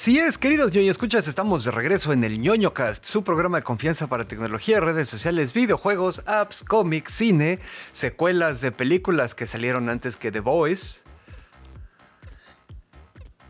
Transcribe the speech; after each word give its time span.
Así 0.00 0.18
es, 0.18 0.38
queridos 0.38 0.72
ñoño 0.72 0.90
escuchas, 0.90 1.28
estamos 1.28 1.62
de 1.62 1.70
regreso 1.70 2.14
en 2.14 2.24
el 2.24 2.40
ñoño 2.40 2.72
cast, 2.72 3.04
su 3.04 3.22
programa 3.22 3.58
de 3.58 3.64
confianza 3.64 4.06
para 4.06 4.24
tecnología, 4.24 4.80
redes 4.80 5.10
sociales, 5.10 5.52
videojuegos, 5.52 6.22
apps, 6.24 6.64
cómics, 6.64 7.12
cine, 7.12 7.58
secuelas 7.92 8.62
de 8.62 8.72
películas 8.72 9.34
que 9.34 9.46
salieron 9.46 9.90
antes 9.90 10.16
que 10.16 10.32
The 10.32 10.40
Voice. 10.40 11.00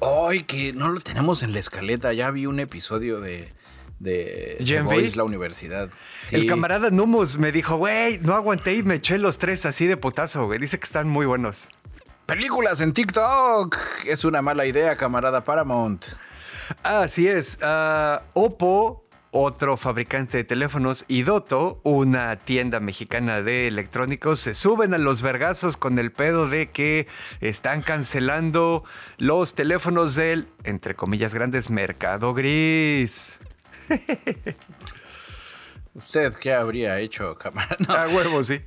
Ay, 0.00 0.42
que 0.42 0.72
no 0.72 0.88
lo 0.88 0.98
tenemos 0.98 1.44
en 1.44 1.52
la 1.52 1.60
escaleta. 1.60 2.12
Ya 2.14 2.32
vi 2.32 2.46
un 2.46 2.58
episodio 2.58 3.20
de, 3.20 3.52
de 4.00 4.56
V. 4.58 4.80
Voice, 4.80 5.16
la 5.16 5.22
universidad. 5.22 5.88
El 6.32 6.46
camarada 6.46 6.90
Numus 6.90 7.38
me 7.38 7.52
dijo, 7.52 7.76
güey, 7.76 8.18
no 8.18 8.34
aguanté 8.34 8.74
y 8.74 8.82
me 8.82 8.96
eché 8.96 9.18
los 9.18 9.38
tres 9.38 9.66
así 9.66 9.86
de 9.86 9.96
putazo, 9.96 10.46
güey. 10.46 10.58
Dice 10.58 10.80
que 10.80 10.84
están 10.86 11.08
muy 11.08 11.26
buenos. 11.26 11.68
Películas 12.26 12.80
en 12.80 12.92
TikTok. 12.92 13.78
Es 14.04 14.24
una 14.24 14.42
mala 14.42 14.66
idea, 14.66 14.96
camarada 14.96 15.44
Paramount. 15.44 16.06
Así 16.82 17.28
es. 17.28 17.58
ah, 17.62 18.22
Oppo, 18.34 19.04
otro 19.32 19.76
fabricante 19.76 20.38
de 20.38 20.44
teléfonos, 20.44 21.04
y 21.08 21.22
Doto, 21.22 21.80
una 21.84 22.36
tienda 22.36 22.80
mexicana 22.80 23.42
de 23.42 23.68
electrónicos, 23.68 24.40
se 24.40 24.54
suben 24.54 24.92
a 24.94 24.98
los 24.98 25.22
vergazos 25.22 25.76
con 25.76 25.98
el 25.98 26.10
pedo 26.12 26.48
de 26.48 26.70
que 26.70 27.06
están 27.40 27.82
cancelando 27.82 28.84
los 29.18 29.54
teléfonos 29.54 30.14
del, 30.14 30.48
entre 30.64 30.94
comillas 30.96 31.32
grandes, 31.34 31.70
mercado 31.70 32.34
gris. 32.34 33.38
¿Usted 35.94 36.34
qué 36.34 36.54
habría 36.54 36.98
hecho, 37.00 37.36
camarada? 37.36 37.76
No. 37.88 37.94
A 37.94 38.08
huevo, 38.08 38.42
sí. 38.42 38.60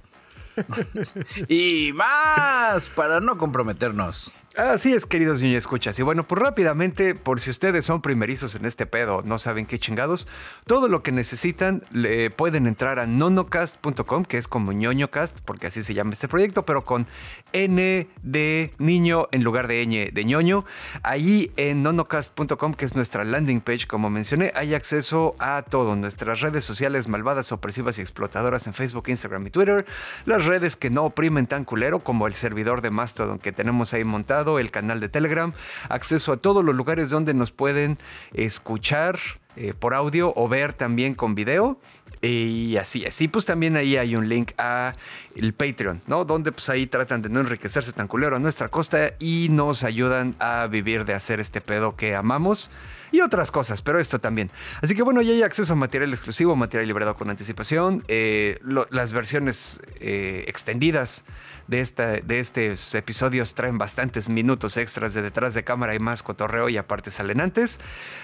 Y 1.48 1.92
más, 1.94 2.90
para 2.96 3.20
no 3.20 3.38
comprometernos. 3.38 4.32
Así 4.56 4.94
es, 4.94 5.08
queridos 5.08 5.42
niños 5.42 5.58
escuchas. 5.64 5.98
Y 5.98 6.04
bueno, 6.04 6.22
pues 6.22 6.40
rápidamente, 6.40 7.16
por 7.16 7.40
si 7.40 7.50
ustedes 7.50 7.86
son 7.86 8.04
primerizos 8.04 8.54
en 8.54 8.66
este 8.66 8.86
pedo, 8.86 9.24
no 9.26 9.40
saben 9.40 9.66
qué 9.66 9.80
chingados, 9.80 10.28
todo 10.68 10.88
lo 10.88 11.02
que 11.02 11.12
necesitan 11.12 11.82
le 11.92 12.30
pueden 12.30 12.68
entrar 12.68 13.00
a 13.00 13.08
nonocast.com, 13.08 14.26
que 14.26 14.38
es 14.38 14.48
como 14.48 14.72
ñoñocast, 14.72 15.40
porque 15.40 15.66
así 15.66 15.82
se 15.82 15.96
llama 15.96 16.12
este 16.12 16.28
proyecto, 16.28 16.68
pero 16.68 16.86
con 16.86 17.08
N 17.52 18.08
de 18.22 18.74
niño 18.78 19.28
en 19.32 19.44
lugar 19.44 19.68
de 19.68 19.84
ñ 19.88 20.12
de 20.14 20.24
ñoño. 20.24 20.66
Ahí 21.02 21.52
en 21.58 21.82
nonocast.com, 21.82 22.76
que 22.76 22.86
es 22.86 22.96
nuestra 22.96 23.24
landing 23.24 23.60
page, 23.60 23.88
como 23.88 24.12
mencioné, 24.12 24.52
hay 24.54 24.76
acceso 24.76 25.36
a 25.40 25.64
todo, 25.68 25.96
nuestras 25.96 26.42
redes 26.42 26.64
sociales 26.64 27.08
malvadas, 27.08 27.52
opresivas 27.52 27.98
y 27.98 28.02
explotadoras 28.02 28.68
en 28.68 28.74
Facebook, 28.74 29.06
Instagram 29.08 29.48
y 29.48 29.50
Twitter, 29.50 29.88
las 30.28 30.46
redes 30.46 30.76
que 30.76 30.92
no 30.92 31.06
oprimen 31.06 31.48
tan 31.48 31.66
culero 31.66 32.02
como 32.02 32.28
el 32.28 32.36
servidor 32.36 32.82
de 32.84 32.92
Mastodon 32.92 33.40
que 33.40 33.52
tenemos 33.52 33.96
ahí 33.96 34.04
montado, 34.04 34.43
el 34.60 34.72
canal 34.72 35.00
de 35.00 35.10
Telegram, 35.10 35.54
acceso 35.90 36.32
a 36.32 36.38
todos 36.38 36.64
los 36.64 36.76
lugares 36.76 37.10
donde 37.10 37.34
nos 37.34 37.52
pueden 37.52 37.98
escuchar 38.34 39.20
eh, 39.56 39.74
por 39.78 39.94
audio 39.94 40.34
o 40.36 40.48
ver 40.48 40.74
también 40.74 41.16
con 41.16 41.36
video. 41.36 41.80
Y 42.22 42.78
así 42.78 43.04
es. 43.04 43.20
Pues 43.30 43.44
también 43.44 43.76
ahí 43.76 43.98
hay 43.98 44.16
un 44.16 44.30
link 44.30 44.52
a 44.58 44.94
el 45.36 45.54
Patreon, 45.54 46.02
¿no? 46.08 46.24
Donde 46.24 46.54
pues 46.54 46.70
ahí 46.70 46.88
tratan 46.88 47.22
de 47.22 47.28
no 47.28 47.42
enriquecerse 47.42 47.92
tan 47.92 48.08
culero 48.08 48.38
a 48.38 48.40
nuestra 48.40 48.70
costa 48.70 49.14
y 49.20 49.50
nos 49.52 49.84
ayudan 49.84 50.36
a 50.40 50.68
vivir 50.68 51.04
de 51.04 51.14
hacer 51.14 51.42
este 51.42 51.60
pedo 51.60 51.98
que 51.98 52.16
amamos 52.16 52.70
y 53.14 53.22
otras 53.22 53.52
cosas, 53.52 53.84
pero 53.84 54.00
esto 54.00 54.20
también. 54.20 54.50
Así 54.82 54.96
que 54.96 55.04
bueno, 55.04 55.22
ya 55.22 55.32
hay 55.32 55.44
acceso 55.44 55.74
a 55.74 55.76
material 55.76 56.12
exclusivo, 56.12 56.56
material 56.56 56.88
liberado 56.88 57.16
con 57.16 57.30
anticipación, 57.30 58.04
eh, 58.08 58.60
las 58.90 59.14
versiones 59.14 59.80
eh, 60.00 60.44
extendidas 60.48 61.24
de, 61.68 61.80
esta, 61.80 62.08
de 62.20 62.40
estos 62.40 62.94
episodios 62.96 63.54
traen 63.54 63.78
bastantes 63.78 64.30
minutos 64.30 64.78
extras 64.78 65.14
de 65.14 65.22
detrás 65.22 65.54
de 65.54 65.64
cámara 65.64 65.96
y 65.96 66.00
más 66.00 66.24
cotorreo 66.24 66.70
y 66.70 66.78
aparte 66.78 67.12
salen 67.12 67.40
antes. 67.40 67.80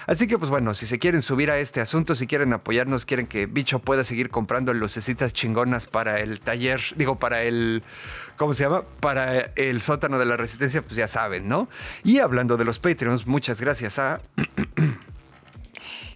Así 0.06 0.26
que 0.26 0.38
pues 0.38 0.50
bueno, 0.50 0.74
si 0.74 0.86
se 0.86 0.98
quieren 0.98 1.22
subir 1.22 1.52
a 1.52 1.58
este 1.58 1.80
asunto, 1.80 2.16
si 2.16 2.26
quieren 2.26 2.52
apoyarnos, 2.52 3.06
quieren 3.06 3.28
que 3.28 3.46
Bicho 3.46 3.78
pueda 3.78 4.02
seguir 4.02 4.28
comprando 4.30 4.74
lucecitas 4.74 5.32
chingonas 5.32 5.86
para 5.86 6.20
el 6.20 6.40
taller, 6.40 6.80
digo, 6.96 7.18
para 7.18 7.42
el... 7.42 7.82
¿Cómo 8.36 8.54
se 8.54 8.64
llama? 8.64 8.82
Para 9.00 9.52
el 9.54 9.82
sótano 9.82 10.18
de 10.18 10.24
la 10.24 10.36
resistencia, 10.36 10.82
pues 10.82 10.96
ya 10.96 11.06
saben, 11.06 11.46
¿no? 11.46 11.68
Y 12.02 12.18
hablando 12.18 12.56
de 12.56 12.64
los 12.64 12.78
Patreons, 12.78 13.26
muchas 13.26 13.60
gracias 13.60 13.98
a... 13.98 14.20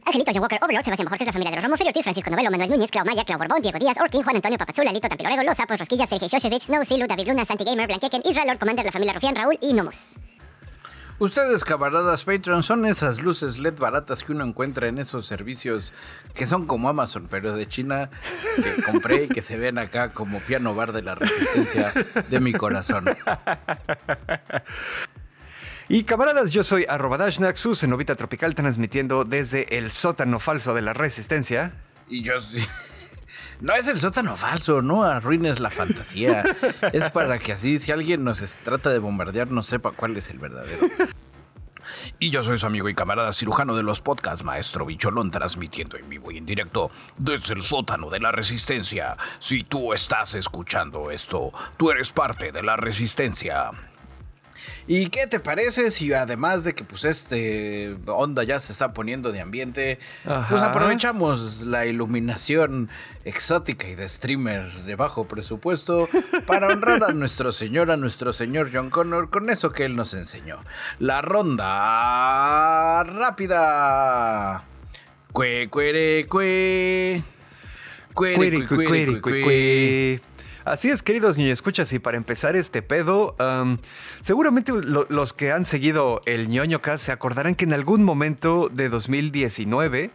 Angelito, 0.06 0.32
John 0.34 0.42
Walker, 0.42 0.58
Overlord, 0.62 0.84
Sebastián 0.84 1.08
Jorge, 1.08 1.24
la 1.24 1.32
familia 1.32 1.50
de 1.50 1.56
los 1.56 1.64
Romo, 1.64 1.74
Ortiz, 1.74 2.02
Francisco 2.02 2.30
Novelo, 2.30 2.50
Manuel 2.50 2.70
Núñez, 2.70 2.90
Clau 2.90 3.06
Maya, 3.06 3.24
Clau 3.24 3.38
Borbón, 3.38 3.62
Diego 3.62 3.78
Díaz, 3.78 3.96
Orkin, 3.98 4.22
Juan 4.22 4.36
Antonio 4.36 4.58
Papazula, 4.58 4.92
Lito 4.92 5.08
Tampilorego, 5.08 5.42
Los 5.42 5.56
Sapos, 5.56 5.78
Rosquilla, 5.78 6.06
Sergio 6.06 6.28
Shoshevich, 6.28 6.62
Snow, 6.62 6.84
Silu, 6.84 7.06
David 7.06 7.28
Luna, 7.28 7.44
Santi 7.44 7.64
Gamer, 7.64 7.86
Blanqueken, 7.86 8.22
Israel, 8.24 8.48
Lord 8.48 8.58
Commander, 8.58 8.84
la 8.84 8.92
familia 8.92 9.14
Rufián, 9.14 9.34
Raúl 9.34 9.58
y 9.62 9.72
Nomos. 9.72 10.16
Ustedes, 11.20 11.64
camaradas 11.64 12.24
Patreon, 12.24 12.64
son 12.64 12.84
esas 12.86 13.22
luces 13.22 13.58
LED 13.58 13.78
baratas 13.78 14.24
que 14.24 14.32
uno 14.32 14.44
encuentra 14.44 14.88
en 14.88 14.98
esos 14.98 15.26
servicios 15.26 15.92
que 16.34 16.46
son 16.46 16.66
como 16.66 16.88
Amazon, 16.88 17.28
pero 17.30 17.54
de 17.54 17.68
China, 17.68 18.10
que 18.56 18.82
compré 18.90 19.24
y 19.24 19.28
que 19.28 19.40
se 19.40 19.56
ven 19.56 19.78
acá 19.78 20.10
como 20.10 20.40
piano 20.40 20.74
bar 20.74 20.92
de 20.92 21.02
la 21.02 21.14
resistencia 21.14 21.92
de 22.28 22.40
mi 22.40 22.52
corazón. 22.52 23.04
Y 25.88 26.04
camaradas, 26.04 26.50
yo 26.50 26.64
soy 26.64 26.86
arroba 26.88 27.18
Dashnak, 27.18 27.56
su 27.56 27.74
cenovita 27.74 28.14
tropical, 28.14 28.54
transmitiendo 28.54 29.24
desde 29.24 29.76
el 29.76 29.90
sótano 29.90 30.40
falso 30.40 30.74
de 30.74 30.82
la 30.82 30.94
resistencia. 30.94 31.74
Y 32.08 32.22
yo 32.22 32.40
sí. 32.40 32.64
No 33.60 33.72
es 33.74 33.86
el 33.86 34.00
sótano 34.00 34.34
falso, 34.36 34.82
no 34.82 35.04
arruines 35.04 35.60
la 35.60 35.70
fantasía. 35.70 36.44
Es 36.92 37.08
para 37.10 37.38
que 37.38 37.52
así, 37.52 37.78
si 37.78 37.92
alguien 37.92 38.24
nos 38.24 38.40
trata 38.64 38.90
de 38.90 38.98
bombardear, 38.98 39.50
no 39.50 39.62
sepa 39.62 39.92
cuál 39.92 40.16
es 40.16 40.28
el 40.28 40.38
verdadero. 40.38 40.88
Y 42.18 42.30
yo 42.30 42.42
soy 42.42 42.58
su 42.58 42.66
amigo 42.66 42.88
y 42.88 42.94
camarada 42.94 43.32
cirujano 43.32 43.76
de 43.76 43.82
los 43.82 44.00
podcasts, 44.00 44.44
Maestro 44.44 44.86
Bicholón, 44.86 45.30
transmitiendo 45.30 45.96
en 45.96 46.08
vivo 46.08 46.32
y 46.32 46.38
en 46.38 46.46
directo 46.46 46.90
desde 47.16 47.54
el 47.54 47.62
sótano 47.62 48.10
de 48.10 48.20
la 48.20 48.32
resistencia. 48.32 49.16
Si 49.38 49.62
tú 49.62 49.92
estás 49.92 50.34
escuchando 50.34 51.10
esto, 51.10 51.52
tú 51.76 51.90
eres 51.90 52.10
parte 52.10 52.50
de 52.50 52.62
la 52.62 52.76
resistencia. 52.76 53.70
¿Y 54.86 55.08
qué 55.08 55.26
te 55.26 55.40
parece 55.40 55.90
si 55.90 56.12
además 56.12 56.64
de 56.64 56.74
que 56.74 56.84
pues 56.84 57.04
este 57.04 57.96
onda 58.06 58.44
ya 58.44 58.60
se 58.60 58.72
está 58.72 58.92
poniendo 58.92 59.32
de 59.32 59.40
ambiente, 59.40 59.98
pues 60.24 60.36
Ajá. 60.36 60.66
aprovechamos 60.66 61.62
la 61.62 61.86
iluminación 61.86 62.90
exótica 63.24 63.88
y 63.88 63.94
de 63.94 64.08
streamer 64.08 64.70
de 64.84 64.94
bajo 64.96 65.24
presupuesto 65.24 66.08
para 66.46 66.68
honrar 66.68 67.04
a 67.04 67.12
nuestro 67.12 67.52
señor, 67.52 67.90
a 67.90 67.96
nuestro 67.96 68.32
señor 68.32 68.70
John 68.72 68.90
Connor 68.90 69.30
con 69.30 69.48
eso 69.50 69.72
que 69.72 69.84
él 69.84 69.96
nos 69.96 70.12
enseñó. 70.14 70.58
La 70.98 71.22
ronda 71.22 73.02
rápida. 73.04 74.62
Cue, 75.32 75.68
cuere, 75.70 76.26
cue. 76.28 77.22
Cuere, 78.12 78.36
Cuiri, 78.36 78.66
cue, 78.66 78.86
cui, 78.86 79.20
cuere, 79.20 80.20
Así 80.64 80.88
es, 80.88 81.02
queridos 81.02 81.36
niños, 81.36 81.52
escuchas, 81.52 81.92
y 81.92 81.98
para 81.98 82.16
empezar 82.16 82.56
este 82.56 82.80
pedo, 82.80 83.34
am, 83.38 83.78
seguramente 84.22 84.72
lo- 84.72 85.06
los 85.10 85.34
que 85.34 85.52
han 85.52 85.66
seguido 85.66 86.22
el 86.24 86.48
ñoño 86.48 86.80
cast 86.80 87.04
se 87.04 87.12
acordarán 87.12 87.54
que 87.54 87.64
en 87.64 87.74
algún 87.74 88.02
momento 88.02 88.70
de 88.72 88.88
2019, 88.88 90.10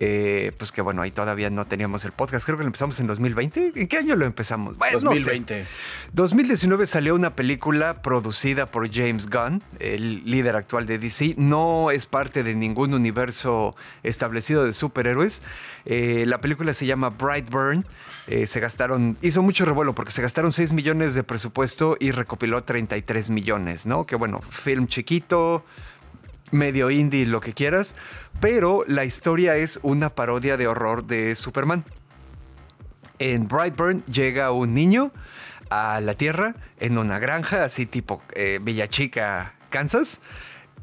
eh, 0.00 0.52
pues 0.56 0.70
que 0.70 0.80
bueno, 0.80 1.02
ahí 1.02 1.10
todavía 1.10 1.50
no 1.50 1.64
teníamos 1.64 2.04
el 2.04 2.12
podcast, 2.12 2.46
creo 2.46 2.56
que 2.56 2.62
lo 2.62 2.68
empezamos 2.68 3.00
en 3.00 3.08
2020. 3.08 3.72
¿En 3.74 3.88
qué 3.88 3.98
año 3.98 4.14
lo 4.14 4.26
empezamos? 4.26 4.78
Bueno, 4.78 5.00
no 5.00 5.10
sé. 5.10 5.22
2020. 5.22 5.66
2019 6.12 6.86
salió 6.86 7.16
una 7.16 7.34
película 7.34 8.00
producida 8.00 8.66
por 8.66 8.88
James 8.92 9.28
Gunn, 9.28 9.60
el 9.80 10.24
líder 10.24 10.54
actual 10.54 10.86
de 10.86 10.98
DC. 10.98 11.34
No 11.36 11.90
es 11.90 12.06
parte 12.06 12.44
de 12.44 12.54
ningún 12.54 12.94
universo 12.94 13.74
establecido 14.04 14.64
de 14.64 14.72
superhéroes. 14.72 15.42
Eh, 15.84 16.24
la 16.26 16.40
película 16.40 16.74
se 16.74 16.86
llama 16.86 17.10
Brightburn. 17.10 17.84
Eh, 18.28 18.46
se 18.46 18.60
gastaron, 18.60 19.16
hizo 19.22 19.42
mucho 19.42 19.64
revuelo 19.64 19.94
porque 19.94 20.12
se 20.12 20.22
gastaron 20.22 20.52
6 20.52 20.72
millones 20.72 21.14
de 21.14 21.24
presupuesto 21.24 21.96
y 21.98 22.12
recopiló 22.12 22.62
33 22.62 23.30
millones, 23.30 23.86
¿no? 23.86 24.04
Que 24.04 24.16
bueno, 24.16 24.42
film 24.50 24.86
chiquito, 24.86 25.64
medio 26.50 26.90
indie, 26.90 27.26
lo 27.26 27.40
que 27.40 27.52
quieras, 27.52 27.94
pero 28.40 28.84
la 28.86 29.04
historia 29.04 29.56
es 29.56 29.78
una 29.82 30.10
parodia 30.10 30.56
de 30.56 30.66
horror 30.66 31.06
de 31.06 31.34
Superman. 31.34 31.84
En 33.18 33.48
Brightburn 33.48 34.04
llega 34.06 34.52
un 34.52 34.74
niño 34.74 35.12
a 35.70 36.00
la 36.00 36.14
Tierra 36.14 36.54
en 36.78 36.98
una 36.98 37.18
granja, 37.18 37.64
así 37.64 37.86
tipo 37.86 38.22
eh, 38.34 38.58
Villa 38.62 38.88
Chica, 38.88 39.54
Kansas. 39.70 40.20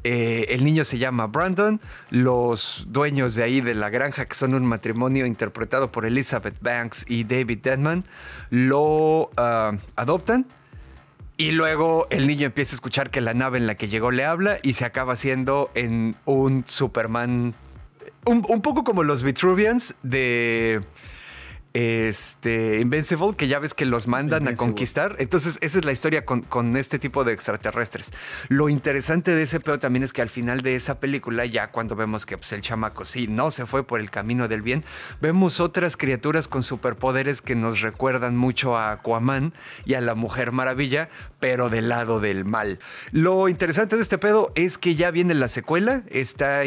Eh, 0.04 0.54
el 0.54 0.62
niño 0.62 0.84
se 0.84 0.98
llama 0.98 1.26
Brandon. 1.26 1.80
Los 2.10 2.84
dueños 2.88 3.34
de 3.34 3.42
ahí 3.42 3.60
de 3.60 3.74
la 3.74 3.90
granja, 3.90 4.26
que 4.26 4.34
son 4.34 4.54
un 4.54 4.64
matrimonio 4.64 5.26
interpretado 5.26 5.90
por 5.90 6.06
Elizabeth 6.06 6.56
Banks 6.60 7.04
y 7.08 7.24
David 7.24 7.58
Denman, 7.62 8.04
lo 8.50 9.30
ah, 9.36 9.72
adoptan. 9.96 10.46
Y 11.38 11.50
luego 11.50 12.06
el 12.10 12.26
niño 12.26 12.46
empieza 12.46 12.74
a 12.74 12.76
escuchar 12.76 13.10
que 13.10 13.20
la 13.20 13.34
nave 13.34 13.58
en 13.58 13.66
la 13.66 13.74
que 13.74 13.88
llegó 13.88 14.10
le 14.10 14.24
habla 14.24 14.58
y 14.62 14.72
se 14.72 14.86
acaba 14.86 15.16
siendo 15.16 15.70
en 15.74 16.16
un 16.24 16.64
Superman. 16.66 17.54
Un, 18.24 18.62
poco 18.62 18.84
como 18.84 19.02
los 19.02 19.22
Vitruvians 19.22 19.94
de 20.02 20.80
este, 21.76 22.80
Invincible, 22.80 23.36
que 23.36 23.48
ya 23.48 23.58
ves 23.58 23.74
que 23.74 23.84
los 23.84 24.06
mandan 24.06 24.48
a 24.48 24.54
conquistar. 24.54 25.16
Entonces, 25.18 25.58
esa 25.60 25.78
es 25.78 25.84
la 25.84 25.92
historia 25.92 26.24
con, 26.24 26.40
con 26.40 26.74
este 26.74 26.98
tipo 26.98 27.22
de 27.22 27.34
extraterrestres. 27.34 28.14
Lo 28.48 28.70
interesante 28.70 29.34
de 29.34 29.42
ese 29.42 29.60
pedo 29.60 29.78
también 29.78 30.02
es 30.02 30.14
que 30.14 30.22
al 30.22 30.30
final 30.30 30.62
de 30.62 30.74
esa 30.74 31.00
película, 31.00 31.44
ya 31.44 31.70
cuando 31.72 31.94
vemos 31.94 32.24
que 32.24 32.38
pues, 32.38 32.50
el 32.52 32.62
chamaco 32.62 33.04
sí 33.04 33.28
no 33.28 33.50
se 33.50 33.66
fue 33.66 33.86
por 33.86 34.00
el 34.00 34.10
camino 34.10 34.48
del 34.48 34.62
bien, 34.62 34.84
vemos 35.20 35.60
otras 35.60 35.98
criaturas 35.98 36.48
con 36.48 36.62
superpoderes 36.62 37.42
que 37.42 37.54
nos 37.54 37.82
recuerdan 37.82 38.38
mucho 38.38 38.78
a 38.78 38.92
Aquaman 38.92 39.52
y 39.84 39.94
a 39.94 40.00
la 40.00 40.14
Mujer 40.14 40.52
Maravilla, 40.52 41.10
pero 41.40 41.68
del 41.68 41.90
lado 41.90 42.20
del 42.20 42.46
mal. 42.46 42.78
Lo 43.12 43.50
interesante 43.50 43.96
de 43.96 44.02
este 44.02 44.16
pedo 44.16 44.50
es 44.54 44.78
que 44.78 44.94
ya 44.94 45.10
viene 45.10 45.34
la 45.34 45.48
secuela, 45.48 46.04
está, 46.08 46.64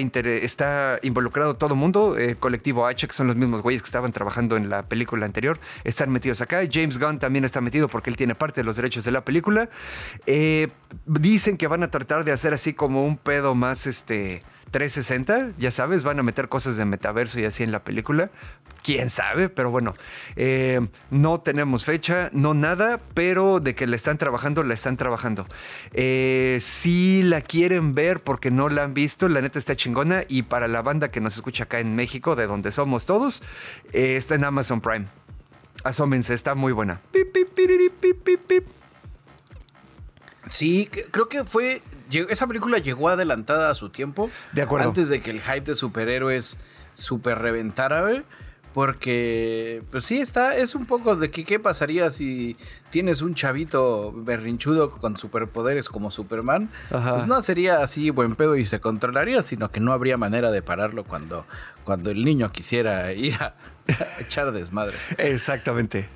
involucrado 1.02 1.56
todo 1.56 1.76
mundo, 1.76 2.16
eh, 2.16 2.36
colectivo 2.40 2.86
H, 2.86 3.08
que 3.08 3.14
son 3.14 3.26
los 3.26 3.38
mismos 3.38 3.64
güeyes 3.64 3.82
que 3.82 3.88
estaban 3.88 4.12
trabajando 4.12 4.56
en 4.56 4.70
la 4.70 4.84
película 4.84 4.99
anterior, 5.24 5.60
están 5.84 6.12
metidos 6.12 6.42
acá. 6.42 6.62
James 6.70 7.00
Gunn 7.00 7.20
también 7.20 7.46
está 7.46 7.62
metido 7.62 7.88
porque 7.88 8.10
él 8.10 8.18
tiene 8.18 8.36
parte 8.36 8.62
de 8.62 8.66
los 8.66 8.76
derechos 8.76 9.06
de 9.06 9.12
la 9.12 9.22
película. 9.22 9.70
Eh, 10.26 10.68
dicen 11.06 11.58
que 11.58 11.68
van 11.68 11.84
a 11.84 11.92
tratar 11.92 12.24
de 12.24 12.32
hacer 12.32 12.54
así 12.54 12.74
como 12.74 13.06
un 13.06 13.18
pedo 13.18 13.56
más 13.56 13.88
este 13.88 14.42
360, 14.72 15.52
ya 15.58 15.72
sabes, 15.72 16.04
van 16.04 16.20
a 16.20 16.24
meter 16.24 16.50
cosas 16.50 16.78
de 16.78 16.86
metaverso 16.86 17.40
y 17.40 17.46
así 17.46 17.64
en 17.64 17.72
la 17.72 17.84
película. 17.84 18.30
Quién 18.84 19.10
sabe, 19.10 19.50
pero 19.50 19.72
bueno, 19.72 19.96
eh, 20.36 20.80
no 21.10 21.42
tenemos 21.42 21.86
fecha, 21.86 22.30
no 22.32 22.54
nada, 22.54 23.00
pero 23.14 23.60
de 23.60 23.76
que 23.76 23.88
la 23.88 23.96
están 23.96 24.18
trabajando, 24.18 24.64
la 24.64 24.74
están 24.74 24.98
trabajando. 24.98 25.48
Eh, 25.94 26.60
si 26.62 27.24
la 27.24 27.42
quieren 27.42 27.96
ver 27.96 28.22
porque 28.22 28.52
no 28.52 28.70
la 28.70 28.84
han 28.84 28.94
visto, 28.94 29.28
la 29.28 29.42
neta 29.42 29.60
está 29.60 29.76
chingona. 29.76 30.24
Y 30.28 30.44
para 30.44 30.68
la 30.68 30.82
banda 30.82 31.12
que 31.12 31.22
nos 31.22 31.36
escucha 31.36 31.64
acá 31.66 31.80
en 31.80 31.96
México, 31.96 32.36
de 32.36 32.48
donde 32.48 32.72
somos 32.72 33.06
todos, 33.06 33.42
eh, 33.92 34.16
está 34.18 34.36
en 34.36 34.44
Amazon 34.44 34.82
Prime. 34.82 35.06
Asómense, 35.84 36.34
está 36.34 36.56
muy 36.56 36.74
buena. 36.74 37.02
Sí, 40.50 40.90
creo 41.12 41.30
que 41.30 41.44
fue. 41.46 41.82
Esa 42.10 42.48
película 42.48 42.80
llegó 42.80 43.10
adelantada 43.10 43.70
a 43.70 43.76
su 43.76 43.90
tiempo. 43.90 44.30
De 44.52 44.62
acuerdo. 44.62 44.90
Antes 44.90 45.10
de 45.10 45.22
que 45.22 45.32
el 45.32 45.42
hype 45.42 45.62
de 45.62 45.76
superhéroes 45.76 46.58
super 46.94 47.40
reventara, 47.40 48.02
güey. 48.02 48.24
Porque, 48.74 49.82
pues 49.90 50.06
sí, 50.06 50.20
está. 50.20 50.56
Es 50.56 50.76
un 50.76 50.86
poco 50.86 51.16
de 51.16 51.32
que 51.32 51.44
qué 51.44 51.60
pasaría 51.60 52.12
si 52.12 52.56
tienes 52.92 53.22
un 53.22 53.34
chavito 53.34 54.14
berrinchudo 54.14 54.92
con 54.92 55.18
superpoderes 55.18 55.90
como 55.90 56.12
Superman. 56.12 56.70
Ajá. 56.92 57.16
Pues 57.16 57.28
no 57.28 57.42
sería 57.42 57.82
así 57.82 58.12
buen 58.12 58.36
pedo 58.36 58.56
y 58.56 58.66
se 58.66 58.80
controlaría, 58.80 59.42
sino 59.42 59.70
que 59.70 59.80
no 59.80 59.92
habría 59.92 60.18
manera 60.18 60.52
de 60.52 60.62
pararlo 60.62 61.04
cuando, 61.04 61.46
cuando 61.84 62.12
el 62.12 62.24
niño 62.24 62.52
quisiera 62.52 63.12
ir 63.12 63.36
a, 63.42 63.56
a 63.88 64.22
echar 64.22 64.52
desmadre. 64.52 64.96
Exactamente. 65.18 66.08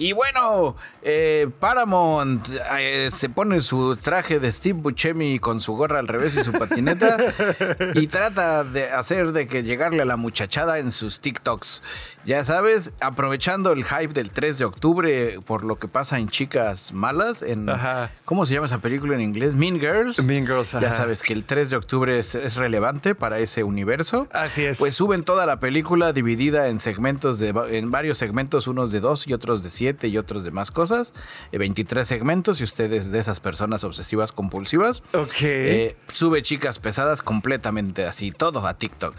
Y 0.00 0.14
bueno, 0.14 0.76
eh, 1.02 1.50
Paramount 1.60 2.48
eh, 2.78 3.10
se 3.12 3.28
pone 3.28 3.60
su 3.60 3.94
traje 3.96 4.40
de 4.40 4.50
Steve 4.50 4.80
Buscemi 4.80 5.38
con 5.38 5.60
su 5.60 5.74
gorra 5.74 5.98
al 5.98 6.08
revés 6.08 6.34
y 6.38 6.42
su 6.42 6.52
patineta 6.52 7.18
y 7.94 8.06
trata 8.06 8.64
de 8.64 8.90
hacer 8.90 9.32
de 9.32 9.46
que 9.46 9.62
llegarle 9.62 10.00
a 10.00 10.06
la 10.06 10.16
muchachada 10.16 10.78
en 10.78 10.90
sus 10.90 11.20
TikToks. 11.20 11.82
Ya 12.24 12.42
sabes, 12.46 12.92
aprovechando 13.02 13.72
el 13.72 13.84
hype 13.84 14.14
del 14.14 14.30
3 14.30 14.56
de 14.56 14.64
octubre 14.64 15.38
por 15.44 15.64
lo 15.64 15.78
que 15.78 15.86
pasa 15.86 16.18
en 16.18 16.30
Chicas 16.30 16.94
Malas, 16.94 17.42
en 17.42 17.68
Ajá. 17.68 18.10
¿cómo 18.24 18.46
se 18.46 18.54
llama 18.54 18.66
esa 18.66 18.78
película 18.78 19.16
en 19.16 19.20
inglés? 19.20 19.54
Mean 19.54 19.78
Girls. 19.78 20.24
Mean 20.24 20.46
Girls, 20.46 20.72
Ya 20.80 20.94
sabes 20.94 21.22
que 21.22 21.34
el 21.34 21.44
3 21.44 21.68
de 21.68 21.76
octubre 21.76 22.18
es, 22.18 22.34
es 22.34 22.56
relevante 22.56 23.14
para 23.14 23.38
ese 23.38 23.64
universo. 23.64 24.28
Así 24.32 24.64
es. 24.64 24.78
Pues 24.78 24.94
suben 24.94 25.24
toda 25.24 25.44
la 25.44 25.60
película 25.60 26.14
dividida 26.14 26.68
en 26.68 26.80
segmentos 26.80 27.38
de 27.38 27.50
en 27.50 27.90
varios 27.90 28.16
segmentos, 28.16 28.66
unos 28.66 28.92
de 28.92 29.00
dos 29.00 29.26
y 29.26 29.34
otros 29.34 29.62
de 29.62 29.68
y 30.08 30.18
otros 30.18 30.44
de 30.44 30.50
más 30.50 30.70
cosas. 30.70 31.12
Eh, 31.52 31.58
23 31.58 32.06
segmentos 32.06 32.60
y 32.60 32.64
ustedes 32.64 33.10
de 33.12 33.18
esas 33.18 33.40
personas 33.40 33.84
obsesivas 33.84 34.32
compulsivas. 34.32 35.02
Ok. 35.12 35.42
Eh, 35.42 35.96
sube 36.08 36.42
chicas 36.42 36.78
pesadas 36.78 37.22
completamente 37.22 38.06
así, 38.06 38.30
todo 38.30 38.66
a 38.66 38.74
TikTok, 38.78 39.14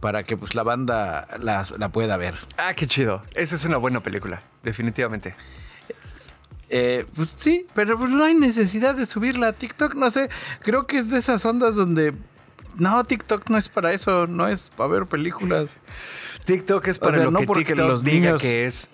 para 0.00 0.22
que 0.24 0.36
pues 0.36 0.54
la 0.54 0.62
banda 0.62 1.26
las- 1.40 1.72
la 1.78 1.88
pueda 1.90 2.16
ver. 2.16 2.34
Ah, 2.58 2.74
qué 2.74 2.86
chido. 2.86 3.22
Esa 3.34 3.54
es 3.56 3.64
una 3.64 3.76
buena 3.76 4.00
película, 4.00 4.42
definitivamente. 4.62 5.34
Eh, 6.68 7.06
pues 7.14 7.34
sí, 7.38 7.66
pero 7.74 7.96
pues 7.96 8.10
no 8.10 8.24
hay 8.24 8.34
necesidad 8.34 8.94
de 8.96 9.06
subirla 9.06 9.48
a 9.48 9.52
TikTok, 9.52 9.94
no 9.94 10.10
sé, 10.10 10.28
creo 10.62 10.86
que 10.86 10.98
es 10.98 11.10
de 11.10 11.18
esas 11.18 11.44
ondas 11.44 11.76
donde... 11.76 12.12
No, 12.76 13.04
TikTok 13.04 13.48
no 13.48 13.56
es 13.56 13.68
para 13.70 13.92
eso, 13.94 14.26
no 14.26 14.48
es 14.48 14.70
para 14.70 14.90
ver 14.90 15.06
películas. 15.06 15.70
TikTok 16.44 16.88
es 16.88 16.98
para 16.98 17.14
sea, 17.16 17.24
lo 17.24 17.30
no 17.30 17.38
que 17.38 17.46
porque 17.46 17.64
TikTok 17.64 17.88
los 17.88 18.04
diga 18.04 18.36
que 18.36 18.66
es. 18.66 18.88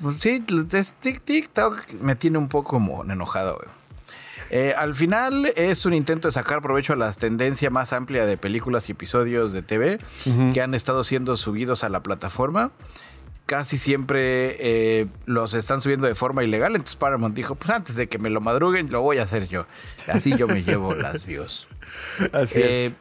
Pues 0.00 0.16
sí, 0.20 0.42
es 0.72 0.94
tic- 1.02 1.84
me 2.00 2.14
tiene 2.16 2.38
un 2.38 2.48
poco 2.48 2.70
como 2.70 3.04
enojado. 3.04 3.56
güey. 3.56 3.68
Eh, 4.50 4.74
al 4.76 4.94
final 4.94 5.46
es 5.56 5.84
un 5.86 5.94
intento 5.94 6.28
de 6.28 6.32
sacar 6.32 6.60
provecho 6.62 6.92
a 6.92 6.96
la 6.96 7.10
tendencia 7.12 7.70
más 7.70 7.92
amplia 7.92 8.26
de 8.26 8.36
películas 8.36 8.88
y 8.88 8.92
episodios 8.92 9.52
de 9.52 9.62
TV 9.62 9.98
que 10.52 10.60
han 10.62 10.74
estado 10.74 11.02
siendo 11.02 11.36
subidos 11.36 11.82
a 11.82 11.88
la 11.88 12.02
plataforma. 12.02 12.70
Casi 13.46 13.76
siempre 13.78 14.56
eh, 14.58 15.06
los 15.26 15.54
están 15.54 15.80
subiendo 15.80 16.06
de 16.06 16.14
forma 16.14 16.44
ilegal. 16.44 16.72
Entonces 16.76 16.96
Paramount 16.96 17.34
dijo, 17.34 17.54
pues 17.56 17.70
antes 17.70 17.96
de 17.96 18.06
que 18.06 18.18
me 18.18 18.30
lo 18.30 18.40
madruguen, 18.40 18.90
lo 18.90 19.02
voy 19.02 19.18
a 19.18 19.22
hacer 19.22 19.48
yo. 19.48 19.66
Así 20.08 20.36
yo 20.36 20.46
me 20.46 20.62
llevo 20.62 20.94
las 20.94 21.24
views. 21.26 21.66
Así 22.32 22.60
Eh, 22.62 22.92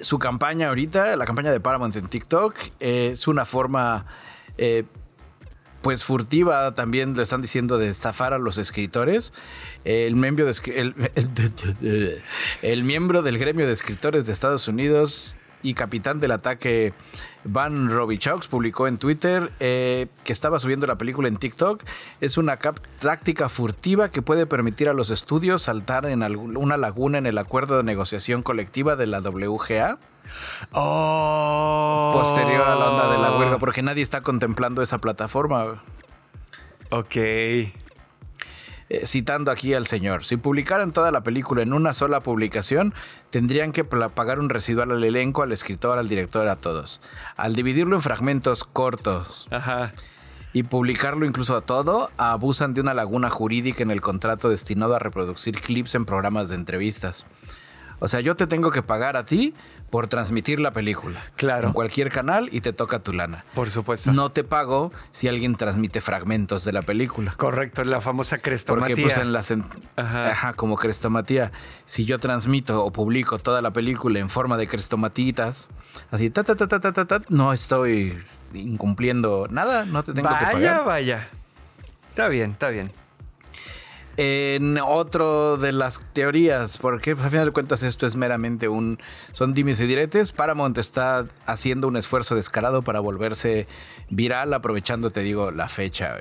su 0.00 0.18
campaña 0.18 0.68
ahorita, 0.68 1.16
la 1.16 1.24
campaña 1.24 1.50
de 1.50 1.58
Paramount 1.60 1.96
en 1.96 2.06
TikTok, 2.06 2.54
eh, 2.80 3.10
es 3.14 3.26
una 3.26 3.44
forma, 3.44 4.06
eh, 4.56 4.84
pues 5.88 6.04
furtiva 6.04 6.74
también 6.74 7.16
le 7.16 7.22
están 7.22 7.40
diciendo 7.40 7.78
de 7.78 7.88
estafar 7.88 8.34
a 8.34 8.38
los 8.38 8.58
escritores. 8.58 9.32
El 9.86 10.16
miembro, 10.16 10.44
de, 10.44 10.52
el, 12.60 12.84
miembro 12.84 13.22
del 13.22 13.38
gremio 13.38 13.66
de 13.66 13.72
escritores 13.72 14.26
de 14.26 14.34
Estados 14.34 14.68
Unidos 14.68 15.34
y 15.62 15.72
capitán 15.72 16.20
del 16.20 16.32
ataque 16.32 16.92
Van 17.44 17.88
Robichaux 17.88 18.48
publicó 18.48 18.86
en 18.86 18.98
Twitter 18.98 19.50
eh, 19.60 20.08
que 20.24 20.32
estaba 20.34 20.58
subiendo 20.58 20.86
la 20.86 20.98
película 20.98 21.26
en 21.28 21.38
TikTok. 21.38 21.82
Es 22.20 22.36
una 22.36 22.58
táctica 22.58 23.48
furtiva 23.48 24.10
que 24.10 24.20
puede 24.20 24.44
permitir 24.44 24.90
a 24.90 24.92
los 24.92 25.08
estudios 25.08 25.62
saltar 25.62 26.04
en 26.04 26.22
algún- 26.22 26.58
una 26.58 26.76
laguna 26.76 27.16
en 27.16 27.24
el 27.24 27.38
acuerdo 27.38 27.78
de 27.78 27.82
negociación 27.84 28.42
colectiva 28.42 28.94
de 28.94 29.06
la 29.06 29.22
WGA 29.22 29.98
Oh. 30.72 32.10
posterior 32.14 32.62
a 32.62 32.74
la 32.74 32.90
onda 32.90 33.12
de 33.12 33.18
la 33.18 33.38
huelga, 33.38 33.58
porque 33.58 33.82
nadie 33.82 34.02
está 34.02 34.22
contemplando 34.22 34.82
esa 34.82 34.98
plataforma. 34.98 35.82
Ok. 36.90 37.16
Eh, 38.90 39.04
citando 39.04 39.50
aquí 39.50 39.74
al 39.74 39.86
señor, 39.86 40.24
si 40.24 40.38
publicaran 40.38 40.92
toda 40.92 41.10
la 41.10 41.22
película 41.22 41.62
en 41.62 41.74
una 41.74 41.92
sola 41.92 42.20
publicación, 42.20 42.94
tendrían 43.30 43.72
que 43.72 43.84
pagar 43.84 44.38
un 44.38 44.48
residual 44.48 44.90
al 44.92 45.04
elenco, 45.04 45.42
al 45.42 45.52
escritor, 45.52 45.98
al 45.98 46.08
director, 46.08 46.48
a 46.48 46.56
todos. 46.56 47.02
Al 47.36 47.54
dividirlo 47.54 47.96
en 47.96 48.02
fragmentos 48.02 48.64
cortos 48.64 49.46
Ajá. 49.50 49.92
y 50.54 50.62
publicarlo 50.62 51.26
incluso 51.26 51.54
a 51.54 51.60
todo, 51.60 52.10
abusan 52.16 52.72
de 52.72 52.80
una 52.80 52.94
laguna 52.94 53.28
jurídica 53.28 53.82
en 53.82 53.90
el 53.90 54.00
contrato 54.00 54.48
destinado 54.48 54.94
a 54.96 54.98
reproducir 54.98 55.60
clips 55.60 55.94
en 55.94 56.06
programas 56.06 56.48
de 56.48 56.54
entrevistas. 56.54 57.26
O 58.00 58.08
sea, 58.08 58.20
yo 58.20 58.36
te 58.36 58.46
tengo 58.46 58.70
que 58.70 58.82
pagar 58.82 59.16
a 59.16 59.24
ti 59.26 59.54
por 59.90 60.06
transmitir 60.06 60.60
la 60.60 60.70
película. 60.72 61.20
Claro. 61.36 61.68
En 61.68 61.72
cualquier 61.72 62.10
canal 62.10 62.48
y 62.52 62.60
te 62.60 62.72
toca 62.72 63.00
tu 63.00 63.12
lana. 63.12 63.44
Por 63.54 63.70
supuesto. 63.70 64.12
No 64.12 64.30
te 64.30 64.44
pago 64.44 64.92
si 65.12 65.28
alguien 65.28 65.56
transmite 65.56 66.00
fragmentos 66.00 66.64
de 66.64 66.72
la 66.72 66.82
película. 66.82 67.34
Correcto, 67.36 67.82
la 67.84 68.00
famosa 68.00 68.38
crestomatía. 68.38 68.94
Porque 68.94 69.02
pues 69.02 69.18
en 69.18 69.32
las 69.32 69.52
Ajá. 69.96 70.30
ajá. 70.30 70.52
como 70.52 70.76
crestomatía, 70.76 71.52
si 71.86 72.04
yo 72.04 72.18
transmito 72.18 72.84
o 72.84 72.92
publico 72.92 73.38
toda 73.38 73.62
la 73.62 73.70
película 73.72 74.18
en 74.18 74.30
forma 74.30 74.56
de 74.56 74.68
crestomatitas, 74.68 75.68
así 76.10 76.30
ta 76.30 76.44
ta 76.44 76.54
ta 76.54 76.68
ta 76.68 76.80
ta 76.80 76.92
ta, 76.92 77.04
ta, 77.06 77.22
no 77.28 77.52
estoy 77.52 78.22
incumpliendo 78.54 79.46
nada, 79.50 79.84
no 79.84 80.02
te 80.04 80.12
tengo 80.12 80.28
que 80.28 80.34
vaya, 80.34 80.52
pagar. 80.52 80.84
vaya. 80.84 81.28
Está 82.10 82.28
bien, 82.28 82.50
está 82.50 82.68
bien. 82.70 82.90
En 84.20 84.78
otro 84.78 85.58
de 85.58 85.70
las 85.70 86.00
teorías, 86.12 86.76
porque 86.76 87.12
a 87.12 87.16
final 87.16 87.46
de 87.46 87.52
cuentas 87.52 87.84
esto 87.84 88.04
es 88.04 88.16
meramente 88.16 88.66
un... 88.66 88.98
Son 89.30 89.52
dimes 89.52 89.80
y 89.80 89.86
diretes. 89.86 90.32
Paramount 90.32 90.76
está 90.76 91.26
haciendo 91.46 91.86
un 91.86 91.96
esfuerzo 91.96 92.34
descarado 92.34 92.82
para 92.82 92.98
volverse 92.98 93.68
viral, 94.10 94.52
aprovechando, 94.54 95.12
te 95.12 95.20
digo, 95.20 95.52
la 95.52 95.68
fecha. 95.68 96.16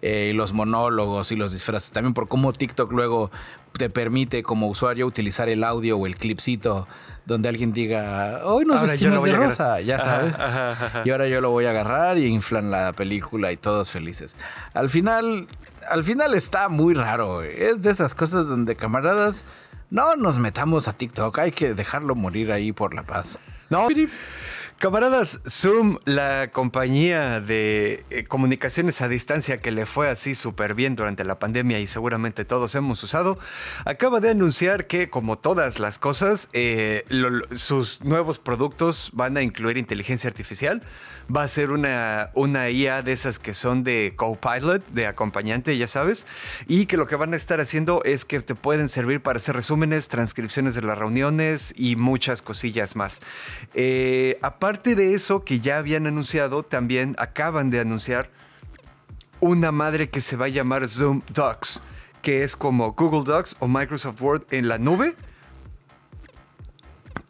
Eh, 0.00 0.30
y 0.30 0.32
los 0.32 0.54
monólogos 0.54 1.32
y 1.32 1.36
los 1.36 1.52
disfraces. 1.52 1.90
También 1.90 2.14
por 2.14 2.28
cómo 2.28 2.54
TikTok 2.54 2.90
luego 2.90 3.30
te 3.72 3.90
permite 3.90 4.42
como 4.42 4.68
usuario 4.68 5.06
utilizar 5.06 5.50
el 5.50 5.64
audio 5.64 5.98
o 5.98 6.06
el 6.06 6.16
clipcito 6.16 6.88
donde 7.26 7.48
alguien 7.50 7.72
diga, 7.72 8.40
hoy 8.44 8.64
nos 8.64 8.80
Ahora 8.80 8.92
vestimos 8.92 9.22
de 9.22 9.30
a 9.30 9.34
agarrar". 9.34 9.48
rosa, 9.48 9.80
ya 9.80 9.96
Ajá, 9.96 10.04
sabes. 10.04 10.34
ajá, 10.34 10.70
ajá. 10.70 11.02
Y 11.04 11.10
ahora 11.10 11.26
yo 11.28 11.40
lo 11.42 11.50
voy 11.50 11.66
a 11.66 11.70
agarrar 11.70 12.16
y 12.16 12.26
inflan 12.26 12.70
la 12.70 12.92
película 12.92 13.50
y 13.52 13.56
todos 13.56 13.90
felices. 13.90 14.36
Al 14.74 14.88
final, 14.90 15.46
al 15.88 16.04
final 16.04 16.34
está 16.34 16.68
muy 16.68 16.94
raro. 16.94 17.36
güey. 17.36 17.62
Es 17.62 17.82
de 17.82 17.90
esas 17.90 18.14
cosas 18.14 18.48
donde 18.48 18.76
camaradas 18.76 19.44
no 19.90 20.16
nos 20.16 20.38
metamos 20.38 20.88
a 20.88 20.92
TikTok. 20.92 21.38
Hay 21.38 21.52
que 21.52 21.74
dejarlo 21.74 22.14
morir 22.14 22.52
ahí 22.52 22.72
por 22.72 22.94
la 22.94 23.02
paz. 23.02 23.38
No, 23.70 23.88
Camaradas, 24.78 25.40
Zoom, 25.48 25.98
la 26.04 26.50
compañía 26.52 27.40
de 27.40 28.04
eh, 28.10 28.24
comunicaciones 28.24 29.00
a 29.00 29.08
distancia 29.08 29.58
que 29.58 29.70
le 29.70 29.86
fue 29.86 30.10
así 30.10 30.34
súper 30.34 30.74
bien 30.74 30.94
durante 30.94 31.24
la 31.24 31.38
pandemia 31.38 31.80
y 31.80 31.86
seguramente 31.86 32.44
todos 32.44 32.74
hemos 32.74 33.02
usado, 33.02 33.38
acaba 33.86 34.20
de 34.20 34.30
anunciar 34.30 34.86
que, 34.86 35.08
como 35.08 35.38
todas 35.38 35.78
las 35.78 35.98
cosas, 35.98 36.50
eh, 36.52 37.04
sus 37.52 38.02
nuevos 38.02 38.38
productos 38.38 39.10
van 39.14 39.36
a 39.36 39.42
incluir 39.42 39.78
inteligencia 39.78 40.28
artificial. 40.28 40.82
Va 41.34 41.44
a 41.44 41.48
ser 41.48 41.70
una, 41.70 42.30
una 42.34 42.68
IA 42.68 43.00
de 43.00 43.12
esas 43.12 43.38
que 43.38 43.54
son 43.54 43.84
de 43.84 44.12
copilot, 44.16 44.86
de 44.88 45.06
acompañante, 45.06 45.78
ya 45.78 45.88
sabes, 45.88 46.26
y 46.68 46.84
que 46.84 46.98
lo 46.98 47.06
que 47.06 47.16
van 47.16 47.32
a 47.32 47.36
estar 47.36 47.60
haciendo 47.60 48.02
es 48.04 48.26
que 48.26 48.40
te 48.40 48.54
pueden 48.54 48.88
servir 48.88 49.22
para 49.22 49.38
hacer 49.38 49.56
resúmenes, 49.56 50.08
transcripciones 50.08 50.74
de 50.74 50.82
las 50.82 50.98
reuniones 50.98 51.72
y 51.76 51.96
muchas 51.96 52.42
cosillas 52.42 52.94
más. 52.96 53.20
Eh, 53.72 54.38
de 54.72 55.14
eso 55.14 55.44
que 55.44 55.60
ya 55.60 55.78
habían 55.78 56.06
anunciado, 56.06 56.62
también 56.62 57.16
acaban 57.18 57.68
de 57.70 57.80
anunciar 57.80 58.30
una 59.40 59.72
madre 59.72 60.08
que 60.08 60.22
se 60.22 60.36
va 60.36 60.46
a 60.46 60.48
llamar 60.48 60.88
Zoom 60.88 61.20
Docs, 61.32 61.82
que 62.22 62.42
es 62.44 62.56
como 62.56 62.92
Google 62.92 63.24
Docs 63.24 63.56
o 63.58 63.68
Microsoft 63.68 64.20
Word 64.22 64.46
en 64.50 64.68
la 64.68 64.78
nube. 64.78 65.14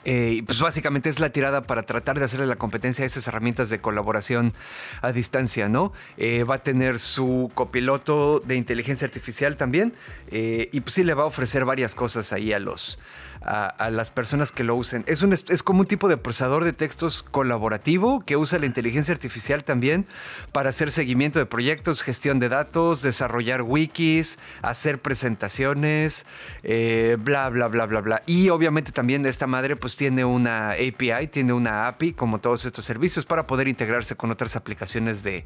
Eh, 0.04 0.42
pues 0.46 0.60
básicamente 0.60 1.08
es 1.08 1.18
la 1.18 1.30
tirada 1.30 1.62
para 1.62 1.84
tratar 1.84 2.18
de 2.18 2.26
hacerle 2.26 2.46
la 2.46 2.56
competencia 2.56 3.04
a 3.04 3.06
esas 3.06 3.26
herramientas 3.26 3.70
de 3.70 3.80
colaboración 3.80 4.52
a 5.00 5.12
distancia, 5.12 5.68
¿no? 5.68 5.92
Eh, 6.18 6.44
va 6.44 6.56
a 6.56 6.58
tener 6.58 6.98
su 6.98 7.50
copiloto 7.54 8.38
de 8.40 8.56
inteligencia 8.56 9.06
artificial 9.06 9.56
también 9.56 9.94
eh, 10.30 10.68
y 10.72 10.80
pues 10.82 10.94
sí 10.94 11.04
le 11.04 11.14
va 11.14 11.22
a 11.22 11.26
ofrecer 11.26 11.64
varias 11.64 11.94
cosas 11.94 12.32
ahí 12.32 12.52
a 12.52 12.58
los 12.58 12.98
a, 13.44 13.90
las 13.90 14.10
personas 14.10 14.52
que 14.52 14.64
lo 14.64 14.74
usen. 14.74 15.04
Es, 15.06 15.22
un, 15.22 15.32
es 15.32 15.62
como 15.62 15.80
un 15.80 15.86
tipo 15.86 16.08
de 16.08 16.16
procesador 16.16 16.64
de 16.64 16.72
textos 16.72 17.22
colaborativo 17.22 18.24
que 18.24 18.36
usa 18.36 18.58
la 18.58 18.66
inteligencia 18.66 19.12
artificial 19.12 19.64
también 19.64 20.06
para 20.52 20.70
hacer 20.70 20.90
seguimiento 20.90 21.38
de 21.38 21.46
proyectos, 21.46 22.02
gestión 22.02 22.40
de 22.40 22.48
datos, 22.48 23.02
desarrollar 23.02 23.62
wikis, 23.62 24.38
hacer 24.62 25.00
presentaciones, 25.00 26.24
eh, 26.62 27.16
bla, 27.20 27.48
bla, 27.50 27.68
bla, 27.68 27.86
bla, 27.86 28.00
bla. 28.00 28.22
Y 28.26 28.48
obviamente 28.48 28.92
también 28.92 29.26
esta 29.26 29.46
madre 29.46 29.76
pues 29.76 29.94
tiene 29.94 30.24
una 30.24 30.70
API, 30.72 31.28
tiene 31.30 31.52
una 31.52 31.86
API 31.86 32.12
como 32.12 32.38
todos 32.38 32.64
estos 32.64 32.84
servicios 32.84 33.24
para 33.26 33.46
poder 33.46 33.68
integrarse 33.68 34.16
con 34.16 34.30
otras 34.30 34.56
aplicaciones 34.56 35.22
de, 35.22 35.44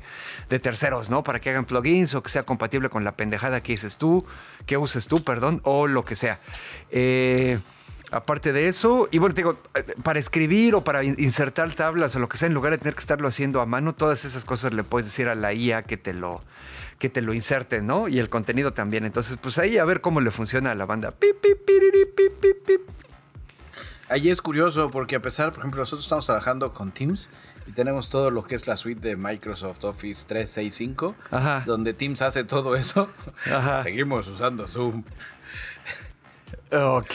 de 0.48 0.58
terceros, 0.58 1.10
¿no? 1.10 1.24
Para 1.24 1.40
que 1.40 1.50
hagan 1.50 1.64
plugins 1.64 2.14
o 2.14 2.22
que 2.22 2.30
sea 2.30 2.44
compatible 2.44 2.88
con 2.88 3.04
la 3.04 3.12
pendejada 3.12 3.60
que 3.62 3.72
dices 3.72 3.96
tú, 3.96 4.24
que 4.66 4.76
uses 4.76 5.06
tú, 5.06 5.22
perdón, 5.24 5.60
o 5.64 5.86
lo 5.86 6.04
que 6.04 6.14
sea. 6.14 6.40
Eh, 6.90 7.58
Aparte 8.10 8.52
de 8.54 8.68
eso, 8.68 9.06
y 9.10 9.18
bueno, 9.18 9.34
te 9.34 9.42
digo, 9.42 9.58
eh, 9.74 9.84
para 10.02 10.18
escribir 10.18 10.74
o 10.74 10.82
para 10.82 11.04
in- 11.04 11.16
insertar 11.18 11.74
tablas 11.74 12.16
o 12.16 12.18
lo 12.18 12.28
que 12.28 12.38
sea, 12.38 12.46
en 12.48 12.54
lugar 12.54 12.72
de 12.72 12.78
tener 12.78 12.94
que 12.94 13.00
estarlo 13.00 13.28
haciendo 13.28 13.60
a 13.60 13.66
mano, 13.66 13.94
todas 13.94 14.24
esas 14.24 14.46
cosas 14.46 14.72
le 14.72 14.82
puedes 14.82 15.06
decir 15.06 15.28
a 15.28 15.34
la 15.34 15.52
IA 15.52 15.82
que 15.82 15.98
te 15.98 16.14
lo, 16.14 16.40
que 16.98 17.10
te 17.10 17.20
lo 17.20 17.34
inserte, 17.34 17.82
¿no? 17.82 18.08
Y 18.08 18.18
el 18.18 18.30
contenido 18.30 18.72
también. 18.72 19.04
Entonces, 19.04 19.36
pues 19.42 19.58
ahí 19.58 19.76
a 19.76 19.84
ver 19.84 20.00
cómo 20.00 20.22
le 20.22 20.30
funciona 20.30 20.70
a 20.70 20.74
la 20.74 20.86
banda. 20.86 21.10
Pip, 21.10 21.36
pip, 21.42 21.66
piriri, 21.66 22.06
pip, 22.16 22.32
pip, 22.40 22.66
pip. 22.66 22.80
Ahí 24.08 24.30
es 24.30 24.40
curioso 24.40 24.90
porque 24.90 25.16
a 25.16 25.20
pesar, 25.20 25.50
por 25.50 25.58
ejemplo, 25.58 25.80
nosotros 25.80 26.06
estamos 26.06 26.24
trabajando 26.24 26.72
con 26.72 26.92
Teams 26.92 27.28
y 27.66 27.72
tenemos 27.72 28.08
todo 28.08 28.30
lo 28.30 28.42
que 28.42 28.54
es 28.54 28.66
la 28.66 28.76
suite 28.76 29.06
de 29.06 29.16
Microsoft 29.16 29.84
Office 29.84 30.24
365, 30.26 31.14
Ajá. 31.30 31.62
donde 31.66 31.92
Teams 31.92 32.22
hace 32.22 32.42
todo 32.44 32.74
eso. 32.74 33.10
Ajá. 33.44 33.82
Seguimos 33.82 34.26
usando 34.28 34.66
Zoom. 34.66 35.04
Ok. 36.72 37.14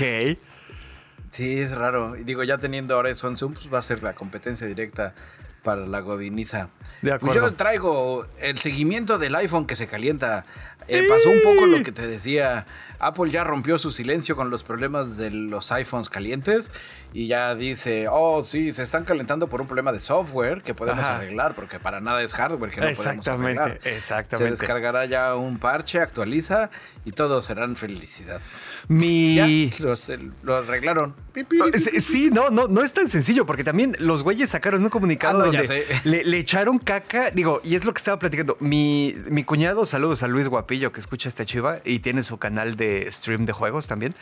Sí, 1.34 1.60
es 1.60 1.76
raro. 1.76 2.16
Y 2.16 2.24
digo, 2.24 2.44
ya 2.44 2.58
teniendo 2.60 2.96
ahora 2.96 3.10
eso 3.10 3.28
en 3.28 3.38
Zoom, 3.38 3.54
pues 3.56 3.74
va 3.74 3.80
a 3.80 3.84
ser 3.84 4.04
la 4.04 4.14
competencia 4.14 4.68
directa 4.68 5.14
para 5.64 5.86
la 5.88 6.00
godiniza. 6.02 6.70
De 7.02 7.12
Pues 7.12 7.14
acuerdo. 7.32 7.50
yo 7.50 7.54
traigo 7.56 8.26
el 8.40 8.58
seguimiento 8.58 9.18
del 9.18 9.34
iPhone 9.36 9.66
que 9.66 9.76
se 9.76 9.88
calienta. 9.88 10.46
Eh, 10.90 11.08
pasó 11.08 11.30
un 11.30 11.42
poco 11.42 11.66
lo 11.66 11.82
que 11.84 11.94
te 11.94 12.06
decía. 12.06 12.66
Apple 13.00 13.32
ya 13.32 13.46
rompió 13.46 13.78
su 13.78 13.90
silencio 13.90 14.36
con 14.36 14.50
los 14.50 14.64
problemas 14.66 15.16
de 15.18 15.32
los 15.32 15.72
iPhones 15.72 16.10
calientes 16.10 16.70
y 17.14 17.28
ya 17.28 17.56
dice, 17.56 18.08
oh, 18.10 18.44
sí, 18.44 18.74
se 18.74 18.84
están 18.84 19.06
calentando 19.06 19.48
por 19.48 19.62
un 19.62 19.68
problema 19.68 19.94
de 19.94 20.02
software 20.02 20.62
que 20.62 20.74
podemos 20.74 21.06
Ajá. 21.06 21.16
arreglar 21.18 21.54
porque 21.56 21.80
para 21.80 22.02
nada 22.02 22.22
es 22.22 22.34
hardware 22.34 22.70
que 22.72 22.82
no 22.82 22.88
podemos 22.94 23.00
Exactamente, 23.06 23.62
arreglar. 23.62 23.88
exactamente. 23.88 24.56
Se 24.58 24.62
descargará 24.64 25.06
ya 25.06 25.36
un 25.36 25.60
parche, 25.60 26.00
actualiza 26.02 26.70
y 27.06 27.14
todos 27.14 27.46
serán 27.46 27.78
felicidad. 27.78 28.42
Mi... 28.88 29.36
Ya 29.36 29.48
los, 29.80 30.12
lo 30.44 30.58
arreglaron. 30.58 31.16
Pi, 31.34 31.46
Sí, 32.02 32.30
no, 32.32 32.50
no, 32.50 32.68
no 32.68 32.84
es 32.84 32.94
tan 32.94 33.08
sencillo, 33.08 33.46
porque 33.46 33.64
también 33.64 33.96
los 34.00 34.24
güeyes 34.24 34.50
sacaron 34.50 34.84
un 34.84 34.90
comunicado 34.90 35.44
Ah, 35.44 35.46
no, 35.46 35.52
donde 35.52 35.86
le, 36.04 36.24
le 36.24 36.38
echaron 36.38 36.80
caca. 36.80 37.32
Digo, 37.32 37.62
y 37.64 37.76
es 37.76 37.86
lo 37.86 37.94
que 37.94 38.00
estaba 38.00 38.20
platicando. 38.20 38.58
Mi, 38.60 39.16
mi 39.30 39.44
cuñado, 39.44 39.86
saludos 39.86 40.24
a 40.24 40.28
Luis 40.28 40.48
Guapillo, 40.48 40.92
que 40.92 41.00
escucha 41.00 41.30
esta 41.30 41.46
chiva 41.46 41.80
y 41.86 42.00
tiene 42.00 42.24
su 42.24 42.38
canal 42.38 42.76
de 42.76 43.12
stream 43.12 43.46
de 43.46 43.54
juegos 43.54 43.88
también. 43.88 44.16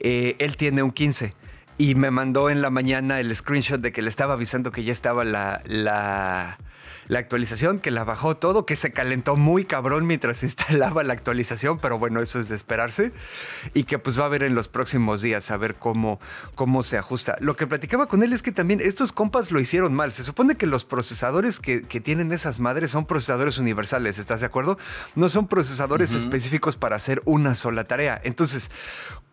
Eh, 0.00 0.36
él 0.38 0.56
tiene 0.56 0.82
un 0.82 0.90
15 0.90 1.34
y 1.78 1.94
me 1.94 2.10
mandó 2.10 2.50
en 2.50 2.60
la 2.60 2.70
mañana 2.70 3.20
el 3.20 3.34
screenshot 3.34 3.80
de 3.80 3.92
que 3.92 4.02
le 4.02 4.10
estaba 4.10 4.34
avisando 4.34 4.72
que 4.72 4.84
ya 4.84 4.92
estaba 4.92 5.24
la. 5.24 5.62
la 5.64 6.58
la 7.10 7.18
actualización, 7.18 7.80
que 7.80 7.90
la 7.90 8.04
bajó 8.04 8.36
todo, 8.36 8.64
que 8.64 8.76
se 8.76 8.92
calentó 8.92 9.34
muy 9.34 9.64
cabrón 9.64 10.06
mientras 10.06 10.38
se 10.38 10.46
instalaba 10.46 11.02
la 11.02 11.12
actualización, 11.12 11.80
pero 11.80 11.98
bueno, 11.98 12.22
eso 12.22 12.38
es 12.38 12.48
de 12.48 12.54
esperarse. 12.54 13.12
Y 13.74 13.82
que 13.82 13.98
pues 13.98 14.18
va 14.18 14.26
a 14.26 14.28
ver 14.28 14.44
en 14.44 14.54
los 14.54 14.68
próximos 14.68 15.20
días 15.20 15.50
a 15.50 15.56
ver 15.56 15.74
cómo, 15.74 16.20
cómo 16.54 16.84
se 16.84 16.98
ajusta. 16.98 17.36
Lo 17.40 17.56
que 17.56 17.66
platicaba 17.66 18.06
con 18.06 18.22
él 18.22 18.32
es 18.32 18.42
que 18.42 18.52
también 18.52 18.80
estos 18.80 19.10
compas 19.10 19.50
lo 19.50 19.58
hicieron 19.58 19.92
mal. 19.92 20.12
Se 20.12 20.22
supone 20.22 20.54
que 20.54 20.66
los 20.66 20.84
procesadores 20.84 21.58
que, 21.58 21.82
que 21.82 22.00
tienen 22.00 22.30
esas 22.30 22.60
madres 22.60 22.92
son 22.92 23.06
procesadores 23.06 23.58
universales, 23.58 24.18
¿estás 24.18 24.38
de 24.38 24.46
acuerdo? 24.46 24.78
No 25.16 25.28
son 25.28 25.48
procesadores 25.48 26.14
específicos 26.14 26.76
para 26.76 26.94
hacer 26.94 27.22
una 27.24 27.56
sola 27.56 27.88
tarea. 27.88 28.20
Entonces, 28.22 28.70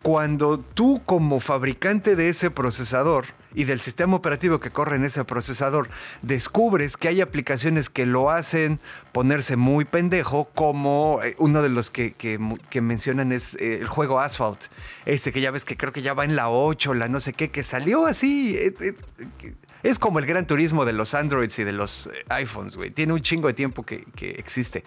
cuando 0.02 0.58
tú 0.58 1.00
como 1.06 1.38
fabricante 1.38 2.16
de 2.16 2.28
ese 2.28 2.50
procesador 2.50 3.26
y 3.54 3.64
del 3.64 3.80
sistema 3.80 4.16
operativo 4.16 4.60
que 4.60 4.70
corre 4.70 4.96
en 4.96 5.04
ese 5.04 5.24
procesador 5.24 5.88
descubres 6.22 6.96
que 6.96 7.08
hay 7.08 7.20
aplicaciones 7.20 7.88
que 7.90 8.06
lo 8.06 8.30
hacen 8.30 8.80
ponerse 9.12 9.56
muy 9.56 9.84
pendejo, 9.84 10.50
como 10.54 11.20
eh, 11.22 11.34
uno 11.38 11.62
de 11.62 11.68
los 11.68 11.90
que, 11.90 12.12
que 12.12 12.80
mencionan 12.80 13.32
es 13.32 13.54
eh, 13.56 13.78
el 13.80 13.88
juego 13.88 14.20
Asphalt, 14.20 14.64
este 15.06 15.32
que 15.32 15.40
ya 15.40 15.50
ves 15.50 15.64
que 15.64 15.76
creo 15.76 15.92
que 15.92 16.02
ya 16.02 16.14
va 16.14 16.24
en 16.24 16.36
la 16.36 16.50
8, 16.50 16.94
la 16.94 17.08
no 17.08 17.20
sé 17.20 17.32
qué, 17.32 17.50
que 17.50 17.62
salió 17.62 18.06
así. 18.06 18.56
eh, 18.56 18.94
es 19.82 19.98
como 19.98 20.18
el 20.18 20.26
gran 20.26 20.46
turismo 20.46 20.84
de 20.84 20.92
los 20.92 21.14
Androids 21.14 21.58
y 21.58 21.64
de 21.64 21.72
los 21.72 22.06
eh, 22.06 22.24
iPhones, 22.30 22.76
güey. 22.76 22.90
Tiene 22.90 23.12
un 23.12 23.22
chingo 23.22 23.48
de 23.48 23.54
tiempo 23.54 23.84
que, 23.84 24.06
existe. 24.18 24.84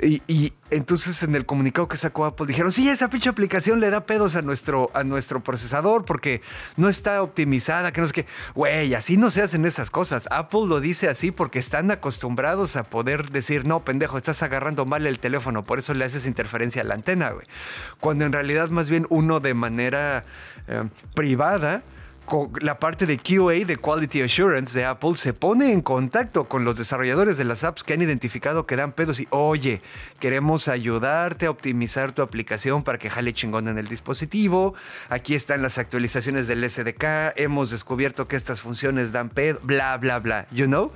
Y, 0.00 0.52
entonces 0.70 1.22
en 1.24 1.34
el 1.34 1.44
comunicado 1.44 1.88
que 1.88 1.96
sacó 1.96 2.24
Apple 2.24 2.46
dijeron, 2.46 2.70
sí, 2.70 2.88
esa 2.88 3.08
pinche 3.10 3.28
aplicación 3.28 3.80
le 3.80 3.90
da 3.90 4.04
pedos 4.04 4.36
a 4.36 4.42
nuestro, 4.42 4.90
a 4.94 5.02
nuestro 5.02 5.40
procesador 5.40 6.04
porque 6.04 6.40
no 6.76 6.88
está 6.88 7.22
optimizada, 7.22 7.92
que 7.92 8.00
no 8.00 8.06
sé 8.06 8.12
qué. 8.12 8.26
Güey, 8.54 8.94
así 8.94 9.16
no 9.16 9.30
se 9.30 9.42
hacen 9.42 9.64
esas 9.64 9.90
cosas. 9.90 10.28
Apple 10.30 10.66
lo 10.66 10.80
dice 10.80 11.08
así 11.08 11.30
porque 11.30 11.58
están 11.58 11.90
acostumbrados 11.90 12.76
a 12.76 12.84
poder 12.84 13.30
decir, 13.30 13.66
no, 13.66 13.80
pendejo, 13.80 14.18
estás 14.18 14.42
agarrando 14.42 14.84
mal 14.84 15.06
el 15.06 15.18
teléfono, 15.18 15.64
por 15.64 15.78
eso 15.78 15.94
le 15.94 16.04
haces 16.04 16.26
interferencia 16.26 16.82
a 16.82 16.84
la 16.84 16.94
antena, 16.94 17.30
güey. 17.30 17.46
Cuando 17.98 18.24
en 18.24 18.32
realidad 18.32 18.68
más 18.68 18.88
bien 18.88 19.06
uno 19.08 19.40
de 19.40 19.54
manera 19.54 20.24
eh, 20.68 20.82
privada 21.14 21.82
la 22.60 22.78
parte 22.78 23.06
de 23.06 23.18
QA, 23.18 23.64
de 23.64 23.76
Quality 23.76 24.22
Assurance 24.22 24.78
de 24.78 24.84
Apple, 24.84 25.14
se 25.14 25.32
pone 25.32 25.72
en 25.72 25.80
contacto 25.80 26.48
con 26.48 26.64
los 26.64 26.76
desarrolladores 26.76 27.38
de 27.38 27.44
las 27.44 27.64
apps 27.64 27.84
que 27.84 27.94
han 27.94 28.02
identificado 28.02 28.66
que 28.66 28.76
dan 28.76 28.92
pedos 28.92 29.20
y, 29.20 29.28
oye, 29.30 29.82
queremos 30.20 30.68
ayudarte 30.68 31.46
a 31.46 31.50
optimizar 31.50 32.12
tu 32.12 32.22
aplicación 32.22 32.82
para 32.82 32.98
que 32.98 33.10
jale 33.10 33.32
chingón 33.32 33.68
en 33.68 33.78
el 33.78 33.88
dispositivo. 33.88 34.74
Aquí 35.08 35.34
están 35.34 35.62
las 35.62 35.78
actualizaciones 35.78 36.46
del 36.46 36.68
SDK. 36.68 37.36
Hemos 37.36 37.70
descubierto 37.70 38.28
que 38.28 38.36
estas 38.36 38.60
funciones 38.60 39.12
dan 39.12 39.30
pedo, 39.30 39.60
bla, 39.62 39.96
bla, 39.96 40.18
bla. 40.18 40.46
You 40.50 40.66
know? 40.66 40.92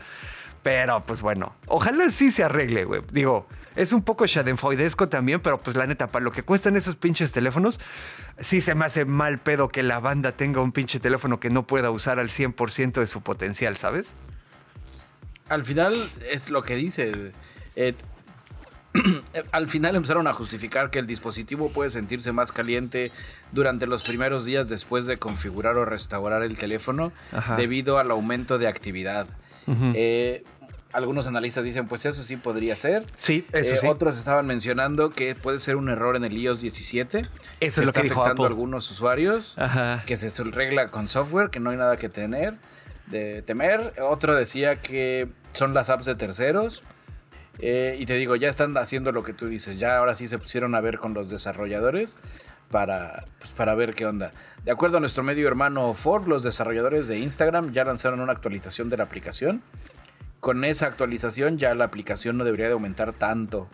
Pero 0.62 1.04
pues 1.04 1.22
bueno, 1.22 1.54
ojalá 1.66 2.10
sí 2.10 2.30
se 2.30 2.44
arregle, 2.44 2.84
güey. 2.84 3.02
Digo, 3.10 3.46
es 3.76 3.92
un 3.92 4.02
poco 4.02 4.26
schadenfreudesco 4.26 5.08
también, 5.08 5.40
pero 5.40 5.58
pues 5.58 5.76
la 5.76 5.86
neta, 5.86 6.08
para 6.08 6.24
lo 6.24 6.32
que 6.32 6.42
cuestan 6.42 6.76
esos 6.76 6.96
pinches 6.96 7.32
teléfonos, 7.32 7.80
sí 8.38 8.60
se 8.60 8.74
me 8.74 8.84
hace 8.84 9.04
mal 9.04 9.38
pedo 9.38 9.68
que 9.68 9.82
la 9.82 10.00
banda 10.00 10.32
tenga 10.32 10.60
un 10.60 10.72
pinche 10.72 11.00
teléfono 11.00 11.40
que 11.40 11.50
no 11.50 11.66
pueda 11.66 11.90
usar 11.90 12.18
al 12.18 12.28
100% 12.28 12.92
de 13.00 13.06
su 13.06 13.22
potencial, 13.22 13.76
¿sabes? 13.76 14.14
Al 15.48 15.64
final 15.64 15.94
es 16.30 16.50
lo 16.50 16.62
que 16.62 16.76
dice. 16.76 17.32
eh, 17.76 17.94
al 19.52 19.68
final 19.68 19.96
empezaron 19.96 20.26
a 20.26 20.34
justificar 20.34 20.90
que 20.90 20.98
el 20.98 21.06
dispositivo 21.06 21.70
puede 21.70 21.90
sentirse 21.90 22.32
más 22.32 22.52
caliente 22.52 23.10
durante 23.50 23.86
los 23.86 24.02
primeros 24.02 24.44
días 24.44 24.68
después 24.68 25.06
de 25.06 25.16
configurar 25.16 25.76
o 25.78 25.84
restaurar 25.84 26.42
el 26.42 26.58
teléfono 26.58 27.12
Ajá. 27.32 27.56
debido 27.56 27.98
al 27.98 28.10
aumento 28.10 28.58
de 28.58 28.68
actividad. 28.68 29.26
Eh, 29.94 30.44
algunos 30.92 31.26
analistas 31.26 31.64
dicen, 31.64 31.88
pues 31.88 32.04
eso 32.04 32.22
sí 32.22 32.36
podría 32.36 32.76
ser. 32.76 33.04
Sí, 33.16 33.46
eso 33.52 33.72
Eh, 33.74 33.78
sí. 33.80 33.86
Otros 33.86 34.18
estaban 34.18 34.46
mencionando 34.46 35.10
que 35.10 35.34
puede 35.34 35.58
ser 35.60 35.76
un 35.76 35.88
error 35.88 36.16
en 36.16 36.24
el 36.24 36.36
iOS 36.36 36.60
17. 36.60 37.18
Eso 37.18 37.28
es 37.60 37.76
lo 37.78 37.84
está 37.84 38.00
que 38.02 38.08
dijo 38.08 38.20
afectando 38.20 38.44
a 38.44 38.46
algunos 38.48 38.90
usuarios. 38.90 39.54
Ajá. 39.56 40.02
Que 40.06 40.16
se 40.16 40.28
arregla 40.42 40.90
con 40.90 41.08
software, 41.08 41.50
que 41.50 41.60
no 41.60 41.70
hay 41.70 41.76
nada 41.76 41.96
que 41.96 42.08
tener. 42.08 42.54
de 43.06 43.42
temer. 43.42 43.94
Otro 44.00 44.34
decía 44.34 44.80
que 44.80 45.28
son 45.52 45.74
las 45.74 45.90
apps 45.90 46.06
de 46.06 46.14
terceros. 46.14 46.82
Eh, 47.58 47.96
y 47.98 48.06
te 48.06 48.14
digo, 48.14 48.36
ya 48.36 48.48
están 48.48 48.74
haciendo 48.78 49.12
lo 49.12 49.22
que 49.22 49.34
tú 49.34 49.48
dices. 49.48 49.78
Ya 49.78 49.98
ahora 49.98 50.14
sí 50.14 50.26
se 50.28 50.38
pusieron 50.38 50.74
a 50.74 50.80
ver 50.80 50.98
con 50.98 51.12
los 51.12 51.28
desarrolladores 51.28 52.18
para, 52.70 53.26
pues, 53.38 53.52
para 53.52 53.74
ver 53.74 53.94
qué 53.94 54.06
onda. 54.06 54.30
De 54.64 54.70
acuerdo 54.72 54.96
a 54.96 55.00
nuestro 55.00 55.22
medio 55.22 55.46
hermano 55.46 55.92
Ford, 55.92 56.26
los 56.26 56.42
desarrolladores 56.42 57.06
de 57.08 57.18
Instagram 57.18 57.72
ya 57.72 57.84
lanzaron 57.84 58.20
una 58.20 58.32
actualización 58.32 58.88
de 58.88 58.96
la 58.96 59.04
aplicación. 59.04 59.62
Con 60.42 60.64
esa 60.64 60.86
actualización 60.86 61.56
ya 61.56 61.72
la 61.76 61.84
aplicación 61.84 62.36
no 62.36 62.42
debería 62.42 62.66
de 62.66 62.72
aumentar 62.72 63.12
tanto. 63.12 63.68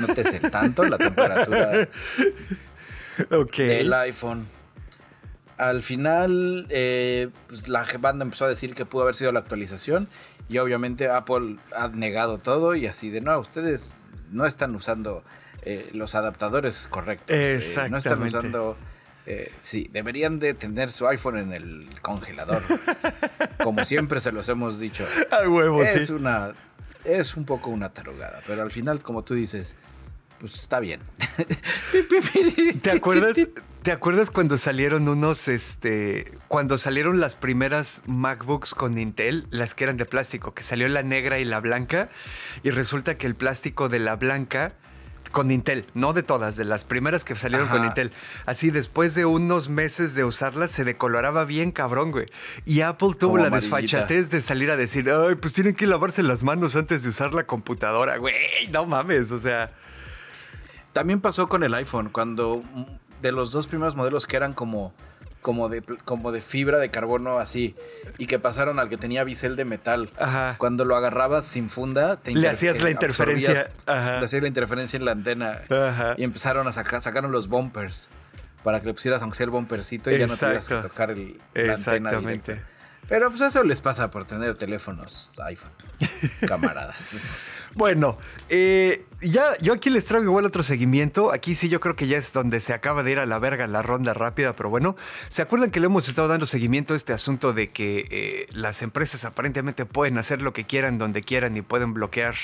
No 0.00 0.06
te 0.06 0.24
sé 0.24 0.40
tanto 0.40 0.82
la 0.84 0.96
temperatura 0.96 1.70
del 3.58 3.92
iPhone. 3.92 4.46
Al 5.58 5.82
final, 5.82 6.66
eh, 6.70 7.28
pues 7.46 7.68
la 7.68 7.84
banda 8.00 8.24
empezó 8.24 8.46
a 8.46 8.48
decir 8.48 8.74
que 8.74 8.86
pudo 8.86 9.02
haber 9.02 9.16
sido 9.16 9.32
la 9.32 9.40
actualización 9.40 10.08
y 10.48 10.56
obviamente 10.56 11.10
Apple 11.10 11.58
ha 11.76 11.88
negado 11.88 12.38
todo 12.38 12.74
y 12.74 12.86
así 12.86 13.10
de 13.10 13.20
no, 13.20 13.38
ustedes 13.38 13.90
no 14.30 14.46
están 14.46 14.74
usando 14.74 15.22
eh, 15.60 15.90
los 15.92 16.14
adaptadores 16.14 16.88
correctos. 16.88 17.36
Exactamente. 17.36 17.86
Eh, 17.86 17.90
no 17.90 17.98
están 17.98 18.22
usando. 18.22 18.76
Sí, 19.62 19.88
deberían 19.92 20.38
de 20.38 20.54
tener 20.54 20.90
su 20.90 21.06
iPhone 21.08 21.38
en 21.38 21.52
el 21.52 21.86
congelador. 22.00 22.62
como 23.62 23.84
siempre 23.84 24.20
se 24.20 24.32
los 24.32 24.48
hemos 24.48 24.78
dicho. 24.78 25.06
Al 25.30 25.48
huevo, 25.48 25.82
es 25.82 26.10
una. 26.10 26.52
Es 27.04 27.36
un 27.36 27.44
poco 27.44 27.70
una 27.70 27.90
tarugada, 27.90 28.40
pero 28.46 28.62
al 28.62 28.70
final, 28.70 29.00
como 29.00 29.22
tú 29.22 29.34
dices, 29.34 29.76
pues 30.38 30.54
está 30.54 30.80
bien. 30.80 31.00
¿Te 32.82 32.90
acuerdas? 32.90 33.36
¿Te 33.82 33.92
acuerdas 33.92 34.30
cuando 34.30 34.58
salieron 34.58 35.08
unos, 35.08 35.48
este, 35.48 36.32
cuando 36.48 36.78
salieron 36.78 37.20
las 37.20 37.34
primeras 37.34 38.02
MacBooks 38.06 38.74
con 38.74 38.98
Intel, 38.98 39.46
las 39.50 39.74
que 39.74 39.84
eran 39.84 39.96
de 39.96 40.04
plástico, 40.04 40.52
que 40.52 40.62
salió 40.62 40.88
la 40.88 41.02
negra 41.02 41.38
y 41.38 41.44
la 41.44 41.60
blanca, 41.60 42.10
y 42.62 42.70
resulta 42.70 43.16
que 43.16 43.26
el 43.26 43.34
plástico 43.34 43.88
de 43.88 44.00
la 44.00 44.16
blanca 44.16 44.72
con 45.30 45.50
Intel, 45.50 45.86
no 45.94 46.12
de 46.12 46.22
todas, 46.22 46.56
de 46.56 46.64
las 46.64 46.84
primeras 46.84 47.24
que 47.24 47.34
salieron 47.36 47.68
con 47.68 47.84
Intel. 47.84 48.12
Así 48.46 48.70
después 48.70 49.14
de 49.14 49.26
unos 49.26 49.68
meses 49.68 50.14
de 50.14 50.24
usarlas 50.24 50.70
se 50.70 50.84
decoloraba 50.84 51.44
bien 51.44 51.72
cabrón, 51.72 52.10
güey. 52.10 52.26
Y 52.64 52.80
Apple 52.80 53.14
tuvo 53.18 53.38
la 53.38 53.50
desfachatez 53.50 54.30
de 54.30 54.40
salir 54.40 54.70
a 54.70 54.76
decir, 54.76 55.10
ay, 55.10 55.34
pues 55.36 55.52
tienen 55.52 55.74
que 55.74 55.86
lavarse 55.86 56.22
las 56.22 56.42
manos 56.42 56.76
antes 56.76 57.02
de 57.02 57.08
usar 57.10 57.34
la 57.34 57.44
computadora, 57.44 58.16
güey. 58.18 58.34
No 58.70 58.86
mames, 58.86 59.30
o 59.32 59.38
sea. 59.38 59.70
También 60.92 61.20
pasó 61.20 61.48
con 61.48 61.62
el 61.62 61.74
iPhone, 61.74 62.08
cuando 62.10 62.62
de 63.22 63.32
los 63.32 63.52
dos 63.52 63.66
primeros 63.66 63.96
modelos 63.96 64.26
que 64.26 64.36
eran 64.36 64.52
como, 64.52 64.92
como, 65.40 65.68
de, 65.68 65.82
como 66.04 66.32
de 66.32 66.40
fibra 66.40 66.78
de 66.78 66.90
carbono 66.90 67.38
así, 67.38 67.74
y 68.18 68.26
que 68.26 68.38
pasaron 68.38 68.78
al 68.78 68.88
que 68.88 68.96
tenía 68.96 69.24
bisel 69.24 69.56
de 69.56 69.64
metal. 69.64 70.10
Cuando 70.58 70.84
lo 70.84 70.96
agarrabas 70.96 71.44
sin 71.46 71.70
funda, 71.70 72.16
te 72.16 72.32
le 72.32 72.48
hacías 72.48 72.80
la 72.80 72.90
interferencia. 72.90 73.70
Le 73.86 74.24
hacías 74.24 74.42
la 74.42 74.48
interferencia 74.48 74.96
en 74.96 75.04
la 75.04 75.12
antena. 75.12 75.60
Y 76.16 76.24
empezaron 76.24 76.66
a 76.66 76.72
sacar, 76.72 77.00
sacaron 77.00 77.32
los 77.32 77.48
bumpers 77.48 78.10
para 78.64 78.80
que 78.80 78.86
le 78.86 78.94
pusieras 78.94 79.22
aunque 79.22 79.36
sea 79.36 79.44
el 79.44 79.50
bumpercito 79.50 80.10
y 80.10 80.18
ya 80.18 80.26
no 80.26 80.36
tuvieras 80.36 80.68
que 80.68 80.74
tocar 80.74 81.10
el, 81.10 81.38
la 81.54 81.74
antena 81.74 82.12
directa. 82.12 82.58
Pero 83.08 83.30
pues 83.30 83.40
eso 83.40 83.62
les 83.62 83.80
pasa 83.80 84.10
por 84.10 84.26
tener 84.26 84.56
teléfonos 84.56 85.30
iPhone, 85.38 85.70
camaradas. 86.46 87.16
Bueno, 87.74 88.18
eh, 88.48 89.04
ya 89.20 89.56
yo 89.58 89.72
aquí 89.72 89.90
les 89.90 90.04
traigo 90.04 90.24
igual 90.24 90.44
otro 90.44 90.62
seguimiento. 90.62 91.32
Aquí 91.32 91.54
sí 91.54 91.68
yo 91.68 91.80
creo 91.80 91.96
que 91.96 92.06
ya 92.06 92.18
es 92.18 92.32
donde 92.32 92.60
se 92.60 92.72
acaba 92.72 93.02
de 93.02 93.12
ir 93.12 93.18
a 93.18 93.26
la 93.26 93.38
verga 93.38 93.66
la 93.66 93.82
ronda 93.82 94.14
rápida, 94.14 94.54
pero 94.54 94.70
bueno, 94.70 94.96
¿se 95.28 95.42
acuerdan 95.42 95.70
que 95.70 95.80
le 95.80 95.86
hemos 95.86 96.08
estado 96.08 96.28
dando 96.28 96.46
seguimiento 96.46 96.94
a 96.94 96.96
este 96.96 97.12
asunto 97.12 97.52
de 97.52 97.68
que 97.68 98.04
eh, 98.10 98.46
las 98.52 98.82
empresas 98.82 99.24
aparentemente 99.24 99.86
pueden 99.86 100.18
hacer 100.18 100.42
lo 100.42 100.52
que 100.52 100.64
quieran, 100.64 100.98
donde 100.98 101.22
quieran 101.22 101.56
y 101.56 101.62
pueden 101.62 101.94
bloquear 101.94 102.34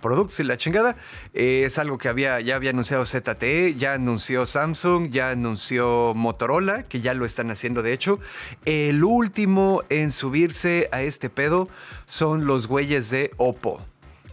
productos 0.00 0.40
y 0.40 0.44
la 0.44 0.56
chingada. 0.56 0.96
Eh, 1.34 1.62
es 1.64 1.78
algo 1.78 1.98
que 1.98 2.08
había, 2.08 2.40
ya 2.40 2.56
había 2.56 2.70
anunciado 2.70 3.06
ZTE, 3.06 3.74
ya 3.76 3.94
anunció 3.94 4.46
Samsung, 4.46 5.10
ya 5.10 5.30
anunció 5.30 6.14
Motorola, 6.14 6.82
que 6.84 7.00
ya 7.00 7.14
lo 7.14 7.24
están 7.24 7.50
haciendo 7.50 7.82
de 7.82 7.92
hecho. 7.92 8.18
El 8.64 9.04
último 9.04 9.82
en 9.88 10.10
subirse 10.10 10.88
a 10.92 11.02
este 11.02 11.30
pedo 11.30 11.68
son 12.06 12.46
los 12.46 12.66
güeyes 12.66 13.10
de 13.10 13.30
Oppo. 13.36 13.80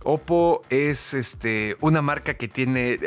Oppo 0.07 0.61
es 0.69 1.13
este, 1.13 1.75
una 1.81 2.01
marca 2.01 2.35
que 2.35 2.47
tiene. 2.47 2.97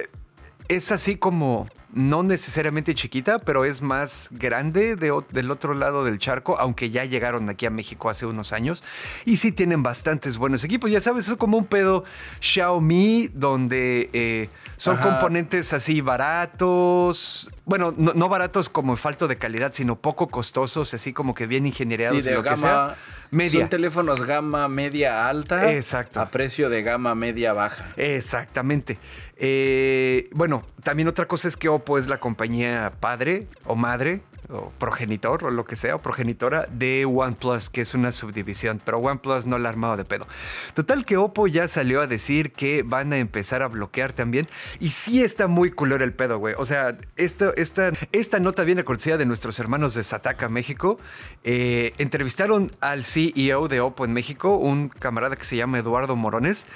Es 0.68 0.92
así 0.92 1.16
como 1.16 1.66
no 1.94 2.22
necesariamente 2.22 2.94
chiquita, 2.94 3.38
pero 3.38 3.64
es 3.64 3.80
más 3.80 4.28
grande 4.30 4.96
del 4.96 5.50
otro 5.50 5.72
lado 5.72 6.04
del 6.04 6.18
charco, 6.18 6.58
aunque 6.58 6.90
ya 6.90 7.06
llegaron 7.06 7.48
aquí 7.48 7.64
a 7.64 7.70
México 7.70 8.10
hace 8.10 8.26
unos 8.26 8.52
años. 8.52 8.84
Y 9.24 9.38
sí 9.38 9.50
tienen 9.50 9.82
bastantes 9.82 10.36
buenos 10.36 10.62
equipos. 10.62 10.90
Ya 10.90 11.00
sabes, 11.00 11.26
es 11.26 11.38
como 11.38 11.56
un 11.56 11.64
pedo 11.64 12.04
Xiaomi, 12.40 13.30
donde 13.32 14.10
eh, 14.12 14.50
son 14.76 14.98
componentes 14.98 15.72
así 15.72 16.02
baratos. 16.02 17.50
Bueno, 17.64 17.94
no, 17.96 18.28
baratos 18.28 18.68
como 18.68 18.94
falto 18.96 19.26
de 19.26 19.38
calidad, 19.38 19.72
sino 19.72 19.96
poco 19.96 20.28
costosos, 20.28 20.92
así 20.92 21.14
como 21.14 21.34
que 21.34 21.46
bien 21.46 21.66
ingeniereados. 21.66 22.24
de 22.24 22.42
gama, 22.42 22.94
Media. 23.30 23.60
Son 23.60 23.68
teléfonos 23.68 24.26
gama 24.26 24.66
media 24.68 25.28
alta. 25.28 25.72
Exacto. 25.72 26.20
A 26.20 26.26
precio 26.26 26.68
de 26.68 26.82
gama 26.82 27.14
media 27.14 27.52
baja. 27.52 27.92
Exactamente. 27.96 28.98
Eh, 29.36 30.28
bueno, 30.32 30.64
también 30.82 31.08
otra 31.08 31.26
cosa 31.26 31.48
es 31.48 31.56
que 31.56 31.68
Oppo 31.68 31.96
es 31.96 32.08
la 32.08 32.18
compañía 32.18 32.92
padre 33.00 33.46
o 33.64 33.76
madre 33.76 34.20
o 34.52 34.72
progenitor 34.78 35.44
o 35.44 35.50
lo 35.50 35.64
que 35.64 35.76
sea, 35.76 35.96
o 35.96 35.98
progenitora 35.98 36.66
de 36.70 37.04
OnePlus, 37.04 37.70
que 37.70 37.80
es 37.80 37.94
una 37.94 38.12
subdivisión, 38.12 38.80
pero 38.84 38.98
OnePlus 38.98 39.46
no 39.46 39.58
la 39.58 39.68
ha 39.68 39.72
armado 39.72 39.96
de 39.96 40.04
pedo. 40.04 40.26
Total 40.74 41.04
que 41.04 41.16
Oppo 41.16 41.46
ya 41.46 41.68
salió 41.68 42.00
a 42.00 42.06
decir 42.06 42.52
que 42.52 42.82
van 42.82 43.12
a 43.12 43.18
empezar 43.18 43.62
a 43.62 43.68
bloquear 43.68 44.12
también, 44.12 44.48
y 44.78 44.90
sí 44.90 45.22
está 45.22 45.46
muy 45.46 45.70
culero 45.70 46.04
el 46.04 46.12
pedo, 46.12 46.38
güey. 46.38 46.54
O 46.58 46.64
sea, 46.64 46.96
esto, 47.16 47.54
esta, 47.56 47.92
esta 48.12 48.40
nota 48.40 48.62
viene 48.62 48.84
cortesía 48.84 49.16
de 49.16 49.26
nuestros 49.26 49.58
hermanos 49.58 49.94
de 49.94 50.04
Sataka, 50.04 50.48
México. 50.48 50.98
Eh, 51.44 51.92
entrevistaron 51.98 52.72
al 52.80 53.04
CEO 53.04 53.68
de 53.68 53.80
Oppo 53.80 54.04
en 54.04 54.12
México, 54.12 54.56
un 54.56 54.88
camarada 54.88 55.36
que 55.36 55.44
se 55.44 55.56
llama 55.56 55.78
Eduardo 55.78 56.16
Morones, 56.16 56.66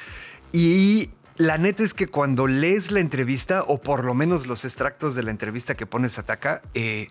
y 0.52 1.10
la 1.36 1.58
neta 1.58 1.82
es 1.82 1.94
que 1.94 2.06
cuando 2.06 2.46
lees 2.46 2.92
la 2.92 3.00
entrevista, 3.00 3.64
o 3.66 3.80
por 3.80 4.04
lo 4.04 4.14
menos 4.14 4.46
los 4.46 4.64
extractos 4.64 5.16
de 5.16 5.24
la 5.24 5.32
entrevista 5.32 5.74
que 5.74 5.84
pones 5.84 6.18
Ataca, 6.18 6.62
eh, 6.74 7.08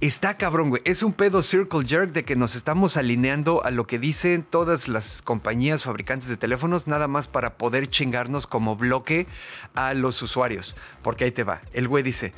está 0.00 0.38
cabrón, 0.38 0.70
güey. 0.70 0.82
Es 0.86 1.02
un 1.02 1.12
pedo 1.12 1.42
circle 1.42 1.86
jerk 1.86 2.12
de 2.12 2.24
que 2.24 2.34
nos 2.34 2.56
estamos 2.56 2.96
alineando 2.96 3.62
a 3.64 3.70
lo 3.70 3.86
que 3.86 3.98
dicen 3.98 4.42
todas 4.42 4.88
las 4.88 5.20
compañías 5.20 5.82
fabricantes 5.84 6.30
de 6.30 6.38
teléfonos, 6.38 6.86
nada 6.86 7.08
más 7.08 7.28
para 7.28 7.58
poder 7.58 7.88
chingarnos 7.88 8.46
como 8.46 8.74
bloque 8.74 9.26
a 9.74 9.92
los 9.92 10.22
usuarios. 10.22 10.74
Porque 11.02 11.24
ahí 11.24 11.32
te 11.32 11.44
va. 11.44 11.60
El 11.72 11.88
güey 11.88 12.02
dice. 12.02 12.32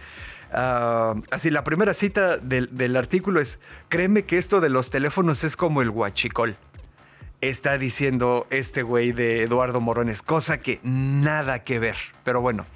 Ah, 0.53 1.15
así, 1.31 1.49
la 1.51 1.63
primera 1.63 1.95
cita 1.95 2.39
del, 2.39 2.75
del 2.75 2.97
artículo 2.97 3.41
es: 3.41 3.61
Créeme 3.89 4.25
que 4.25 4.37
esto 4.37 4.61
de 4.61 4.69
los 4.69 4.91
teléfonos 4.91 5.45
es 5.45 5.55
como 5.55 5.81
el 5.81 5.91
guachicol 5.91 6.57
está 7.41 7.79
diciendo 7.79 8.47
este 8.51 8.83
güey 8.83 9.13
de 9.13 9.43
Eduardo 9.43 9.81
Morones, 9.81 10.23
cosa 10.23 10.59
que 10.59 10.81
nada 10.83 11.65
que 11.65 11.79
ver. 11.79 11.97
Pero 12.25 12.41
bueno, 12.41 12.67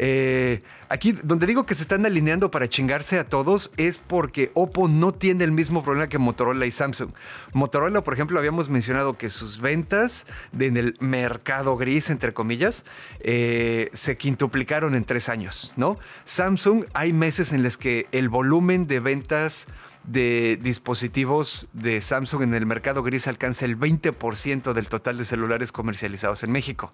eh, 0.00 0.62
aquí 0.88 1.10
donde 1.12 1.46
digo 1.46 1.64
que 1.64 1.74
se 1.74 1.82
están 1.82 2.06
alineando 2.06 2.52
para 2.52 2.68
chingarse 2.68 3.18
a 3.18 3.24
todos 3.24 3.72
es 3.76 3.98
porque 3.98 4.52
Oppo 4.54 4.86
no 4.86 5.12
tiene 5.12 5.42
el 5.42 5.50
mismo 5.50 5.82
problema 5.82 6.08
que 6.08 6.18
Motorola 6.18 6.64
y 6.66 6.70
Samsung. 6.70 7.10
Motorola, 7.52 8.02
por 8.02 8.14
ejemplo, 8.14 8.38
habíamos 8.38 8.68
mencionado 8.68 9.14
que 9.14 9.28
sus 9.28 9.60
ventas 9.60 10.26
en 10.58 10.76
el 10.76 10.96
mercado 11.00 11.76
gris, 11.76 12.10
entre 12.10 12.32
comillas, 12.32 12.84
eh, 13.20 13.90
se 13.92 14.16
quintuplicaron 14.16 14.94
en 14.94 15.04
tres 15.04 15.28
años, 15.28 15.74
¿no? 15.76 15.98
Samsung, 16.24 16.84
hay 16.94 17.12
meses 17.12 17.52
en 17.52 17.64
los 17.64 17.76
que 17.76 18.06
el 18.12 18.28
volumen 18.28 18.86
de 18.86 19.00
ventas 19.00 19.66
de 20.08 20.58
dispositivos 20.60 21.68
de 21.72 22.00
Samsung 22.00 22.42
en 22.42 22.54
el 22.54 22.66
mercado 22.66 23.02
gris 23.02 23.28
alcanza 23.28 23.66
el 23.66 23.78
20% 23.78 24.72
del 24.72 24.88
total 24.88 25.18
de 25.18 25.24
celulares 25.24 25.70
comercializados 25.70 26.42
en 26.42 26.50
México. 26.50 26.90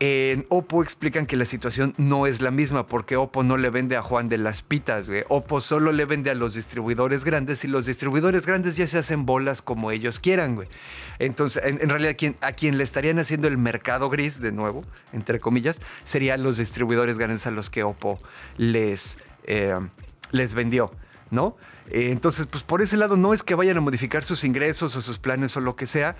En 0.00 0.44
Oppo 0.48 0.82
explican 0.82 1.24
que 1.24 1.36
la 1.36 1.44
situación 1.44 1.94
no 1.96 2.26
es 2.26 2.40
la 2.40 2.50
misma 2.50 2.86
porque 2.86 3.16
Oppo 3.16 3.42
no 3.42 3.56
le 3.56 3.70
vende 3.70 3.96
a 3.96 4.02
Juan 4.02 4.28
de 4.28 4.38
las 4.38 4.60
Pitas, 4.60 5.08
güey. 5.08 5.22
Oppo 5.28 5.60
solo 5.60 5.92
le 5.92 6.04
vende 6.04 6.30
a 6.30 6.34
los 6.34 6.54
distribuidores 6.54 7.24
grandes 7.24 7.64
y 7.64 7.68
los 7.68 7.86
distribuidores 7.86 8.44
grandes 8.44 8.76
ya 8.76 8.86
se 8.86 8.98
hacen 8.98 9.24
bolas 9.24 9.62
como 9.62 9.90
ellos 9.92 10.20
quieran. 10.20 10.58
Entonces, 11.18 11.62
en, 11.64 11.88
realidad, 11.88 12.16
a 12.42 12.52
quien, 12.52 12.76
le 12.76 12.84
estarían 12.84 13.18
haciendo 13.18 13.48
el 13.48 13.56
mercado 13.56 14.10
gris, 14.10 14.40
de 14.40 14.52
nuevo, 14.52 14.82
entre 15.12 15.40
comillas, 15.40 15.80
serían 16.02 16.42
los 16.42 16.58
distribuidores 16.58 17.16
grandes 17.16 17.46
a 17.46 17.50
los 17.50 17.70
que 17.70 17.84
Oppo 17.84 18.18
les, 18.58 19.16
eh, 19.44 19.74
les 20.32 20.54
vendió. 20.54 20.92
¿No? 21.30 21.56
Eh, 21.90 22.10
entonces, 22.10 22.46
pues 22.46 22.62
por 22.64 22.82
ese 22.82 22.96
lado 22.96 23.16
no 23.16 23.32
es 23.34 23.42
que 23.42 23.54
vayan 23.54 23.76
a 23.76 23.80
modificar 23.80 24.24
sus 24.24 24.44
ingresos 24.44 24.96
o 24.96 25.02
sus 25.02 25.18
planes 25.18 25.56
o 25.56 25.60
lo 25.60 25.76
que 25.76 25.86
sea, 25.86 26.16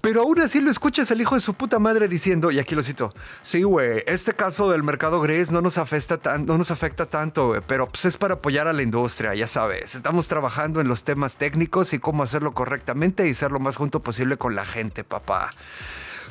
Pero 0.00 0.22
aún 0.22 0.40
así 0.40 0.60
lo 0.60 0.70
escuchas 0.70 1.10
al 1.10 1.20
hijo 1.20 1.34
de 1.34 1.42
su 1.42 1.52
puta 1.52 1.78
madre 1.78 2.08
diciendo, 2.08 2.50
y 2.50 2.58
aquí 2.58 2.74
lo 2.74 2.82
cito, 2.82 3.12
sí, 3.42 3.62
güey, 3.62 4.02
este 4.06 4.32
caso 4.32 4.70
del 4.70 4.82
mercado 4.82 5.20
gris 5.20 5.50
no 5.50 5.60
nos 5.60 5.76
afecta, 5.76 6.16
tan, 6.16 6.46
no 6.46 6.56
nos 6.56 6.70
afecta 6.70 7.04
tanto, 7.04 7.62
pero 7.66 7.86
pues 7.86 8.06
es 8.06 8.16
para 8.16 8.34
apoyar 8.34 8.66
a 8.66 8.72
la 8.72 8.82
industria, 8.82 9.34
ya 9.34 9.46
sabes. 9.46 9.94
Estamos 9.94 10.26
trabajando 10.26 10.80
en 10.80 10.88
los 10.88 11.04
temas 11.04 11.36
técnicos 11.36 11.92
y 11.92 11.98
cómo 11.98 12.22
hacerlo 12.22 12.54
correctamente 12.54 13.28
y 13.28 13.34
ser 13.34 13.50
lo 13.52 13.60
más 13.60 13.76
junto 13.76 14.00
posible 14.00 14.38
con 14.38 14.54
la 14.54 14.64
gente, 14.64 15.04
papá. 15.04 15.50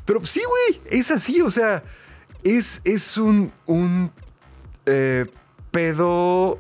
Pero 0.06 0.20
pues, 0.20 0.32
sí, 0.32 0.42
güey, 0.48 0.82
es 0.90 1.12
así, 1.12 1.40
o 1.42 1.52
sea, 1.52 1.84
es, 2.44 2.82
es 2.86 3.18
un, 3.18 3.52
un 3.68 4.12
eh, 4.88 5.28
pedo 5.70 6.58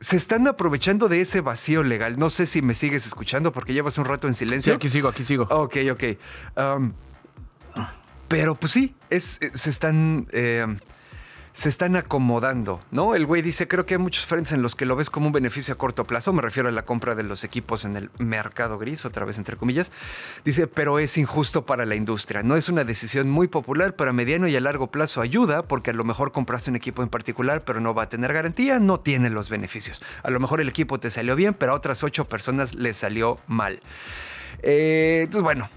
se 0.00 0.16
están 0.16 0.48
aprovechando 0.48 1.08
de 1.08 1.20
ese 1.20 1.40
vacío 1.40 1.82
legal. 1.82 2.18
No 2.18 2.30
sé 2.30 2.46
si 2.46 2.62
me 2.62 2.74
sigues 2.74 3.06
escuchando 3.06 3.52
porque 3.52 3.74
llevas 3.74 3.98
un 3.98 4.06
rato 4.06 4.26
en 4.26 4.34
silencio. 4.34 4.72
Sí, 4.72 4.76
aquí 4.76 4.88
sigo, 4.88 5.08
aquí 5.08 5.24
sigo. 5.24 5.44
Ok, 5.50 5.76
ok. 5.92 6.04
Um, 6.56 6.92
pero 8.28 8.54
pues 8.54 8.72
sí, 8.72 8.94
es, 9.10 9.38
se 9.54 9.70
están... 9.70 10.26
eh, 10.32 10.66
se 11.60 11.68
están 11.68 11.94
acomodando, 11.94 12.80
¿no? 12.90 13.14
El 13.14 13.26
güey 13.26 13.42
dice, 13.42 13.68
creo 13.68 13.84
que 13.84 13.92
hay 13.92 13.98
muchos 13.98 14.24
frentes 14.24 14.52
en 14.52 14.62
los 14.62 14.74
que 14.74 14.86
lo 14.86 14.96
ves 14.96 15.10
como 15.10 15.26
un 15.26 15.32
beneficio 15.32 15.74
a 15.74 15.76
corto 15.76 16.04
plazo, 16.04 16.32
me 16.32 16.40
refiero 16.40 16.70
a 16.70 16.72
la 16.72 16.86
compra 16.86 17.14
de 17.14 17.22
los 17.22 17.44
equipos 17.44 17.84
en 17.84 17.96
el 17.96 18.08
mercado 18.18 18.78
gris, 18.78 19.04
otra 19.04 19.26
vez 19.26 19.36
entre 19.36 19.58
comillas, 19.58 19.92
dice, 20.42 20.66
pero 20.66 20.98
es 20.98 21.18
injusto 21.18 21.66
para 21.66 21.84
la 21.84 21.96
industria, 21.96 22.42
no 22.42 22.56
es 22.56 22.70
una 22.70 22.84
decisión 22.84 23.28
muy 23.28 23.46
popular, 23.46 23.94
pero 23.94 24.08
a 24.08 24.14
mediano 24.14 24.48
y 24.48 24.56
a 24.56 24.60
largo 24.60 24.86
plazo 24.86 25.20
ayuda, 25.20 25.62
porque 25.64 25.90
a 25.90 25.92
lo 25.92 26.02
mejor 26.02 26.32
compraste 26.32 26.70
un 26.70 26.76
equipo 26.76 27.02
en 27.02 27.10
particular, 27.10 27.60
pero 27.60 27.78
no 27.78 27.92
va 27.92 28.04
a 28.04 28.08
tener 28.08 28.32
garantía, 28.32 28.78
no 28.78 29.00
tiene 29.00 29.28
los 29.28 29.50
beneficios. 29.50 30.02
A 30.22 30.30
lo 30.30 30.40
mejor 30.40 30.62
el 30.62 30.68
equipo 30.70 30.98
te 30.98 31.10
salió 31.10 31.36
bien, 31.36 31.52
pero 31.52 31.72
a 31.72 31.74
otras 31.74 32.02
ocho 32.02 32.24
personas 32.24 32.74
les 32.74 32.96
salió 32.96 33.38
mal. 33.46 33.82
Eh, 34.62 35.24
entonces, 35.24 35.42
bueno, 35.42 35.68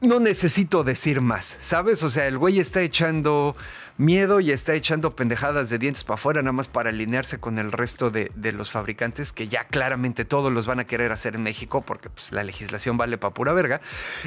no 0.00 0.20
necesito 0.20 0.84
decir 0.84 1.20
más, 1.20 1.56
¿sabes? 1.60 2.02
O 2.02 2.10
sea, 2.10 2.26
el 2.26 2.38
güey 2.38 2.58
está 2.60 2.82
echando 2.82 3.56
miedo 3.96 4.40
y 4.40 4.50
está 4.50 4.74
echando 4.74 5.14
pendejadas 5.14 5.70
de 5.70 5.78
dientes 5.78 6.04
para 6.04 6.14
afuera, 6.14 6.42
nada 6.42 6.52
más 6.52 6.68
para 6.68 6.90
alinearse 6.90 7.38
con 7.38 7.58
el 7.58 7.72
resto 7.72 8.10
de, 8.10 8.32
de, 8.34 8.52
los 8.52 8.70
fabricantes, 8.70 9.32
que 9.32 9.48
ya 9.48 9.64
claramente 9.64 10.24
todos 10.24 10.52
los 10.52 10.66
van 10.66 10.80
a 10.80 10.84
querer 10.84 11.12
hacer 11.12 11.36
en 11.36 11.42
México, 11.42 11.80
porque 11.82 12.10
pues, 12.10 12.32
la 12.32 12.42
legislación 12.42 12.96
vale 12.96 13.18
para 13.18 13.34
pura 13.34 13.52
verga. 13.52 13.80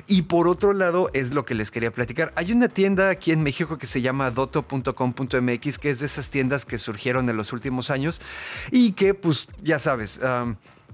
Y 0.08 0.24
por 0.24 0.48
otro 0.48 0.74
lado, 0.74 1.10
es 1.14 1.34
lo 1.34 1.46
que 1.46 1.56
les 1.56 1.72
quería 1.72 1.92
platicar. 1.92 2.32
Hay 2.36 2.52
una 2.52 2.70
tienda 2.70 3.10
aquí 3.10 3.32
en 3.32 3.44
México 3.44 3.78
que 3.78 3.86
se 3.86 4.02
llama 4.02 4.32
doto.com.mx, 4.32 5.78
que 5.78 5.90
es 5.90 6.00
de 6.00 6.06
esas 6.06 6.30
tiendas 6.30 6.66
que 6.66 6.78
surgieron 6.78 7.30
en 7.30 7.38
los 7.38 7.54
últimos 7.54 7.90
años 7.90 8.22
y 8.72 8.94
que, 8.94 9.14
pues, 9.14 9.48
ya 9.62 9.80
sabes, 9.80 10.20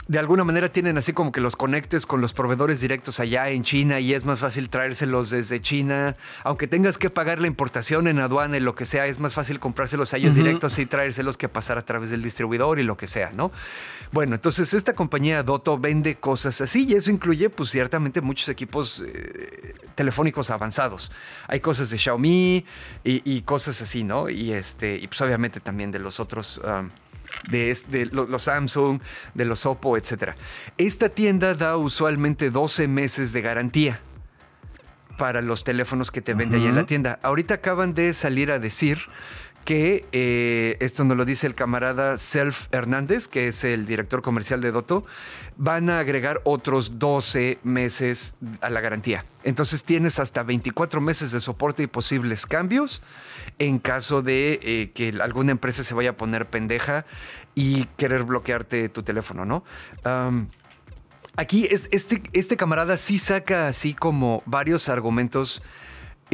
de 0.07 0.19
alguna 0.19 0.43
manera 0.43 0.67
tienen 0.67 0.97
así 0.97 1.13
como 1.13 1.31
que 1.31 1.39
los 1.39 1.55
conectes 1.55 2.05
con 2.05 2.19
los 2.19 2.33
proveedores 2.33 2.81
directos 2.81 3.21
allá 3.21 3.49
en 3.49 3.63
China 3.63 4.01
y 4.01 4.13
es 4.13 4.25
más 4.25 4.39
fácil 4.39 4.69
traérselos 4.69 5.29
desde 5.29 5.61
China. 5.61 6.17
Aunque 6.43 6.67
tengas 6.67 6.97
que 6.97 7.09
pagar 7.09 7.39
la 7.39 7.47
importación 7.47 8.07
en 8.07 8.19
aduana 8.19 8.57
y 8.57 8.59
lo 8.59 8.75
que 8.75 8.83
sea, 8.85 9.07
es 9.07 9.19
más 9.19 9.33
fácil 9.33 9.61
comprárselos 9.61 10.13
a 10.13 10.17
ellos 10.17 10.33
uh 10.33 10.39
-huh. 10.39 10.43
directos 10.43 10.77
y 10.77 10.85
traérselos 10.85 11.37
que 11.37 11.47
pasar 11.47 11.77
a 11.77 11.85
través 11.85 12.09
del 12.09 12.21
distribuidor 12.21 12.79
y 12.79 12.83
lo 12.83 12.97
que 12.97 13.07
sea, 13.07 13.31
¿no? 13.33 13.51
Bueno, 14.11 14.35
entonces 14.35 14.73
esta 14.73 14.93
compañía 14.93 15.41
Doto 15.41 15.77
vende 15.77 16.15
cosas 16.15 16.59
así 16.59 16.85
y 16.87 16.95
eso 16.95 17.09
incluye 17.09 17.49
pues 17.49 17.69
ciertamente 17.69 18.19
muchos 18.19 18.49
equipos 18.49 19.01
eh, 19.05 19.73
telefónicos 19.95 20.49
avanzados. 20.49 21.11
Hay 21.47 21.61
cosas 21.61 21.89
de 21.89 21.97
Xiaomi 21.97 22.65
y, 23.05 23.21
y, 23.23 23.41
cosas 23.43 23.81
así, 23.81 24.03
¿no? 24.03 24.29
Y 24.29 24.51
este 24.51 24.97
y 24.97 25.07
pues 25.07 25.21
obviamente 25.21 25.61
también 25.61 25.91
de 25.91 25.99
los 25.99 26.19
otros 26.19 26.59
um, 26.59 26.89
de, 27.49 27.71
este, 27.71 28.05
de, 28.05 28.05
los 28.07 28.43
Samsung, 28.43 28.99
de 29.33 29.45
los 29.45 29.65
Oppo, 29.65 29.97
etc. 29.97 30.31
Esta 30.77 31.09
tienda 31.09 31.53
da 31.53 31.77
usualmente 31.77 32.49
12 32.49 32.87
meses 32.87 33.33
de 33.33 33.41
garantía 33.41 33.99
para 35.17 35.41
los 35.41 35.63
teléfonos 35.63 36.11
que 36.11 36.21
te 36.21 36.33
vende 36.33 36.57
uh 36.57 36.59
-huh. 36.59 36.63
ahí 36.63 36.69
en 36.69 36.75
la 36.75 36.85
tienda. 36.85 37.19
Ahorita 37.21 37.55
acaban 37.55 37.93
de 37.93 38.13
salir 38.13 38.51
a 38.51 38.59
decir 38.59 38.99
que 39.65 40.05
eh, 40.11 40.77
esto 40.81 41.03
nos 41.03 41.15
lo 41.15 41.25
dice 41.25 41.47
el 41.47 41.55
camarada 41.55 42.17
Self 42.17 42.67
Hernández, 42.71 43.27
que 43.27 43.47
es 43.47 43.63
el 43.63 43.85
director 43.85 44.21
comercial 44.21 44.61
de 44.61 44.71
Doto, 44.71 45.05
van 45.55 45.89
a 45.89 45.99
agregar 45.99 46.41
otros 46.43 46.99
12 46.99 47.59
meses 47.63 48.35
a 48.61 48.69
la 48.69 48.81
garantía. 48.81 49.23
Entonces 49.43 49.83
tienes 49.83 50.19
hasta 50.19 50.43
24 50.43 50.99
meses 50.99 51.31
de 51.31 51.39
soporte 51.39 51.83
y 51.83 51.87
posibles 51.87 52.45
cambios 52.45 53.01
en 53.59 53.79
caso 53.79 54.21
de 54.21 54.59
eh, 54.61 54.91
que 54.93 55.13
alguna 55.21 55.51
empresa 55.51 55.83
se 55.83 55.93
vaya 55.93 56.11
a 56.11 56.17
poner 56.17 56.45
pendeja 56.45 57.05
y 57.55 57.85
querer 57.97 58.23
bloquearte 58.23 58.89
tu 58.89 59.03
teléfono, 59.03 59.45
¿no? 59.45 59.63
Aquí 61.35 61.67
este, 61.71 62.21
este 62.33 62.57
camarada 62.57 62.95
sí 62.97 63.17
saca 63.17 63.67
así 63.67 63.95
como 63.95 64.43
varios 64.45 64.87
argumentos 64.87 65.63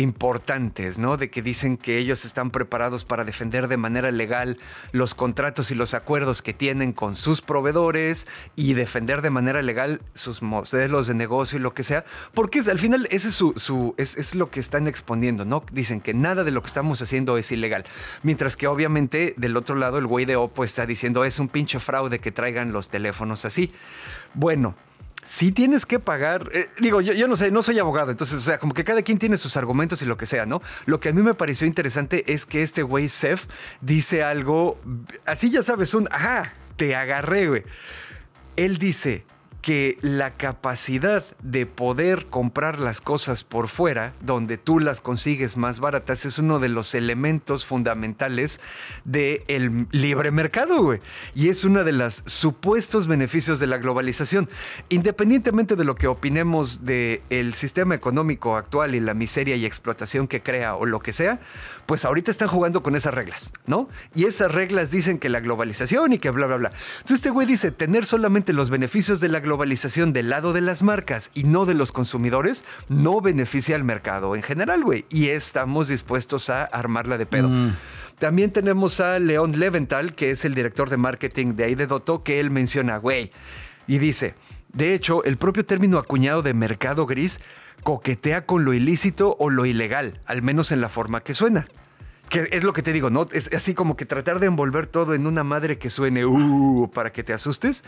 importantes, 0.01 0.99
¿no? 0.99 1.17
De 1.17 1.29
que 1.29 1.41
dicen 1.41 1.77
que 1.77 1.97
ellos 1.97 2.25
están 2.25 2.51
preparados 2.51 3.05
para 3.05 3.25
defender 3.25 3.67
de 3.67 3.77
manera 3.77 4.11
legal 4.11 4.57
los 4.91 5.15
contratos 5.15 5.71
y 5.71 5.75
los 5.75 5.93
acuerdos 5.93 6.41
que 6.41 6.53
tienen 6.53 6.93
con 6.93 7.15
sus 7.15 7.41
proveedores 7.41 8.27
y 8.55 8.73
defender 8.73 9.21
de 9.21 9.29
manera 9.29 9.61
legal 9.61 10.01
sus 10.13 10.41
modelos 10.41 11.07
de 11.07 11.13
negocio 11.13 11.57
y 11.57 11.61
lo 11.61 11.73
que 11.73 11.83
sea, 11.83 12.05
porque 12.33 12.59
al 12.59 12.79
final 12.79 13.07
ese 13.11 13.29
es, 13.29 13.35
su, 13.35 13.95
lo 14.33 14.49
que 14.49 14.59
están 14.59 14.87
exponiendo, 14.87 15.45
¿no? 15.45 15.63
Dicen 15.71 16.01
que 16.01 16.13
nada 16.13 16.43
de 16.43 16.51
lo 16.51 16.61
que 16.61 16.67
estamos 16.67 17.01
haciendo 17.01 17.37
es 17.37 17.51
ilegal, 17.51 17.85
mientras 18.23 18.57
que 18.57 18.67
obviamente 18.67 19.33
del 19.37 19.57
otro 19.57 19.75
lado 19.75 19.97
el 19.97 20.07
güey 20.07 20.25
de 20.25 20.35
Oppo 20.35 20.63
está 20.63 20.85
diciendo 20.85 21.25
es 21.25 21.39
un 21.39 21.47
pinche 21.47 21.79
fraude 21.79 22.19
que 22.19 22.31
traigan 22.31 22.71
los 22.71 22.89
teléfonos 22.89 23.45
así. 23.45 23.71
Bueno, 24.33 24.75
sí 25.23 25.51
tienes 25.51 25.85
que 25.85 25.99
pagar. 25.99 26.49
Eh, 26.53 26.69
digo, 26.79 27.01
yo, 27.01 27.27
no 27.27 27.35
sé, 27.35 27.51
no 27.51 27.63
soy 27.63 27.79
abogado, 27.79 28.11
entonces, 28.11 28.37
o 28.37 28.39
sea, 28.39 28.57
como 28.57 28.73
que 28.73 28.83
cada 28.83 29.01
quien 29.01 29.19
tiene 29.19 29.37
sus 29.37 29.57
argumentos 29.57 30.01
y 30.01 30.05
lo 30.05 30.17
que 30.17 30.25
sea, 30.25 30.45
¿no? 30.45 30.61
Lo 30.85 30.99
que 30.99 31.09
a 31.09 31.13
mí 31.13 31.21
me 31.21 31.33
pareció 31.33 31.67
interesante 31.67 32.31
es 32.31 32.45
que 32.45 32.63
este 32.63 32.83
güey 32.83 33.09
Seth 33.09 33.41
dice 33.81 34.23
algo, 34.23 34.79
así 35.25 35.49
ya 35.49 35.63
sabes, 35.63 35.93
un, 35.93 36.07
ajá, 36.11 36.53
te 36.77 36.95
agarré, 36.95 37.47
güey. 37.47 37.63
Él 38.55 38.77
dice 38.77 39.23
que 39.61 39.97
la 40.01 40.31
capacidad 40.31 41.25
de 41.43 41.65
poder 41.65 42.27
comprar 42.27 42.79
las 42.79 43.01
cosas 43.01 43.43
por 43.43 43.67
fuera, 43.67 44.13
donde 44.21 44.57
tú 44.57 44.79
las 44.79 45.01
consigues 45.01 45.57
más 45.57 45.79
baratas, 45.79 46.25
es 46.25 46.39
uno 46.39 46.59
de 46.59 46.69
los 46.69 46.95
elementos 46.95 47.65
fundamentales 47.65 48.61
del 49.03 49.87
libre 49.91 50.31
mercado, 50.31 50.81
güey. 50.81 50.99
Y 51.35 51.49
es 51.49 51.63
uno 51.63 51.83
de 51.83 51.91
los 51.91 52.23
supuestos 52.25 53.07
beneficios 53.07 53.59
de 53.59 53.67
la 53.67 53.77
globalización. 53.77 54.49
Independientemente 54.87 55.75
de 55.75 55.83
lo 55.83 55.95
que 55.95 56.07
opinemos 56.07 56.85
del 56.85 57.21
el 57.29 57.53
sistema 57.53 57.95
económico 57.95 58.55
actual 58.55 58.95
y 58.95 58.99
la 58.99 59.13
miseria 59.13 59.55
y 59.55 59.65
explotación 59.65 60.27
que 60.27 60.41
crea 60.41 60.75
o 60.75 60.85
lo 60.85 61.01
que 61.01 61.13
sea, 61.13 61.39
pues 61.85 62.05
ahorita 62.05 62.31
están 62.31 62.47
jugando 62.47 62.81
con 62.81 62.95
esas 62.95 63.13
reglas, 63.13 63.51
¿no? 63.65 63.89
Y 64.15 64.25
esas 64.25 64.51
reglas 64.51 64.91
dicen 64.91 65.19
que 65.19 65.27
la 65.27 65.39
globalización 65.39 66.13
y 66.13 66.19
que 66.19 66.29
bla, 66.29 66.47
bla, 66.47 66.57
bla. 66.57 66.71
Entonces 66.97 67.15
este 67.15 67.29
güey 67.29 67.47
dice, 67.47 67.71
tener 67.71 68.05
solamente 68.05 68.53
los 68.53 68.69
beneficios 68.69 69.19
de 69.19 69.27
la 69.27 69.39
globalización 69.39 69.48
del 69.57 70.29
lado 70.29 70.53
de 70.53 70.61
las 70.61 70.83
marcas 70.83 71.31
y 71.33 71.43
no 71.43 71.65
de 71.65 71.73
los 71.73 71.91
consumidores 71.91 72.63
no 72.87 73.21
beneficia 73.21 73.75
al 73.75 73.83
mercado 73.83 74.35
en 74.35 74.41
general, 74.41 74.83
güey. 74.83 75.05
Y 75.09 75.29
estamos 75.29 75.87
dispuestos 75.87 76.49
a 76.49 76.63
armarla 76.63 77.17
de 77.17 77.25
pedo. 77.25 77.49
Mm. 77.49 77.75
También 78.19 78.51
tenemos 78.51 78.99
a 78.99 79.17
León 79.17 79.57
Leventhal, 79.57 80.13
que 80.13 80.31
es 80.31 80.43
el 80.43 80.53
director 80.53 80.89
de 80.89 80.97
marketing 80.97 81.55
de 81.55 81.63
ahí 81.63 81.75
de 81.75 81.87
Doto, 81.87 82.21
que 82.23 82.39
él 82.39 82.49
menciona, 82.49 82.97
güey, 82.97 83.31
y 83.87 83.97
dice, 83.97 84.35
de 84.73 84.93
hecho, 84.93 85.23
el 85.23 85.37
propio 85.37 85.65
término 85.65 85.97
acuñado 85.97 86.41
de 86.41 86.53
mercado 86.53 87.05
gris 87.05 87.39
coquetea 87.83 88.45
con 88.45 88.65
lo 88.65 88.73
ilícito 88.73 89.35
o 89.39 89.49
lo 89.49 89.65
ilegal, 89.65 90.19
al 90.25 90.41
menos 90.41 90.71
en 90.71 90.81
la 90.81 90.89
forma 90.89 91.21
que 91.21 91.33
suena. 91.33 91.67
Que 92.29 92.47
es 92.51 92.63
lo 92.63 92.73
que 92.73 92.83
te 92.83 92.93
digo, 92.93 93.09
¿no? 93.09 93.27
Es 93.31 93.51
así 93.53 93.73
como 93.73 93.95
que 93.95 94.05
tratar 94.05 94.39
de 94.39 94.47
envolver 94.47 94.87
todo 94.87 95.13
en 95.13 95.25
una 95.27 95.43
madre 95.43 95.77
que 95.77 95.89
suene 95.89 96.25
uh, 96.25 96.89
para 96.93 97.11
que 97.11 97.23
te 97.23 97.33
asustes. 97.33 97.83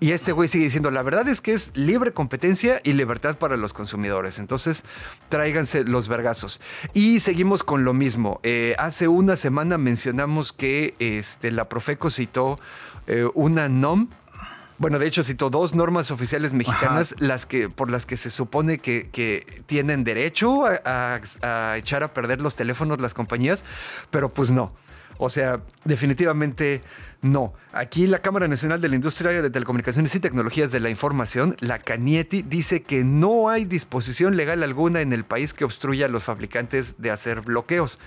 Y, 0.00 0.08
y, 0.08 0.12
este 0.12 0.32
güey 0.32 0.48
sigue 0.48 0.64
diciendo, 0.64 0.90
la 0.90 1.02
verdad 1.02 1.28
es 1.28 1.40
que 1.40 1.52
es 1.52 1.70
libre 1.74 2.12
competencia 2.12 2.80
y 2.82 2.92
libertad 2.94 3.36
para 3.36 3.56
los 3.56 3.72
consumidores. 3.72 4.38
Entonces, 4.38 4.82
tráiganse 5.28 5.84
los 5.84 6.08
vergazos. 6.08 6.60
Y 6.92 7.20
seguimos 7.20 7.62
con 7.62 7.84
lo 7.84 7.94
mismo. 7.94 8.40
Eh, 8.42 8.74
hace 8.78 9.08
una 9.08 9.36
semana 9.36 9.78
mencionamos 9.78 10.52
que 10.52 10.94
este, 10.98 11.50
la 11.50 11.68
Profeco 11.68 12.10
citó 12.10 12.58
eh, 13.06 13.28
una 13.34 13.68
NOM 13.68 14.08
bueno, 14.78 14.98
de 14.98 15.06
hecho 15.06 15.22
citó 15.22 15.50
dos 15.50 15.74
normas 15.74 16.10
oficiales 16.10 16.52
mexicanas 16.52 17.14
las 17.18 17.46
que, 17.46 17.68
por 17.68 17.90
las 17.90 18.06
que 18.06 18.16
se 18.16 18.30
supone 18.30 18.78
que, 18.78 19.08
que 19.12 19.62
tienen 19.66 20.04
derecho 20.04 20.66
a, 20.66 20.80
a, 20.84 21.20
a, 21.42 21.76
echar 21.76 22.02
a 22.02 22.08
perder 22.08 22.40
los 22.40 22.56
teléfonos 22.56 23.00
las 23.00 23.14
compañías, 23.14 23.64
pero 24.10 24.28
pues 24.30 24.50
no. 24.50 24.72
O 25.18 25.30
sea, 25.30 25.60
definitivamente 25.84 26.82
no. 27.22 27.54
Aquí 27.72 28.06
la 28.06 28.18
Cámara 28.18 28.48
Nacional 28.48 28.80
de 28.80 28.88
la 28.88 28.96
Industria 28.96 29.30
de 29.42 29.50
Telecomunicaciones 29.50 30.14
y 30.14 30.20
Tecnologías 30.20 30.70
de 30.72 30.80
la 30.80 30.90
Información, 30.90 31.56
la 31.60 31.78
CANIETI, 31.78 32.42
dice 32.42 32.82
que 32.82 33.04
no 33.04 33.48
hay 33.48 33.64
disposición 33.64 34.36
legal 34.36 34.62
alguna 34.62 35.00
en 35.00 35.12
el 35.12 35.24
país 35.24 35.54
que 35.54 35.64
obstruya 35.64 36.06
a 36.06 36.08
los 36.08 36.24
fabricantes 36.24 37.00
de 37.00 37.10
hacer 37.10 37.42
bloqueos. 37.42 37.98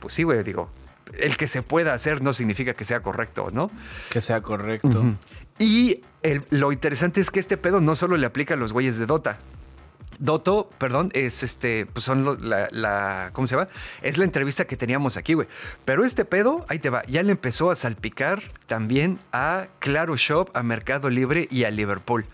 Pues 0.00 0.14
sí, 0.14 0.22
güey, 0.22 0.42
digo, 0.42 0.70
el 1.18 1.36
que 1.36 1.48
se 1.48 1.62
pueda 1.62 1.94
hacer 1.94 2.22
no 2.22 2.32
significa 2.32 2.74
que 2.74 2.84
sea 2.84 3.00
correcto, 3.00 3.48
¿no? 3.52 3.70
Que 4.10 4.20
sea 4.20 4.40
correcto. 4.40 4.88
Uh 4.88 4.92
-huh. 5.04 5.16
Y 5.58 6.00
el, 6.22 6.42
lo 6.50 6.72
interesante 6.72 7.20
es 7.20 7.30
que 7.30 7.40
este 7.40 7.56
pedo 7.56 7.80
no 7.80 7.94
solo 7.96 8.16
le 8.16 8.26
aplica 8.26 8.54
a 8.54 8.56
los 8.56 8.72
güeyes 8.72 8.98
de 8.98 9.06
Dota. 9.06 9.38
Doto, 10.18 10.68
perdón, 10.76 11.08
es 11.14 11.42
este, 11.42 11.86
pues 11.86 12.04
son 12.04 12.24
lo- 12.24 12.36
la, 12.36 12.68
la- 12.72 13.30
¿cómo 13.32 13.46
se 13.46 13.56
llama? 13.56 13.68
Es 14.02 14.18
la 14.18 14.24
entrevista 14.24 14.66
que 14.66 14.76
teníamos 14.76 15.16
aquí, 15.16 15.32
güey. 15.32 15.48
Pero 15.86 16.04
este 16.04 16.26
pedo, 16.26 16.66
ahí 16.68 16.78
te 16.78 16.90
va, 16.90 17.02
ya 17.06 17.22
le 17.22 17.32
empezó 17.32 17.70
a 17.70 17.76
salpicar 17.76 18.42
también 18.66 19.18
a 19.32 19.68
Claro 19.78 20.16
Shop, 20.18 20.50
a 20.54 20.62
Mercado 20.62 21.08
Libre 21.08 21.48
y 21.50 21.64
a 21.64 21.70
Liverpool. 21.70 22.26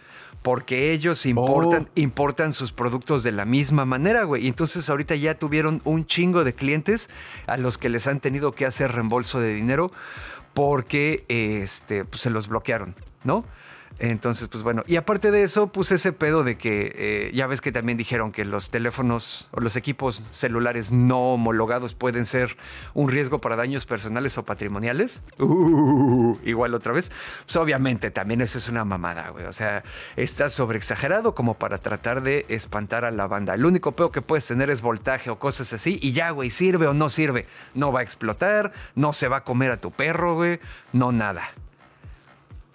Porque 0.46 0.92
ellos 0.92 1.26
importan, 1.26 1.88
Oh. 1.88 2.00
importan 2.00 2.52
sus 2.52 2.70
productos 2.70 3.24
de 3.24 3.32
la 3.32 3.44
misma 3.44 3.84
manera, 3.84 4.22
güey. 4.22 4.44
Y 4.44 4.48
entonces 4.48 4.88
ahorita 4.88 5.16
ya 5.16 5.34
tuvieron 5.34 5.80
un 5.82 6.06
chingo 6.06 6.44
de 6.44 6.54
clientes 6.54 7.10
a 7.48 7.56
los 7.56 7.78
que 7.78 7.88
les 7.88 8.06
han 8.06 8.20
tenido 8.20 8.52
que 8.52 8.64
hacer 8.64 8.92
reembolso 8.92 9.40
de 9.40 9.52
dinero 9.52 9.90
porque 10.54 11.24
este, 11.26 12.04
pues, 12.04 12.22
se 12.22 12.30
los 12.30 12.46
bloquearon, 12.46 12.94
¿no? 13.24 13.44
Entonces, 13.98 14.48
pues 14.48 14.62
bueno, 14.62 14.84
y 14.86 14.96
aparte 14.96 15.30
de 15.30 15.42
eso, 15.42 15.68
puse 15.68 15.94
ese 15.94 16.12
pedo 16.12 16.44
de 16.44 16.58
que 16.58 16.92
eh, 16.94 17.30
ya 17.34 17.46
ves 17.46 17.60
que 17.60 17.72
también 17.72 17.96
dijeron 17.96 18.30
que 18.30 18.44
los 18.44 18.70
teléfonos 18.70 19.48
o 19.52 19.60
los 19.60 19.76
equipos 19.76 20.22
celulares 20.30 20.92
no 20.92 21.34
homologados 21.34 21.94
pueden 21.94 22.26
ser 22.26 22.56
un 22.92 23.10
riesgo 23.10 23.40
para 23.40 23.56
daños 23.56 23.86
personales 23.86 24.36
o 24.36 24.44
patrimoniales. 24.44 25.22
Uh, 25.38 26.36
igual 26.44 26.74
otra 26.74 26.92
vez. 26.92 27.10
Pues 27.44 27.56
obviamente 27.56 28.10
también 28.10 28.40
eso 28.42 28.58
es 28.58 28.68
una 28.68 28.84
mamada, 28.84 29.30
güey. 29.30 29.46
O 29.46 29.52
sea, 29.52 29.82
está 30.16 30.50
sobreexagerado 30.50 31.34
como 31.34 31.54
para 31.54 31.78
tratar 31.78 32.22
de 32.22 32.44
espantar 32.48 33.04
a 33.04 33.10
la 33.10 33.26
banda. 33.26 33.54
El 33.54 33.64
único 33.64 33.92
pedo 33.92 34.12
que 34.12 34.22
puedes 34.22 34.46
tener 34.46 34.68
es 34.68 34.82
voltaje 34.82 35.30
o 35.30 35.38
cosas 35.38 35.72
así 35.72 35.98
y 36.02 36.12
ya, 36.12 36.30
güey, 36.30 36.50
sirve 36.50 36.86
o 36.86 36.94
no 36.94 37.08
sirve. 37.08 37.46
No 37.74 37.92
va 37.92 38.00
a 38.00 38.02
explotar, 38.02 38.72
no 38.94 39.12
se 39.12 39.28
va 39.28 39.38
a 39.38 39.44
comer 39.44 39.70
a 39.70 39.76
tu 39.78 39.90
perro, 39.90 40.34
güey, 40.34 40.60
no 40.92 41.12
nada. 41.12 41.50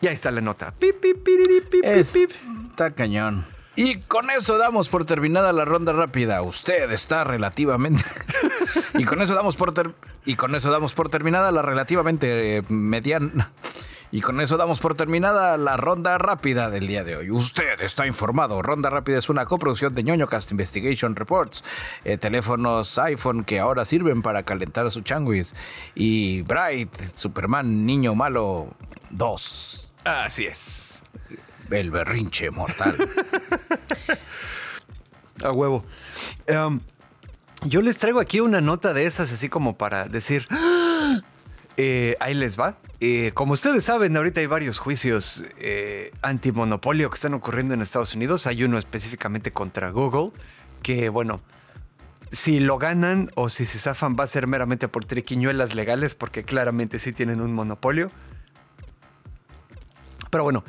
Y 0.02 0.08
ahí 0.08 0.14
está 0.14 0.32
la 0.32 0.42
nota. 0.42 0.72
Pip, 0.80 1.00
pip, 1.00 1.24
piriri, 1.24 1.62
pip, 1.62 1.82
pip, 1.84 2.06
pip. 2.14 2.32
Está 2.72 2.92
cañón. 2.92 3.46
Y 3.76 4.00
con 4.02 4.30
eso 4.32 4.58
damos 4.58 4.90
por 4.90 5.06
terminada 5.06 5.54
la 5.54 5.64
ronda 5.64 5.94
rápida. 5.94 6.42
Usted 6.42 6.92
está 6.92 7.24
relativamente. 7.24 8.04
y 8.96 9.06
con 9.06 9.22
eso 9.22 9.34
damos 9.34 9.56
por 9.56 9.74
ter- 9.74 9.94
y 10.26 10.36
con 10.36 10.56
eso 10.56 10.72
damos 10.72 10.94
por 10.94 11.10
terminada 11.10 11.52
la 11.52 11.62
relativamente 11.62 12.58
eh, 12.58 12.62
mediana. 12.70 13.52
Y 14.14 14.20
con 14.20 14.42
eso 14.42 14.58
damos 14.58 14.82
por 14.82 14.96
terminada 14.96 15.56
la 15.56 15.78
ronda 15.78 16.18
rápida 16.18 16.70
del 16.70 16.86
día 16.86 17.06
de 17.06 17.16
hoy. 17.16 17.32
Usted 17.32 17.80
está 17.82 18.06
informado. 18.06 18.62
Ronda 18.62 18.90
rápida 18.90 19.18
es 19.18 19.30
una 19.30 19.46
coproducción 19.46 19.94
de 19.96 20.04
ñoño 20.04 20.28
Cast 20.28 20.52
Investigation 20.52 21.16
Reports. 21.16 21.64
eh, 22.04 22.18
teléfonos 22.18 23.00
iPhone 23.00 23.46
que 23.46 23.62
ahora 23.62 23.86
sirven 23.86 24.22
para 24.22 24.44
calentar 24.44 24.92
su 24.92 25.00
changuis. 25.00 25.56
Y 25.96 26.42
Bright, 26.42 26.94
Superman, 27.16 27.86
Niño 27.86 28.14
Malo 28.14 28.68
2. 29.12 29.91
Así 30.04 30.46
es. 30.46 31.04
El 31.70 31.92
berrinche 31.92 32.52
mortal. 32.52 32.96
A 35.44 35.52
huevo. 35.52 35.84
Em, 36.48 36.80
yo 37.64 37.82
les 37.82 37.98
traigo 37.98 38.20
aquí 38.20 38.40
una 38.40 38.62
nota 38.62 38.94
de 38.94 39.06
esas, 39.06 39.32
así 39.32 39.50
como 39.50 39.78
para 39.78 40.08
decir. 40.08 40.48
"Ah". 40.50 41.20
Eh, 41.78 42.16
ahí 42.20 42.34
les 42.34 42.60
va. 42.60 42.78
Eh, 43.00 43.32
como 43.34 43.54
ustedes 43.54 43.86
saben, 43.86 44.16
ahorita 44.16 44.42
hay 44.42 44.46
varios 44.46 44.78
juicios 44.78 45.44
eh, 45.58 46.12
antimonopolio 46.22 47.10
que 47.10 47.16
están 47.16 47.34
ocurriendo 47.34 47.74
en 47.74 47.82
Estados 47.82 48.14
Unidos. 48.14 48.46
Hay 48.46 48.64
uno 48.64 48.78
específicamente 48.78 49.52
contra 49.52 49.90
Google, 49.90 50.32
que 50.84 51.10
bueno, 51.10 51.42
si 52.32 52.60
lo 52.60 52.78
ganan 52.78 53.32
o 53.36 53.50
si 53.50 53.66
se 53.66 53.80
zafan 53.80 54.16
va 54.20 54.26
a 54.26 54.28
ser 54.28 54.48
meramente 54.48 54.88
por 54.88 55.06
triquiñuelas 55.06 55.74
legales, 55.74 56.14
porque 56.14 56.44
claramente 56.44 57.00
sí 57.00 57.14
tienen 57.14 57.42
un 57.42 57.54
monopolio. 57.54 58.12
Pero 60.32 60.44
bueno, 60.44 60.64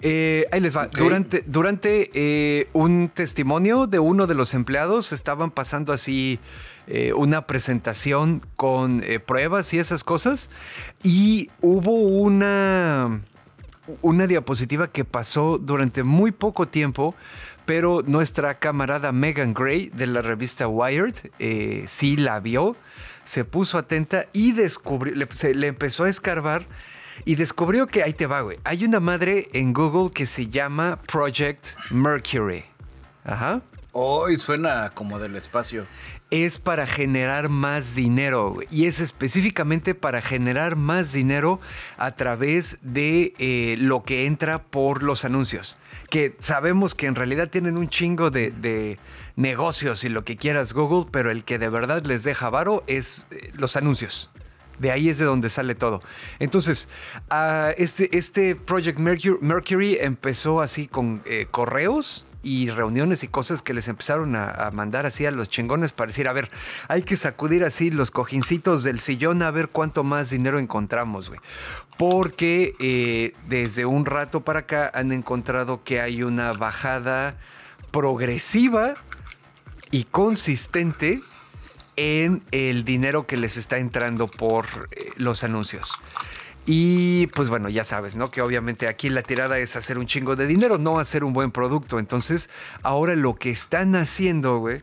eh, 0.00 0.46
ahí 0.50 0.60
les 0.60 0.74
va. 0.74 0.86
Durante, 0.86 1.44
durante 1.46 2.10
eh, 2.14 2.68
un 2.72 3.08
testimonio 3.08 3.86
de 3.86 3.98
uno 3.98 4.26
de 4.26 4.34
los 4.34 4.54
empleados 4.54 5.12
estaban 5.12 5.50
pasando 5.50 5.92
así 5.92 6.38
eh, 6.86 7.12
una 7.12 7.46
presentación 7.46 8.40
con 8.56 9.02
pruebas 9.26 9.74
y 9.74 9.78
esas 9.78 10.02
cosas. 10.04 10.48
Y 11.02 11.50
hubo 11.60 11.92
una, 12.00 13.20
una 14.00 14.26
diapositiva 14.26 14.88
que 14.88 15.04
pasó 15.04 15.58
durante 15.58 16.02
muy 16.04 16.30
poco 16.32 16.66
tiempo. 16.66 17.14
Pero 17.66 18.02
nuestra 18.06 18.54
camarada 18.58 19.12
Megan 19.12 19.52
Gray 19.52 19.90
de 19.90 20.06
la 20.06 20.22
revista 20.22 20.66
Wired 20.68 21.16
sí 21.86 22.16
la 22.16 22.40
vio, 22.40 22.76
se 23.24 23.44
puso 23.44 23.76
atenta 23.76 24.24
y 24.32 24.52
descubrió, 24.52 25.14
le, 25.14 25.26
se- 25.32 25.54
le 25.54 25.66
empezó 25.66 26.04
a 26.04 26.08
escarbar 26.08 26.64
y 27.24 27.34
descubrió 27.34 27.86
que, 27.86 28.02
ahí 28.02 28.12
te 28.12 28.26
va, 28.26 28.40
güey, 28.40 28.58
hay 28.64 28.84
una 28.84 29.00
madre 29.00 29.48
en 29.52 29.72
Google 29.72 30.12
que 30.12 30.26
se 30.26 30.48
llama 30.48 30.98
Project 31.06 31.68
Mercury. 31.90 32.64
Ajá. 33.24 33.62
Hoy 33.92 34.36
suena 34.36 34.90
como 34.90 35.18
del 35.18 35.34
espacio. 35.34 35.84
Es 36.30 36.58
para 36.58 36.86
generar 36.86 37.48
más 37.48 37.94
dinero 37.94 38.52
güey, 38.52 38.68
y 38.70 38.86
es 38.86 39.00
específicamente 39.00 39.94
para 39.94 40.20
generar 40.20 40.76
más 40.76 41.12
dinero 41.12 41.58
a 41.96 42.12
través 42.12 42.78
de 42.82 43.32
eh, 43.38 43.76
lo 43.78 44.02
que 44.02 44.26
entra 44.26 44.62
por 44.62 45.02
los 45.02 45.24
anuncios. 45.24 45.78
Que 46.10 46.36
sabemos 46.38 46.94
que 46.94 47.06
en 47.06 47.14
realidad 47.14 47.48
tienen 47.48 47.78
un 47.78 47.88
chingo 47.88 48.30
de, 48.30 48.50
de 48.50 48.98
negocios 49.36 50.04
y 50.04 50.10
lo 50.10 50.24
que 50.24 50.36
quieras 50.36 50.74
Google, 50.74 51.10
pero 51.10 51.30
el 51.30 51.44
que 51.44 51.58
de 51.58 51.70
verdad 51.70 52.04
les 52.04 52.22
deja 52.24 52.50
varo 52.50 52.84
es 52.86 53.26
eh, 53.30 53.50
los 53.54 53.76
anuncios. 53.76 54.30
De 54.78 54.90
ahí 54.90 55.08
es 55.08 55.18
de 55.18 55.24
donde 55.24 55.50
sale 55.50 55.74
todo. 55.74 56.00
Entonces, 56.38 56.88
ah, 57.30 57.72
este, 57.76 58.16
este 58.16 58.54
Project 58.54 58.98
Mercury, 58.98 59.38
Mercury 59.40 59.98
empezó 60.00 60.60
así 60.60 60.86
con 60.86 61.22
eh, 61.26 61.46
correos 61.50 62.24
y 62.42 62.70
reuniones 62.70 63.24
y 63.24 63.28
cosas 63.28 63.62
que 63.62 63.74
les 63.74 63.88
empezaron 63.88 64.36
a, 64.36 64.70
mandar 64.72 65.06
así 65.06 65.26
a 65.26 65.30
los 65.30 65.48
chingones 65.48 65.92
para 65.92 66.08
decir, 66.08 66.28
a 66.28 66.32
ver, 66.32 66.50
hay 66.88 67.02
que 67.02 67.16
sacudir 67.16 67.64
así 67.64 67.90
los 67.90 68.10
cojincitos 68.10 68.84
del 68.84 69.00
sillón 69.00 69.42
a 69.42 69.50
ver 69.50 69.68
cuánto 69.68 70.04
más 70.04 70.30
dinero 70.30 70.58
encontramos, 70.58 71.28
güey. 71.28 71.40
Porque 71.96 72.74
eh, 72.80 73.32
desde 73.48 73.86
un 73.86 74.06
rato 74.06 74.42
para 74.42 74.60
acá 74.60 74.90
han 74.94 75.12
encontrado 75.12 75.82
que 75.82 76.00
hay 76.00 76.22
una 76.22 76.52
bajada 76.52 77.36
progresiva 77.90 78.94
y 79.90 80.04
consistente 80.04 81.20
en 81.98 82.44
el 82.52 82.84
dinero 82.84 83.26
que 83.26 83.36
les 83.36 83.56
está 83.56 83.78
entrando 83.78 84.28
por 84.28 84.66
eh, 84.92 85.10
los 85.16 85.42
anuncios. 85.42 85.92
Y 86.64 87.26
pues 87.28 87.48
bueno, 87.48 87.68
ya 87.68 87.82
sabes, 87.82 88.14
¿no? 88.14 88.30
Que 88.30 88.40
obviamente 88.40 88.86
aquí 88.86 89.08
la 89.08 89.22
tirada 89.22 89.58
es 89.58 89.74
hacer 89.74 89.98
un 89.98 90.06
chingo 90.06 90.36
de 90.36 90.46
dinero, 90.46 90.78
no 90.78 91.00
hacer 91.00 91.24
un 91.24 91.32
buen 91.32 91.50
producto. 91.50 91.98
Entonces, 91.98 92.50
ahora 92.82 93.16
lo 93.16 93.34
que 93.34 93.50
están 93.50 93.96
haciendo, 93.96 94.58
güey, 94.58 94.80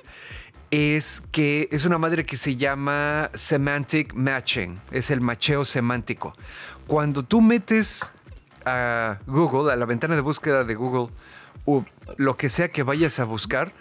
es 0.72 1.22
que 1.32 1.70
es 1.72 1.86
una 1.86 1.98
madre 1.98 2.26
que 2.26 2.36
se 2.36 2.58
llama 2.58 3.30
semantic 3.34 4.14
matching, 4.14 4.78
es 4.92 5.10
el 5.10 5.22
macheo 5.22 5.64
semántico. 5.64 6.34
Cuando 6.86 7.24
tú 7.24 7.40
metes 7.40 8.12
a 8.66 9.20
Google, 9.26 9.72
a 9.72 9.78
la 9.78 9.86
ventana 9.86 10.16
de 10.16 10.22
búsqueda 10.22 10.66
de 10.66 10.76
Google, 10.76 11.14
lo 12.18 12.36
que 12.36 12.50
sea 12.50 12.70
que 12.72 12.84
vayas 12.84 13.20
a 13.20 13.24
buscar, 13.24 13.72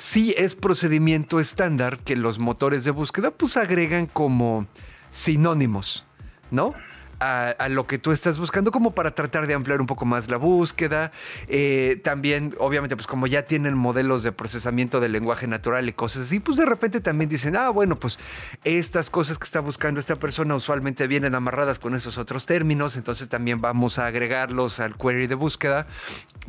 sí 0.00 0.34
es 0.38 0.54
procedimiento 0.54 1.40
estándar 1.40 1.98
que 1.98 2.16
los 2.16 2.38
motores 2.38 2.84
de 2.84 2.90
búsqueda 2.90 3.30
pues 3.30 3.58
agregan 3.58 4.06
como 4.06 4.66
sinónimos, 5.10 6.06
¿no? 6.50 6.72
A, 7.20 7.68
lo 7.68 7.86
que 7.86 7.98
tú 7.98 8.12
estás 8.12 8.38
buscando 8.38 8.72
como 8.72 8.94
para 8.94 9.14
tratar 9.14 9.46
de 9.46 9.54
ampliar 9.54 9.80
un 9.80 9.86
poco 9.86 10.06
más 10.06 10.28
la 10.28 10.38
búsqueda. 10.38 11.12
Eh, 11.48 12.00
también, 12.02 12.54
obviamente, 12.58 12.96
pues 12.96 13.06
como 13.06 13.26
ya 13.26 13.44
tienen 13.44 13.74
modelos 13.74 14.22
de 14.22 14.32
procesamiento 14.32 15.00
del 15.00 15.12
lenguaje 15.12 15.46
natural 15.46 15.88
y 15.88 15.92
cosas 15.92 16.22
así, 16.22 16.40
pues 16.40 16.56
de 16.56 16.64
repente 16.64 17.00
también 17.00 17.28
dicen, 17.28 17.56
ah, 17.56 17.68
bueno, 17.68 17.96
pues 17.96 18.18
estas 18.64 19.10
cosas 19.10 19.38
que 19.38 19.44
está 19.44 19.60
buscando 19.60 20.00
esta 20.00 20.16
persona 20.16 20.54
usualmente 20.54 21.06
vienen 21.06 21.34
amarradas 21.34 21.78
con 21.78 21.94
esos 21.94 22.18
otros 22.18 22.46
términos, 22.46 22.96
entonces 22.96 23.28
también 23.28 23.60
vamos 23.60 23.98
a 23.98 24.06
agregarlos 24.06 24.80
al 24.80 24.96
query 24.96 25.26
de 25.26 25.34
búsqueda 25.34 25.86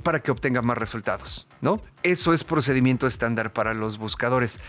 para 0.03 0.21
que 0.21 0.31
obtenga 0.31 0.61
más 0.61 0.77
resultados, 0.77 1.47
¿no? 1.61 1.81
Eso 2.03 2.33
es 2.33 2.43
procedimiento 2.43 3.07
estándar 3.07 3.53
para 3.53 3.73
los 3.73 3.97
buscadores. 3.97 4.59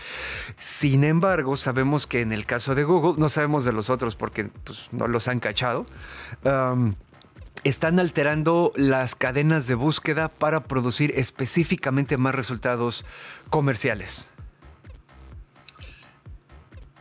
Sin 0.57 1.03
embargo, 1.03 1.57
sabemos 1.57 2.07
que 2.07 2.21
en 2.21 2.33
el 2.33 2.45
caso 2.45 2.75
de 2.75 2.83
Google, 2.83 3.15
no 3.17 3.29
sabemos 3.29 3.65
de 3.65 3.73
los 3.73 3.89
otros 3.89 4.15
porque 4.15 4.45
pues, 4.45 4.87
no 4.91 5.07
los 5.07 5.27
han 5.27 5.39
cachado, 5.39 5.85
um, 6.43 6.95
están 7.63 7.99
alterando 7.99 8.73
las 8.75 9.15
cadenas 9.15 9.67
de 9.67 9.75
búsqueda 9.75 10.27
para 10.29 10.63
producir 10.63 11.13
específicamente 11.15 12.17
más 12.17 12.35
resultados 12.35 13.05
comerciales. 13.49 14.29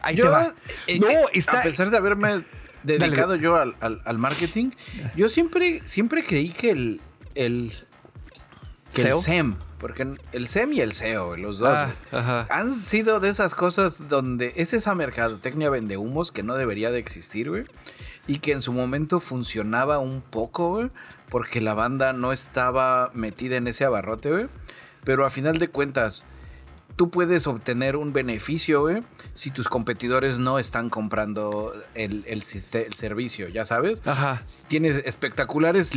Ahí 0.03 0.17
te 0.17 0.23
va. 0.23 0.55
eh, 0.87 0.99
no, 0.99 1.09
eh, 1.09 1.25
está. 1.33 1.61
A 1.61 1.63
pesar 1.63 1.91
de 1.91 1.97
haberme 1.97 2.45
dedicado 2.83 3.37
yo 3.37 3.57
al, 3.57 3.75
al- 3.81 4.03
al 4.05 4.19
marketing, 4.19 4.71
yo 5.17 5.29
siempre, 5.29 5.81
siempre 5.85 6.25
creí 6.25 6.51
que 6.51 6.71
el, 6.71 7.01
el, 7.35 7.73
que. 8.93 9.13
SEM, 9.13 9.57
porque 9.79 10.07
el 10.33 10.49
SEM 10.49 10.73
y 10.73 10.81
el 10.81 10.93
SEO, 10.93 11.37
los 11.37 11.59
dos, 11.59 11.71
Ah, 12.13 12.47
han 12.51 12.75
sido 12.75 13.21
de 13.21 13.29
esas 13.29 13.55
cosas 13.55 14.09
donde 14.09 14.53
es 14.57 14.73
esa 14.73 14.95
mercadotecnia 14.97 15.71
vende 15.71 15.97
humos 15.97 16.33
que 16.33 16.43
no 16.43 16.55
debería 16.55 16.91
de 16.91 16.99
existir, 16.99 17.49
güey. 17.51 17.65
Y 18.27 18.39
que 18.39 18.53
en 18.53 18.61
su 18.61 18.73
momento 18.73 19.21
funcionaba 19.21 19.99
un 19.99 20.21
poco, 20.23 20.71
güey. 20.71 20.91
Porque 21.29 21.61
la 21.61 21.75
banda 21.75 22.13
no 22.13 22.33
estaba 22.33 23.11
metida 23.15 23.57
en 23.57 23.67
ese 23.67 23.85
abarrote, 23.85 24.31
güey. 24.31 24.49
Pero 25.05 25.25
a 25.25 25.31
final 25.31 25.59
de 25.59 25.69
cuentas, 25.69 26.23
tú 26.97 27.11
puedes 27.11 27.47
obtener 27.47 27.97
un 27.97 28.13
beneficio, 28.13 28.83
güey, 28.83 29.01
si 29.35 29.51
tus 29.51 29.69
competidores 29.69 30.39
no 30.39 30.59
están 30.59 30.91
comprando 30.91 31.75
el, 31.95 32.25
el 32.27 32.43
el 32.43 32.95
servicio, 32.95 33.49
ya 33.49 33.65
sabes. 33.65 34.03
Ajá. 34.05 34.43
Tienes 34.69 35.03
espectaculares 35.07 35.93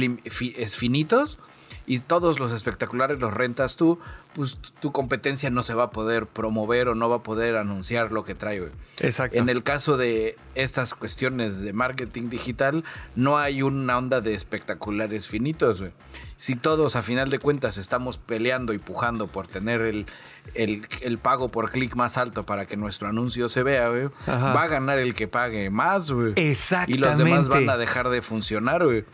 finitos 0.76 1.38
y 1.88 2.00
todos 2.00 2.40
los 2.40 2.52
espectaculares 2.52 3.20
los 3.20 3.34
rentas 3.34 3.76
tú, 3.76 4.00
pues 4.34 4.58
tu- 4.80 4.92
competencia 4.92 5.50
no 5.50 5.62
se 5.64 5.74
va 5.74 5.84
a 5.86 5.90
poder 5.92 6.26
promover 6.28 6.90
o 6.90 6.96
no 6.96 7.08
va 7.10 7.18
a 7.18 7.24
poder 7.24 7.58
anunciar 7.58 8.12
lo 8.12 8.26
que 8.26 8.36
trae, 8.36 8.60
güey. 8.60 8.72
Exacto. 9.00 9.38
En 9.38 9.50
el 9.50 9.62
caso 9.64 9.98
de 9.98 10.36
estas 10.56 10.94
cuestiones 10.94 11.62
de 11.62 11.74
marketing 11.74 12.30
digital, 12.30 12.84
no 13.16 13.38
hay 13.38 13.62
una 13.62 13.98
onda 13.98 14.22
de 14.22 14.34
espectaculares 14.34 15.28
finitos, 15.28 15.80
güey. 15.80 15.92
Si 16.38 16.56
todos 16.56 16.96
a 16.98 17.02
final 17.02 17.30
de 17.30 17.40
cuentas 17.40 17.78
estamos 17.78 18.18
peleando 18.18 18.74
y 18.74 18.78
pujando 18.78 19.28
por 19.28 19.48
tener 19.48 19.82
el, 19.82 20.06
el, 20.54 20.86
el 21.02 21.18
pago 21.18 21.48
por 21.50 21.72
clic 21.72 21.96
más 21.96 22.18
alto 22.18 22.46
para 22.46 22.66
que 22.66 22.76
nuestro 22.76 23.08
anuncio 23.08 23.48
se 23.48 23.64
vea, 23.64 23.90
Ajá. 24.26 24.54
va 24.54 24.64
a 24.64 24.68
ganar 24.68 25.00
el 25.00 25.16
que 25.16 25.28
pague 25.30 25.70
más, 25.70 26.12
güey. 26.12 26.34
Y 26.36 26.54
los 26.56 26.70
demás 26.70 26.90
Exactamente. 26.90 27.50
van 27.50 27.70
a 27.70 27.78
dejar 27.78 28.10
de 28.10 28.22
funcionar, 28.22 28.84
güey. 28.84 29.06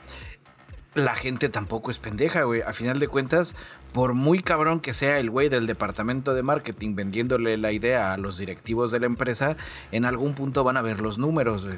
La 0.93 1.15
gente 1.15 1.47
tampoco 1.47 1.89
es 1.89 1.99
pendeja, 1.99 2.43
güey. 2.43 2.62
A 2.62 2.73
final 2.73 2.99
de 2.99 3.08
cuentas, 3.08 3.56
por 3.93 4.13
muy 4.13 4.43
cabrón 4.43 4.82
que 4.82 4.93
sea 4.93 5.19
el 5.19 5.30
güey 5.30 5.47
del 5.47 5.65
departamento 5.65 6.34
de 6.34 6.43
marketing 6.43 6.95
vendiéndole 6.95 7.58
la 7.58 7.71
idea 7.71 8.12
a 8.12 8.17
los 8.17 8.38
directivos 8.38 8.91
de 8.91 8.99
la 8.99 9.06
empresa, 9.06 9.56
en 9.93 10.04
algún 10.04 10.34
punto 10.34 10.65
van 10.65 10.75
a 10.75 10.82
ver 10.82 10.99
los 10.99 11.17
números, 11.17 11.65
güey. 11.65 11.77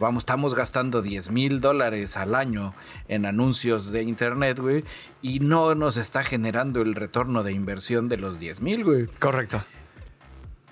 Vamos, 0.00 0.22
estamos 0.22 0.54
gastando 0.54 1.02
10 1.02 1.30
mil 1.30 1.60
dólares 1.60 2.16
al 2.16 2.34
año 2.34 2.74
en 3.06 3.26
anuncios 3.26 3.92
de 3.92 4.02
internet, 4.02 4.58
güey, 4.58 4.84
y 5.20 5.40
no 5.40 5.74
nos 5.74 5.98
está 5.98 6.24
generando 6.24 6.80
el 6.80 6.94
retorno 6.94 7.42
de 7.42 7.52
inversión 7.52 8.08
de 8.08 8.16
los 8.16 8.40
10 8.40 8.62
mil, 8.62 8.84
güey. 8.84 9.06
Correcto. 9.18 9.62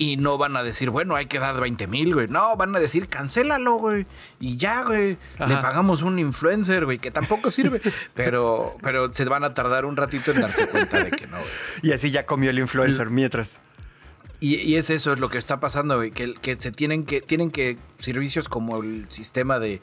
Y 0.03 0.17
no 0.17 0.37
van 0.37 0.57
a 0.57 0.65
decir, 0.65 0.91
bueno, 0.91 1.15
hay 1.15 1.27
que 1.27 1.39
dar 1.39 1.61
20 1.61 1.87
mil, 1.87 2.13
güey. 2.13 2.27
No, 2.27 2.57
van 2.57 2.75
a 2.75 2.81
decir, 2.81 3.07
cancélalo, 3.07 3.75
güey. 3.75 4.05
Y 4.41 4.57
ya, 4.57 4.83
güey. 4.83 5.17
Ajá. 5.37 5.47
Le 5.47 5.57
pagamos 5.59 6.03
un 6.03 6.19
influencer, 6.19 6.87
güey, 6.87 6.99
que 6.99 7.13
tampoco 7.13 7.53
sirve. 7.53 7.81
pero, 8.15 8.77
pero 8.83 9.15
se 9.15 9.25
van 9.27 9.45
a 9.45 9.55
tardar 9.55 9.85
un 9.85 9.97
ratito 9.97 10.33
en 10.33 10.41
darse 10.41 10.67
cuenta 10.67 11.05
de 11.05 11.13
que 11.13 11.29
no, 11.29 11.37
güey. 11.37 11.51
Y 11.83 11.93
así 11.93 12.11
ya 12.11 12.27
comió 12.27 12.51
el 12.51 12.59
influencer 12.59 13.11
mientras. 13.11 13.61
Y, 14.41 14.57
y 14.57 14.75
es 14.75 14.91
eso, 14.91 15.13
es 15.13 15.21
lo 15.21 15.29
que 15.31 15.39
está 15.39 15.61
pasando, 15.61 15.99
güey. 15.99 16.11
Que, 16.11 16.35
que 16.35 16.57
se 16.57 16.73
tienen 16.73 17.05
que, 17.05 17.21
tienen 17.21 17.53
que 17.53 17.77
servicios 17.99 18.49
como 18.49 18.83
el 18.83 19.07
sistema 19.09 19.61
de, 19.61 19.81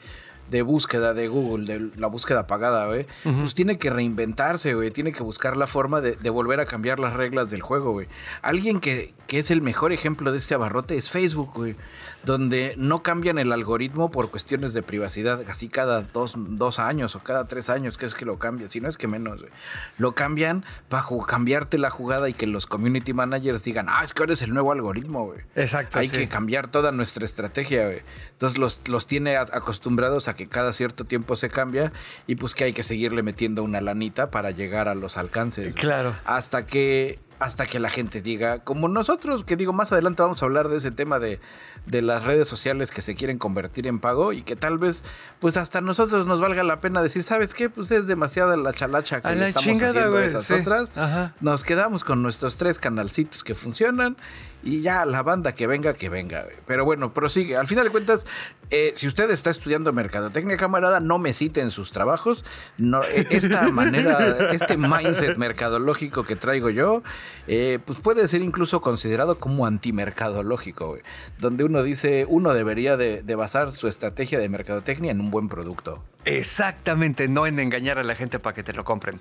de 0.50 0.62
búsqueda 0.62 1.14
de 1.14 1.28
Google, 1.28 1.64
de 1.66 1.90
la 1.96 2.08
búsqueda 2.08 2.46
pagada, 2.46 2.86
güey. 2.86 3.06
Pues 3.22 3.54
tiene 3.54 3.78
que 3.78 3.90
reinventarse, 3.90 4.74
güey. 4.74 4.90
Tiene 4.90 5.12
que 5.12 5.22
buscar 5.22 5.56
la 5.56 5.66
forma 5.66 6.00
de, 6.00 6.16
de 6.16 6.30
volver 6.30 6.60
a 6.60 6.66
cambiar 6.66 6.98
las 6.98 7.14
reglas 7.14 7.50
del 7.50 7.62
juego, 7.62 7.92
güey. 7.92 8.08
Alguien 8.42 8.80
que, 8.80 9.14
que 9.26 9.38
es 9.38 9.50
el 9.50 9.62
mejor 9.62 9.92
ejemplo 9.92 10.32
de 10.32 10.38
este 10.38 10.54
abarrote 10.54 10.96
es 10.96 11.10
Facebook, 11.10 11.52
güey. 11.54 11.76
Donde 12.24 12.74
no 12.76 13.02
cambian 13.02 13.38
el 13.38 13.52
algoritmo 13.52 14.10
por 14.10 14.30
cuestiones 14.30 14.74
de 14.74 14.82
privacidad, 14.82 15.40
así 15.48 15.68
cada 15.68 16.02
dos, 16.02 16.34
dos 16.36 16.78
años 16.78 17.16
o 17.16 17.20
cada 17.20 17.44
tres 17.44 17.70
años, 17.70 17.96
que 17.96 18.06
es 18.06 18.14
que 18.14 18.24
lo 18.24 18.38
cambian. 18.38 18.70
Si 18.70 18.80
no 18.80 18.88
es 18.88 18.98
que 18.98 19.06
menos, 19.06 19.40
güey. 19.40 19.50
Lo 19.98 20.14
cambian 20.14 20.64
para 20.88 21.04
cambiarte 21.26 21.78
la 21.78 21.90
jugada 21.90 22.28
y 22.28 22.34
que 22.34 22.46
los 22.46 22.66
community 22.66 23.12
managers 23.12 23.64
digan, 23.64 23.86
ah, 23.88 24.02
es 24.04 24.12
que 24.12 24.22
ahora 24.22 24.34
es 24.34 24.42
el 24.42 24.52
nuevo 24.52 24.72
algoritmo, 24.72 25.26
güey. 25.26 25.40
Exacto, 25.56 25.98
Hay 25.98 26.08
sí. 26.08 26.16
que 26.16 26.28
cambiar 26.28 26.68
toda 26.68 26.92
nuestra 26.92 27.24
estrategia, 27.24 27.86
güey. 27.86 28.02
Entonces 28.32 28.58
los, 28.58 28.86
los 28.88 29.06
tiene 29.06 29.36
acostumbrados 29.36 30.28
a 30.28 30.34
que 30.34 30.48
cada 30.48 30.72
cierto 30.72 31.04
tiempo 31.04 31.36
se 31.36 31.50
cambia 31.50 31.92
y 32.26 32.36
pues 32.36 32.54
que 32.54 32.64
hay 32.64 32.72
que 32.72 32.82
seguirle 32.82 33.22
metiendo 33.22 33.62
una 33.62 33.80
lanita 33.80 34.30
para 34.30 34.50
llegar 34.50 34.88
a 34.88 34.94
los 34.94 35.16
alcances. 35.16 35.74
Claro. 35.74 36.14
Hasta 36.24 36.66
que 36.66 37.18
hasta 37.40 37.64
que 37.66 37.80
la 37.80 37.88
gente 37.88 38.20
diga, 38.20 38.60
como 38.60 38.86
nosotros, 38.86 39.44
que 39.44 39.56
digo, 39.56 39.72
más 39.72 39.90
adelante 39.92 40.22
vamos 40.22 40.42
a 40.42 40.44
hablar 40.44 40.68
de 40.68 40.76
ese 40.76 40.90
tema 40.90 41.18
de, 41.18 41.40
de 41.86 42.02
las 42.02 42.24
redes 42.24 42.46
sociales 42.46 42.90
que 42.90 43.00
se 43.00 43.14
quieren 43.14 43.38
convertir 43.38 43.86
en 43.86 43.98
pago 43.98 44.34
y 44.34 44.42
que 44.42 44.56
tal 44.56 44.76
vez, 44.76 45.02
pues 45.38 45.56
hasta 45.56 45.80
nosotros 45.80 46.26
nos 46.26 46.40
valga 46.40 46.62
la 46.62 46.80
pena 46.80 47.02
decir, 47.02 47.22
¿sabes 47.22 47.54
qué? 47.54 47.70
Pues 47.70 47.90
es 47.92 48.06
demasiada 48.06 48.58
la 48.58 48.74
chalacha 48.74 49.22
que 49.22 49.28
A 49.28 49.32
le 49.32 49.40
la 49.40 49.48
estamos 49.48 49.66
chingada, 49.66 49.90
haciendo 49.90 50.12
güey, 50.12 50.26
esas 50.26 50.44
sí. 50.44 50.52
otras. 50.52 50.90
Ajá. 50.94 51.34
Nos 51.40 51.64
quedamos 51.64 52.04
con 52.04 52.22
nuestros 52.22 52.58
tres 52.58 52.78
canalcitos 52.78 53.42
que 53.42 53.54
funcionan 53.54 54.16
y 54.62 54.82
ya 54.82 55.06
la 55.06 55.22
banda 55.22 55.52
que 55.52 55.66
venga, 55.66 55.94
que 55.94 56.10
venga. 56.10 56.46
Pero 56.66 56.84
bueno, 56.84 57.14
prosigue. 57.14 57.56
Al 57.56 57.66
final 57.66 57.84
de 57.84 57.90
cuentas, 57.90 58.26
eh, 58.70 58.92
si 58.94 59.06
usted 59.06 59.30
está 59.30 59.50
estudiando 59.50 59.92
mercadotecnia, 59.92 60.56
camarada, 60.56 61.00
no 61.00 61.18
me 61.18 61.32
cite 61.32 61.60
en 61.60 61.70
sus 61.70 61.92
trabajos. 61.92 62.44
No, 62.76 63.02
eh, 63.02 63.26
esta 63.30 63.68
manera, 63.70 64.52
este 64.52 64.76
mindset 64.76 65.38
mercadológico 65.38 66.24
que 66.24 66.36
traigo 66.36 66.68
yo, 66.70 67.02
eh, 67.46 67.78
pues 67.84 67.98
puede 68.00 68.26
ser 68.28 68.42
incluso 68.42 68.80
considerado 68.80 69.38
como 69.38 69.66
antimercadológico. 69.66 70.98
Donde 71.38 71.64
uno 71.64 71.82
dice, 71.82 72.26
uno 72.28 72.54
debería 72.54 72.96
de, 72.96 73.22
de 73.22 73.34
basar 73.34 73.72
su 73.72 73.88
estrategia 73.88 74.38
de 74.38 74.48
mercadotecnia 74.48 75.10
en 75.10 75.20
un 75.20 75.30
buen 75.30 75.48
producto. 75.48 76.02
Exactamente, 76.26 77.28
no 77.28 77.46
en 77.46 77.58
engañar 77.58 77.98
a 77.98 78.04
la 78.04 78.14
gente 78.14 78.38
para 78.38 78.54
que 78.54 78.62
te 78.62 78.74
lo 78.74 78.84
compren. 78.84 79.20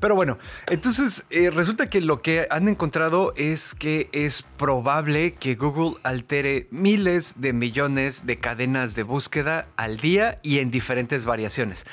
Pero 0.00 0.14
bueno, 0.14 0.38
entonces 0.70 1.24
eh, 1.30 1.50
resulta 1.50 1.90
que 1.90 2.00
lo 2.00 2.22
que 2.22 2.46
han 2.50 2.68
encontrado 2.68 3.32
es 3.36 3.74
que 3.74 4.08
es 4.12 4.42
probable 4.42 5.34
que 5.34 5.56
Google 5.56 5.98
altere 6.04 6.68
miles 6.70 7.40
de 7.40 7.52
millones 7.52 8.26
de 8.26 8.38
cadenas 8.38 8.94
de 8.94 9.02
búsqueda 9.02 9.66
al 9.76 9.96
día 9.96 10.38
y 10.42 10.60
en 10.60 10.70
diferentes 10.70 11.24
variaciones. 11.24 11.84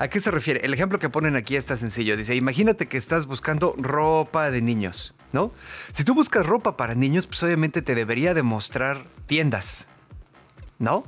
¿A 0.00 0.08
qué 0.08 0.20
se 0.20 0.32
refiere? 0.32 0.64
El 0.64 0.74
ejemplo 0.74 0.98
que 0.98 1.08
ponen 1.08 1.36
aquí 1.36 1.54
está 1.54 1.76
sencillo. 1.76 2.16
Dice, 2.16 2.34
imagínate 2.34 2.86
que 2.86 2.98
estás 2.98 3.26
buscando 3.26 3.76
ropa 3.78 4.50
de 4.50 4.60
niños, 4.60 5.14
¿no? 5.32 5.52
Si 5.92 6.02
tú 6.02 6.14
buscas 6.14 6.44
ropa 6.44 6.76
para 6.76 6.96
niños, 6.96 7.28
pues 7.28 7.40
obviamente 7.44 7.80
te 7.80 7.94
debería 7.94 8.34
demostrar 8.34 9.04
tiendas, 9.26 9.86
¿no? 10.80 11.04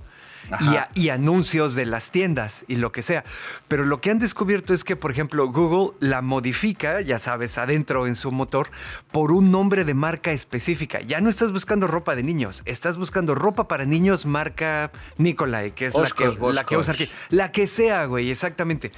Y, 0.51 0.55
Ajá. 0.55 0.73
a- 0.83 0.89
y 0.95 1.09
anuncios 1.11 1.75
de 1.75 1.87
las 1.87 2.11
tiendas 2.11 2.65
y 2.69 2.77
lo 2.77 2.93
que 2.93 3.03
sea. 3.03 3.25
Pero 3.69 3.85
lo 3.85 4.01
que 4.01 4.11
han 4.11 4.19
descubierto 4.19 4.75
es 4.75 4.85
que, 4.85 4.97
por 4.97 5.11
ejemplo, 5.11 5.47
Google 5.51 5.97
la 6.01 6.21
modifica, 6.21 7.01
ya 7.01 7.19
sabes, 7.19 7.59
adentro 7.59 8.07
en 8.07 8.15
su 8.17 8.31
motor, 8.33 8.69
por 9.13 9.33
un 9.33 9.51
nombre 9.51 9.85
de 9.85 9.95
marca 9.95 10.33
específica. 10.33 11.01
Ya 11.01 11.21
no 11.21 11.31
estás 11.31 11.53
buscando 11.53 11.87
ropa 11.87 12.15
de 12.17 12.23
niños, 12.23 12.63
estás 12.65 12.99
buscando 12.99 13.35
ropa 13.35 13.69
para 13.69 13.85
niños 13.85 14.27
marca 14.27 14.91
Nicolai, 15.17 15.71
que 15.73 15.87
es 15.87 15.95
la 15.95 16.09
que, 16.11 16.37
la 16.53 16.65
que 16.65 16.77
usan 16.77 16.95
aquí. 16.97 17.09
La 17.31 17.53
que 17.53 17.67
sea, 17.67 18.05
güey, 18.07 18.31
exactamente. 18.31 18.93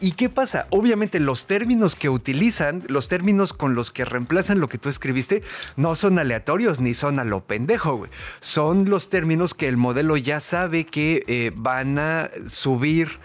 ¿Y 0.00 0.12
qué 0.12 0.28
pasa? 0.28 0.66
Obviamente 0.70 1.18
los 1.20 1.46
términos 1.46 1.96
que 1.96 2.08
utilizan, 2.08 2.82
los 2.88 3.08
términos 3.08 3.52
con 3.52 3.74
los 3.74 3.90
que 3.90 4.04
reemplazan 4.04 4.60
lo 4.60 4.68
que 4.68 4.78
tú 4.78 4.88
escribiste, 4.88 5.42
no 5.76 5.94
son 5.94 6.18
aleatorios 6.18 6.80
ni 6.80 6.94
son 6.94 7.18
a 7.18 7.24
lo 7.24 7.40
pendejo, 7.44 7.96
güey. 7.96 8.10
Son 8.40 8.88
los 8.90 9.08
términos 9.08 9.54
que 9.54 9.66
el 9.68 9.76
modelo 9.76 10.16
ya 10.16 10.40
sabe 10.40 10.84
que 10.86 10.99
eh, 11.08 11.52
van 11.54 11.98
a 11.98 12.30
subir 12.48 13.18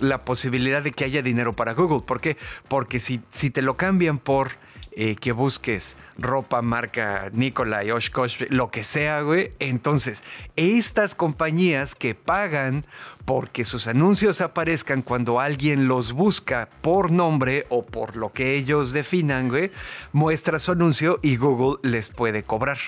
la 0.00 0.24
posibilidad 0.24 0.82
de 0.82 0.92
que 0.92 1.04
haya 1.04 1.22
dinero 1.22 1.54
para 1.54 1.74
Google. 1.74 2.02
¿Por 2.06 2.20
qué? 2.20 2.36
Porque 2.68 3.00
si, 3.00 3.20
si 3.30 3.50
te 3.50 3.62
lo 3.62 3.76
cambian 3.76 4.18
por 4.18 4.50
eh, 4.98 5.14
que 5.14 5.32
busques 5.32 5.94
ropa 6.16 6.62
marca 6.62 7.28
Nicolai, 7.34 7.90
Oshkosh, 7.90 8.44
lo 8.48 8.70
que 8.70 8.82
sea, 8.82 9.20
güey. 9.20 9.52
Entonces, 9.58 10.24
estas 10.56 11.14
compañías 11.14 11.94
que 11.94 12.14
pagan 12.14 12.86
porque 13.26 13.66
sus 13.66 13.88
anuncios 13.88 14.40
aparezcan 14.40 15.02
cuando 15.02 15.38
alguien 15.38 15.86
los 15.86 16.12
busca 16.12 16.70
por 16.80 17.10
nombre 17.10 17.66
o 17.68 17.84
por 17.84 18.16
lo 18.16 18.32
que 18.32 18.54
ellos 18.54 18.92
definan, 18.92 19.50
güey, 19.50 19.70
muestra 20.12 20.58
su 20.58 20.72
anuncio 20.72 21.20
y 21.22 21.36
Google 21.36 21.76
les 21.82 22.08
puede 22.08 22.42
cobrar. 22.42 22.78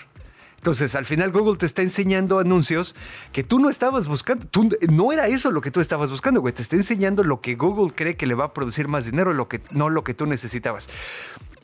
Entonces, 0.59 0.95
al 0.95 1.07
final 1.07 1.31
Google 1.33 1.57
te 1.57 1.67
está 1.67 1.83
enseñando 1.83 2.39
anuncios 2.39 2.95
que 3.33 3.43
tú 3.45 3.59
no 3.59 3.71
estabas 3.71 4.09
buscando. 4.09 4.47
Tú- 4.47 4.69
no 4.91 5.13
era 5.13 5.27
eso 5.29 5.51
lo 5.51 5.61
que 5.61 5.71
tú 5.71 5.81
estabas 5.81 6.11
buscando, 6.11 6.41
güey. 6.41 6.53
Te 6.53 6.63
está 6.63 6.77
enseñando 6.77 7.23
lo 7.25 7.41
que 7.41 7.55
Google 7.55 7.93
cree 7.95 8.17
que 8.17 8.27
le 8.27 8.35
va 8.35 8.47
a 8.47 8.53
producir 8.53 8.89
más 8.89 9.05
dinero, 9.05 9.33
lo 9.33 9.49
que, 9.49 9.61
no 9.71 9.89
lo 9.89 10.05
que 10.05 10.15
tú 10.15 10.27
necesitabas. 10.27 10.89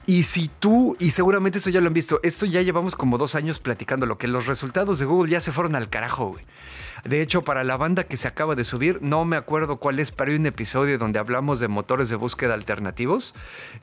Y 0.07 0.23
si 0.25 0.49
tú, 0.61 0.97
y 1.01 1.11
seguramente 1.11 1.59
eso 1.59 1.71
ya 1.71 1.81
lo 1.81 1.89
han 1.89 1.95
visto, 1.95 2.21
esto 2.23 2.47
ya 2.47 2.63
llevamos 2.63 2.95
como 2.95 3.19
dos 3.19 3.35
años 3.35 3.59
platicando, 3.59 4.07
lo 4.07 4.19
que 4.19 4.29
los 4.29 4.47
resultados 4.47 4.99
de 4.99 5.07
Google 5.07 5.31
ya 5.31 5.41
se 5.41 5.51
fueron 5.51 5.75
al 5.77 5.89
carajo, 5.89 6.27
güey. 6.29 6.45
De 7.03 7.21
hecho, 7.21 7.43
para 7.43 7.65
la 7.65 7.77
banda 7.77 8.05
que 8.05 8.17
se 8.17 8.29
acaba 8.29 8.55
de 8.55 8.65
subir, 8.65 9.01
no 9.03 9.25
me 9.25 9.37
acuerdo 9.37 9.77
cuál 9.77 9.99
es, 9.99 10.11
pero 10.11 10.31
hay 10.31 10.37
un 10.37 10.47
episodio 10.47 10.99
donde 10.99 11.19
hablamos 11.19 11.61
de 11.61 11.69
motores 11.69 12.09
de 12.09 12.17
búsqueda 12.17 12.55
alternativos 12.55 13.35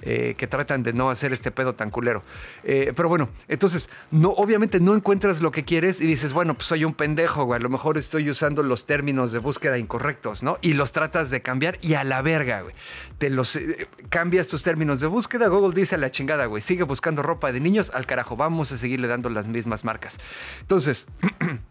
eh, 0.02 0.36
que 0.38 0.48
tratan 0.48 0.84
de 0.84 0.94
no 0.94 1.10
hacer 1.10 1.34
este 1.34 1.52
pedo 1.52 1.76
tan 1.76 1.90
culero. 1.90 2.24
Eh, 2.64 2.94
pero 2.96 3.10
bueno, 3.10 3.30
entonces, 3.48 3.90
no, 4.12 4.30
obviamente 4.30 4.80
no 4.80 4.96
encuentras 4.96 5.42
lo 5.42 5.52
que 5.52 5.64
quieres 5.64 6.02
y 6.02 6.08
dices, 6.08 6.34
bueno, 6.34 6.54
pues 6.54 6.68
soy 6.68 6.86
un 6.86 6.94
pendejo, 6.94 7.44
güey, 7.44 7.60
a 7.60 7.64
lo 7.64 7.70
mejor 7.70 7.98
estoy 7.98 8.30
usando 8.30 8.64
los 8.64 8.86
términos 8.86 9.32
de 9.32 9.40
búsqueda 9.40 9.78
incorrectos, 9.78 10.44
¿no? 10.44 10.58
Y 10.62 10.74
los 10.74 10.92
tratas 10.92 11.30
de 11.30 11.42
cambiar 11.42 11.78
y 11.82 11.96
a 11.96 12.04
la 12.04 12.22
verga, 12.22 12.62
güey. 12.62 12.76
Te 13.18 13.30
los 13.30 13.56
eh, 13.56 13.88
cambias 14.10 14.48
tus 14.48 14.64
términos 14.64 15.00
de 15.00 15.08
búsqueda, 15.08 15.48
Google 15.48 15.76
dice 15.76 15.96
a 15.96 15.98
la 15.98 16.12
chingada, 16.12 16.46
güey, 16.46 16.62
sigue 16.62 16.84
buscando 16.84 17.22
ropa 17.22 17.52
de 17.52 17.60
niños, 17.60 17.92
al 17.94 18.06
carajo, 18.06 18.36
vamos 18.36 18.72
a 18.72 18.78
seguirle 18.78 19.08
dando 19.08 19.30
las 19.30 19.48
mismas 19.48 19.84
marcas. 19.84 20.20
Entonces, 20.62 21.08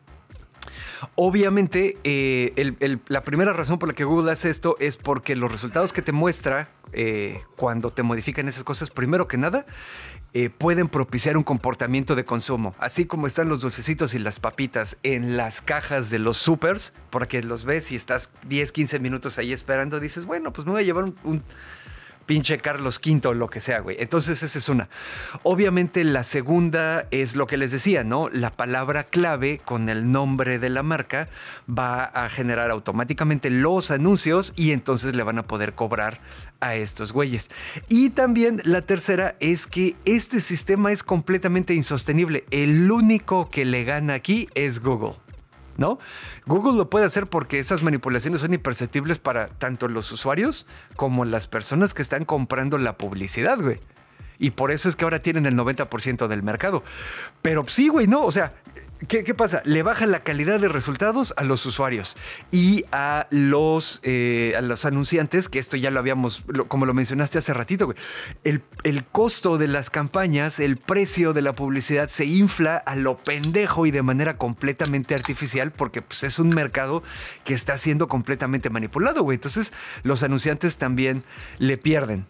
Obviamente, 1.14 1.96
eh, 2.04 2.98
la 3.08 3.22
primera 3.22 3.52
razón 3.52 3.78
por 3.78 3.88
la 3.88 3.94
que 3.94 4.04
Google 4.04 4.32
hace 4.32 4.50
esto 4.50 4.76
es 4.78 4.96
porque 4.96 5.36
los 5.36 5.50
resultados 5.50 5.92
que 5.92 6.02
te 6.02 6.12
muestra 6.12 6.68
eh, 6.92 7.40
cuando 7.56 7.92
te 7.92 8.02
modifican 8.02 8.48
esas 8.48 8.64
cosas, 8.64 8.90
primero 8.90 9.28
que 9.28 9.38
nada, 9.38 9.66
eh, 10.32 10.50
pueden 10.50 10.88
propiciar 10.88 11.36
un 11.36 11.42
comportamiento 11.42 12.14
de 12.14 12.24
consumo. 12.24 12.74
Así 12.78 13.06
como 13.06 13.26
están 13.26 13.48
los 13.48 13.60
dulcecitos 13.60 14.14
y 14.14 14.18
las 14.18 14.40
papitas 14.40 14.96
en 15.02 15.36
las 15.36 15.60
cajas 15.60 16.10
de 16.10 16.18
los 16.18 16.36
supers, 16.36 16.92
porque 17.10 17.42
los 17.42 17.64
ves 17.64 17.92
y 17.92 17.96
estás 17.96 18.30
10, 18.48 18.72
15 18.72 18.98
minutos 18.98 19.38
ahí 19.38 19.52
esperando, 19.52 20.00
dices, 20.00 20.24
bueno, 20.24 20.52
pues 20.52 20.66
me 20.66 20.72
voy 20.72 20.82
a 20.82 20.84
llevar 20.84 21.04
un 21.24 21.42
pinche 22.30 22.58
Carlos 22.58 23.00
V 23.04 23.26
o 23.26 23.34
lo 23.34 23.50
que 23.50 23.58
sea, 23.58 23.80
güey. 23.80 23.96
Entonces 23.98 24.44
esa 24.44 24.56
es 24.56 24.68
una. 24.68 24.88
Obviamente 25.42 26.04
la 26.04 26.22
segunda 26.22 27.08
es 27.10 27.34
lo 27.34 27.48
que 27.48 27.56
les 27.56 27.72
decía, 27.72 28.04
¿no? 28.04 28.28
La 28.28 28.52
palabra 28.52 29.02
clave 29.02 29.60
con 29.64 29.88
el 29.88 30.12
nombre 30.12 30.60
de 30.60 30.70
la 30.70 30.84
marca 30.84 31.28
va 31.68 32.04
a 32.04 32.28
generar 32.28 32.70
automáticamente 32.70 33.50
los 33.50 33.90
anuncios 33.90 34.52
y 34.54 34.70
entonces 34.70 35.16
le 35.16 35.24
van 35.24 35.38
a 35.38 35.42
poder 35.42 35.72
cobrar 35.72 36.18
a 36.60 36.76
estos 36.76 37.12
güeyes. 37.12 37.50
Y 37.88 38.10
también 38.10 38.60
la 38.62 38.82
tercera 38.82 39.34
es 39.40 39.66
que 39.66 39.96
este 40.04 40.38
sistema 40.38 40.92
es 40.92 41.02
completamente 41.02 41.74
insostenible. 41.74 42.44
El 42.52 42.92
único 42.92 43.50
que 43.50 43.64
le 43.64 43.82
gana 43.82 44.14
aquí 44.14 44.48
es 44.54 44.80
Google. 44.80 45.16
¿No? 45.80 45.98
Google 46.46 46.76
lo 46.76 46.90
puede 46.90 47.06
hacer 47.06 47.26
porque 47.26 47.58
esas 47.58 47.82
manipulaciones 47.82 48.42
son 48.42 48.52
imperceptibles 48.54 49.18
para 49.18 49.48
tanto 49.48 49.88
los 49.88 50.12
usuarios 50.12 50.66
como 50.94 51.24
las 51.24 51.46
personas 51.46 51.94
que 51.94 52.02
están 52.02 52.24
comprando 52.24 52.78
la 52.78 52.98
publicidad, 52.98 53.58
güey. 53.58 53.80
Y 54.38 54.52
por 54.52 54.70
eso 54.70 54.88
es 54.88 54.96
que 54.96 55.04
ahora 55.04 55.20
tienen 55.20 55.46
el 55.46 55.56
90% 55.56 56.28
del 56.28 56.42
mercado. 56.42 56.84
Pero 57.42 57.64
sí, 57.66 57.88
güey, 57.88 58.06
no, 58.06 58.24
o 58.24 58.30
sea, 58.30 58.52
¿qué, 59.08 59.34
pasa? 59.34 59.62
Le 59.64 59.82
baja 59.82 60.06
la 60.06 60.22
calidad 60.22 60.60
de 60.60 60.68
resultados 60.68 61.34
a 61.36 61.44
los 61.44 61.64
usuarios 61.66 62.16
y 62.50 62.84
a 62.92 63.26
los, 63.30 64.00
eh, 64.02 64.54
a 64.56 64.60
los 64.60 64.84
anunciantes, 64.84 65.48
que 65.48 65.58
esto 65.58 65.76
ya 65.76 65.90
lo 65.90 66.00
habíamos, 66.00 66.42
como 66.68 66.86
lo 66.86 66.94
mencionaste 66.94 67.38
hace 67.38 67.54
ratito, 67.54 67.86
güey. 67.86 67.98
El, 68.44 68.62
el 68.84 69.04
costo 69.04 69.58
de 69.58 69.68
las 69.68 69.90
campañas, 69.90 70.60
el 70.60 70.76
precio 70.76 71.32
de 71.32 71.42
la 71.42 71.52
publicidad 71.54 72.08
se 72.08 72.24
infla 72.24 72.76
a 72.76 72.96
lo 72.96 73.18
pendejo 73.18 73.86
y 73.86 73.90
de 73.90 74.02
manera 74.02 74.36
completamente 74.36 75.14
artificial 75.14 75.72
porque 75.72 76.02
pues, 76.02 76.22
es 76.24 76.38
un 76.38 76.50
mercado 76.50 77.02
que 77.44 77.54
está 77.54 77.78
siendo 77.78 78.08
completamente 78.08 78.70
manipulado, 78.70 79.22
güey. 79.22 79.36
Entonces 79.36 79.72
los 80.02 80.22
anunciantes 80.22 80.76
también 80.76 81.24
le 81.58 81.76
pierden. 81.76 82.26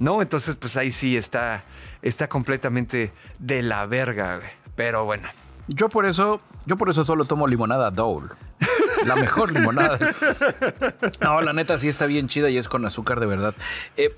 ¿no? 0.00 0.22
Entonces, 0.22 0.56
pues 0.56 0.76
ahí 0.76 0.90
sí 0.90 1.16
está, 1.16 1.62
está 2.02 2.28
completamente 2.28 3.12
de 3.38 3.62
la 3.62 3.86
verga, 3.86 4.38
güey. 4.38 4.50
Pero 4.74 5.04
bueno. 5.04 5.28
Yo 5.68 5.88
por 5.88 6.06
eso, 6.06 6.40
yo 6.66 6.76
por 6.76 6.90
eso 6.90 7.04
solo 7.04 7.24
tomo 7.24 7.46
limonada 7.46 7.90
Dole. 7.90 8.28
La 9.06 9.16
mejor 9.16 9.52
limonada. 9.52 9.98
No, 11.20 11.40
la 11.40 11.52
neta 11.52 11.78
sí 11.78 11.88
está 11.88 12.06
bien 12.06 12.28
chida 12.28 12.50
y 12.50 12.58
es 12.58 12.68
con 12.68 12.84
azúcar 12.84 13.20
de 13.20 13.26
verdad. 13.26 13.54
Eh, 13.96 14.14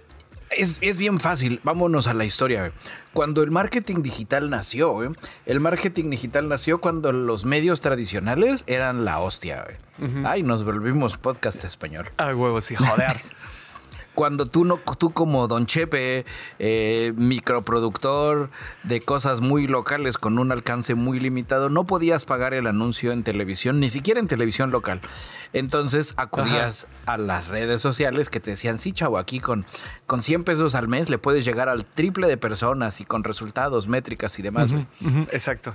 es, 0.50 0.78
es 0.80 0.96
bien 0.96 1.20
fácil, 1.20 1.60
vámonos 1.62 2.06
a 2.06 2.14
la 2.14 2.24
historia. 2.24 2.72
Cuando 3.12 3.42
el 3.42 3.50
marketing 3.50 4.02
digital 4.02 4.50
nació, 4.50 4.98
el 5.46 5.60
marketing 5.60 6.10
digital 6.10 6.48
nació 6.48 6.80
cuando 6.80 7.12
los 7.12 7.44
medios 7.44 7.80
tradicionales 7.80 8.64
eran 8.66 9.04
la 9.04 9.20
hostia. 9.20 9.66
Ay, 10.24 10.42
nos 10.42 10.64
volvimos 10.64 11.16
podcast 11.16 11.64
español. 11.64 12.10
A 12.16 12.34
huevos 12.34 12.70
y 12.70 12.76
joder. 12.76 13.20
Cuando 14.14 14.46
tú 14.46 14.64
no, 14.64 14.78
tú 14.98 15.10
como 15.10 15.48
Don 15.48 15.66
Chepe, 15.66 16.24
eh, 16.58 17.12
microproductor 17.16 18.50
de 18.82 19.00
cosas 19.00 19.40
muy 19.40 19.66
locales 19.66 20.18
con 20.18 20.38
un 20.38 20.52
alcance 20.52 20.94
muy 20.94 21.18
limitado, 21.18 21.70
no 21.70 21.84
podías 21.84 22.24
pagar 22.24 22.54
el 22.54 22.66
anuncio 22.66 23.12
en 23.12 23.22
televisión, 23.22 23.80
ni 23.80 23.90
siquiera 23.90 24.20
en 24.20 24.26
televisión 24.26 24.70
local. 24.70 25.00
Entonces 25.52 26.14
acudías 26.16 26.86
a 27.06 27.16
las 27.16 27.48
redes 27.48 27.82
sociales 27.82 28.30
que 28.30 28.40
te 28.40 28.52
decían, 28.52 28.78
sí, 28.78 28.92
chavo, 28.92 29.18
aquí 29.18 29.40
con, 29.40 29.64
con 30.06 30.22
100 30.22 30.44
pesos 30.44 30.74
al 30.74 30.88
mes 30.88 31.10
le 31.10 31.18
puedes 31.18 31.44
llegar 31.44 31.68
al 31.68 31.84
triple 31.84 32.26
de 32.26 32.36
personas 32.36 33.00
y 33.00 33.04
con 33.04 33.24
resultados, 33.24 33.88
métricas 33.88 34.38
y 34.38 34.42
demás. 34.42 34.72
Exacto. 35.30 35.74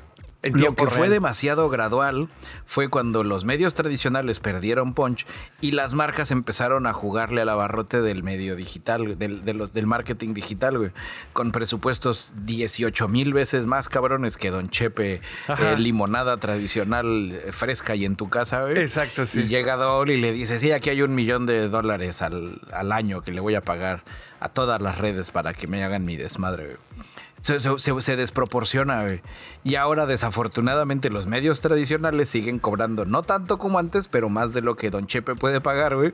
Lo 0.53 0.75
que 0.75 0.87
fue 0.87 1.09
demasiado 1.09 1.69
gradual 1.69 2.29
fue 2.65 2.89
cuando 2.89 3.23
los 3.23 3.45
medios 3.45 3.73
tradicionales 3.73 4.39
perdieron 4.39 4.93
punch 4.93 5.25
y 5.61 5.71
las 5.71 5.93
marcas 5.93 6.31
empezaron 6.31 6.87
a 6.87 6.93
jugarle 6.93 7.41
al 7.41 7.49
abarrote 7.49 8.01
del 8.01 8.23
medio 8.23 8.55
digital, 8.55 9.17
del, 9.17 9.45
de 9.45 9.53
los, 9.53 9.73
del 9.73 9.87
marketing 9.87 10.33
digital, 10.33 10.77
güey, 10.77 10.91
con 11.33 11.51
presupuestos 11.51 12.33
18 12.45 13.07
mil 13.07 13.33
veces 13.33 13.65
más 13.65 13.89
cabrones 13.89 14.37
que 14.37 14.49
Don 14.49 14.69
Chepe, 14.69 15.21
eh, 15.47 15.75
limonada 15.77 16.37
tradicional 16.37 17.31
eh, 17.31 17.51
fresca 17.51 17.95
y 17.95 18.05
en 18.05 18.15
tu 18.15 18.29
casa, 18.29 18.63
güey. 18.63 18.77
Exacto, 18.77 19.25
sí. 19.25 19.41
Y 19.41 19.47
llega 19.47 19.75
Dole 19.75 20.15
y 20.15 20.21
le 20.21 20.31
dice, 20.31 20.59
sí, 20.59 20.71
aquí 20.71 20.89
hay 20.89 21.01
un 21.01 21.15
millón 21.15 21.45
de 21.45 21.69
dólares 21.69 22.21
al, 22.21 22.61
al 22.71 22.91
año 22.91 23.21
que 23.21 23.31
le 23.31 23.39
voy 23.39 23.55
a 23.55 23.61
pagar 23.61 24.03
a 24.39 24.49
todas 24.49 24.81
las 24.81 24.97
redes 24.97 25.31
para 25.31 25.53
que 25.53 25.67
me 25.67 25.83
hagan 25.83 26.05
mi 26.05 26.17
desmadre, 26.17 26.65
güey. 26.65 27.07
Se, 27.47 27.61
se- 27.61 27.79
se- 27.79 28.01
se 28.01 28.15
desproporciona, 28.17 29.03
güey. 29.03 29.21
Y 29.63 29.75
ahora, 29.75 30.05
desafortunadamente, 30.05 31.09
los 31.09 31.27
medios 31.27 31.61
tradicionales 31.61 32.27
siguen 32.29 32.59
cobrando 32.59 33.05
no 33.05 33.23
tanto 33.23 33.57
como 33.57 33.79
antes, 33.79 34.09
pero 34.09 34.27
más 34.27 34.53
de 34.53 34.61
lo 34.61 34.75
que 34.75 34.89
Don 34.89 35.07
Chepe 35.07 35.35
puede 35.35 35.61
pagar, 35.61 35.95
güey. 35.95 36.11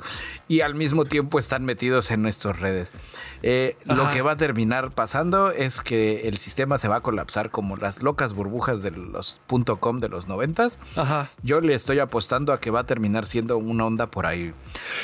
Y 0.47 0.61
al 0.61 0.75
mismo 0.75 1.05
tiempo 1.05 1.39
están 1.39 1.65
metidos 1.65 2.11
en 2.11 2.21
nuestras 2.21 2.59
redes. 2.59 2.93
Eh, 3.41 3.75
lo 3.86 4.09
que 4.11 4.21
va 4.21 4.34
a 4.34 4.38
terminar 4.38 4.91
pasando 4.91 5.49
es 5.51 5.81
que 5.81 6.27
el 6.27 6.38
sistema 6.38 6.77
se 6.77 6.88
va 6.88 6.97
a 6.97 7.01
colapsar 7.01 7.49
como 7.49 7.77
las 7.77 8.03
locas 8.03 8.34
burbujas 8.36 8.84
de 8.84 8.91
los 8.91 9.41
.com 9.79 9.97
de 9.97 10.09
los 10.09 10.27
noventas. 10.27 10.79
Ajá. 10.95 11.31
Yo 11.41 11.61
le 11.61 11.73
estoy 11.73 11.97
apostando 11.99 12.53
a 12.53 12.59
que 12.59 12.69
va 12.69 12.81
a 12.81 12.86
terminar 12.86 13.25
siendo 13.25 13.57
una 13.57 13.86
onda 13.86 14.05
por 14.07 14.27
ahí. 14.27 14.53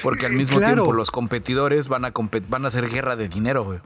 Porque 0.03 0.27
al 0.27 0.33
mismo 0.33 0.57
Claro. 0.59 0.75
tiempo 0.75 0.93
los 0.93 1.09
competidores 1.11 1.87
van 1.87 2.05
a, 2.05 2.13
compet- 2.13 2.47
van 2.47 2.65
a 2.65 2.67
hacer 2.67 2.87
guerra 2.89 3.15
de 3.15 3.29
dinero, 3.29 3.63
güey. 3.63 3.79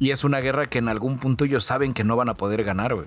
Y 0.00 0.10
es 0.10 0.24
una 0.24 0.40
guerra 0.40 0.66
que 0.66 0.78
en 0.78 0.88
algún 0.88 1.18
punto 1.18 1.44
ellos 1.44 1.62
saben 1.62 1.92
que 1.92 2.02
no 2.02 2.16
van 2.16 2.28
a 2.28 2.34
poder 2.34 2.64
ganar, 2.64 2.94
güey. 2.94 3.06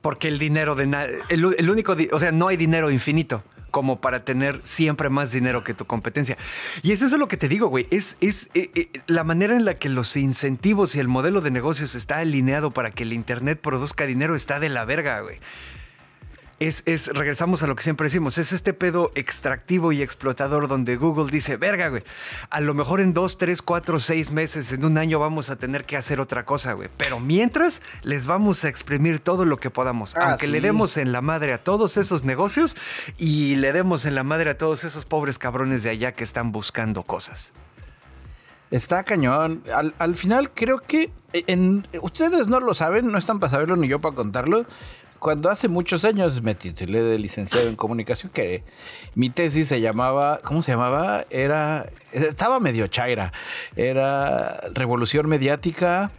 Porque 0.00 0.26
el 0.28 0.38
dinero 0.40 0.74
de 0.74 0.86
na- 0.86 1.06
el, 1.28 1.44
único, 1.70 1.94
o 2.12 2.18
sea, 2.18 2.32
no 2.32 2.48
hay 2.48 2.56
dinero 2.56 2.90
infinito 2.90 3.44
como 3.70 4.00
para 4.00 4.24
tener 4.24 4.60
siempre 4.62 5.10
más 5.10 5.30
dinero 5.30 5.62
que 5.62 5.74
tu 5.74 5.84
competencia. 5.84 6.38
Y 6.82 6.92
es 6.92 7.02
eso 7.02 7.18
lo 7.18 7.28
que 7.28 7.36
te 7.36 7.48
digo, 7.48 7.68
güey. 7.68 7.86
Es, 7.90 8.16
es 8.22 8.48
eh, 8.54 8.70
eh, 8.74 8.88
la 9.06 9.22
manera 9.24 9.54
en 9.54 9.66
la 9.66 9.74
que 9.74 9.90
los 9.90 10.16
incentivos 10.16 10.94
y 10.94 11.00
el 11.00 11.08
modelo 11.08 11.42
de 11.42 11.50
negocios 11.50 11.94
está 11.94 12.18
alineado 12.18 12.70
para 12.70 12.90
que 12.90 13.02
el 13.02 13.12
Internet 13.12 13.60
produzca 13.60 14.06
dinero 14.06 14.34
está 14.34 14.58
de 14.58 14.70
la 14.70 14.86
verga, 14.86 15.20
güey. 15.20 15.36
Es, 16.58 16.82
es, 16.86 17.08
regresamos 17.08 17.62
a 17.62 17.66
lo 17.66 17.76
que 17.76 17.82
siempre 17.82 18.04
decimos, 18.04 18.38
es 18.38 18.50
este 18.52 18.72
pedo 18.72 19.12
extractivo 19.14 19.92
y 19.92 20.00
explotador 20.00 20.68
donde 20.68 20.96
Google 20.96 21.30
dice, 21.30 21.58
verga, 21.58 21.88
güey, 21.88 22.02
a 22.48 22.60
lo 22.60 22.72
mejor 22.72 23.02
en 23.02 23.12
dos, 23.12 23.36
tres, 23.36 23.60
cuatro, 23.60 24.00
seis 24.00 24.30
meses, 24.30 24.72
en 24.72 24.86
un 24.86 24.96
año 24.96 25.18
vamos 25.18 25.50
a 25.50 25.56
tener 25.56 25.84
que 25.84 25.98
hacer 25.98 26.18
otra 26.18 26.46
cosa, 26.46 26.72
güey. 26.72 26.88
Pero 26.96 27.20
mientras, 27.20 27.82
les 28.02 28.24
vamos 28.24 28.64
a 28.64 28.70
exprimir 28.70 29.20
todo 29.20 29.44
lo 29.44 29.58
que 29.58 29.68
podamos, 29.68 30.16
Ah, 30.16 30.30
aunque 30.30 30.46
le 30.46 30.62
demos 30.62 30.96
en 30.96 31.12
la 31.12 31.20
madre 31.20 31.52
a 31.52 31.58
todos 31.58 31.98
esos 31.98 32.24
negocios 32.24 32.74
y 33.18 33.56
le 33.56 33.74
demos 33.74 34.06
en 34.06 34.14
la 34.14 34.24
madre 34.24 34.48
a 34.48 34.56
todos 34.56 34.84
esos 34.84 35.04
pobres 35.04 35.38
cabrones 35.38 35.82
de 35.82 35.90
allá 35.90 36.12
que 36.12 36.24
están 36.24 36.52
buscando 36.52 37.02
cosas. 37.02 37.52
Está 38.70 39.04
cañón. 39.04 39.62
Al, 39.72 39.94
al 39.98 40.16
final 40.16 40.50
creo 40.52 40.80
que 40.80 41.12
en, 41.46 41.86
ustedes 42.00 42.48
no 42.48 42.60
lo 42.60 42.74
saben, 42.74 43.10
no 43.10 43.18
están 43.18 43.38
para 43.40 43.50
saberlo 43.50 43.76
ni 43.76 43.88
yo 43.88 44.00
para 44.00 44.14
contarlo. 44.14 44.66
Cuando 45.18 45.50
hace 45.50 45.68
muchos 45.68 46.04
años 46.04 46.42
me 46.42 46.54
titulé 46.54 47.02
de 47.02 47.18
licenciado 47.18 47.68
en 47.68 47.76
comunicación, 47.76 48.30
que 48.32 48.62
mi 49.14 49.30
tesis 49.30 49.68
se 49.68 49.80
llamaba, 49.80 50.40
¿cómo 50.44 50.62
se 50.62 50.72
llamaba? 50.72 51.24
Era, 51.30 51.86
estaba 52.12 52.60
medio 52.60 52.86
chaira. 52.88 53.32
Era 53.76 54.60
revolución 54.74 55.28
mediática, 55.28 56.10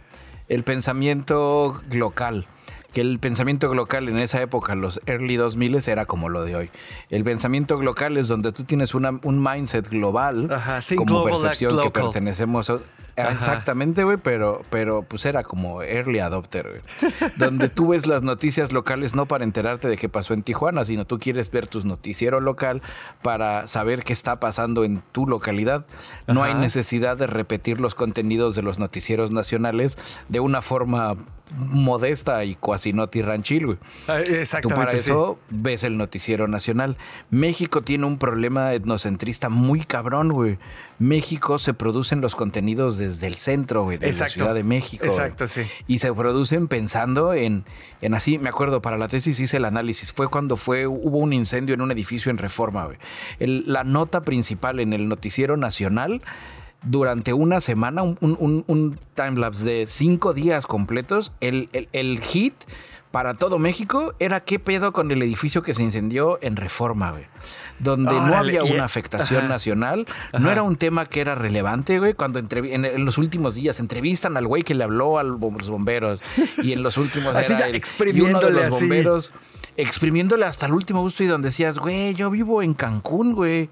el 0.48 0.64
pensamiento 0.64 1.80
local. 1.90 2.46
Que 2.92 3.02
el 3.02 3.18
pensamiento 3.18 3.72
local 3.74 4.08
en 4.08 4.18
esa 4.18 4.40
época, 4.40 4.74
los 4.74 5.00
early 5.06 5.36
2000 5.36 5.86
era 5.88 6.06
como 6.06 6.30
lo 6.30 6.42
de 6.44 6.56
hoy. 6.56 6.70
El 7.10 7.22
pensamiento 7.22 7.80
local 7.82 8.16
es 8.16 8.28
donde 8.28 8.50
tú 8.50 8.64
tienes 8.64 8.94
una- 8.94 9.20
un 9.24 9.42
mindset 9.42 9.88
global 9.90 10.50
Ajá, 10.50 10.82
como 10.96 11.04
global, 11.22 11.32
percepción 11.32 11.80
que 11.82 11.90
pertenecemos 11.90 12.70
a- 12.70 12.78
Ajá. 13.22 13.32
Exactamente, 13.32 14.04
güey, 14.04 14.16
pero, 14.16 14.62
pero 14.70 15.02
pues 15.02 15.26
era 15.26 15.42
como 15.42 15.82
early 15.82 16.18
adopter, 16.18 16.68
güey. 16.68 17.32
Donde 17.36 17.68
tú 17.68 17.88
ves 17.88 18.06
las 18.06 18.22
noticias 18.22 18.72
locales 18.72 19.14
no 19.14 19.26
para 19.26 19.44
enterarte 19.44 19.88
de 19.88 19.96
qué 19.96 20.08
pasó 20.08 20.34
en 20.34 20.42
Tijuana, 20.42 20.84
sino 20.84 21.04
tú 21.04 21.18
quieres 21.18 21.50
ver 21.50 21.66
tus 21.66 21.84
noticiero 21.84 22.40
local 22.40 22.82
para 23.22 23.68
saber 23.68 24.04
qué 24.04 24.12
está 24.12 24.40
pasando 24.40 24.84
en 24.84 25.02
tu 25.12 25.26
localidad. 25.26 25.86
No 26.26 26.42
hay 26.42 26.54
necesidad 26.54 27.16
de 27.16 27.26
repetir 27.26 27.80
los 27.80 27.94
contenidos 27.94 28.54
de 28.54 28.62
los 28.62 28.78
noticieros 28.78 29.30
nacionales 29.30 29.98
de 30.28 30.40
una 30.40 30.62
forma 30.62 31.16
modesta 31.56 32.44
y 32.44 32.54
cuasi 32.54 32.92
no 32.92 33.08
tirranchil, 33.08 33.66
güey. 33.66 33.78
Ah, 34.06 34.18
Tú 34.26 34.34
Exactamente. 34.34 34.80
para 34.84 34.92
sí. 34.92 34.98
eso 35.10 35.38
ves 35.50 35.84
el 35.84 35.96
noticiero 35.96 36.48
nacional. 36.48 36.96
México 37.30 37.82
tiene 37.82 38.04
un 38.06 38.18
problema 38.18 38.72
etnocentrista 38.74 39.48
muy 39.48 39.84
cabrón, 39.84 40.32
güey. 40.32 40.58
México 41.00 41.58
se 41.60 41.74
producen 41.74 42.20
los 42.20 42.34
contenidos 42.34 42.98
desde 42.98 43.28
el 43.28 43.36
centro, 43.36 43.84
güey, 43.84 43.98
de 43.98 44.12
la. 44.12 44.28
Ciudad 44.28 44.54
de 44.54 44.64
México. 44.64 45.04
güey. 45.06 45.16
Exacto, 45.16 45.46
sí. 45.48 45.62
Y 45.86 46.00
se 46.00 46.12
producen 46.12 46.66
pensando 46.68 47.32
en, 47.34 47.64
en 48.00 48.14
así, 48.14 48.38
me 48.38 48.48
acuerdo, 48.48 48.82
para 48.82 48.98
la 48.98 49.06
tesis 49.08 49.38
hice 49.38 49.58
el 49.58 49.64
análisis. 49.64 50.12
Fue 50.12 50.28
cuando 50.28 50.56
fue, 50.56 50.86
hubo 50.88 51.18
un 51.18 51.32
incendio 51.32 51.74
en 51.74 51.80
un 51.82 51.92
edificio 51.92 52.30
en 52.30 52.38
Reforma, 52.38 52.84
güey. 52.86 52.98
El- 53.38 53.64
la 53.72 53.84
nota 53.84 54.22
principal 54.22 54.80
en 54.80 54.92
el 54.92 55.08
noticiero 55.08 55.56
nacional 55.56 56.20
durante 56.82 57.32
una 57.32 57.60
semana, 57.60 58.02
un, 58.02 58.16
un, 58.20 58.98
timelapse 59.14 59.64
de 59.64 59.86
cinco 59.86 60.32
días 60.34 60.66
completos, 60.66 61.32
el, 61.40 61.68
el- 61.72 61.88
el 61.92 62.20
hit 62.20 62.54
para 63.10 63.32
todo 63.34 63.58
México 63.58 64.14
era 64.18 64.40
qué 64.40 64.58
pedo 64.58 64.92
con 64.92 65.10
el 65.10 65.22
edificio 65.22 65.62
que 65.62 65.72
se 65.72 65.82
incendió 65.82 66.38
en 66.42 66.56
Reforma, 66.56 67.10
güey. 67.10 67.24
Donde 67.78 68.12
no 68.12 68.36
había 68.36 68.64
una 68.64 68.84
afectación 68.84 69.40
ajá. 69.44 69.48
nacional, 69.48 70.06
no 70.38 70.50
era 70.50 70.62
un 70.62 70.76
tema 70.76 71.06
que 71.06 71.20
era 71.20 71.34
relevante, 71.34 71.98
güey. 72.00 72.12
Cuando 72.14 72.38
en, 72.38 72.84
en 72.84 73.04
los 73.04 73.16
últimos 73.18 73.54
días 73.54 73.80
entrevistan 73.80 74.36
al 74.36 74.46
güey 74.46 74.62
que 74.62 74.74
le 74.74 74.84
habló 74.84 75.18
a 75.18 75.22
los 75.22 75.38
bomberos 75.40 76.20
y 76.62 76.72
en 76.72 76.82
los 76.82 76.96
últimos 76.98 77.34
Así 77.36 77.52
era 77.52 77.60
ya 77.60 77.66
el- 77.68 78.16
y 78.16 78.20
uno 78.20 78.40
de 78.40 78.50
los 78.50 78.64
así. 78.64 78.70
bomberos 78.80 79.32
exprimiéndole 79.76 80.44
hasta 80.44 80.66
el 80.66 80.72
último 80.72 81.00
gusto 81.02 81.22
y 81.22 81.26
donde 81.28 81.48
decías, 81.48 81.78
güey, 81.78 82.14
yo 82.14 82.30
vivo 82.30 82.62
en 82.62 82.74
Cancún, 82.74 83.32
güey. 83.34 83.70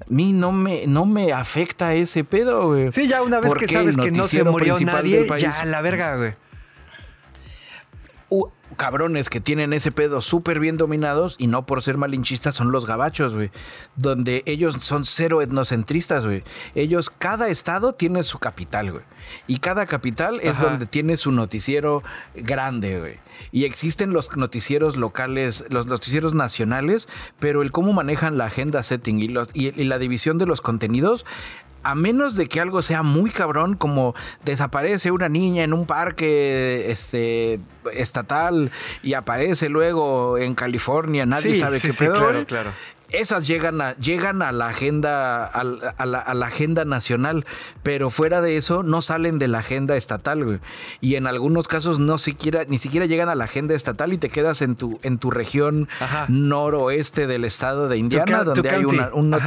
A 0.00 0.04
mí 0.08 0.32
no 0.32 0.52
me, 0.52 0.86
no 0.86 1.06
me 1.06 1.32
afecta 1.32 1.94
ese 1.94 2.24
pedo, 2.24 2.68
güey. 2.68 2.92
Sí, 2.92 3.06
ya 3.06 3.22
una 3.22 3.40
vez 3.40 3.48
Porque 3.48 3.66
que 3.66 3.74
sabes 3.74 3.96
que 3.96 4.10
no 4.10 4.26
se 4.26 4.42
murió 4.44 4.78
nadie, 4.80 5.26
ya 5.38 5.64
la 5.64 5.80
verga, 5.80 6.16
güey. 6.16 6.34
Cabrones 8.76 9.28
que 9.30 9.40
tienen 9.40 9.72
ese 9.72 9.92
pedo 9.92 10.20
súper 10.20 10.60
bien 10.60 10.76
dominados 10.76 11.36
y 11.38 11.46
no 11.46 11.66
por 11.66 11.82
ser 11.82 11.96
malinchistas 11.96 12.54
son 12.54 12.72
los 12.72 12.86
gabachos, 12.86 13.34
güey. 13.34 13.50
Donde 13.96 14.42
ellos 14.46 14.76
son 14.80 15.04
cero 15.04 15.42
etnocentristas, 15.42 16.24
güey. 16.26 16.42
Ellos, 16.74 17.10
cada 17.10 17.48
estado 17.48 17.92
tiene 17.94 18.22
su 18.22 18.38
capital, 18.38 18.92
güey. 18.92 19.04
Y 19.46 19.58
cada 19.58 19.86
capital 19.86 20.40
es 20.42 20.58
donde 20.60 20.86
tiene 20.86 21.16
su 21.16 21.32
noticiero 21.32 22.02
grande, 22.34 22.98
güey. 22.98 23.16
Y 23.50 23.64
existen 23.64 24.12
los 24.12 24.36
noticieros 24.36 24.96
locales, 24.96 25.64
los 25.70 25.86
noticieros 25.86 26.34
nacionales, 26.34 27.08
pero 27.38 27.62
el 27.62 27.72
cómo 27.72 27.92
manejan 27.92 28.38
la 28.38 28.46
agenda 28.46 28.82
setting 28.82 29.20
y, 29.20 29.28
los, 29.28 29.48
y- 29.54 29.78
y 29.80 29.84
la 29.84 29.98
división 29.98 30.38
de 30.38 30.46
los 30.46 30.60
contenidos 30.60 31.24
a 31.82 31.94
menos 31.94 32.36
de 32.36 32.48
que 32.48 32.60
algo 32.60 32.82
sea 32.82 33.02
muy 33.02 33.30
cabrón, 33.30 33.74
como 33.76 34.14
desaparece 34.44 35.10
una 35.10 35.28
niña 35.28 35.64
en 35.64 35.72
un 35.72 35.86
parque 35.86 36.90
este, 36.90 37.60
estatal 37.92 38.70
y 39.02 39.14
aparece 39.14 39.68
luego 39.68 40.38
en 40.38 40.54
California, 40.54 41.26
nadie 41.26 41.54
Sí, 41.54 41.60
sabe 41.60 41.78
sí, 41.78 41.88
qué 41.88 41.92
sí, 41.92 41.98
pedo. 42.00 42.14
claro, 42.14 42.46
claro. 42.46 42.70
Esas 43.10 43.46
llegan 43.46 43.78
a, 43.82 43.92
llegan 43.96 44.40
a 44.40 44.52
la 44.52 44.68
agenda, 44.68 45.44
a, 45.44 45.64
la, 45.64 46.18
a 46.18 46.32
la 46.34 46.46
agenda 46.46 46.86
nacional, 46.86 47.44
pero 47.82 48.08
fuera 48.08 48.40
de 48.40 48.56
eso 48.56 48.82
no 48.82 49.02
salen 49.02 49.38
de 49.38 49.48
la 49.48 49.58
agenda 49.58 49.96
estatal, 49.96 50.42
güey. 50.42 50.60
Y 51.02 51.16
en 51.16 51.26
algunos 51.26 51.68
casos 51.68 51.98
no 51.98 52.16
siquiera, 52.16 52.64
ni 52.66 52.78
siquiera 52.78 53.04
llegan 53.04 53.28
a 53.28 53.34
la 53.34 53.44
agenda 53.44 53.74
estatal 53.74 54.14
y 54.14 54.16
te 54.18 54.30
quedas 54.30 54.62
en 54.62 54.76
tu, 54.76 54.98
en 55.02 55.18
tu 55.18 55.30
región 55.30 55.90
Ajá. 56.00 56.24
noroeste 56.30 57.26
del 57.26 57.44
estado 57.44 57.88
de 57.88 57.98
Indiana, 57.98 58.44
tu 58.44 58.54
donde 58.54 58.70
hay 58.70 58.84
una- 58.86 59.10
un 59.12 59.34
Ajá. 59.34 59.46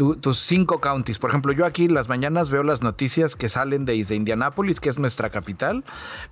Tu- 0.00 0.16
tus 0.16 0.38
cinco 0.38 0.80
counties. 0.80 1.18
Por 1.18 1.28
ejemplo, 1.28 1.52
yo 1.52 1.66
aquí 1.66 1.86
las 1.86 2.08
mañanas 2.08 2.48
veo 2.48 2.62
las 2.62 2.80
noticias 2.80 3.36
que 3.36 3.50
salen 3.50 3.84
desde 3.84 4.14
Indianápolis, 4.14 4.80
que 4.80 4.88
es 4.88 4.98
nuestra 4.98 5.28
capital, 5.28 5.84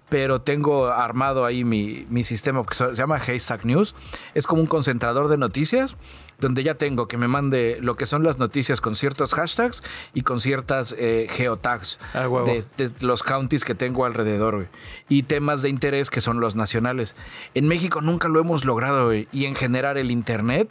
pero 0.09 0.41
tengo 0.41 0.87
armado 0.89 1.45
ahí 1.45 1.65
mi, 1.65 2.07
mi 2.09 2.25
sistema 2.25 2.65
que 2.65 2.75
se 2.75 2.95
llama 2.95 3.17
Haystack 3.17 3.67
News. 3.67 3.95
Es 4.33 4.47
como 4.47 4.63
un 4.63 4.69
concentrador 4.69 5.29
de 5.29 5.37
noticias 5.37 5.97
donde 6.39 6.63
ya 6.63 6.77
tengo 6.77 7.09
que 7.09 7.19
me 7.19 7.29
mande 7.29 7.77
lo 7.83 7.97
que 7.97 8.07
son 8.07 8.23
las 8.23 8.39
noticias 8.39 8.81
con 8.81 8.95
ciertos 8.95 9.35
hashtags 9.35 9.83
y 10.15 10.23
con 10.23 10.39
ciertas 10.41 10.95
eh, 10.97 11.27
geotags 11.29 11.99
Ah, 12.15 12.27
de, 12.47 12.65
de 12.79 12.93
los 13.05 13.23
counties 13.23 13.65
que 13.65 13.75
tengo 13.75 14.07
alrededor. 14.07 14.69
Y 15.11 15.25
temas 15.25 15.61
de 15.61 15.69
interés 15.69 16.09
que 16.09 16.21
son 16.23 16.41
los 16.41 16.55
nacionales. 16.57 17.17
En 17.55 17.69
México 17.69 18.01
nunca 18.01 18.29
lo 18.29 18.41
hemos 18.41 18.65
logrado. 18.65 19.13
Y 19.13 19.27
en 19.45 19.57
general 19.57 19.97
el 19.99 20.11
Internet, 20.13 20.71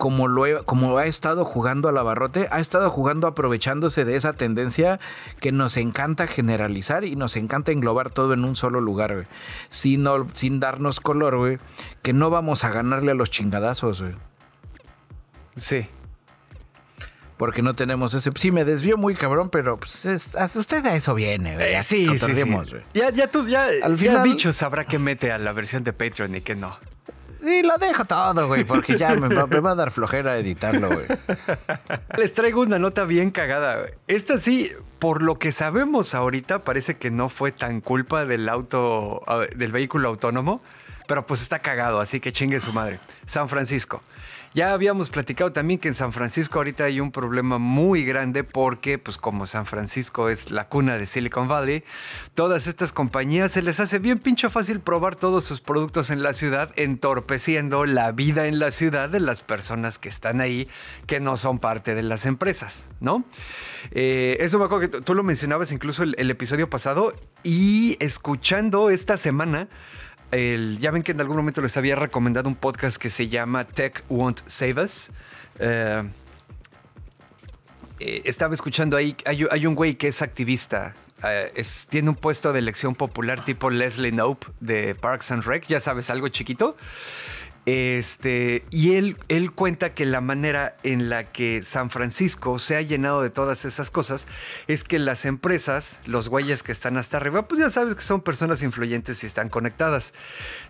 como, 0.00 0.26
lo 0.28 0.46
he- 0.46 0.64
como 0.64 0.96
ha 0.96 1.04
estado 1.04 1.44
jugando 1.44 1.90
a 1.90 1.92
la 1.92 2.02
barrote, 2.02 2.48
ha 2.50 2.58
estado 2.58 2.88
jugando 2.90 3.26
aprovechándose 3.26 4.06
de 4.06 4.16
esa 4.16 4.32
tendencia 4.32 4.98
que 5.40 5.52
nos 5.52 5.76
encanta 5.76 6.26
generalizar 6.26 7.04
y 7.04 7.16
nos 7.16 7.36
encanta 7.36 7.70
englobar 7.70 8.10
todo 8.10 8.32
en 8.32 8.44
un 8.44 8.56
solo 8.56 8.80
lugar, 8.80 9.12
güey. 9.14 9.26
Sin, 9.68 10.04
darnos 10.58 11.00
color, 11.00 11.36
güey. 11.36 11.58
Que 12.02 12.14
no 12.14 12.30
vamos 12.30 12.64
a 12.64 12.70
ganarle 12.70 13.12
a 13.12 13.14
los 13.14 13.30
chingadazos, 13.30 14.00
güey. 14.00 14.14
Sí. 15.56 15.86
Porque 17.36 17.60
no 17.62 17.74
tenemos 17.74 18.14
ese. 18.14 18.30
Sí, 18.36 18.50
me 18.52 18.64
desvió 18.64 18.96
muy 18.96 19.14
cabrón, 19.14 19.50
pero 19.50 19.78
pues, 19.78 20.06
es- 20.06 20.34
usted 20.56 20.84
a 20.86 20.94
eso 20.94 21.14
viene, 21.14 21.54
güey. 21.56 21.66
Eh, 21.68 21.72
Ya 21.72 21.82
sí, 21.82 22.06
sí, 22.18 22.34
sí. 22.34 22.54
Ya, 22.94 23.10
ya 23.10 23.28
tú, 23.28 23.46
ya, 23.46 23.66
Al 23.82 23.92
ya 23.92 23.96
final- 23.96 24.22
bicho 24.24 24.52
sabrá 24.54 24.86
qué 24.86 24.98
mete 24.98 25.30
a 25.30 25.38
la 25.38 25.52
versión 25.52 25.84
de 25.84 25.92
Patreon 25.92 26.34
y 26.36 26.40
qué 26.40 26.54
no. 26.54 26.78
Sí, 27.42 27.62
lo 27.62 27.78
dejo 27.78 28.04
todo, 28.04 28.46
güey, 28.46 28.64
porque 28.64 28.98
ya 28.98 29.14
me 29.14 29.28
va, 29.34 29.70
a 29.70 29.74
dar 29.74 29.90
flojera 29.90 30.36
editarlo, 30.36 30.88
güey. 30.88 31.06
Les 32.18 32.34
traigo 32.34 32.60
una 32.60 32.78
nota 32.78 33.04
bien 33.04 33.30
cagada. 33.30 33.86
Esta 34.08 34.38
sí, 34.38 34.70
por 34.98 35.22
lo 35.22 35.38
que 35.38 35.52
sabemos 35.52 36.14
ahorita, 36.14 36.60
parece 36.60 36.96
que 36.96 37.10
no 37.10 37.28
fue 37.28 37.52
tan 37.52 37.80
culpa 37.80 38.24
del 38.24 38.48
auto, 38.48 39.22
del 39.56 39.72
vehículo 39.72 40.08
autónomo, 40.08 40.60
pero 41.06 41.26
pues 41.26 41.40
está 41.42 41.60
cagado, 41.60 42.00
así 42.00 42.20
que 42.20 42.32
chingue 42.32 42.60
su 42.60 42.72
madre. 42.72 43.00
San 43.26 43.48
Francisco. 43.48 44.02
Ya 44.52 44.72
habíamos 44.72 45.10
platicado 45.10 45.52
también 45.52 45.78
que 45.78 45.86
en 45.86 45.94
San 45.94 46.12
Francisco 46.12 46.58
ahorita 46.58 46.82
hay 46.82 46.98
un 46.98 47.12
problema 47.12 47.58
muy 47.58 48.04
grande 48.04 48.42
porque, 48.42 48.98
pues 48.98 49.16
como 49.16 49.46
San 49.46 49.64
Francisco 49.64 50.28
es 50.28 50.50
la 50.50 50.66
cuna 50.68 50.98
de 50.98 51.06
Silicon 51.06 51.46
Valley, 51.46 51.84
todas 52.34 52.66
estas 52.66 52.92
compañías 52.92 53.52
se 53.52 53.62
les 53.62 53.78
hace 53.78 54.00
bien 54.00 54.18
pincho 54.18 54.50
fácil 54.50 54.80
probar 54.80 55.14
todos 55.14 55.44
sus 55.44 55.60
productos 55.60 56.10
en 56.10 56.24
la 56.24 56.34
ciudad, 56.34 56.72
entorpeciendo 56.74 57.86
la 57.86 58.10
vida 58.10 58.48
en 58.48 58.58
la 58.58 58.72
ciudad 58.72 59.08
de 59.08 59.20
las 59.20 59.40
personas 59.40 60.00
que 60.00 60.08
están 60.08 60.40
ahí, 60.40 60.66
que 61.06 61.20
no 61.20 61.36
son 61.36 61.60
parte 61.60 61.94
de 61.94 62.02
las 62.02 62.26
empresas, 62.26 62.88
¿no? 62.98 63.22
Eh, 63.92 64.36
eso 64.40 64.58
me 64.58 64.64
acuerdo 64.64 64.90
que 64.90 65.00
tú- 65.00 65.14
lo 65.14 65.22
mencionabas 65.22 65.70
incluso 65.70 66.02
el 66.02 66.28
episodio 66.30 66.68
pasado 66.68 67.12
y 67.44 67.96
escuchando 68.00 68.90
esta 68.90 69.16
semana 69.16 69.68
el- 70.30 70.78
ya 70.78 70.90
ven 70.90 71.02
que 71.02 71.12
en 71.12 71.20
algún 71.20 71.36
momento 71.36 71.60
les 71.62 71.76
había 71.76 71.96
recomendado 71.96 72.48
un 72.48 72.54
podcast 72.56 72.96
que 72.96 73.10
se 73.10 73.28
llama 73.28 73.64
Tech 73.64 74.04
Won't 74.08 74.40
Save 74.46 74.82
Us. 74.82 75.10
Eh, 75.58 76.02
eh, 77.98 78.22
estaba 78.24 78.54
escuchando 78.54 78.96
ahí, 78.96 79.16
hay, 79.26 79.66
un 79.66 79.74
güey 79.74 79.94
que 79.94 80.08
es 80.08 80.22
activista, 80.22 80.94
eh, 81.22 81.52
tiene 81.90 82.08
un 82.08 82.14
puesto 82.16 82.52
de 82.52 82.58
elección 82.60 82.94
popular 82.94 83.44
tipo 83.44 83.68
Leslie 83.70 84.10
Knope 84.10 84.46
de 84.60 84.94
Parks 84.94 85.30
and 85.32 85.44
Rec, 85.44 85.66
ya 85.66 85.80
sabes, 85.80 86.08
algo 86.08 86.28
chiquito. 86.28 86.76
Este, 87.66 88.64
y 88.70 88.94
él, 88.94 89.18
él 89.28 89.52
cuenta 89.52 89.92
que 89.92 90.06
la 90.06 90.20
manera 90.20 90.76
en 90.82 91.10
la 91.10 91.24
que 91.24 91.62
San 91.62 91.90
Francisco 91.90 92.58
se 92.58 92.76
ha 92.76 92.82
llenado 92.82 93.22
de 93.22 93.30
todas 93.30 93.64
esas 93.64 93.90
cosas 93.90 94.26
es 94.66 94.82
que 94.82 94.98
las 94.98 95.24
empresas, 95.24 96.00
los 96.06 96.28
güeyes 96.28 96.62
que 96.62 96.72
están 96.72 96.96
hasta 96.96 97.18
arriba, 97.18 97.46
pues 97.48 97.60
ya 97.60 97.70
sabes 97.70 97.94
que 97.94 98.02
son 98.02 98.22
personas 98.22 98.62
influyentes 98.62 99.22
y 99.22 99.26
están 99.26 99.50
conectadas, 99.50 100.14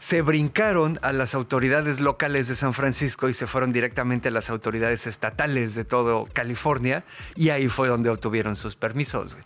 se 0.01 0.21
brincaron 0.23 0.99
a 1.03 1.13
las 1.13 1.35
autoridades 1.35 2.01
locales 2.01 2.49
de 2.49 2.57
San 2.57 2.75
Francisco 2.75 3.29
y 3.29 3.35
se 3.35 3.47
fueron 3.47 3.73
directamente 3.73 4.29
a 4.29 4.33
las 4.33 4.51
autoridades 4.51 5.07
estatales 5.07 5.75
de 5.75 5.85
todo 5.85 6.29
California 6.33 7.05
y 7.37 7.51
ahí 7.51 7.69
fue 7.69 7.89
donde 7.89 8.11
obtuvieron 8.11 8.57
sus 8.57 8.75
permisos. 8.77 9.37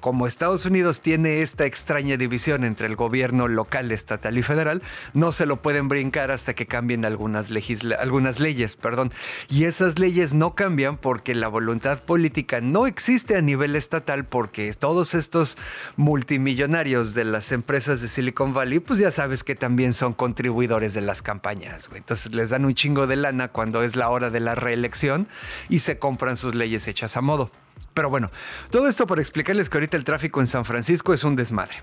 Como 0.00 0.26
Estados 0.26 0.66
Unidos 0.66 1.00
tiene 1.00 1.42
esta 1.42 1.66
extraña 1.66 2.16
división 2.16 2.64
entre 2.64 2.86
el 2.86 2.96
gobierno 2.96 3.48
local, 3.48 3.90
estatal 3.90 4.38
y 4.38 4.42
federal, 4.42 4.82
no 5.14 5.32
se 5.32 5.46
lo 5.46 5.62
pueden 5.62 5.88
brincar 5.88 6.30
hasta 6.30 6.54
que 6.54 6.66
algunas, 7.04 7.50
algunas 7.98 8.40
leyes. 8.40 8.76
Perdón. 8.76 9.12
Y 9.48 9.64
esas 9.64 9.98
leyes 9.98 10.34
no 10.34 10.54
cambian 10.54 10.96
porque 10.96 11.34
la 11.34 11.48
voluntad 11.48 12.00
política 12.00 12.60
no 12.60 12.86
existe 12.86 13.36
a 13.36 13.40
nivel 13.40 13.76
estatal 13.76 14.24
porque 14.24 14.72
todos 14.72 15.14
estos 15.14 15.56
multimillonarios 15.96 17.14
de 17.14 17.24
las 17.24 17.52
empresas 17.52 18.00
de 18.00 18.08
Silicon 18.08 18.54
Valley, 18.54 18.80
pues 18.80 18.98
ya 18.98 19.10
sabes 19.10 19.44
que 19.44 19.54
también 19.54 19.92
son 19.92 20.12
contribuidores 20.12 20.94
de 20.94 21.00
las 21.00 21.22
campañas. 21.22 21.88
Entonces 21.94 22.34
les 22.34 22.50
dan 22.50 22.64
un 22.64 22.74
chingo 22.74 23.06
de 23.06 23.16
lana 23.16 23.48
cuando 23.48 23.82
es 23.82 23.96
la 23.96 24.08
hora 24.10 24.30
de 24.30 24.40
la 24.40 24.54
reelección 24.54 25.26
y 25.68 25.80
se 25.80 25.98
compran 25.98 26.36
sus 26.36 26.54
leyes 26.54 26.86
hechas 26.88 27.16
a 27.16 27.20
modo. 27.20 27.50
Pero 27.94 28.08
bueno, 28.08 28.30
todo 28.70 28.88
esto 28.88 29.06
para 29.06 29.20
explicarles 29.20 29.68
que 29.68 29.76
ahorita 29.76 29.96
el 29.96 30.04
tráfico 30.04 30.40
en 30.40 30.46
San 30.46 30.64
Francisco 30.64 31.12
es 31.12 31.24
un 31.24 31.36
desmadre. 31.36 31.76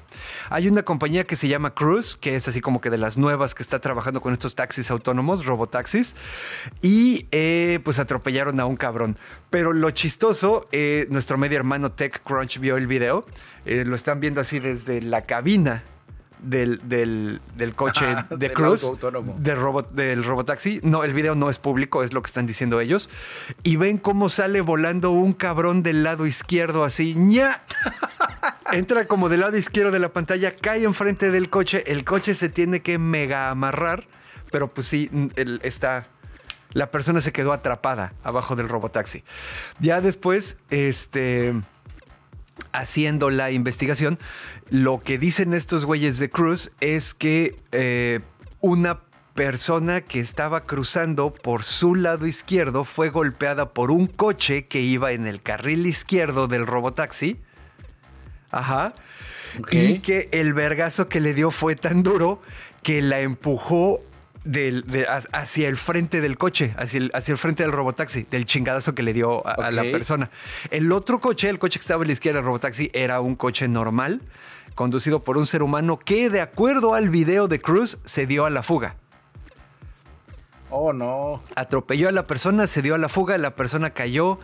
Hay 0.50 0.68
una 0.68 0.84
compañía 0.84 1.26
que 1.26 1.36
se 1.36 1.48
llama 1.48 1.74
Cruise, 1.76 2.18
que 2.20 2.36
es 2.36 2.48
así 2.48 2.62
como 2.62 2.82
que 2.82 2.90
de 2.90 2.98
las 2.98 3.18
nuevas 3.18 3.54
que 3.54 3.64
está 3.64 3.80
trabajando 3.80 4.22
con 4.22 4.34
estos 4.34 4.56
taxis 4.56 4.90
autónomos, 4.90 5.46
robotaxis, 5.46 6.16
y 6.82 7.28
eh, 7.32 7.80
pues 7.84 8.00
atropellaron 8.00 8.60
a 8.60 8.66
un 8.66 8.76
cabrón. 8.76 9.18
Pero 9.50 9.74
lo 9.74 9.92
chistoso, 9.92 10.68
eh, 10.72 11.08
nuestro 11.10 11.38
medio 11.38 11.58
hermano 11.58 11.92
TechCrunch 11.92 12.60
vio 12.60 12.78
el 12.78 12.88
video, 12.88 13.26
eh, 13.66 13.86
lo 13.86 13.96
están 13.96 14.20
viendo 14.20 14.42
así 14.42 14.60
desde 14.60 15.02
la 15.02 15.24
cabina 15.24 15.84
del, 16.42 16.80
del, 16.88 17.42
del 17.56 17.76
coche 17.76 18.06
de 18.30 18.38
del 18.38 18.54
Cruz, 18.54 18.82
del, 19.40 19.58
robot, 19.58 19.92
del 19.92 20.24
robotaxi. 20.24 20.80
No, 20.84 21.04
el 21.04 21.14
video 21.14 21.36
no 21.36 21.50
es 21.50 21.58
público, 21.58 22.04
es 22.04 22.14
lo 22.14 22.22
que 22.22 22.28
están 22.28 22.48
diciendo 22.48 22.80
ellos. 22.80 23.10
Y 23.64 23.76
ven 23.76 23.98
cómo 23.98 24.30
sale 24.30 24.62
volando 24.62 25.12
un 25.12 25.34
cabrón 25.34 25.84
del 25.84 26.04
lado 26.04 26.26
izquierdo 26.26 26.84
así, 26.84 27.16
ña. 27.16 27.62
Entra 28.72 29.06
como 29.06 29.30
del 29.30 29.42
lado 29.42 29.58
izquierdo 29.58 29.92
de 29.92 30.00
la 30.00 30.10
pantalla, 30.10 30.56
cae 30.56 30.84
enfrente 30.84 31.32
del 31.32 31.50
coche, 31.50 31.84
el 31.88 32.06
coche 32.06 32.36
se 32.36 32.50
tiene 32.50 32.82
que 32.82 32.98
mega 32.98 33.50
amarrar, 33.50 34.06
pero 34.52 34.68
pues 34.68 34.88
sí, 34.88 35.10
está 35.64 36.08
la 36.72 36.92
persona 36.92 37.20
se 37.20 37.32
quedó 37.32 37.52
atrapada 37.52 38.14
abajo 38.24 38.56
del 38.56 38.70
robotaxi. 38.70 39.24
Ya 39.80 40.02
después, 40.02 40.58
este, 40.70 41.54
haciendo 42.72 43.30
la 43.30 43.52
investigación, 43.52 44.20
lo 44.70 45.00
que 45.00 45.18
dicen 45.18 45.54
estos 45.54 45.86
güeyes 45.86 46.18
de 46.18 46.30
Cruz 46.30 46.72
es 46.80 47.14
que 47.14 47.56
eh, 47.72 48.20
una 48.62 49.00
persona 49.34 50.02
que 50.02 50.20
estaba 50.20 50.66
cruzando 50.66 51.32
por 51.32 51.64
su 51.64 51.96
lado 51.96 52.28
izquierdo 52.28 52.84
fue 52.84 53.10
golpeada 53.10 53.70
por 53.70 53.90
un 53.92 54.08
coche 54.08 54.66
que 54.66 54.82
iba 54.82 55.14
en 55.14 55.26
el 55.26 55.42
carril 55.42 55.86
izquierdo 55.86 56.48
del 56.48 56.68
robotaxi. 56.68 57.38
Ajá. 58.52 58.94
Y 59.72 60.00
que 60.00 60.30
el 60.32 60.54
vergazo 60.54 61.08
que 61.08 61.22
le 61.22 61.34
dio 61.34 61.52
fue 61.52 61.76
tan 61.76 62.04
duro 62.04 62.42
que 62.84 63.02
la 63.02 63.22
empujó 63.22 64.02
del- 64.44 64.86
de- 64.88 65.06
ha- 65.08 65.22
hacia 65.34 65.68
el 65.68 65.78
frente 65.78 66.22
del 66.22 66.38
coche, 66.38 66.74
hacia 66.78 66.98
el, 67.00 67.12
hacia 67.14 67.32
el 67.34 67.38
frente 67.38 67.64
del 67.64 67.72
robotaxi, 67.72 68.24
del 68.32 68.46
chingadazo 68.46 68.96
que 68.96 69.04
le 69.04 69.14
dio 69.14 69.46
a, 69.48 69.52
a 69.54 69.72
la 69.72 69.84
persona. 69.84 70.30
El 70.72 70.92
otro 70.92 71.20
coche, 71.20 71.50
el 71.50 71.60
coche 71.60 71.80
que 71.80 71.84
estaba 71.84 72.04
a 72.04 72.08
la 72.08 72.14
izquierda 72.14 72.38
del 72.40 72.46
robotaxi, 72.46 72.90
era 72.94 73.20
un 73.22 73.36
coche 73.36 73.68
normal, 73.68 74.22
conducido 74.76 75.20
por 75.22 75.38
un 75.38 75.46
ser 75.46 75.62
humano 75.64 76.00
que, 76.00 76.30
de 76.30 76.42
acuerdo 76.42 76.94
al 76.94 77.10
video 77.10 77.48
de 77.48 77.60
Cruz, 77.60 77.98
se 78.06 78.26
dio 78.26 78.46
a 78.46 78.50
la 78.50 78.64
fuga. 78.64 78.96
Oh, 80.72 80.94
no. 80.94 81.42
Atropelló 81.56 82.10
a 82.10 82.12
la 82.12 82.28
persona, 82.28 82.68
se 82.68 82.82
dio 82.84 82.94
a 82.96 83.00
la 83.00 83.10
fuga, 83.10 83.38
la 83.40 83.56
persona 83.56 83.90
cayó 83.90 84.40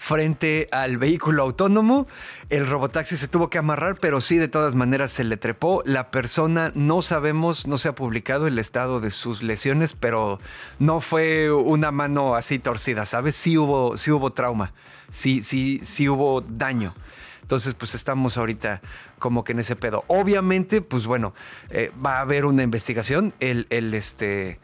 frente 0.00 0.66
al 0.72 0.96
vehículo 0.96 1.42
autónomo, 1.42 2.08
el 2.48 2.66
robotaxi 2.66 3.18
se 3.18 3.28
tuvo 3.28 3.50
que 3.50 3.58
amarrar, 3.58 3.98
pero 4.00 4.22
sí 4.22 4.38
de 4.38 4.48
todas 4.48 4.74
maneras 4.74 5.12
se 5.12 5.24
le 5.24 5.36
trepó. 5.36 5.82
La 5.84 6.10
persona 6.10 6.72
no 6.74 7.02
sabemos, 7.02 7.66
no 7.66 7.76
se 7.76 7.88
ha 7.88 7.94
publicado 7.94 8.46
el 8.46 8.58
estado 8.58 9.00
de 9.00 9.10
sus 9.10 9.42
lesiones, 9.42 9.92
pero 9.92 10.40
no 10.78 11.02
fue 11.02 11.52
una 11.52 11.90
mano 11.90 12.34
así 12.34 12.58
torcida, 12.58 13.04
¿sabes? 13.04 13.36
Sí 13.36 13.58
hubo, 13.58 13.98
sí 13.98 14.10
hubo 14.10 14.32
trauma, 14.32 14.72
sí, 15.10 15.42
sí, 15.42 15.80
sí 15.84 16.08
hubo 16.08 16.40
daño. 16.40 16.94
Entonces, 17.42 17.74
pues 17.74 17.94
estamos 17.94 18.38
ahorita 18.38 18.80
como 19.18 19.44
que 19.44 19.52
en 19.52 19.58
ese 19.58 19.76
pedo. 19.76 20.04
Obviamente, 20.06 20.80
pues 20.80 21.04
bueno, 21.04 21.34
eh, 21.68 21.92
va 22.04 22.16
a 22.16 22.20
haber 22.22 22.46
una 22.46 22.62
investigación. 22.62 23.34
El, 23.38 23.66
el, 23.68 23.92
este, 23.92 24.58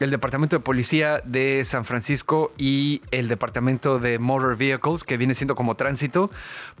el 0.00 0.10
Departamento 0.10 0.56
de 0.56 0.60
Policía 0.60 1.20
de 1.24 1.62
San 1.64 1.84
Francisco 1.84 2.50
y 2.58 3.02
el 3.12 3.28
Departamento 3.28 4.00
de 4.00 4.18
Motor 4.18 4.56
Vehicles, 4.56 5.04
que 5.04 5.16
viene 5.16 5.34
siendo 5.34 5.54
como 5.54 5.76
tránsito, 5.76 6.30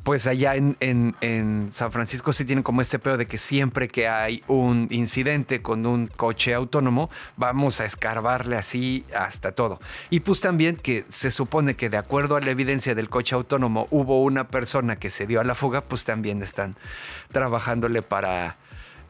pues 0.02 0.26
allá 0.26 0.56
en, 0.56 0.76
en- 0.80 1.14
en 1.20 1.70
San 1.70 1.92
Francisco 1.92 2.32
sí 2.32 2.44
tienen 2.44 2.64
como 2.64 2.82
este 2.82 2.98
pedo 2.98 3.16
de 3.18 3.26
que 3.26 3.38
siempre 3.38 3.86
que 3.86 4.08
hay 4.08 4.42
un 4.48 4.88
incidente 4.90 5.62
con 5.62 5.86
un 5.86 6.08
coche 6.08 6.52
autónomo, 6.52 7.10
vamos 7.36 7.80
a 7.80 7.84
escarbarle 7.84 8.56
así 8.56 9.04
hasta 9.16 9.52
todo. 9.52 9.78
Y 10.10 10.20
pues 10.20 10.40
también 10.40 10.74
que 10.76 11.04
se 11.08 11.30
supone 11.30 11.76
que 11.76 11.90
de 11.90 11.98
acuerdo 11.98 12.34
a 12.34 12.40
la 12.40 12.50
evidencia 12.50 12.94
del 12.96 13.08
coche 13.08 13.36
autónomo 13.36 13.86
hubo 13.90 14.22
una 14.22 14.48
persona 14.48 14.96
que 14.96 15.10
se 15.10 15.26
dio 15.28 15.40
a 15.40 15.44
la 15.44 15.54
fuga, 15.54 15.82
pues 15.82 16.04
también 16.04 16.42
están 16.42 16.74
trabajándole 17.30 18.02
para... 18.02 18.56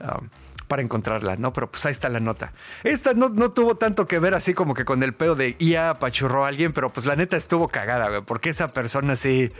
um, 0.00 0.28
para 0.72 0.80
encontrarla, 0.80 1.36
¿no? 1.36 1.52
Pero 1.52 1.70
pues 1.70 1.84
ahí 1.84 1.92
está 1.92 2.08
la 2.08 2.18
nota. 2.18 2.54
Esta 2.82 3.12
no, 3.12 3.28
no 3.28 3.50
tuvo 3.50 3.74
tanto 3.76 4.06
que 4.06 4.18
ver 4.18 4.32
así 4.32 4.54
como 4.54 4.72
que 4.72 4.86
con 4.86 5.02
el 5.02 5.12
pedo 5.12 5.34
de 5.34 5.54
IA 5.58 5.90
apachurró 5.90 6.46
a 6.46 6.48
alguien, 6.48 6.72
pero 6.72 6.88
pues 6.88 7.04
la 7.04 7.14
neta 7.14 7.36
estuvo 7.36 7.68
cagada, 7.68 8.08
güey, 8.08 8.22
porque 8.22 8.48
esa 8.48 8.68
persona 8.72 9.14
sí... 9.16 9.52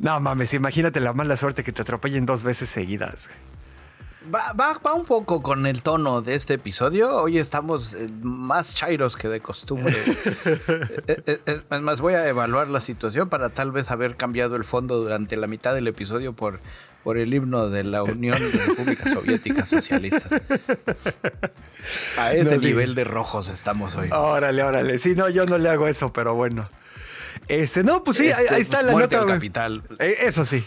No 0.00 0.18
mames, 0.18 0.52
imagínate 0.54 0.98
la 0.98 1.12
mala 1.12 1.36
suerte 1.36 1.62
que 1.62 1.70
te 1.72 1.82
atropellen 1.82 2.26
dos 2.26 2.42
veces 2.42 2.68
seguidas. 2.68 3.28
güey. 3.28 3.38
Va, 4.34 4.52
va- 4.52 4.78
va 4.84 4.92
un 4.94 5.04
poco 5.04 5.40
con 5.42 5.64
el 5.66 5.82
tono 5.82 6.20
de 6.22 6.34
este 6.34 6.54
episodio. 6.54 7.16
Hoy 7.22 7.38
estamos 7.38 7.94
eh, 7.94 8.08
más 8.22 8.74
chairos 8.74 9.16
que 9.16 9.28
de 9.28 9.40
costumbre. 9.40 9.96
Eh, 11.08 11.22
eh, 11.46 11.60
es 11.70 11.80
más, 11.80 12.00
voy 12.02 12.14
a 12.14 12.28
evaluar 12.28 12.68
la 12.68 12.80
situación 12.80 13.28
para 13.30 13.48
tal 13.48 13.72
vez 13.72 13.90
haber 13.90 14.16
cambiado 14.16 14.56
el 14.56 14.64
fondo 14.64 14.98
durante 15.00 15.36
la 15.36 15.46
mitad 15.46 15.72
del 15.74 15.86
episodio 15.88 16.32
por, 16.34 16.60
por 17.08 17.16
el 17.16 17.32
himno 17.32 17.70
de 17.70 17.84
la 17.84 18.02
Unión 18.02 18.38
de 18.38 18.50
Repúblicas 18.66 19.10
Soviéticas 19.14 19.66
Socialistas. 19.70 20.26
A 22.18 22.34
ese 22.34 22.56
No 22.56 22.60
nivel 22.60 22.94
de 22.94 23.04
rojos 23.04 23.48
estamos 23.48 23.96
hoy. 23.96 24.10
Órale, 24.12 24.62
órale. 24.62 24.98
Sí, 24.98 25.14
no, 25.14 25.30
yo 25.30 25.46
no 25.46 25.56
le 25.56 25.70
hago 25.70 25.88
eso, 25.88 26.12
pero 26.12 26.34
bueno. 26.34 26.68
Este, 27.48 27.82
no, 27.82 28.04
pues 28.04 28.18
sí, 28.18 28.30
ahí, 28.30 28.42
Este, 28.44 28.54
ahí 28.56 28.60
está 28.60 28.80
pues, 28.82 28.92
la 28.92 29.00
nota. 29.00 29.20
al 29.20 29.26
capital. 29.26 29.82
Eh, 29.98 30.16
eso 30.20 30.44
sí. 30.44 30.62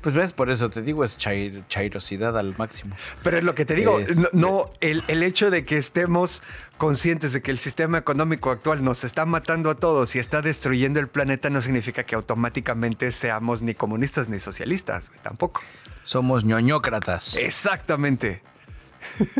Pues 0.00 0.12
ves, 0.12 0.32
por 0.32 0.50
eso 0.50 0.70
te 0.70 0.82
digo, 0.82 1.04
es 1.04 1.16
chair- 1.16 1.62
chairosidad 1.68 2.36
al 2.36 2.56
máximo. 2.58 2.96
Pero 3.22 3.38
es 3.38 3.44
lo 3.44 3.54
que 3.54 3.64
te 3.64 3.76
digo, 3.76 4.00
Este- 4.00 4.16
no, 4.16 4.28
no, 4.32 4.70
el, 4.80 5.04
el 5.06 5.22
hecho 5.22 5.52
de 5.52 5.64
que 5.64 5.76
estemos 5.78 6.42
conscientes 6.80 7.34
de 7.34 7.42
que 7.42 7.50
el 7.50 7.58
sistema 7.58 7.98
económico 7.98 8.50
actual 8.50 8.82
nos 8.82 9.04
está 9.04 9.26
matando 9.26 9.68
a 9.68 9.74
todos 9.74 10.16
y 10.16 10.18
está 10.18 10.40
destruyendo 10.40 10.98
el 10.98 11.08
planeta 11.08 11.50
no 11.50 11.60
significa 11.60 12.04
que 12.04 12.14
automáticamente 12.14 13.12
seamos 13.12 13.60
ni 13.60 13.74
comunistas 13.74 14.30
ni 14.30 14.40
socialistas, 14.40 15.10
tampoco. 15.22 15.60
Somos 16.04 16.42
ñoñócratas 16.42 17.36
Exactamente. 17.36 18.42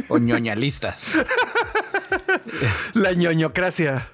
o 0.08 0.18
ñoñalistas. 0.18 1.18
La 2.92 3.12
ñoñocracia. 3.12 4.06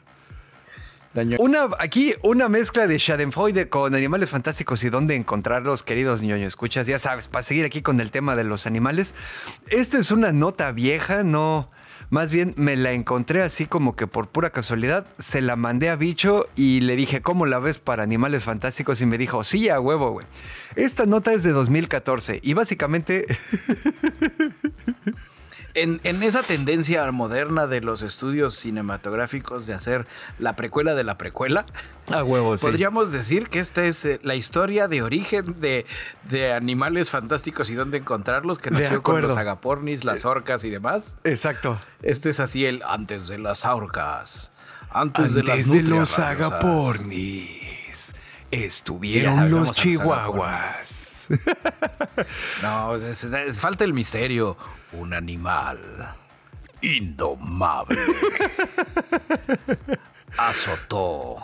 La 1.14 1.24
ño- 1.24 1.36
Una, 1.40 1.68
aquí 1.80 2.14
una 2.22 2.48
mezcla 2.48 2.86
de 2.86 2.96
Schadenfreude 2.98 3.68
con 3.68 3.92
animales 3.96 4.30
fantásticos 4.30 4.84
y 4.84 4.88
dónde 4.90 5.16
encontrarlos, 5.16 5.82
queridos 5.82 6.22
ñoño 6.22 6.46
escuchas. 6.46 6.86
Ya 6.86 7.00
sabes, 7.00 7.26
para 7.26 7.42
seguir 7.42 7.64
aquí 7.64 7.82
con 7.82 8.00
el 8.00 8.12
tema 8.12 8.36
de 8.36 8.44
los 8.44 8.66
animales. 8.66 9.14
Esta 9.68 9.98
es 9.98 10.12
una 10.12 10.30
nota 10.30 10.70
vieja, 10.70 11.24
no. 11.24 11.70
Más 12.10 12.30
bien 12.30 12.54
me 12.56 12.76
la 12.76 12.92
encontré 12.92 13.42
así 13.42 13.66
como 13.66 13.96
que 13.96 14.06
por 14.06 14.28
pura 14.28 14.50
casualidad. 14.50 15.06
Se 15.18 15.40
la 15.40 15.56
mandé 15.56 15.88
a 15.88 15.96
Bicho 15.96 16.46
y 16.54 16.80
le 16.80 16.96
dije, 16.96 17.20
¿cómo 17.20 17.46
la 17.46 17.58
ves 17.58 17.78
para 17.78 18.02
animales 18.02 18.44
fantásticos? 18.44 19.00
Y 19.00 19.06
me 19.06 19.18
dijo, 19.18 19.42
sí, 19.44 19.68
a 19.68 19.80
huevo, 19.80 20.12
güey. 20.12 20.26
Esta 20.76 21.06
nota 21.06 21.32
es 21.32 21.42
de 21.42 21.52
2014 21.52 22.40
y 22.42 22.54
básicamente 22.54 23.26
En, 25.76 26.00
en 26.04 26.22
esa 26.22 26.42
tendencia 26.42 27.10
moderna 27.12 27.66
de 27.66 27.82
los 27.82 28.02
estudios 28.02 28.54
cinematográficos 28.54 29.66
de 29.66 29.74
hacer 29.74 30.06
la 30.38 30.54
precuela 30.54 30.94
de 30.94 31.04
la 31.04 31.18
precuela, 31.18 31.66
A 32.10 32.24
sí. 32.24 32.66
podríamos 32.66 33.12
decir 33.12 33.48
que 33.48 33.60
esta 33.60 33.84
es 33.84 34.04
eh, 34.04 34.18
la 34.22 34.34
historia 34.34 34.88
de 34.88 35.02
origen 35.02 35.60
de, 35.60 35.84
de 36.30 36.52
animales 36.52 37.10
fantásticos 37.10 37.68
y 37.70 37.74
dónde 37.74 37.98
encontrarlos, 37.98 38.58
que 38.58 38.70
nació 38.70 39.02
con 39.02 39.20
los 39.20 39.36
agapornis, 39.36 40.04
las 40.04 40.24
orcas 40.24 40.64
y 40.64 40.70
demás. 40.70 41.16
Exacto. 41.24 41.78
Este 42.02 42.30
es 42.30 42.40
así 42.40 42.64
el 42.64 42.82
antes 42.82 43.28
de 43.28 43.38
las 43.38 43.66
orcas, 43.66 44.52
antes, 44.90 45.34
de 45.34 45.42
las 45.42 45.70
de 45.70 45.82
los 45.82 46.18
agapornis 46.18 48.14
estuvieron 48.50 49.50
los 49.50 49.76
vamos 49.98 51.15
No, 52.62 52.94
es- 52.96 53.24
es- 53.24 53.58
falta 53.58 53.84
el 53.84 53.92
misterio. 53.92 54.56
Un 54.92 55.14
animal 55.14 55.78
indomable. 56.82 57.98
Azotó. 60.38 61.36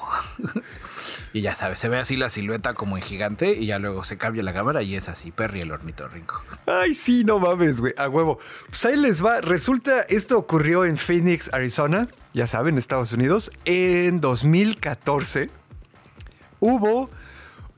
y 1.33 1.41
ya 1.41 1.55
sabes, 1.55 1.78
se 1.78 1.89
ve 1.89 1.99
así 1.99 2.16
la 2.16 2.28
silueta 2.28 2.74
como 2.74 2.97
en 2.99 3.03
gigante 3.03 3.53
y 3.55 3.66
ya 3.66 3.78
luego 3.78 4.05
se 4.05 4.18
cambia 4.18 4.43
la 4.43 4.53
cámara 4.53 4.83
y 4.83 4.97
es 4.97 5.09
así, 5.09 5.30
Perry 5.30 5.62
el 5.62 5.72
ornitorrinco. 5.72 6.43
Ay, 6.66 6.95
sí, 6.95 7.24
no 7.24 7.39
mames, 7.39 7.80
güey, 7.80 7.95
a 7.97 8.09
huevo. 8.09 8.39
Pues 8.68 8.85
ahí 8.85 8.97
les 8.97 9.24
va. 9.24 9.41
Resulta, 9.41 10.03
esto 10.03 10.37
ocurrió 10.37 10.85
en 10.85 10.99
Phoenix, 10.99 11.49
Arizona, 11.55 12.09
ya 12.35 12.47
saben, 12.47 12.76
Estados 12.76 13.12
Unidos. 13.12 13.51
En 13.64 14.20
2014 14.20 15.49
hubo 16.61 17.09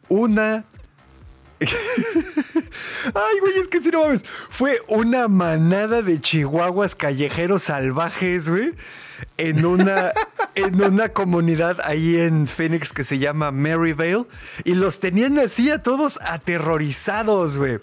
una... 0.08 0.64
Ay, 1.60 3.38
güey, 3.40 3.58
es 3.58 3.68
que 3.68 3.80
sí, 3.80 3.90
no 3.90 4.02
mames. 4.02 4.24
Fue 4.50 4.80
una 4.88 5.28
manada 5.28 6.02
de 6.02 6.20
chihuahuas 6.20 6.94
callejeros 6.94 7.64
salvajes, 7.64 8.48
güey. 8.48 8.72
En 9.36 9.64
una, 9.64 10.12
en 10.54 10.82
una 10.82 11.08
comunidad 11.08 11.78
ahí 11.84 12.16
en 12.16 12.46
Phoenix 12.46 12.92
que 12.92 13.04
se 13.04 13.18
llama 13.18 13.50
Maryvale 13.50 14.26
y 14.64 14.74
los 14.74 15.00
tenían 15.00 15.38
así 15.38 15.70
a 15.70 15.82
todos 15.82 16.18
aterrorizados, 16.22 17.58
güey. 17.58 17.80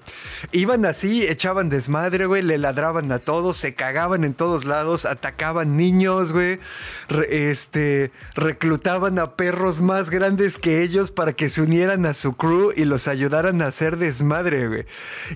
Iban 0.52 0.86
así, 0.86 1.26
echaban 1.26 1.70
desmadre, 1.70 2.26
güey, 2.26 2.42
le 2.42 2.58
ladraban 2.58 3.12
a 3.12 3.20
todos, 3.20 3.58
se 3.58 3.74
cagaban 3.74 4.24
en 4.24 4.34
todos 4.34 4.66
lados, 4.66 5.06
atacaban 5.06 5.78
niños, 5.78 6.32
güey. 6.32 6.60
Este, 7.30 8.12
reclutaban 8.36 9.20
a 9.20 9.36
perros 9.36 9.82
más 9.82 10.10
grandes 10.10 10.58
que 10.58 10.82
ellos 10.84 11.12
para 11.12 11.34
que 11.34 11.50
se 11.50 11.62
unieran 11.62 12.06
a 12.06 12.14
su 12.14 12.34
crew 12.34 12.72
y 12.76 12.86
los 12.86 13.08
ayudaran 13.08 13.62
a 13.62 13.68
hacer 13.68 13.98
desmadre, 13.98 14.68
güey. 14.68 14.86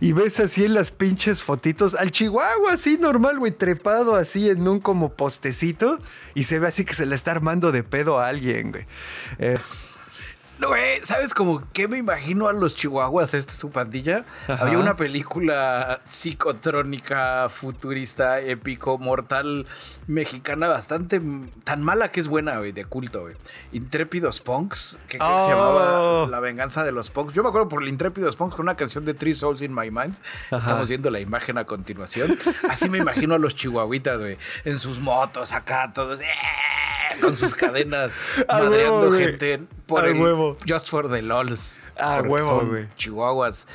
Y 0.01 0.13
ves 0.13 0.39
así 0.39 0.65
en 0.65 0.73
las 0.73 0.91
pinches 0.91 1.43
fotitos 1.43 1.95
al 1.95 2.11
chihuahua 2.11 2.73
así 2.73 2.97
normal, 2.97 3.39
güey, 3.39 3.51
trepado 3.51 4.15
así 4.15 4.49
en 4.49 4.67
un 4.67 4.79
como 4.79 5.13
postecito 5.13 5.84
y 6.33 6.43
se 6.43 6.59
ve 6.59 6.67
así 6.67 6.85
que 6.85 6.93
se 6.93 7.05
le 7.05 7.15
está 7.15 7.31
armando 7.31 7.71
de 7.71 7.83
pedo 7.83 8.19
a 8.19 8.27
alguien, 8.27 8.71
güey. 8.71 8.85
Eh, 9.39 9.57
güey, 10.59 10.99
¿sabes 11.03 11.33
como 11.33 11.63
qué 11.73 11.87
me 11.87 11.97
imagino 11.97 12.47
a 12.47 12.53
los 12.53 12.75
chihuahuas, 12.75 13.33
esta 13.33 13.51
es 13.51 13.57
su 13.57 13.69
pandilla? 13.69 14.25
Había 14.47 14.77
una 14.79 14.95
película 14.95 15.99
psicotrónica, 16.03 17.47
futurista, 17.49 18.39
épico, 18.39 18.97
mortal, 18.97 19.65
mexicana, 20.07 20.67
bastante 20.67 21.21
tan 21.63 21.81
mala 21.83 22.11
que 22.11 22.19
es 22.19 22.27
buena, 22.27 22.57
güey, 22.57 22.71
de 22.71 22.85
culto, 22.85 23.21
güey. 23.21 23.35
Intrépidos 23.73 24.39
Punks, 24.41 24.97
que 25.07 25.17
se 25.17 25.23
Oh. 25.23 25.47
llamaba 25.49 26.27
La 26.27 26.39
venganza 26.39 26.83
de 26.83 26.91
los 26.91 27.09
Punks. 27.09 27.33
Yo 27.33 27.43
me 27.43 27.49
acuerdo 27.49 27.67
por 27.67 27.81
el 27.83 27.89
Intrépidos 27.89 28.35
Punks 28.35 28.55
con 28.55 28.63
una 28.65 28.75
canción 28.75 29.05
de 29.05 29.13
Three 29.13 29.35
Souls 29.35 29.61
in 29.61 29.73
My 29.73 29.91
Mind. 29.91 30.17
Estamos 30.51 30.87
viendo 30.89 31.09
la 31.09 31.19
imagen 31.19 31.57
a 31.57 31.65
continuación. 31.65 32.37
Así 32.69 32.89
me 32.89 32.97
imagino 32.99 33.35
a 33.35 33.39
los 33.39 33.55
chihuahuitas, 33.55 34.19
güey, 34.19 34.37
en 34.63 34.77
sus 34.77 34.99
motos 34.99 35.53
acá, 35.53 35.91
todos 35.93 36.19
¡eh! 36.21 36.25
con 37.21 37.35
sus 37.37 37.53
cadenas, 37.53 38.11
madreando 38.47 39.11
gente 39.11 39.61
por 39.85 40.05
el 40.05 40.19
huevo. 40.19 40.57
Just 40.67 40.89
for 40.89 41.09
the 41.09 41.21
LOLs. 41.21 41.79
A 41.99 42.15
Porque 42.17 42.29
huevo, 42.31 42.61
güey. 42.65 42.87
Chihuahuas 42.95 43.67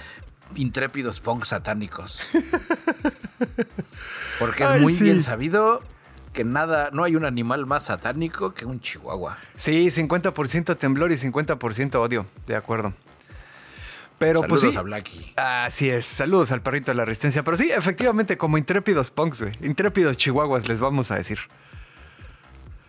intrépidos 0.57 1.21
punk 1.21 1.45
satánicos. 1.45 2.29
Porque 4.39 4.65
es 4.65 4.71
Ay, 4.71 4.81
muy 4.81 4.93
sí. 4.93 5.05
bien 5.05 5.23
sabido 5.23 5.83
que 6.33 6.45
nada, 6.45 6.91
no 6.93 7.05
hay 7.05 7.17
un 7.17 7.25
animal 7.25 7.67
más 7.67 7.87
satánico 7.87 8.55
que 8.55 8.65
un 8.65 8.81
chihuahua. 8.81 9.39
sí, 9.57 9.87
50% 9.87 10.77
temblor 10.77 11.13
y 11.13 11.17
50% 11.17 11.95
odio, 11.97 12.27
de 12.47 12.57
acuerdo. 12.57 12.93
Pero 14.19 14.41
Saludos 14.41 14.61
pues 14.61 14.73
sí. 14.75 14.79
a 14.79 14.83
Blacky. 14.83 15.33
Así 15.37 15.91
es, 15.91 16.05
saludos 16.07 16.53
al 16.53 16.61
perrito 16.63 16.91
de 16.91 16.95
la 16.97 17.07
resistencia. 17.07 17.43
Pero 17.43 17.57
sí, 17.57 17.71
efectivamente, 17.73 18.37
como 18.37 18.59
intrépidos 18.59 19.11
punks, 19.11 19.41
güey. 19.41 19.55
Intrépidos 19.63 20.17
chihuahuas, 20.19 20.69
les 20.69 20.79
vamos 20.79 21.11
a 21.11 21.17
decir. 21.17 21.39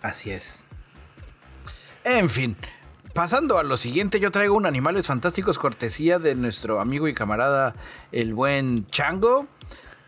Así 0.01 0.31
es. 0.31 0.59
En 2.03 2.29
fin, 2.29 2.57
pasando 3.13 3.57
a 3.57 3.63
lo 3.63 3.77
siguiente, 3.77 4.19
yo 4.19 4.31
traigo 4.31 4.55
un 4.55 4.65
Animales 4.65 5.07
Fantásticos 5.07 5.59
cortesía 5.59 6.19
de 6.19 6.35
nuestro 6.35 6.79
amigo 6.79 7.07
y 7.07 7.13
camarada, 7.13 7.75
el 8.11 8.33
buen 8.33 8.87
Chango, 8.87 9.47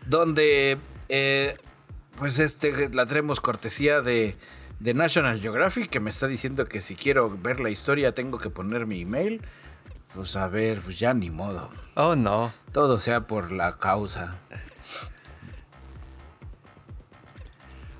donde 0.06 0.78
eh, 1.08 1.56
pues 2.16 2.38
este 2.38 2.88
la 2.90 3.06
traemos 3.06 3.40
cortesía 3.40 4.00
de, 4.00 4.36
de 4.80 4.94
National 4.94 5.40
Geographic, 5.40 5.88
que 5.88 6.00
me 6.00 6.10
está 6.10 6.26
diciendo 6.26 6.66
que 6.66 6.80
si 6.80 6.94
quiero 6.94 7.30
ver 7.30 7.60
la 7.60 7.70
historia 7.70 8.14
tengo 8.14 8.38
que 8.38 8.50
poner 8.50 8.86
mi 8.86 9.02
email. 9.02 9.42
Pues 10.14 10.36
a 10.36 10.46
ver, 10.46 10.80
pues 10.80 10.98
ya 10.98 11.12
ni 11.12 11.30
modo. 11.30 11.70
Oh, 11.94 12.14
no. 12.14 12.52
Todo 12.70 13.00
sea 13.00 13.26
por 13.26 13.50
la 13.50 13.78
causa. 13.78 14.38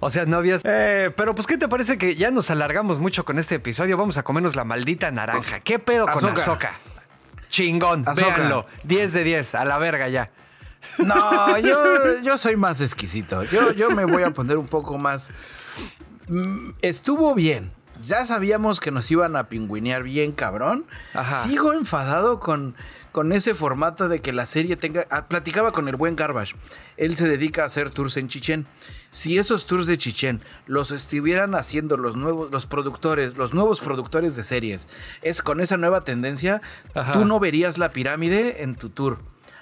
O 0.04 0.10
sea, 0.10 0.26
no 0.26 0.36
habías... 0.36 0.60
Eh, 0.66 1.10
pero 1.16 1.34
pues, 1.34 1.46
¿qué 1.46 1.56
te 1.56 1.66
parece 1.66 1.96
que 1.96 2.14
ya 2.14 2.30
nos 2.30 2.50
alargamos 2.50 2.98
mucho 2.98 3.24
con 3.24 3.38
este 3.38 3.54
episodio? 3.54 3.96
Vamos 3.96 4.18
a 4.18 4.22
comernos 4.22 4.54
la 4.54 4.64
maldita 4.64 5.10
naranja. 5.10 5.60
¿Qué 5.60 5.78
pedo 5.78 6.06
con. 6.06 6.26
Azoka? 6.28 6.74
Chingón, 7.48 8.04
véanlo. 8.14 8.66
10 8.84 9.12
de 9.14 9.24
10, 9.24 9.54
a 9.54 9.64
la 9.64 9.78
verga 9.78 10.10
ya. 10.10 10.30
No, 10.98 11.56
yo, 11.58 12.20
yo 12.22 12.36
soy 12.36 12.56
más 12.56 12.82
exquisito. 12.82 13.44
Yo, 13.44 13.72
yo 13.72 13.90
me 13.92 14.04
voy 14.04 14.24
a 14.24 14.30
poner 14.30 14.58
un 14.58 14.66
poco 14.66 14.98
más. 14.98 15.30
Mm, 16.28 16.72
Estuvo 16.82 17.34
bien. 17.34 17.72
Ya 18.02 18.26
sabíamos 18.26 18.80
que 18.80 18.90
nos 18.90 19.10
iban 19.10 19.36
a 19.36 19.48
pingüinear 19.48 20.02
bien, 20.02 20.32
cabrón. 20.32 20.84
Ajá. 21.14 21.32
Sigo 21.32 21.72
enfadado 21.72 22.40
con, 22.40 22.74
con 23.12 23.32
ese 23.32 23.54
formato 23.54 24.08
de 24.10 24.20
que 24.20 24.34
la 24.34 24.44
serie 24.44 24.76
tenga. 24.76 25.06
ah, 25.10 25.26
platicaba 25.28 25.72
con 25.72 25.88
el 25.88 25.96
buen 25.96 26.14
Garbage. 26.14 26.56
Él 26.98 27.16
se 27.16 27.26
dedica 27.26 27.62
a 27.62 27.66
hacer 27.66 27.90
tours 27.90 28.18
en 28.18 28.28
Chichén. 28.28 28.66
Si 29.14 29.38
esos 29.38 29.66
tours 29.66 29.86
de 29.86 29.96
Chichén 29.96 30.40
los 30.66 30.90
estuvieran 30.90 31.54
haciendo 31.54 31.96
los 31.96 32.16
nuevos, 32.16 32.50
los 32.50 32.66
productores, 32.66 33.36
los 33.36 33.54
nuevos 33.54 33.80
productores 33.80 34.34
de 34.34 34.42
series, 34.42 34.88
es 35.22 35.40
con 35.40 35.60
esa 35.60 35.76
nueva 35.76 36.00
tendencia, 36.00 36.60
Ajá. 36.94 37.12
tú 37.12 37.24
no 37.24 37.38
verías 37.38 37.78
la 37.78 37.92
pirámide 37.92 38.64
en 38.64 38.74
tu 38.74 38.88
tour. 38.88 39.20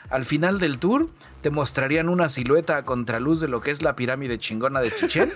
Al 0.09 0.25
final 0.25 0.59
del 0.59 0.79
tour 0.79 1.11
te 1.43 1.51
mostrarían 1.51 2.09
una 2.09 2.31
silueta 2.31 2.79
a 2.79 2.85
contraluz 2.87 3.41
de 3.43 3.49
lo 3.49 3.61
que 3.61 3.71
es 3.73 3.83
la 3.83 3.95
pirámide 3.95 4.39
chingona 4.39 4.81
de 4.81 4.91
Chichén. 4.91 5.31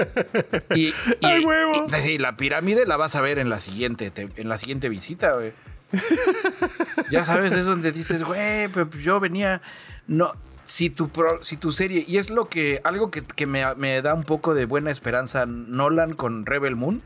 y, 0.74 0.86
y- 0.88 0.94
¡Ay, 1.22 1.44
huevo! 1.44 1.86
y- 2.06 2.18
la 2.18 2.36
pirámide 2.36 2.86
la 2.86 2.96
vas 2.96 3.16
a 3.16 3.20
ver 3.22 3.40
en 3.40 3.50
la 3.50 3.58
siguiente, 3.58 4.12
te- 4.12 4.28
en 4.36 4.48
la 4.48 4.56
siguiente 4.56 4.88
visita, 4.88 5.32
güey. 5.34 5.52
ya 7.10 7.24
sabes, 7.24 7.52
es 7.52 7.64
donde 7.66 7.90
dices, 7.92 8.22
güey, 8.22 8.68
yo 9.02 9.20
venía. 9.20 9.60
No, 10.06 10.32
si 10.64 10.90
tu, 10.90 11.08
pro- 11.08 11.42
si 11.42 11.56
tu 11.56 11.72
serie, 11.72 12.04
y 12.06 12.16
es 12.18 12.30
lo 12.30 12.46
que, 12.46 12.80
algo 12.84 13.10
que, 13.10 13.22
que 13.22 13.46
me, 13.46 13.62
me 13.76 14.00
da 14.02 14.14
un 14.14 14.24
poco 14.24 14.54
de 14.54 14.64
buena 14.66 14.90
esperanza 14.90 15.44
Nolan 15.46 16.14
con 16.14 16.46
Rebel 16.46 16.76
Moon 16.76 17.02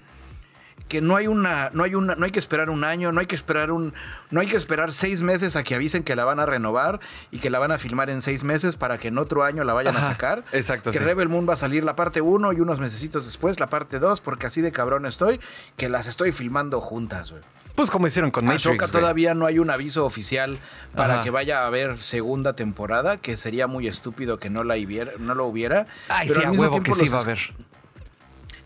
que 0.88 1.00
no 1.00 1.16
hay 1.16 1.26
una, 1.26 1.70
no 1.72 1.82
hay 1.82 1.96
una, 1.96 2.14
no 2.14 2.24
hay 2.26 2.30
que 2.30 2.38
esperar 2.38 2.70
un 2.70 2.84
año, 2.84 3.10
no 3.10 3.18
hay 3.20 3.26
que 3.26 3.34
esperar 3.34 3.72
un, 3.72 3.92
no 4.30 4.40
hay 4.40 4.46
que 4.46 4.56
esperar 4.56 4.92
seis 4.92 5.20
meses 5.20 5.56
a 5.56 5.64
que 5.64 5.74
avisen 5.74 6.04
que 6.04 6.14
la 6.14 6.24
van 6.24 6.38
a 6.38 6.46
renovar 6.46 7.00
y 7.32 7.38
que 7.40 7.50
la 7.50 7.58
van 7.58 7.72
a 7.72 7.78
filmar 7.78 8.08
en 8.08 8.22
seis 8.22 8.44
meses 8.44 8.76
para 8.76 8.96
que 8.96 9.08
en 9.08 9.18
otro 9.18 9.42
año 9.42 9.64
la 9.64 9.72
vayan 9.72 9.96
Ajá, 9.96 10.06
a 10.06 10.08
sacar. 10.10 10.44
exacto, 10.52 10.92
Que 10.92 10.98
sí. 10.98 11.04
Rebel 11.04 11.28
Moon 11.28 11.48
va 11.48 11.54
a 11.54 11.56
salir 11.56 11.82
la 11.82 11.96
parte 11.96 12.20
1 12.20 12.52
y 12.52 12.60
unos 12.60 12.78
mesecitos 12.78 13.24
después 13.24 13.58
la 13.58 13.66
parte 13.66 13.98
2, 13.98 14.20
porque 14.20 14.46
así 14.46 14.60
de 14.60 14.70
cabrón 14.70 15.06
estoy, 15.06 15.40
que 15.76 15.88
las 15.88 16.06
estoy 16.06 16.30
filmando 16.30 16.80
juntas, 16.80 17.32
güey. 17.32 17.42
Pues 17.74 17.90
como 17.90 18.06
hicieron 18.06 18.30
con 18.30 18.44
Matrix. 18.46 18.66
Ahsoka 18.66 18.88
todavía 18.88 19.34
no 19.34 19.44
hay 19.44 19.58
un 19.58 19.68
aviso 19.70 20.06
oficial 20.06 20.58
para 20.94 21.14
Ajá. 21.16 21.24
que 21.24 21.30
vaya 21.30 21.62
a 21.64 21.66
haber 21.66 22.00
segunda 22.00 22.54
temporada, 22.54 23.18
que 23.18 23.36
sería 23.36 23.66
muy 23.66 23.86
estúpido 23.88 24.38
que 24.38 24.48
no 24.50 24.62
la 24.64 24.76
hubiera, 24.76 25.12
no 25.18 25.34
lo 25.34 25.44
hubiera. 25.46 25.84
Ay, 26.08 26.28
pero 26.28 26.40
sí, 26.40 26.44
al 26.44 26.46
a 26.46 26.50
mismo 26.52 26.62
huevo 26.62 26.80
que 26.82 26.94
sí 26.94 27.00
los 27.00 27.12
va 27.14 27.18
a 27.18 27.22
haber. 27.22 27.38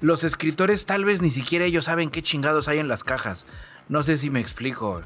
Los 0.01 0.25
escritores 0.25 0.87
tal 0.87 1.05
vez 1.05 1.23
ni 1.23 1.31
siquiera 1.31 1.65
ellos 1.65 1.87
saben 1.87 2.11
qué 2.11 2.23
chingados 2.23 2.69
hay 2.69 2.79
en 2.79 2.89
las 2.89 3.05
cajas. 3.05 3.47
No 3.89 4.03
sé 4.03 4.19
si 4.19 4.31
me 4.31 4.41
explico. 4.41 5.03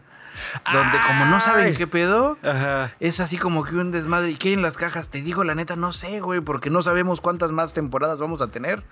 Donde 0.73 0.99
como 1.07 1.27
no 1.27 1.41
saben 1.41 1.75
qué 1.75 1.87
pedo, 1.87 2.39
Ajá. 2.43 2.91
es 2.99 3.21
así 3.21 3.39
como 3.39 3.65
que 3.65 3.77
un 3.77 3.93
desmadre. 3.93 4.31
¿Y 4.33 4.35
qué 4.35 4.49
hay 4.49 4.55
en 4.55 4.63
las 4.63 4.77
cajas? 4.77 5.09
Te 5.09 5.23
digo 5.23 5.45
la 5.45 5.55
neta, 5.55 5.77
no 5.77 5.93
sé, 5.93 6.21
güey, 6.21 6.41
porque 6.41 6.71
no 6.71 6.83
sabemos 6.83 7.21
cuántas 7.21 7.53
más 7.53 7.73
temporadas 7.73 8.21
vamos 8.21 8.43
a 8.43 8.49
tener. 8.49 8.83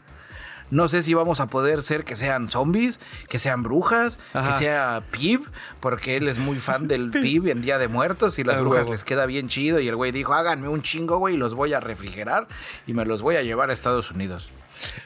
No 0.72 0.88
sé 0.88 1.02
si 1.02 1.12
vamos 1.12 1.38
a 1.40 1.48
poder 1.48 1.82
ser 1.82 2.02
que 2.04 2.16
sean 2.16 2.48
zombies, 2.50 2.98
que 3.28 3.38
sean 3.38 3.62
brujas, 3.62 4.18
Ajá. 4.32 4.48
que 4.50 4.58
sea 4.58 5.02
Pib, 5.10 5.42
porque 5.80 6.16
él 6.16 6.28
es 6.28 6.38
muy 6.38 6.58
fan 6.58 6.88
del 6.88 7.10
Pib 7.22 7.46
en 7.48 7.60
Día 7.60 7.76
de 7.76 7.88
Muertos 7.88 8.38
y 8.38 8.44
las 8.44 8.56
Ah, 8.58 8.62
brujas 8.62 8.78
huevo. 8.80 8.92
les 8.92 9.04
queda 9.04 9.26
bien 9.26 9.48
chido. 9.48 9.80
Y 9.80 9.88
el 9.88 9.96
güey 9.96 10.12
dijo, 10.12 10.32
háganme 10.32 10.68
un 10.68 10.80
chingo, 10.80 11.18
güey, 11.18 11.34
y 11.34 11.36
los 11.36 11.54
voy 11.54 11.74
a 11.74 11.80
refrigerar 11.80 12.48
y 12.86 12.94
me 12.94 13.04
los 13.04 13.20
voy 13.20 13.36
a 13.36 13.42
llevar 13.42 13.68
a 13.68 13.74
Estados 13.74 14.10
Unidos. 14.12 14.48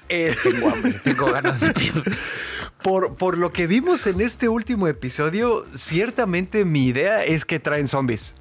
Eh, 0.09 0.37
Tengo 0.45 0.71
hambre, 0.71 0.93
tengo 1.03 1.33
ganas 1.33 1.59
de 1.61 1.73
Pib. 1.73 2.03
por, 2.83 3.17
por 3.17 3.37
lo 3.37 3.53
que 3.53 3.67
vimos 3.67 4.07
en 4.07 4.21
este 4.21 4.49
último 4.49 4.87
episodio, 4.87 5.67
ciertamente 5.75 6.64
mi 6.64 6.87
idea 6.87 7.25
es 7.25 7.45
que 7.45 7.59
traen 7.59 7.89
zombies. 7.89 8.37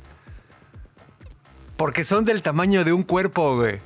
Porque 1.76 2.06
son 2.06 2.24
del 2.24 2.42
tamaño 2.42 2.84
de 2.86 2.94
un 2.94 3.02
cuerpo, 3.04 3.58
güey. 3.58 3.80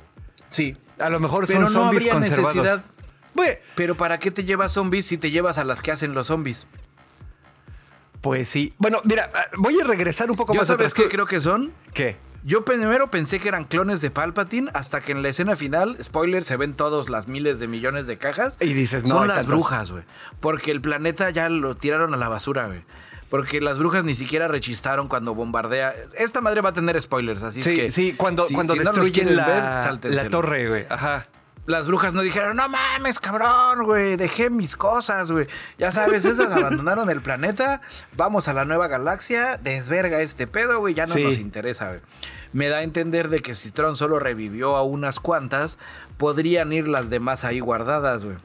Sí. 0.50 0.76
A 0.98 1.08
lo 1.10 1.18
mejor 1.20 1.46
Pero 1.46 1.64
son 1.64 1.72
no 1.72 1.80
zombies 1.84 2.02
habría 2.04 2.12
conservados. 2.12 2.54
necesidad. 2.56 2.84
Pero 3.74 3.94
¿para 3.96 4.18
qué 4.18 4.30
te 4.30 4.44
llevas 4.44 4.72
zombies 4.72 5.06
si 5.06 5.16
te 5.18 5.30
llevas 5.30 5.58
a 5.58 5.64
las 5.64 5.82
que 5.82 5.92
hacen 5.92 6.14
los 6.14 6.26
zombies? 6.28 6.66
pues 8.20 8.48
sí. 8.48 8.74
Bueno, 8.78 9.00
mira, 9.04 9.30
ah, 9.34 9.46
voy 9.56 9.80
a 9.80 9.84
regresar 9.84 10.30
un 10.30 10.36
poco 10.36 10.52
¿Yo 10.52 10.58
más 10.60 10.66
sabes 10.66 10.92
atrás. 10.92 10.94
qué 10.94 11.08
creo 11.08 11.24
que 11.26 11.40
son? 11.40 11.72
¿Qué? 11.94 12.16
Yo 12.44 12.64
primero 12.64 13.08
pensé 13.10 13.38
que 13.40 13.48
eran 13.48 13.64
clones 13.64 14.00
de 14.02 14.10
Palpatine 14.10 14.70
hasta 14.74 15.00
que 15.00 15.12
en 15.12 15.22
la 15.22 15.28
escena 15.30 15.56
final, 15.56 15.96
spoiler, 16.02 16.44
se 16.44 16.56
ven 16.56 16.74
todos 16.74 17.08
las 17.08 17.28
miles 17.28 17.58
de 17.60 17.68
millones 17.68 18.06
de 18.06 18.18
cajas. 18.18 18.56
Y 18.60 18.72
dices, 18.74 19.04
no, 19.04 19.10
Son 19.16 19.28
las 19.28 19.38
tantos. 19.38 19.54
brujas, 19.54 19.90
güey. 19.92 20.04
Porque 20.40 20.70
el 20.70 20.80
planeta 20.82 21.30
ya 21.30 21.48
lo 21.48 21.74
tiraron 21.76 22.12
a 22.12 22.16
la 22.18 22.28
basura, 22.28 22.66
güey. 22.66 22.82
Porque 23.30 23.60
las 23.60 23.78
brujas 23.78 24.04
ni 24.04 24.14
siquiera 24.14 24.48
rechistaron 24.48 25.06
cuando 25.08 25.34
bombardea. 25.34 25.94
Esta 26.18 26.40
madre 26.40 26.60
va 26.62 26.70
a 26.70 26.72
tener 26.74 27.00
spoilers, 27.00 27.42
así 27.42 27.62
Sí, 27.62 27.70
es 27.72 27.78
que. 27.78 27.90
sí, 27.90 28.12
cuando, 28.14 28.46
si- 28.46 28.54
cuando 28.54 28.72
si 28.74 28.80
destruyen 28.80 29.36
la, 29.36 29.46
ver, 30.02 30.12
la 30.14 30.28
torre, 30.30 30.68
güey. 30.68 30.86
Ajá. 30.90 31.24
Las 31.66 31.86
brujas 31.86 32.12
no 32.14 32.22
dijeron, 32.22 32.56
no 32.56 32.68
mames, 32.68 33.20
cabrón, 33.20 33.84
güey, 33.84 34.16
dejé 34.16 34.50
mis 34.50 34.76
cosas, 34.76 35.30
güey. 35.30 35.46
Ya 35.78 35.92
sabes, 35.92 36.24
esas 36.24 36.52
abandonaron 36.56 37.10
el 37.10 37.20
planeta, 37.20 37.80
vamos 38.16 38.48
a 38.48 38.52
la 38.52 38.64
nueva 38.64 38.88
galaxia, 38.88 39.56
desverga 39.58 40.20
este 40.20 40.46
pedo, 40.46 40.80
güey, 40.80 40.94
ya 40.94 41.06
no 41.06 41.14
Sí. 41.14 41.22
nos 41.22 41.38
interesa, 41.38 41.88
güey. 41.88 42.00
Me 42.52 42.68
da 42.68 42.78
a 42.78 42.82
entender 42.82 43.28
de 43.28 43.38
que 43.40 43.54
si 43.54 43.70
Tron 43.70 43.94
solo 43.96 44.18
revivió 44.18 44.76
a 44.76 44.82
unas 44.82 45.20
cuantas, 45.20 45.78
podrían 46.16 46.72
ir 46.72 46.88
las 46.88 47.08
demás 47.08 47.44
ahí 47.44 47.60
guardadas, 47.60 48.24
güey. 48.24 48.36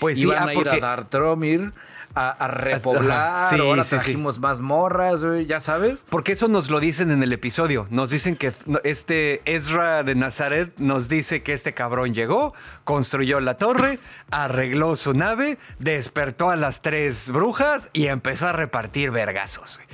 Pues 0.00 0.16
y 0.18 0.22
sí, 0.22 0.26
van 0.26 0.44
ah, 0.44 0.46
a 0.46 0.54
ir 0.54 0.62
porque- 0.64 0.76
a 0.76 0.80
Dartromir 0.80 1.72
a, 2.18 2.30
a 2.30 2.48
repoblar. 2.48 3.48
Sí, 3.50 3.60
ahora 3.60 3.84
sí, 3.84 3.90
sí. 3.90 3.96
trajimos 3.96 4.40
más 4.40 4.60
morras, 4.60 5.24
güey, 5.24 5.46
ya 5.46 5.60
sabes. 5.60 6.00
Porque 6.08 6.32
eso 6.32 6.48
nos 6.48 6.70
lo 6.70 6.80
dicen 6.80 7.10
en 7.10 7.22
el 7.22 7.32
episodio. 7.32 7.86
Nos 7.90 8.10
dicen 8.10 8.36
que 8.36 8.52
este 8.84 9.40
Ezra 9.44 10.02
de 10.02 10.14
Nazaret 10.14 10.72
nos 10.78 11.08
dice 11.08 11.42
que 11.42 11.52
este 11.52 11.72
cabrón 11.74 12.14
llegó, 12.14 12.54
construyó 12.84 13.40
la 13.40 13.56
torre, 13.56 13.98
arregló 14.30 14.96
su 14.96 15.14
nave, 15.14 15.58
despertó 15.78 16.50
a 16.50 16.56
las 16.56 16.82
tres 16.82 17.30
brujas 17.30 17.90
y 17.92 18.06
empezó 18.06 18.48
a 18.48 18.52
repartir 18.52 19.10
vergazos. 19.10 19.76
güey. 19.76 19.88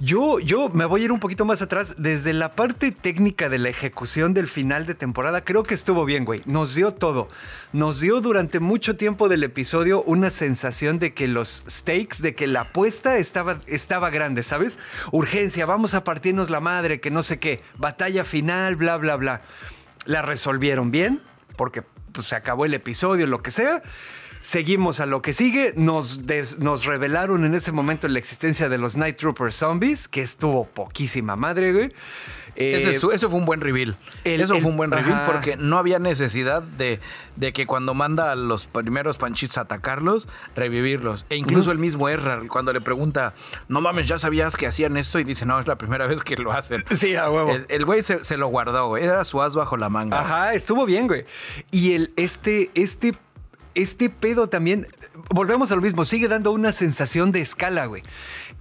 Yo, 0.00 0.40
yo 0.40 0.68
me 0.70 0.84
voy 0.84 1.02
a 1.02 1.04
ir 1.04 1.12
un 1.12 1.20
poquito 1.20 1.44
más 1.44 1.62
atrás. 1.62 1.94
Desde 1.98 2.32
la 2.32 2.52
parte 2.52 2.90
técnica 2.90 3.48
de 3.48 3.58
la 3.58 3.68
ejecución 3.68 4.34
del 4.34 4.48
final 4.48 4.86
de 4.86 4.94
temporada, 4.94 5.44
creo 5.44 5.62
que 5.62 5.74
estuvo 5.74 6.04
bien, 6.04 6.24
güey. 6.24 6.42
Nos 6.46 6.74
dio 6.74 6.92
todo. 6.92 7.28
Nos 7.72 8.00
dio 8.00 8.20
durante 8.20 8.58
mucho 8.58 8.96
tiempo 8.96 9.28
del 9.28 9.44
episodio 9.44 10.02
una 10.02 10.30
sensación 10.30 10.98
de 10.98 11.14
que 11.14 11.28
los 11.28 11.64
stakes, 11.68 12.20
de 12.20 12.34
que 12.34 12.46
la 12.46 12.62
apuesta 12.62 13.18
estaba, 13.18 13.60
estaba 13.66 14.10
grande, 14.10 14.42
¿sabes? 14.42 14.78
Urgencia, 15.12 15.66
vamos 15.66 15.94
a 15.94 16.04
partirnos 16.04 16.50
la 16.50 16.60
madre, 16.60 17.00
que 17.00 17.10
no 17.10 17.22
sé 17.22 17.38
qué. 17.38 17.62
Batalla 17.76 18.24
final, 18.24 18.76
bla, 18.76 18.96
bla, 18.96 19.16
bla. 19.16 19.42
La 20.06 20.22
resolvieron 20.22 20.90
bien, 20.90 21.22
porque 21.56 21.82
pues, 22.12 22.26
se 22.28 22.36
acabó 22.36 22.64
el 22.64 22.74
episodio, 22.74 23.26
lo 23.26 23.42
que 23.42 23.50
sea. 23.50 23.82
Seguimos 24.44 25.00
a 25.00 25.06
lo 25.06 25.22
que 25.22 25.32
sigue. 25.32 25.72
Nos, 25.74 26.26
des- 26.26 26.58
nos 26.58 26.84
revelaron 26.84 27.46
en 27.46 27.54
ese 27.54 27.72
momento 27.72 28.08
la 28.08 28.18
existencia 28.18 28.68
de 28.68 28.76
los 28.76 28.94
Night 28.94 29.16
Trooper 29.16 29.50
Zombies, 29.54 30.06
que 30.06 30.20
estuvo 30.20 30.66
poquísima 30.66 31.34
madre, 31.34 31.72
güey. 31.72 31.92
Eh, 32.56 32.94
eso 33.12 33.30
fue 33.30 33.38
un 33.40 33.46
buen 33.46 33.62
reveal. 33.62 33.96
el- 34.24 34.42
eso 34.42 34.54
el- 34.56 34.60
fue 34.60 34.70
un 34.70 34.76
buen 34.76 34.90
reveal 34.90 35.14
ajá. 35.14 35.26
porque 35.32 35.56
no 35.56 35.78
había 35.78 35.98
necesidad 35.98 36.62
de, 36.62 37.00
de 37.36 37.52
que 37.54 37.64
cuando 37.64 37.94
manda 37.94 38.30
a 38.32 38.36
los 38.36 38.66
primeros 38.66 39.16
panchits 39.16 39.56
a 39.56 39.62
atacarlos, 39.62 40.28
revivirlos. 40.54 41.24
E 41.30 41.36
incluso 41.36 41.72
el 41.72 41.78
mismo 41.78 42.10
Erra, 42.10 42.38
cuando 42.48 42.74
le 42.74 42.82
pregunta, 42.82 43.32
no 43.68 43.80
mames, 43.80 44.06
¿ya 44.08 44.18
sabías 44.18 44.56
que 44.56 44.66
hacían 44.66 44.98
esto? 44.98 45.18
Y 45.18 45.24
dice, 45.24 45.46
no, 45.46 45.58
es 45.58 45.66
la 45.66 45.78
primera 45.78 46.06
vez 46.06 46.22
que 46.22 46.36
lo 46.36 46.52
hacen. 46.52 46.84
Sí, 46.94 47.16
a 47.16 47.30
huevo. 47.30 47.50
El, 47.50 47.64
el 47.70 47.84
güey 47.86 48.02
se, 48.02 48.22
se 48.22 48.36
lo 48.36 48.46
guardó, 48.48 48.88
güey. 48.88 49.04
Era 49.04 49.24
su 49.24 49.40
as 49.40 49.56
bajo 49.56 49.78
la 49.78 49.88
manga. 49.88 50.20
Ajá, 50.20 50.52
estuvo 50.52 50.84
bien, 50.84 51.06
güey. 51.08 51.24
Y 51.70 51.94
el, 51.94 52.12
este, 52.16 52.70
este, 52.74 53.14
este 53.74 54.08
pedo 54.08 54.48
también, 54.48 54.86
volvemos 55.30 55.72
a 55.72 55.76
lo 55.76 55.82
mismo, 55.82 56.04
sigue 56.04 56.28
dando 56.28 56.52
una 56.52 56.72
sensación 56.72 57.32
de 57.32 57.40
escala, 57.40 57.86
güey. 57.86 58.02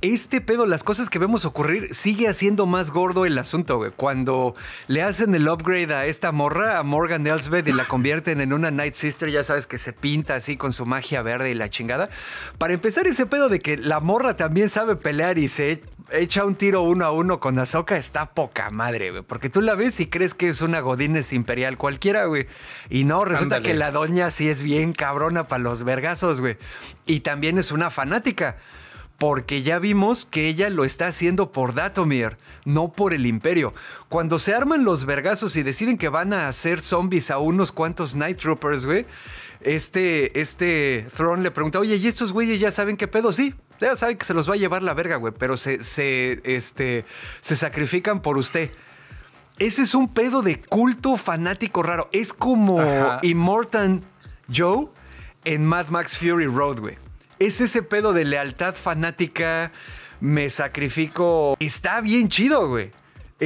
Este 0.02 0.42
pedo, 0.42 0.66
las 0.66 0.84
cosas 0.84 1.10
que 1.10 1.20
vemos 1.20 1.46
ocurrir, 1.46 1.94
sigue 1.94 2.28
haciendo 2.28 2.66
más 2.66 2.92
gordo 2.92 3.26
el 3.26 3.38
asunto, 3.38 3.78
güey. 3.78 3.92
Cuando 3.96 4.54
le 4.88 5.02
hacen 5.02 5.34
el 5.36 5.48
upgrade 5.48 5.94
a 5.94 6.06
esta 6.06 6.32
morra, 6.32 6.78
a 6.78 6.84
Morgan 6.84 7.26
Elsbeth, 7.28 7.68
y 7.68 7.72
la 7.72 7.86
convierten 7.86 8.42
en 8.42 8.54
una 8.54 8.72
Night 8.72 8.96
Sister, 8.96 9.30
ya 9.30 9.44
sabes 9.44 9.68
que 9.68 9.78
se 9.78 9.94
pinta 9.94 10.36
así 10.36 10.58
con 10.58 10.74
su 10.74 10.86
magia 10.86 11.22
verde 11.22 11.52
y 11.52 11.54
la 11.54 11.70
chingada. 11.70 12.10
Para 12.58 12.74
empezar, 12.74 13.08
ese 13.08 13.26
pedo 13.26 13.50
de 13.50 13.60
que 13.60 13.78
la 13.78 14.00
morra 14.00 14.36
también 14.36 14.70
sabe 14.70 14.96
pelear 14.96 15.38
y 15.38 15.48
se 15.48 15.82
echa 16.12 16.46
un 16.46 16.56
tiro 16.56 16.82
uno 16.82 17.06
a 17.06 17.12
uno 17.12 17.40
con 17.40 17.60
Ahsoka 17.60 17.98
está 17.98 18.34
poca 18.34 18.70
madre, 18.70 19.12
güey. 19.12 19.24
Porque 19.24 19.50
tú 19.50 19.62
la 19.62 19.76
ves 19.76 20.00
y 20.00 20.08
crees 20.08 20.34
que 20.34 20.50
es 20.50 20.62
una 20.62 20.80
Godines 20.80 21.34
imperial 21.34 21.78
cualquiera, 21.78 22.26
güey. 22.26 22.48
Y 22.90 23.04
no, 23.04 23.26
resulta 23.26 23.58
Ándale. 23.58 23.74
que 23.74 23.78
la 23.78 23.92
doña 23.92 24.32
sí 24.32 24.50
es 24.50 24.62
bien 24.62 24.94
cabrona 24.94 25.44
para 25.44 25.64
los 25.64 25.84
vergazos, 25.84 26.40
güey. 26.42 26.58
Y 27.06 27.22
también 27.22 27.58
es 27.58 27.72
una 27.72 27.92
fanática. 27.92 28.58
Porque 29.18 29.62
ya 29.62 29.80
vimos 29.80 30.26
que 30.26 30.50
ella 30.50 30.70
lo 30.70 30.84
está 30.86 31.08
haciendo 31.08 31.52
por 31.52 31.76
Datomir, 31.76 32.38
no 32.66 32.92
por 32.92 33.14
el 33.14 33.26
Imperio. 33.26 33.74
Cuando 34.10 34.40
se 34.40 34.54
arman 34.56 34.84
los 34.84 35.06
vergazos 35.06 35.56
y 35.56 35.64
deciden 35.64 35.98
que 35.98 36.10
van 36.10 36.34
a 36.34 36.48
hacer 36.48 36.82
zombies 36.82 37.30
a 37.30 37.38
unos 37.38 37.72
cuantos 37.72 38.16
Night 38.16 38.40
Troopers, 38.40 38.86
güey, 38.86 39.06
este, 39.66 40.40
este 40.40 41.08
Thrawn 41.16 41.44
le 41.44 41.52
pregunta, 41.52 41.80
oye, 41.80 41.96
¿y 41.96 42.08
estos 42.08 42.32
güeyes 42.32 42.60
ya 42.60 42.72
saben 42.72 42.98
qué 42.98 43.08
pedo? 43.08 43.32
Sí, 43.32 43.56
ya 43.80 43.96
saben 43.96 44.18
que 44.18 44.26
se 44.26 44.34
los 44.34 44.50
va 44.50 44.54
a 44.54 44.58
llevar 44.58 44.84
la 44.84 44.94
verga, 44.94 45.18
güey, 45.18 45.34
pero 45.38 45.58
se, 45.58 45.84
se, 45.84 46.42
este, 46.44 47.06
se 47.42 47.56
sacrifican 47.56 48.22
por 48.22 48.38
usted. 48.38 48.72
Ese 49.60 49.84
es 49.84 49.94
un 49.94 50.12
pedo 50.14 50.42
de 50.42 50.60
culto 50.60 51.18
fanático 51.18 51.84
raro. 51.84 52.10
Es 52.12 52.34
como 52.34 52.82
Ajá. 52.82 53.20
Immortan 53.22 54.02
Joe 54.54 54.88
en 55.46 55.66
Mad 55.66 55.88
Max 55.90 56.18
Fury 56.18 56.48
Road, 56.48 56.80
güey. 56.80 56.96
Es 57.40 57.62
ese 57.62 57.84
pedo 57.84 58.14
de 58.14 58.26
lealtad 58.26 58.74
fanática, 58.74 59.72
me 60.20 60.50
sacrifico. 60.50 61.56
Está 61.60 62.02
bien 62.02 62.30
chido, 62.30 62.68
güey. 62.68 62.92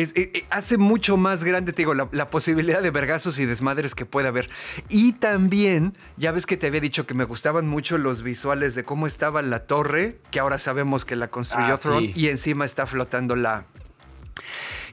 Es- 0.01 0.11
eh, 0.15 0.31
eh, 0.33 0.45
hace 0.49 0.77
mucho 0.77 1.17
más 1.17 1.43
grande, 1.43 1.73
te 1.73 1.81
digo, 1.81 1.93
la, 1.93 2.07
la 2.11 2.27
posibilidad 2.27 2.81
de 2.81 2.91
vergazos 2.91 3.39
y 3.39 3.45
desmadres 3.45 3.95
que 3.95 4.05
puede 4.05 4.27
haber. 4.27 4.49
Y 4.89 5.13
también, 5.13 5.97
ya 6.17 6.31
ves 6.31 6.45
que 6.45 6.57
te 6.57 6.67
había 6.67 6.81
dicho 6.81 7.05
que 7.07 7.13
me 7.13 7.23
gustaban 7.23 7.67
mucho 7.67 7.97
los 7.97 8.21
visuales 8.21 8.75
de 8.75 8.83
cómo 8.83 9.07
estaba 9.07 9.41
la 9.41 9.65
torre, 9.65 10.19
que 10.31 10.39
ahora 10.39 10.59
sabemos 10.59 11.03
que 11.05 11.15
la 11.15 11.27
construyó 11.29 11.73
Ah, 11.75 11.79
sí. 11.81 12.11
y 12.15 12.27
encima 12.27 12.65
está 12.65 12.85
flotando 12.85 13.35
la, 13.35 13.65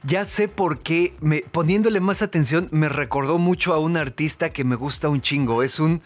ya 0.03 0.25
sé 0.25 0.47
por 0.47 0.79
qué, 0.79 1.13
me- 1.21 1.41
poniéndole 1.51 1.99
más 1.99 2.21
atención, 2.21 2.67
me 2.71 2.89
recordó 2.89 3.37
mucho 3.37 3.73
a 3.73 3.79
un 3.79 3.97
artista 3.97 4.49
que 4.51 4.63
me 4.63 4.75
gusta 4.75 5.09
un 5.09 5.21
chingo. 5.21 5.63
Es 5.63 5.79
un, 5.79 6.01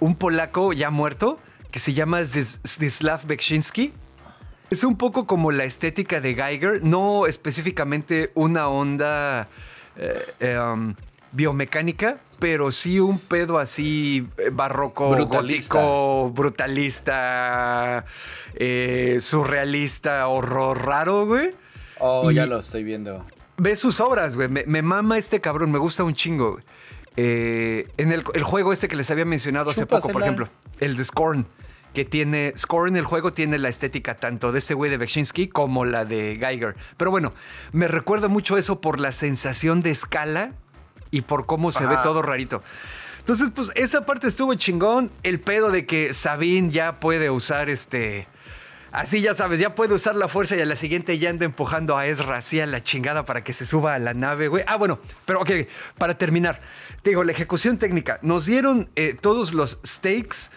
un 0.00 0.16
polaco 0.16 0.72
ya 0.72 0.90
muerto 0.90 1.36
que 1.70 1.78
se 1.78 1.92
llama 1.92 2.20
Zdis- 2.20 2.58
Zdzislav 2.66 3.26
Beksiński. 3.26 3.92
Es 4.74 4.82
un 4.82 4.96
poco 4.98 5.24
como 5.24 5.52
la 5.52 5.62
estética 5.62 6.20
de 6.20 6.34
Geiger, 6.34 6.82
no 6.82 7.26
específicamente 7.28 8.32
una 8.34 8.66
onda 8.68 9.46
eh, 9.96 10.24
eh, 10.40 10.58
um, 10.58 10.96
biomecánica, 11.30 12.18
pero 12.40 12.72
sí 12.72 12.98
un 12.98 13.20
pedo 13.20 13.58
así 13.60 14.26
eh, 14.36 14.50
barroco, 14.52 15.10
Brutalista. 15.10 15.74
gótico, 15.80 16.30
brutalista, 16.34 18.04
eh, 18.54 19.18
surrealista, 19.20 20.26
horror 20.26 20.84
raro, 20.84 21.26
güey. 21.26 21.50
Oh, 22.00 22.28
Y- 22.32 22.34
ya 22.34 22.46
lo 22.46 22.58
estoy 22.58 22.82
viendo. 22.82 23.24
Ve 23.56 23.76
sus 23.76 24.00
obras, 24.00 24.34
güey. 24.34 24.48
Me, 24.48 24.64
me 24.66 24.82
mama 24.82 25.18
este 25.18 25.40
cabrón, 25.40 25.70
me 25.70 25.78
gusta 25.78 26.02
un 26.02 26.14
chingo. 26.16 26.54
güey. 26.54 26.64
Eh, 27.16 27.86
en 27.96 28.10
el, 28.10 28.24
el 28.34 28.42
juego 28.42 28.72
este 28.72 28.88
que 28.88 28.96
les 28.96 29.08
había 29.12 29.24
mencionado 29.24 29.70
hace 29.70 29.86
poco, 29.86 30.08
por 30.08 30.22
ejemplo, 30.22 30.48
el 30.80 30.96
de 30.96 31.04
Scorn, 31.04 31.46
que 31.94 32.04
tiene. 32.04 32.52
Scorn, 32.56 32.96
el 32.96 33.04
juego, 33.04 33.32
tiene 33.32 33.58
la 33.58 33.70
estética 33.70 34.16
tanto 34.16 34.52
de 34.52 34.58
este 34.58 34.74
güey 34.74 34.90
de 34.90 34.98
Bekshinsky 34.98 35.48
como 35.48 35.84
la 35.84 36.04
de 36.04 36.36
Geiger. 36.38 36.76
Pero 36.98 37.10
bueno, 37.10 37.32
me 37.72 37.88
recuerda 37.88 38.28
mucho 38.28 38.58
eso 38.58 38.80
por 38.80 39.00
la 39.00 39.12
sensación 39.12 39.80
de 39.80 39.90
escala 39.90 40.52
y 41.10 41.22
por 41.22 41.46
cómo 41.46 41.72
se 41.72 41.86
ve 41.86 41.96
todo 42.02 42.20
rarito. 42.20 42.60
Entonces, 43.20 43.48
pues 43.54 43.70
esa 43.74 44.02
parte 44.02 44.26
estuvo 44.26 44.52
chingón. 44.54 45.10
El 45.22 45.40
pedo 45.40 45.70
de 45.70 45.86
que 45.86 46.12
Sabine 46.12 46.68
ya 46.68 46.96
puede 46.96 47.30
usar 47.30 47.70
este. 47.70 48.26
Así 48.92 49.22
ya 49.22 49.34
sabes, 49.34 49.58
ya 49.58 49.74
puede 49.74 49.94
usar 49.94 50.14
la 50.14 50.28
fuerza 50.28 50.54
y 50.56 50.60
a 50.60 50.66
la 50.66 50.76
siguiente 50.76 51.18
ya 51.18 51.30
anda 51.30 51.44
empujando 51.44 51.96
a 51.96 52.06
Ezra 52.06 52.36
así 52.36 52.60
a 52.60 52.66
la 52.66 52.82
chingada 52.82 53.24
para 53.24 53.42
que 53.42 53.52
se 53.52 53.64
suba 53.66 53.94
a 53.94 53.98
la 53.98 54.14
nave, 54.14 54.46
güey. 54.46 54.62
Ah, 54.68 54.76
bueno, 54.76 55.00
pero 55.26 55.40
ok, 55.40 55.50
para 55.98 56.16
terminar, 56.16 56.60
te 57.02 57.10
digo, 57.10 57.24
la 57.24 57.32
ejecución 57.32 57.78
técnica. 57.78 58.20
Nos 58.22 58.46
dieron 58.46 58.88
eh, 58.94 59.16
todos 59.20 59.52
los 59.52 59.80
stakes, 59.84 60.50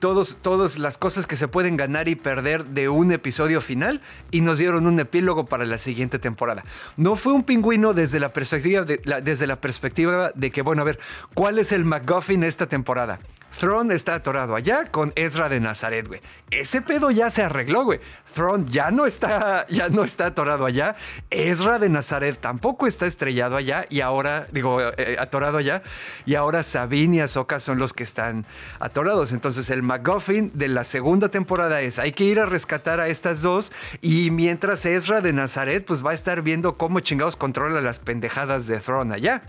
todos, 0.00 0.38
todas 0.42 0.78
las 0.78 0.98
cosas 0.98 1.26
que 1.26 1.36
se 1.36 1.46
pueden 1.46 1.76
ganar 1.76 2.08
y 2.08 2.16
perder 2.16 2.64
de 2.64 2.88
un 2.88 3.12
episodio 3.12 3.60
final 3.60 4.00
y 4.30 4.40
nos 4.40 4.58
dieron 4.58 4.86
un 4.86 4.98
epílogo 4.98 5.46
para 5.46 5.64
la 5.64 5.78
siguiente 5.78 6.18
temporada. 6.18 6.64
No 6.96 7.14
fue 7.14 7.32
un 7.32 7.44
pingüino 7.44 7.92
desde 7.92 8.18
la 8.18 8.30
perspectiva 8.30 8.82
de, 8.82 9.00
desde 9.22 9.46
la 9.46 9.56
perspectiva 9.56 10.32
de 10.34 10.50
que, 10.50 10.62
bueno, 10.62 10.82
a 10.82 10.86
ver, 10.86 10.98
¿cuál 11.34 11.58
es 11.58 11.70
el 11.70 11.84
MacGuffin 11.84 12.42
esta 12.42 12.66
temporada? 12.66 13.20
Thrawn 13.58 13.90
está 13.92 14.14
atorado 14.14 14.54
allá 14.54 14.86
con 14.86 15.12
Ezra 15.16 15.48
de 15.48 15.60
Nazaret, 15.60 16.06
güey. 16.06 16.20
Ese 16.50 16.82
pedo 16.82 17.10
ya 17.10 17.30
se 17.30 17.42
arregló, 17.42 17.84
güey. 17.84 18.00
Thrawn 18.34 18.66
ya 18.66 18.90
no 18.90 19.06
está, 19.06 19.66
ya 19.68 19.88
no 19.88 20.04
está 20.04 20.26
atorado 20.26 20.66
allá. 20.66 20.96
Ezra 21.30 21.78
de 21.78 21.88
Nazaret 21.88 22.38
tampoco 22.40 22.86
está 22.86 23.06
estrellado 23.06 23.56
allá 23.56 23.86
y 23.88 24.00
ahora, 24.00 24.46
digo, 24.52 24.80
eh, 24.80 24.94
eh, 24.96 25.16
atorado 25.18 25.58
allá. 25.58 25.82
Y 26.26 26.34
ahora 26.34 26.62
Sabine 26.62 27.16
y 27.16 27.20
Ahsoka 27.20 27.60
son 27.60 27.78
los 27.78 27.92
que 27.92 28.02
están 28.02 28.46
atorados. 28.78 29.32
Entonces 29.32 29.70
el 29.70 29.82
MacGuffin 29.82 30.52
de 30.54 30.68
la 30.68 30.84
segunda 30.84 31.28
temporada 31.28 31.80
es, 31.80 31.98
hay 31.98 32.12
que 32.12 32.24
ir 32.24 32.40
a 32.40 32.46
rescatar 32.46 33.00
a 33.00 33.08
estas 33.08 33.42
dos 33.42 33.72
y 34.00 34.30
mientras 34.30 34.84
Ezra 34.86 35.20
de 35.20 35.32
Nazaret 35.32 35.84
pues 35.84 36.04
va 36.04 36.12
a 36.12 36.14
estar 36.14 36.42
viendo 36.42 36.76
cómo 36.76 37.00
chingados 37.00 37.36
controla 37.36 37.80
las 37.80 37.98
pendejadas 37.98 38.66
de 38.66 38.78
Thrawn 38.78 39.12
allá. 39.12 39.42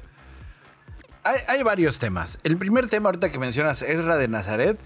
Hay, 1.24 1.40
hay 1.48 1.64
varios 1.64 2.00
temas. 2.00 2.40
El 2.44 2.58
primer 2.58 2.88
tema, 2.88 3.10
ahorita 3.10 3.32
que 3.32 3.40
mencionas 3.40 3.82
Ezra 3.82 4.18
de 4.18 4.28
Nazaret, 4.28 4.80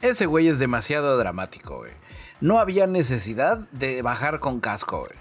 ese 0.00 0.26
güey 0.26 0.48
es 0.48 0.58
demasiado 0.58 1.16
dramático, 1.16 1.78
güey. 1.78 1.92
No 2.40 2.58
había 2.58 2.86
necesidad 2.86 3.58
de 3.72 4.02
bajar 4.02 4.38
con 4.40 4.60
casco, 4.60 5.00
güey. 5.00 5.12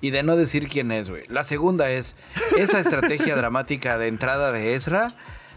Y 0.00 0.10
de 0.10 0.22
no 0.22 0.36
decir 0.36 0.68
quién 0.68 0.92
es, 0.92 1.10
güey. 1.10 1.24
La 1.28 1.44
segunda 1.44 1.90
es, 1.90 2.16
esa 2.56 2.78
estrategia 2.78 3.36
dramática 3.36 3.98
de 3.98 4.08
entrada 4.08 4.52
de 4.52 4.74
Ezra 4.74 5.14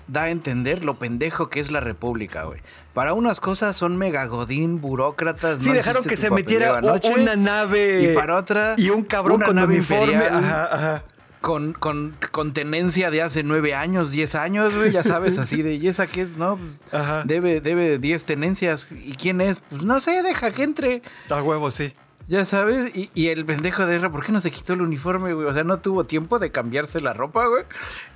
da 0.08 0.24
a 0.24 0.30
entender 0.30 0.86
lo 0.86 0.96
pendejo 0.96 1.50
que 1.50 1.60
es 1.60 1.70
la 1.70 1.82
República, 1.82 2.44
güey. 2.44 2.62
Para 2.94 3.14
unas 3.14 3.40
cosas 3.40 3.76
son 3.76 3.98
megagodín, 3.98 4.80
burócratas. 4.80 5.62
Sí, 5.62 5.70
no 5.70 5.76
dejaron 5.76 6.04
que 6.04 6.18
se 6.18 6.30
metiera 6.30 6.78
anoche. 6.78 7.14
una 7.14 7.36
nave 7.36 8.04
Y 8.04 8.16
para 8.16 8.38
otra, 8.38 8.76
y 8.78 8.90
un 8.90 9.04
cabrón 9.04 9.38
una 9.38 9.46
con 9.46 9.56
nave 9.58 9.76
uniforme. 9.76 10.16
Ajá, 10.16 10.76
ajá. 10.76 11.04
Con, 11.48 11.72
con, 11.72 12.14
con 12.34 12.52
tenencia 12.52 13.10
de 13.10 13.22
hace 13.22 13.42
nueve 13.42 13.74
años, 13.74 14.12
diez 14.12 14.36
años, 14.36 14.76
güey, 14.76 14.92
ya 14.92 15.02
sabes, 15.02 15.38
así 15.38 15.62
de, 15.62 15.76
¿y 15.76 15.88
esa 15.88 16.06
qué 16.06 16.24
es? 16.24 16.32
No, 16.32 16.58
pues, 16.58 16.82
Ajá. 16.92 17.24
debe, 17.24 17.62
debe 17.62 18.00
diez 18.00 18.26
tenencias. 18.26 18.86
¿Y 18.92 19.14
quién 19.14 19.40
es? 19.40 19.62
Pues 19.70 19.82
no 19.84 20.02
sé, 20.02 20.24
deja 20.24 20.52
que 20.52 20.64
entre. 20.64 21.02
A 21.30 21.42
huevo, 21.42 21.72
sí. 21.72 21.94
Ya 22.30 22.44
sabes, 22.44 22.94
y, 22.94 23.10
y 23.14 23.28
el 23.30 23.46
pendejo 23.46 23.86
de 23.86 23.96
Ezra, 23.96 24.10
¿por 24.10 24.26
qué 24.26 24.34
no 24.34 24.42
se 24.42 24.52
quitó 24.52 24.74
el 24.74 24.82
uniforme, 24.82 25.32
güey? 25.34 25.48
O 25.48 25.54
sea, 25.54 25.64
no 25.64 25.80
tuvo 25.80 26.04
tiempo 26.04 26.40
de 26.40 26.52
cambiarse 26.52 27.00
la 27.00 27.14
ropa, 27.14 27.48
güey, 27.48 27.64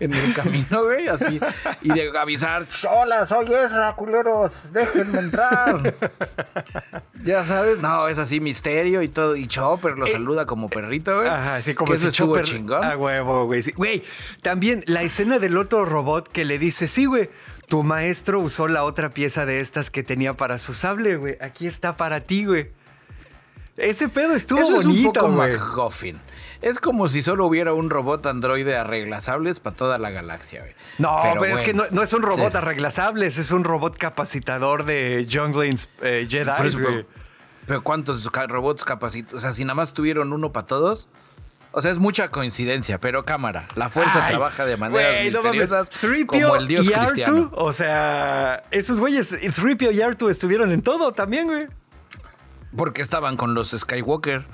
en 0.01 0.13
el 0.13 0.33
camino, 0.33 0.83
güey, 0.83 1.07
así. 1.07 1.39
Y 1.81 1.93
de 1.93 2.11
avisar, 2.19 2.65
hola, 2.91 3.25
soy 3.25 3.45
Ezra, 3.53 3.93
culeros, 3.95 4.51
déjenme 4.73 5.19
entrar. 5.19 5.95
ya 7.23 7.45
sabes, 7.45 7.79
no, 7.79 8.09
es 8.09 8.17
así, 8.17 8.41
misterio 8.41 9.01
y 9.01 9.07
todo. 9.07 9.37
Y 9.37 9.47
Chopper 9.47 9.97
lo 9.97 10.05
saluda 10.07 10.45
como 10.45 10.67
perrito, 10.67 11.15
güey. 11.15 11.27
Eh, 11.27 11.31
Ajá, 11.31 11.61
sí, 11.61 11.73
como 11.73 11.93
que 11.93 11.97
si 11.97 12.07
eso 12.07 12.25
Chopper- 12.25 12.43
chingón. 12.43 12.83
A 12.83 12.97
huevo, 12.97 13.45
güey. 13.45 13.63
sí. 13.63 13.71
Güey, 13.71 14.03
también 14.41 14.83
la 14.87 15.03
escena 15.03 15.39
del 15.39 15.57
otro 15.57 15.85
robot 15.85 16.27
que 16.27 16.43
le 16.43 16.59
dice, 16.59 16.89
sí, 16.89 17.05
güey, 17.05 17.29
tu 17.69 17.83
maestro 17.83 18.41
usó 18.41 18.67
la 18.67 18.83
otra 18.83 19.09
pieza 19.09 19.45
de 19.45 19.61
estas 19.61 19.89
que 19.89 20.03
tenía 20.03 20.33
para 20.35 20.59
su 20.59 20.73
sable, 20.73 21.15
güey. 21.15 21.37
Aquí 21.39 21.65
está 21.65 21.95
para 21.95 22.19
ti, 22.19 22.43
güey. 22.43 22.71
Ese 23.77 24.09
pedo 24.09 24.35
estuvo 24.35 24.59
Eso 24.59 24.79
es 24.79 24.85
un 24.85 24.91
bonito, 24.91 25.13
poco. 25.13 25.29
MacGuffin. 25.29 26.19
Es 26.61 26.79
como 26.79 27.09
si 27.09 27.23
solo 27.23 27.45
hubiera 27.47 27.73
un 27.73 27.89
robot 27.89 28.25
androide 28.27 28.77
arreglasables 28.77 29.59
para 29.59 29.75
toda 29.75 29.97
la 29.97 30.11
galaxia, 30.11 30.61
güey. 30.61 30.73
No, 30.99 31.19
pero, 31.39 31.55
es 31.55 31.61
que 31.61 31.73
no, 31.73 31.83
no 31.91 32.03
es 32.03 32.13
un 32.13 32.21
robot 32.21 32.51
Sí. 32.51 32.57
arreglasables, 32.57 33.37
es 33.37 33.49
un 33.51 33.63
robot 33.63 33.97
capacitador 33.97 34.85
de 34.85 35.27
Junglings 35.31 35.89
eh, 36.01 36.27
Jedi, 36.29 36.51
pero, 36.57 37.05
pero 37.65 37.81
¿cuántos 37.81 38.23
robots 38.47 38.83
capacitados? 38.85 39.39
O 39.39 39.41
sea, 39.41 39.53
si 39.53 39.63
nada 39.63 39.75
más 39.75 39.93
tuvieron 39.93 40.33
uno 40.33 40.51
para 40.51 40.67
todos. 40.67 41.07
O 41.73 41.81
sea, 41.81 41.89
es 41.91 41.99
mucha 41.99 42.27
coincidencia, 42.29 42.99
pero 42.99 43.23
cámara. 43.23 43.65
La 43.75 43.89
fuerza 43.89 44.25
Ay, 44.25 44.31
trabaja 44.31 44.65
de 44.65 44.75
maneras 44.75 45.13
no 45.31 45.41
mames. 45.41 45.61
misteriosas 45.61 45.89
3PO 45.89 46.25
como 46.27 46.55
el 46.57 46.67
dios 46.67 46.85
y 46.85 46.91
R2, 46.91 46.99
cristiano. 47.05 47.49
o 47.53 47.71
sea, 47.71 48.61
esos 48.71 48.99
güeyes, 48.99 49.31
3PO 49.31 49.93
y 49.93 49.99
R2 49.99 50.29
estuvieron 50.29 50.73
en 50.73 50.81
todo 50.81 51.13
también, 51.13 51.47
güey. 51.47 51.67
Porque 52.75 53.01
estaban 53.01 53.37
con 53.37 53.53
los 53.53 53.71
Skywalker. 53.71 54.45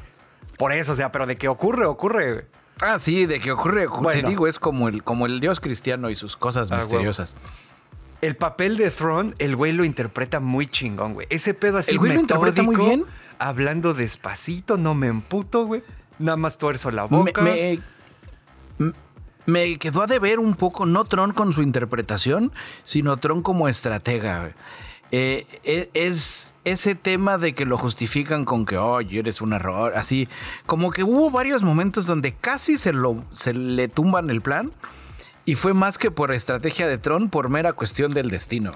Por 0.58 0.72
eso, 0.74 0.94
o 0.94 0.96
sea, 0.96 1.12
pero 1.12 1.26
de 1.28 1.38
que 1.38 1.48
ocurre, 1.48 1.86
ocurre. 1.86 2.48
Ah, 2.82 3.00
sí, 3.00 3.26
de 3.26 3.40
que 3.40 3.52
ocurre, 3.52 3.88
ocurre. 3.88 4.04
Bueno. 4.04 4.22
te 4.24 4.28
digo, 4.30 4.48
es 4.48 4.60
como 4.60 4.88
el, 4.88 5.04
como 5.04 5.26
el 5.26 5.40
dios 5.40 5.60
cristiano 5.60 6.10
y 6.10 6.16
sus 6.16 6.36
cosas 6.38 6.72
Ah, 6.72 6.78
misteriosas. 6.78 7.36
El 8.22 8.36
papel 8.36 8.78
de 8.78 8.90
Thrawn, 8.90 9.36
el 9.38 9.56
güey 9.56 9.72
lo 9.72 9.84
interpreta 9.86 10.40
muy 10.40 10.66
chingón, 10.68 11.14
güey. 11.14 11.28
Ese 11.30 11.54
pedo 11.54 11.78
así 11.78 11.92
El 11.92 12.00
güey 12.00 12.14
lo 12.14 12.20
interpreta 12.20 12.64
muy 12.64 12.76
bien. 12.76 13.06
Hablando 13.40 13.94
despacito, 13.94 14.78
no 14.78 14.96
me 14.96 15.08
emputo, 15.08 15.66
güey. 15.68 15.84
Nada 16.18 16.38
más 16.38 16.58
tuerzo 16.58 16.90
la 16.90 17.04
boca. 17.04 17.42
me- 17.42 17.80
me 19.46 19.78
quedó 19.78 20.02
a 20.02 20.08
deber 20.08 20.40
un 20.40 20.56
poco, 20.56 20.86
no 20.86 21.06
Tron 21.06 21.32
con 21.32 21.54
su 21.54 21.62
interpretación, 21.62 22.52
sino 22.84 23.18
Tron 23.18 23.42
como 23.42 23.68
estratega. 23.70 24.40
güey. 24.42 24.54
Eh, 25.12 25.46
e- 25.64 25.90
es 25.94 26.54
ese 26.66 26.96
tema 26.96 27.38
de 27.38 27.54
que 27.54 27.66
lo 27.66 27.78
justifican 27.78 28.44
con 28.46 28.66
que, 28.66 28.78
oye, 28.78 29.20
eres 29.20 29.42
un 29.42 29.54
error, 29.54 29.94
así. 29.96 30.28
Como 30.66 30.92
que 30.92 31.04
hubo 31.04 31.32
varios 31.32 31.64
momentos 31.64 32.06
donde 32.06 32.34
casi 32.34 32.78
se, 32.78 32.94
lo, 32.94 33.24
se 33.32 33.54
le 33.54 33.88
tumban 33.88 34.30
el 34.30 34.42
plan. 34.42 34.72
Y 35.46 35.56
fue 35.56 35.74
más 35.74 35.98
que 35.98 36.12
por 36.12 36.34
estrategia 36.34 36.88
de 36.88 36.98
Tron, 36.98 37.30
por 37.30 37.48
mera 37.48 37.72
cuestión 37.72 38.14
del 38.14 38.30
destino. 38.30 38.74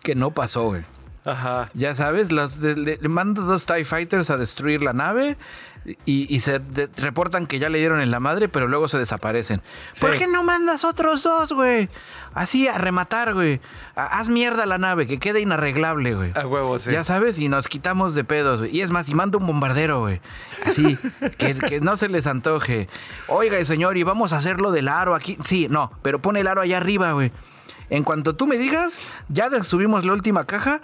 Que 0.00 0.14
no 0.14 0.30
pasó, 0.30 0.68
güey. 0.68 0.82
Ajá. 1.24 1.70
Ya 1.74 1.94
sabes, 1.94 2.32
los 2.32 2.60
de- 2.60 2.76
le, 2.76 2.98
le 3.00 3.08
mando 3.08 3.42
dos 3.42 3.66
TIE 3.66 3.84
Fighters 3.84 4.28
a 4.30 4.36
destruir 4.36 4.82
la 4.82 4.92
nave 4.92 5.36
y, 6.04 6.32
y 6.34 6.40
se 6.40 6.58
de- 6.58 6.88
reportan 6.96 7.46
que 7.46 7.58
ya 7.60 7.68
le 7.68 7.78
dieron 7.78 8.00
en 8.00 8.10
la 8.10 8.18
madre, 8.20 8.48
pero 8.48 8.66
luego 8.66 8.88
se 8.88 8.98
desaparecen. 8.98 9.62
¿Por 10.00 10.16
qué 10.18 10.26
no 10.26 10.42
mandas 10.42 10.84
otros 10.84 11.22
dos, 11.22 11.52
güey? 11.52 11.88
Así 12.34 12.66
a 12.66 12.76
rematar, 12.78 13.34
güey. 13.34 13.60
A- 13.94 14.18
Haz 14.18 14.30
mierda 14.30 14.66
la 14.66 14.78
nave, 14.78 15.06
que 15.06 15.18
quede 15.20 15.40
inarreglable, 15.40 16.14
güey. 16.14 16.32
A 16.34 16.46
huevo, 16.46 16.78
sí. 16.80 16.90
Ya 16.90 17.04
sabes, 17.04 17.38
y 17.38 17.48
nos 17.48 17.68
quitamos 17.68 18.14
de 18.16 18.24
pedos, 18.24 18.60
güey. 18.60 18.76
Y 18.76 18.80
es 18.80 18.90
más, 18.90 19.08
y 19.08 19.14
manda 19.14 19.38
un 19.38 19.46
bombardero, 19.46 20.00
güey. 20.00 20.20
Así, 20.66 20.98
que, 21.38 21.54
que 21.54 21.80
no 21.80 21.96
se 21.96 22.08
les 22.08 22.26
antoje. 22.26 22.88
Oiga, 23.28 23.64
señor, 23.64 23.96
y 23.96 24.02
vamos 24.02 24.32
a 24.32 24.38
hacerlo 24.38 24.72
del 24.72 24.88
aro 24.88 25.14
aquí. 25.14 25.38
Sí, 25.44 25.68
no, 25.70 25.92
pero 26.02 26.20
pone 26.20 26.40
el 26.40 26.48
aro 26.48 26.62
allá 26.62 26.78
arriba, 26.78 27.12
güey. 27.12 27.30
En 27.92 28.04
cuanto 28.04 28.34
tú 28.34 28.46
me 28.46 28.56
digas, 28.56 28.98
ya 29.28 29.50
subimos 29.64 30.02
la 30.06 30.14
última 30.14 30.46
caja, 30.46 30.80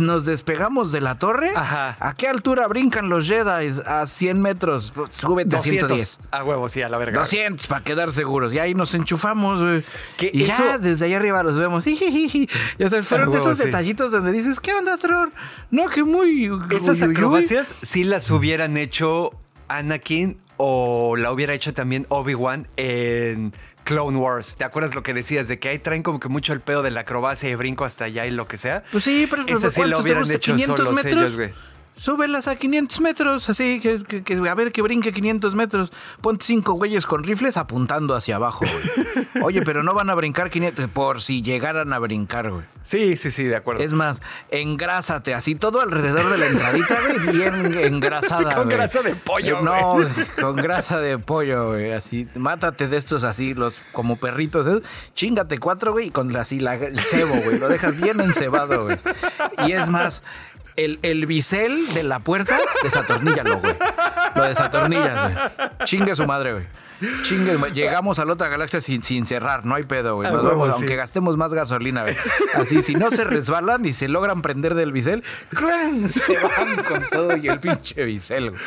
nos 0.00 0.24
despegamos 0.24 0.90
de 0.90 1.00
la 1.00 1.16
torre. 1.16 1.52
Ajá. 1.54 1.96
¿A 2.00 2.14
qué 2.14 2.26
altura 2.26 2.66
brincan 2.66 3.08
los 3.08 3.28
Jedi? 3.28 3.72
A 3.86 4.04
100 4.04 4.42
metros. 4.42 4.92
Súbete 5.10 5.54
a 5.54 5.58
200. 5.58 5.88
110. 5.88 6.18
A 6.32 6.42
huevo, 6.42 6.68
sí, 6.68 6.82
a 6.82 6.88
la 6.88 6.98
verga. 6.98 7.20
200 7.20 7.68
para 7.68 7.84
quedar 7.84 8.12
seguros. 8.12 8.52
Y 8.52 8.58
ahí 8.58 8.74
nos 8.74 8.94
enchufamos, 8.94 9.60
güey. 9.60 9.84
Y 10.32 10.42
ya 10.42 10.76
desde 10.78 11.04
allá 11.04 11.18
arriba 11.18 11.44
los 11.44 11.56
vemos. 11.56 11.84
Y 11.90 12.48
hasta 12.82 13.00
fueron 13.04 13.28
huevo, 13.28 13.44
esos 13.44 13.58
sí. 13.58 13.66
detallitos 13.66 14.10
donde 14.10 14.32
dices, 14.32 14.58
¿qué 14.58 14.72
onda, 14.74 14.96
Tron? 14.96 15.32
No, 15.70 15.88
que 15.88 16.02
muy... 16.02 16.46
Esas 16.70 16.96
uy, 16.96 17.02
uy, 17.02 17.08
uy. 17.08 17.14
acrobacias 17.14 17.74
sí 17.82 18.02
las 18.02 18.28
hubieran 18.28 18.76
hecho 18.76 19.30
Anakin 19.68 20.36
o 20.62 21.16
la 21.16 21.32
hubiera 21.32 21.54
hecho 21.54 21.72
también 21.72 22.04
Obi-Wan 22.10 22.68
en 22.76 23.54
Clone 23.84 24.18
Wars. 24.18 24.56
¿Te 24.56 24.64
acuerdas 24.64 24.94
lo 24.94 25.02
que 25.02 25.14
decías? 25.14 25.48
De 25.48 25.58
que 25.58 25.70
ahí 25.70 25.78
traen 25.78 26.02
como 26.02 26.20
que 26.20 26.28
mucho 26.28 26.52
el 26.52 26.60
pedo 26.60 26.82
de 26.82 26.90
la 26.90 27.00
acrobacia 27.00 27.48
y 27.48 27.54
brinco 27.54 27.86
hasta 27.86 28.04
allá 28.04 28.26
y 28.26 28.30
lo 28.30 28.46
que 28.46 28.58
sea. 28.58 28.84
Pues 28.92 29.04
sí, 29.04 29.26
pero 29.28 29.44
Esa 29.46 29.70
sí 29.70 29.80
lo 29.80 29.84
¿cuántos 29.86 29.98
te 29.98 30.02
hubieran 30.12 30.30
hecho 30.30 30.52
500 30.52 30.76
solos 30.76 30.94
metros. 30.94 31.14
ellos, 31.14 31.34
güey. 31.34 31.52
Súbelas 32.00 32.48
a 32.48 32.56
500 32.56 32.98
metros, 33.02 33.50
así 33.50 33.78
que, 33.78 34.02
que- 34.02 34.22
que- 34.24 34.48
a 34.48 34.54
ver 34.54 34.72
que 34.72 34.80
brinque 34.80 35.12
500 35.12 35.54
metros. 35.54 35.92
Ponte 36.22 36.42
cinco 36.46 36.72
güeyes 36.72 37.04
con 37.04 37.22
rifles 37.24 37.58
apuntando 37.58 38.14
hacia 38.16 38.36
abajo, 38.36 38.64
güey. 38.64 39.26
Oye, 39.44 39.60
pero 39.60 39.82
no 39.82 39.92
van 39.92 40.08
a 40.08 40.14
brincar 40.14 40.48
500 40.48 40.88
por 40.88 41.20
si 41.20 41.42
llegaran 41.42 41.92
a 41.92 41.98
brincar, 41.98 42.50
güey. 42.50 42.64
Sí, 42.84 43.18
sí, 43.18 43.30
sí, 43.30 43.44
de 43.44 43.56
acuerdo. 43.56 43.82
Es 43.82 43.92
más, 43.92 44.22
engrásate 44.50 45.34
así 45.34 45.54
todo 45.56 45.82
alrededor 45.82 46.30
de 46.30 46.38
la 46.38 46.46
entradita, 46.46 46.98
güey, 47.02 47.36
bien 47.36 47.74
engrasada, 47.78 48.54
Con 48.54 48.64
güey. 48.64 48.76
grasa 48.78 49.02
de 49.02 49.14
pollo, 49.16 49.58
Eh, 49.58 49.62
No, 49.62 49.98
con 50.40 50.56
grasa 50.56 51.00
de 51.00 51.18
pollo, 51.18 51.68
güey, 51.72 51.92
así. 51.92 52.26
Mátate 52.34 52.88
de 52.88 52.96
estos 52.96 53.24
así, 53.24 53.52
los 53.52 53.78
como 53.92 54.16
perritos, 54.16 54.66
¿eh? 54.66 54.80
Chingate 55.14 55.58
cuatro, 55.58 55.92
güey, 55.92 56.06
y 56.06 56.10
con 56.10 56.34
así 56.36 56.60
la, 56.60 56.76
el 56.76 56.98
cebo, 56.98 57.34
güey. 57.44 57.58
Lo 57.58 57.68
dejas 57.68 57.94
bien 58.00 58.20
encebado, 58.20 58.84
güey. 58.84 58.96
Y 59.66 59.72
es 59.72 59.90
más, 59.90 60.22
el, 60.84 60.98
el 61.02 61.26
bisel 61.26 61.92
de 61.94 62.02
la 62.02 62.20
puerta, 62.20 62.58
desatorníllalo, 62.82 63.58
güey. 63.60 63.76
Lo 64.34 64.42
desatornillas, 64.44 65.32
güey. 65.32 65.68
Chingue 65.84 66.16
su 66.16 66.26
madre, 66.26 66.52
güey. 66.52 66.64
Chingue, 67.22 67.56
llegamos 67.72 68.18
a 68.18 68.26
la 68.26 68.34
otra 68.34 68.48
galaxia 68.48 68.80
sin, 68.80 69.02
sin 69.02 69.26
cerrar, 69.26 69.64
no 69.64 69.74
hay 69.74 69.84
pedo, 69.84 70.16
güey. 70.16 70.28
A 70.28 70.32
Nos 70.32 70.42
huevo, 70.44 70.58
vamos, 70.58 70.74
sí. 70.74 70.80
aunque 70.82 70.96
gastemos 70.96 71.36
más 71.36 71.52
gasolina, 71.52 72.02
güey. 72.02 72.16
Así, 72.54 72.82
si 72.82 72.94
no 72.94 73.10
se 73.10 73.24
resbalan 73.24 73.86
y 73.86 73.92
se 73.94 74.08
logran 74.08 74.42
prender 74.42 74.74
del 74.74 74.92
bisel, 74.92 75.24
¡clan! 75.54 76.08
se 76.08 76.36
van 76.38 76.82
con 76.84 77.08
todo 77.10 77.36
y 77.36 77.48
el 77.48 77.58
pinche 77.58 78.04
bisel, 78.04 78.50
güey. 78.50 78.62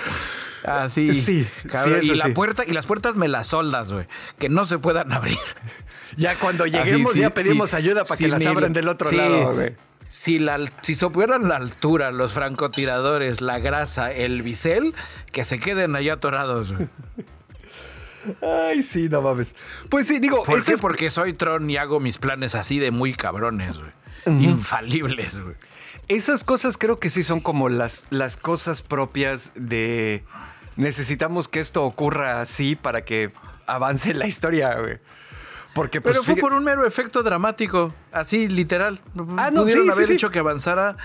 Así. 0.63 1.13
Sí, 1.13 1.47
cabrón. 1.69 2.01
sí, 2.01 2.05
eso 2.07 2.13
y 2.13 2.17
la 2.17 2.25
sí. 2.25 2.31
puerta, 2.31 2.63
y 2.65 2.71
las 2.71 2.85
puertas 2.87 3.17
me 3.17 3.27
las 3.27 3.47
soldas, 3.47 3.91
güey. 3.91 4.07
Que 4.39 4.49
no 4.49 4.65
se 4.65 4.79
puedan 4.79 5.11
abrir. 5.11 5.37
Ya 6.15 6.35
cuando 6.35 6.65
lleguemos 6.65 7.11
Así, 7.11 7.19
sí, 7.19 7.21
ya 7.21 7.29
pedimos 7.31 7.73
ayuda 7.73 8.03
para 8.05 8.17
que 8.17 8.27
las 8.27 8.45
abran 8.45 8.71
del 8.71 8.87
otro 8.87 9.11
lado, 9.11 9.53
güey. 9.53 9.75
Si, 10.15 10.37
la, 10.37 10.59
si 10.83 10.93
supieran 10.93 11.49
la 11.49 11.55
altura, 11.55 12.11
los 12.11 12.33
francotiradores, 12.33 13.41
la 13.41 13.57
grasa, 13.57 14.11
el 14.11 14.43
bisel, 14.43 14.93
que 15.31 15.43
se 15.43 15.59
queden 15.59 15.95
allá 15.95 16.13
atorados. 16.13 16.71
Ay, 18.41 18.83
sí, 18.83 19.09
no 19.09 19.21
mames. 19.23 19.55
Pues 19.89 20.07
sí, 20.07 20.19
digo, 20.19 20.43
¿Por 20.43 20.63
qué? 20.63 20.73
es- 20.73 20.81
Porque 20.81 21.09
soy 21.09 21.33
Tron 21.33 21.67
y 21.69 21.77
hago 21.77 21.99
mis 21.99 22.19
planes 22.19 22.53
así 22.53 22.77
de 22.77 22.91
muy 22.91 23.13
cabrones, 23.13 23.77
güey. 23.79 24.43
Infalibles, 24.45 25.39
güey. 25.39 25.55
esas 26.07 26.43
cosas 26.43 26.77
creo 26.77 26.99
que 26.99 27.09
sí 27.09 27.23
son 27.23 27.39
como 27.41 27.67
las, 27.67 28.05
las 28.11 28.37
cosas 28.37 28.81
propias 28.83 29.51
de 29.55 30.23
necesitamos 30.77 31.47
que 31.47 31.59
esto 31.59 31.83
ocurra 31.83 32.39
así 32.39 32.75
para 32.75 33.03
que 33.03 33.31
avance 33.65 34.13
la 34.13 34.27
historia, 34.27 34.75
güey. 34.79 34.99
Porque 35.73 35.99
pues 36.01 36.13
Pero 36.13 36.23
fue 36.23 36.35
fíjate- 36.35 36.41
por 36.41 36.53
un 36.53 36.63
mero 36.63 36.85
efecto 36.85 37.23
dramático, 37.23 37.91
así 38.13 38.47
literal. 38.47 38.99
Ah, 39.37 39.49
no, 39.51 39.61
Pudieron 39.63 39.83
sí, 39.83 39.89
sí, 39.89 39.93
haber 39.93 40.05
sí. 40.07 40.13
hecho 40.13 40.29
que 40.31 40.39
avanzara 40.39 40.95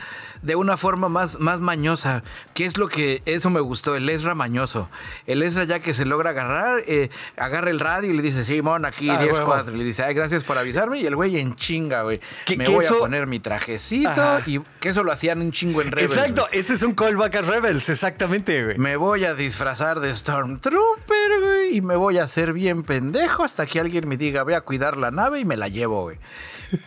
de 0.42 0.54
una 0.54 0.76
forma 0.76 1.08
más, 1.08 1.40
más 1.40 1.58
mañosa. 1.60 2.22
Que 2.54 2.64
es 2.64 2.76
lo 2.78 2.88
que, 2.88 3.22
eso 3.26 3.50
me 3.50 3.60
gustó, 3.60 3.96
el 3.96 4.08
Ezra 4.08 4.34
mañoso. 4.34 4.88
El 5.26 5.42
Ezra 5.42 5.64
ya 5.64 5.80
que 5.80 5.94
se 5.94 6.04
logra 6.04 6.30
agarrar, 6.30 6.82
eh, 6.86 7.10
agarra 7.36 7.70
el 7.70 7.80
radio 7.80 8.10
y 8.12 8.16
le 8.16 8.22
dice, 8.22 8.44
Simón, 8.44 8.84
aquí 8.84 9.10
Ah, 9.10 9.18
10-4. 9.20 9.64
huevo. 9.66 9.70
Y 9.72 9.78
le 9.78 9.84
dice, 9.84 10.04
ay, 10.04 10.14
gracias 10.14 10.44
por 10.44 10.56
avisarme. 10.58 11.00
Y 11.00 11.06
el 11.06 11.16
güey 11.16 11.38
en 11.38 11.56
chinga, 11.56 12.02
güey. 12.02 12.20
Me 12.56 12.64
que 12.64 12.70
voy 12.70 12.84
eso- 12.84 12.96
a 12.96 12.98
poner 13.00 13.26
mi 13.26 13.40
trajecito. 13.40 14.10
Ajá. 14.10 14.42
Y 14.46 14.60
que 14.80 14.90
eso 14.90 15.02
lo 15.02 15.10
hacían 15.12 15.40
un 15.40 15.50
chingo 15.50 15.82
en 15.82 15.90
Rebels. 15.90 16.12
Exacto, 16.16 16.46
güey. 16.48 16.60
ese 16.60 16.74
es 16.74 16.82
un 16.82 16.94
callback 16.94 17.34
a 17.34 17.42
Rebels, 17.42 17.88
exactamente, 17.88 18.64
güey. 18.64 18.78
Me 18.78 18.96
voy 18.96 19.24
a 19.24 19.34
disfrazar 19.34 19.98
de 20.00 20.14
Stormtrooper, 20.14 21.40
güey, 21.40 21.76
y 21.76 21.80
me 21.80 21.96
voy 21.96 22.18
a 22.18 22.24
hacer 22.24 22.52
bien 22.52 22.82
pendejo 22.82 23.42
hasta 23.44 23.66
que 23.66 23.80
alguien 23.80 24.08
me 24.08 24.16
diga, 24.16 24.42
voy 24.44 24.54
a 24.54 24.60
cuidar 24.60 24.96
la 24.96 25.10
nave 25.10 25.40
y 25.40 25.44
me 25.44 25.56
la 25.56 25.68
llevo, 25.68 26.02
güey. 26.02 26.18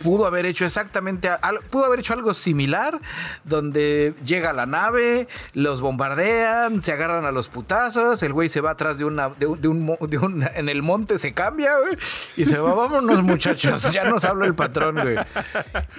Pudo 0.04 0.26
haber 0.26 0.46
hecho 0.46 0.66
exactamente, 0.66 1.30
pudo 1.70 1.86
haber 1.86 2.00
hecho 2.00 2.14
algo 2.14 2.34
similar, 2.34 3.00
donde 3.44 4.14
llega 4.26 4.54
la 4.54 4.66
nave, 4.66 5.28
los 5.54 5.82
bombardean, 5.82 6.82
se 6.82 6.92
agarran 6.92 7.26
a 7.26 7.32
los 7.32 7.48
putazos, 7.48 8.22
el 8.24 8.34
güey 8.34 8.50
se 8.50 8.62
va 8.62 8.72
atrás 8.72 8.98
de 8.98 9.06
una, 9.06 9.30
de, 9.30 9.48
un, 9.48 9.62
de 9.62 10.18
un, 10.18 10.48
en 10.54 10.70
el 10.70 10.84
monte 10.84 11.18
se 11.18 11.34
cambia, 11.34 11.78
güey, 11.80 11.98
y 12.38 12.46
se 12.46 12.58
va, 12.58 12.74
vámonos 12.74 13.24
muchachos, 13.24 13.92
ya 13.92 14.04
nos 14.04 14.24
habla 14.24 14.46
el 14.46 14.56
patrón, 14.56 14.96
güey. 15.02 15.18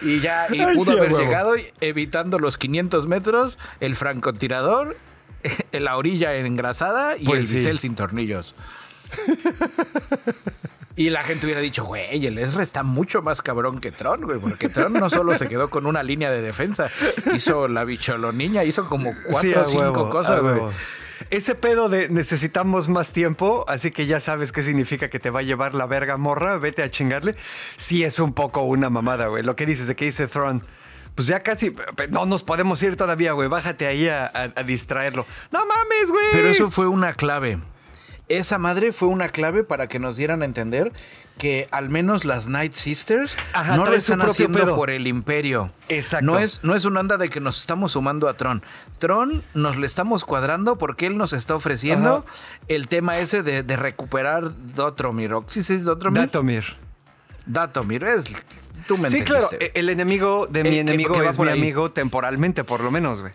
Y 0.02 0.20
ya, 0.20 0.46
y 0.50 0.76
pudo 0.76 0.92
haber 0.92 1.12
llegado 1.12 1.54
evitando 1.80 2.38
los 2.38 2.56
500 2.56 3.06
metros, 3.06 3.58
el 3.80 3.96
francotirador 3.96 4.96
la 5.72 5.96
orilla 5.96 6.34
engrasada 6.34 7.16
y 7.16 7.24
pues 7.24 7.50
el 7.50 7.56
bisel 7.56 7.78
sin 7.78 7.94
tornillos. 7.94 8.54
Y 10.96 11.10
la 11.10 11.22
gente 11.22 11.46
hubiera 11.46 11.60
dicho, 11.60 11.84
güey, 11.84 12.26
el 12.26 12.38
Ezra 12.38 12.62
está 12.62 12.82
mucho 12.82 13.22
más 13.22 13.40
cabrón 13.40 13.80
que 13.80 13.90
Tron, 13.90 14.22
güey, 14.22 14.38
porque 14.38 14.68
Tron 14.68 14.92
no 14.92 15.08
solo 15.08 15.34
se 15.34 15.48
quedó 15.48 15.70
con 15.70 15.86
una 15.86 16.02
línea 16.02 16.30
de 16.30 16.42
defensa, 16.42 16.90
hizo 17.34 17.68
la 17.68 17.84
niña, 18.32 18.64
hizo 18.64 18.88
como 18.88 19.14
cuatro 19.28 19.62
o 19.62 19.64
cinco 19.64 20.10
cosas, 20.10 20.40
güey. 20.40 20.60
Ese 21.30 21.54
pedo 21.54 21.88
de 21.88 22.08
necesitamos 22.08 22.88
más 22.88 23.12
tiempo, 23.12 23.64
así 23.68 23.90
que 23.90 24.06
ya 24.06 24.20
sabes 24.20 24.52
qué 24.52 24.62
significa 24.62 25.08
que 25.08 25.18
te 25.18 25.30
va 25.30 25.40
a 25.40 25.42
llevar 25.42 25.74
la 25.74 25.86
verga 25.86 26.16
morra, 26.16 26.58
vete 26.58 26.82
a 26.82 26.90
chingarle. 26.90 27.36
Sí 27.76 28.02
es 28.02 28.18
un 28.18 28.34
poco 28.34 28.62
una 28.62 28.90
mamada, 28.90 29.28
güey. 29.28 29.42
Lo 29.42 29.54
que 29.54 29.64
dices 29.64 29.86
de 29.86 29.94
que 29.94 30.06
dice 30.06 30.26
Tron 30.26 30.62
pues 31.14 31.28
ya 31.28 31.42
casi, 31.42 31.74
no 32.10 32.24
nos 32.24 32.42
podemos 32.42 32.82
ir 32.82 32.96
todavía, 32.96 33.32
güey. 33.32 33.48
Bájate 33.48 33.86
ahí 33.86 34.08
a, 34.08 34.54
distraerlo. 34.66 35.26
No 35.50 35.66
mames, 35.66 36.10
güey. 36.10 36.24
Pero 36.32 36.48
eso 36.48 36.70
fue 36.70 36.86
una 36.86 37.12
clave. 37.12 37.58
Esa 38.32 38.56
madre 38.56 38.92
fue 38.92 39.08
una 39.08 39.28
clave 39.28 39.62
para 39.62 39.88
que 39.88 39.98
nos 39.98 40.16
dieran 40.16 40.40
a 40.40 40.46
entender 40.46 40.90
que 41.36 41.68
al 41.70 41.90
menos 41.90 42.24
las 42.24 42.48
Night 42.48 42.72
Sisters 42.72 43.36
no 43.76 43.84
lo 43.84 43.94
están 43.94 44.22
haciendo 44.22 44.74
por 44.74 44.88
el 44.88 45.06
imperio. 45.06 45.70
Exacto. 45.90 46.24
No 46.24 46.38
es, 46.38 46.64
no 46.64 46.74
es 46.74 46.86
una 46.86 47.00
onda 47.00 47.18
de 47.18 47.28
que 47.28 47.40
nos 47.40 47.60
estamos 47.60 47.92
sumando 47.92 48.30
a 48.30 48.36
Tron. 48.38 48.62
Tron 48.98 49.42
nos 49.52 49.76
le 49.76 49.86
estamos 49.86 50.24
cuadrando 50.24 50.78
porque 50.78 51.04
él 51.04 51.18
nos 51.18 51.34
está 51.34 51.54
ofreciendo 51.54 52.24
el 52.68 52.88
tema 52.88 53.18
ese 53.18 53.42
de, 53.42 53.76
recuperar 53.76 54.52
Dotromir. 54.74 55.34
¿Sí, 55.48 55.62
sí 55.62 55.74
es 55.74 55.84
Dotromir? 55.84 56.22
Datomir. 56.22 56.64
Datomir, 57.44 58.04
es 58.04 58.24
tú 58.86 58.96
me 58.96 59.10
Sí, 59.10 59.20
claro, 59.22 59.50
el 59.74 59.90
enemigo 59.90 60.46
de 60.48 60.62
mi 60.64 60.78
enemigo 60.78 61.22
es 61.22 61.38
mi 61.38 61.50
amigo 61.50 61.90
temporalmente, 61.90 62.64
por 62.64 62.80
lo 62.80 62.90
menos, 62.90 63.20
güey. 63.20 63.34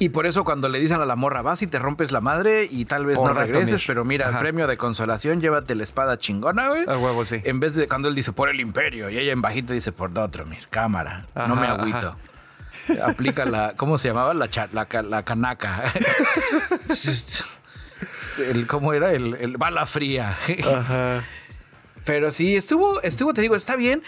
Y 0.00 0.08
por 0.08 0.26
eso 0.26 0.44
cuando 0.44 0.70
le 0.70 0.80
dicen 0.80 1.00
a 1.00 1.04
la 1.04 1.14
morra, 1.14 1.42
vas 1.42 1.60
y 1.60 1.66
te 1.66 1.78
rompes 1.78 2.10
la 2.10 2.22
madre 2.22 2.66
y 2.68 2.86
tal 2.86 3.04
vez 3.04 3.18
no 3.18 3.34
regreses, 3.34 3.84
pero 3.86 4.02
mira, 4.02 4.30
el 4.30 4.38
premio 4.38 4.66
de 4.66 4.78
consolación, 4.78 5.42
llévate 5.42 5.74
la 5.74 5.82
espada 5.82 6.18
chingona, 6.18 6.68
güey. 6.70 6.84
A 6.88 6.96
huevo, 6.96 7.26
sí. 7.26 7.42
En 7.44 7.60
vez 7.60 7.76
de 7.76 7.86
cuando 7.86 8.08
él 8.08 8.14
dice 8.14 8.32
por 8.32 8.48
el 8.48 8.60
imperio 8.60 9.10
y 9.10 9.18
ella 9.18 9.32
en 9.32 9.42
bajito 9.42 9.74
dice 9.74 9.92
por 9.92 10.10
Dotromir, 10.12 10.68
cámara, 10.68 11.26
no 11.34 11.54
me 11.54 11.66
agüito. 11.66 12.16
Aplica 13.04 13.44
la, 13.44 13.74
¿cómo 13.76 13.98
se 13.98 14.08
llamaba? 14.08 14.32
La, 14.32 14.48
la, 14.72 15.02
la 15.02 15.22
canaca. 15.22 15.92
el, 18.38 18.66
¿Cómo 18.66 18.94
era? 18.94 19.12
El, 19.12 19.34
el 19.34 19.58
bala 19.58 19.84
fría. 19.84 20.34
Ajá. 20.74 21.22
Pero 22.04 22.30
sí, 22.30 22.56
estuvo, 22.56 23.00
estuvo, 23.02 23.34
te 23.34 23.42
digo, 23.42 23.56
está 23.56 23.76
bien. 23.76 24.02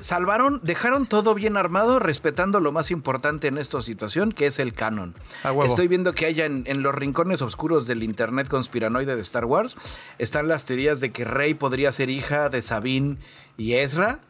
salvaron, 0.00 0.60
dejaron 0.62 1.06
todo 1.06 1.34
bien 1.34 1.56
armado, 1.56 1.98
respetando 1.98 2.60
lo 2.60 2.72
más 2.72 2.90
importante 2.90 3.48
en 3.48 3.58
esta 3.58 3.80
situación, 3.80 4.32
que 4.32 4.46
es 4.46 4.58
el 4.58 4.72
canon. 4.72 5.14
Estoy 5.64 5.88
viendo 5.88 6.14
que 6.14 6.26
hay 6.26 6.40
en, 6.40 6.82
los 6.82 6.94
rincones 6.94 7.42
oscuros 7.42 7.86
del 7.86 8.02
internet 8.02 8.48
conspiranoide 8.48 9.14
de 9.14 9.20
Star 9.22 9.44
Wars, 9.44 9.76
están 10.18 10.48
las 10.48 10.64
teorías 10.64 11.00
de 11.00 11.12
que 11.12 11.24
Rey 11.24 11.54
podría 11.54 11.92
ser 11.92 12.10
hija 12.10 12.48
de 12.48 12.62
Sabine 12.62 13.18
y 13.56 13.74
Ezra. 13.74 14.20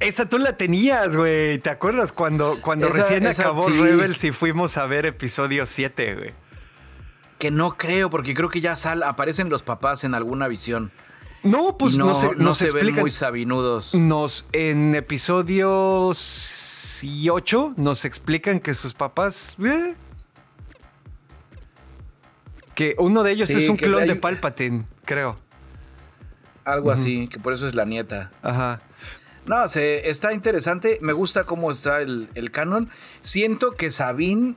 Esa 0.00 0.28
tú 0.28 0.38
la 0.38 0.56
tenías, 0.56 1.16
güey. 1.16 1.58
¿Te 1.58 1.70
acuerdas 1.70 2.12
cuando, 2.12 2.60
cuando 2.60 2.88
recién 2.88 3.26
acabó 3.26 3.68
Rebels 3.68 4.24
y 4.24 4.32
fuimos 4.32 4.76
a 4.76 4.86
ver 4.86 5.06
episodio 5.06 5.64
7, 5.64 6.14
güey? 6.16 6.30
Que 7.38 7.50
no 7.50 7.76
creo, 7.76 8.10
porque 8.10 8.34
creo 8.34 8.48
que 8.48 8.60
ya 8.60 8.74
sal, 8.74 9.04
aparecen 9.04 9.48
los 9.48 9.62
papás 9.62 10.04
en 10.04 10.14
alguna 10.14 10.48
visión. 10.48 10.90
No, 11.42 11.76
pues 11.76 11.96
no, 11.96 12.20
se, 12.20 12.36
no 12.36 12.54
se 12.54 12.72
ven 12.72 12.94
muy 12.94 13.10
sabinudos. 13.10 13.94
Nos, 13.94 14.44
en 14.52 14.94
episodios 14.94 17.00
8 17.30 17.74
nos 17.76 18.04
explican 18.04 18.60
que 18.60 18.74
sus 18.74 18.94
papás. 18.94 19.56
Eh, 19.62 19.94
que 22.74 22.94
uno 22.98 23.22
de 23.22 23.32
ellos 23.32 23.50
es 23.50 23.68
un 23.68 23.76
clon 23.76 24.06
de 24.06 24.16
Palpatine, 24.16 24.84
creo. 25.04 25.36
Algo 26.64 26.92
así, 26.92 27.26
que 27.26 27.38
por 27.38 27.52
eso 27.52 27.66
es 27.66 27.74
la 27.74 27.84
nieta. 27.84 28.30
Ajá. 28.40 28.78
No, 29.46 29.66
se, 29.66 30.08
está 30.08 30.32
interesante. 30.32 30.98
Me 31.02 31.12
gusta 31.12 31.44
cómo 31.44 31.72
está 31.72 32.00
el, 32.00 32.28
el 32.34 32.52
canon. 32.52 32.88
Siento 33.22 33.72
que 33.72 33.90
Sabine 33.90 34.54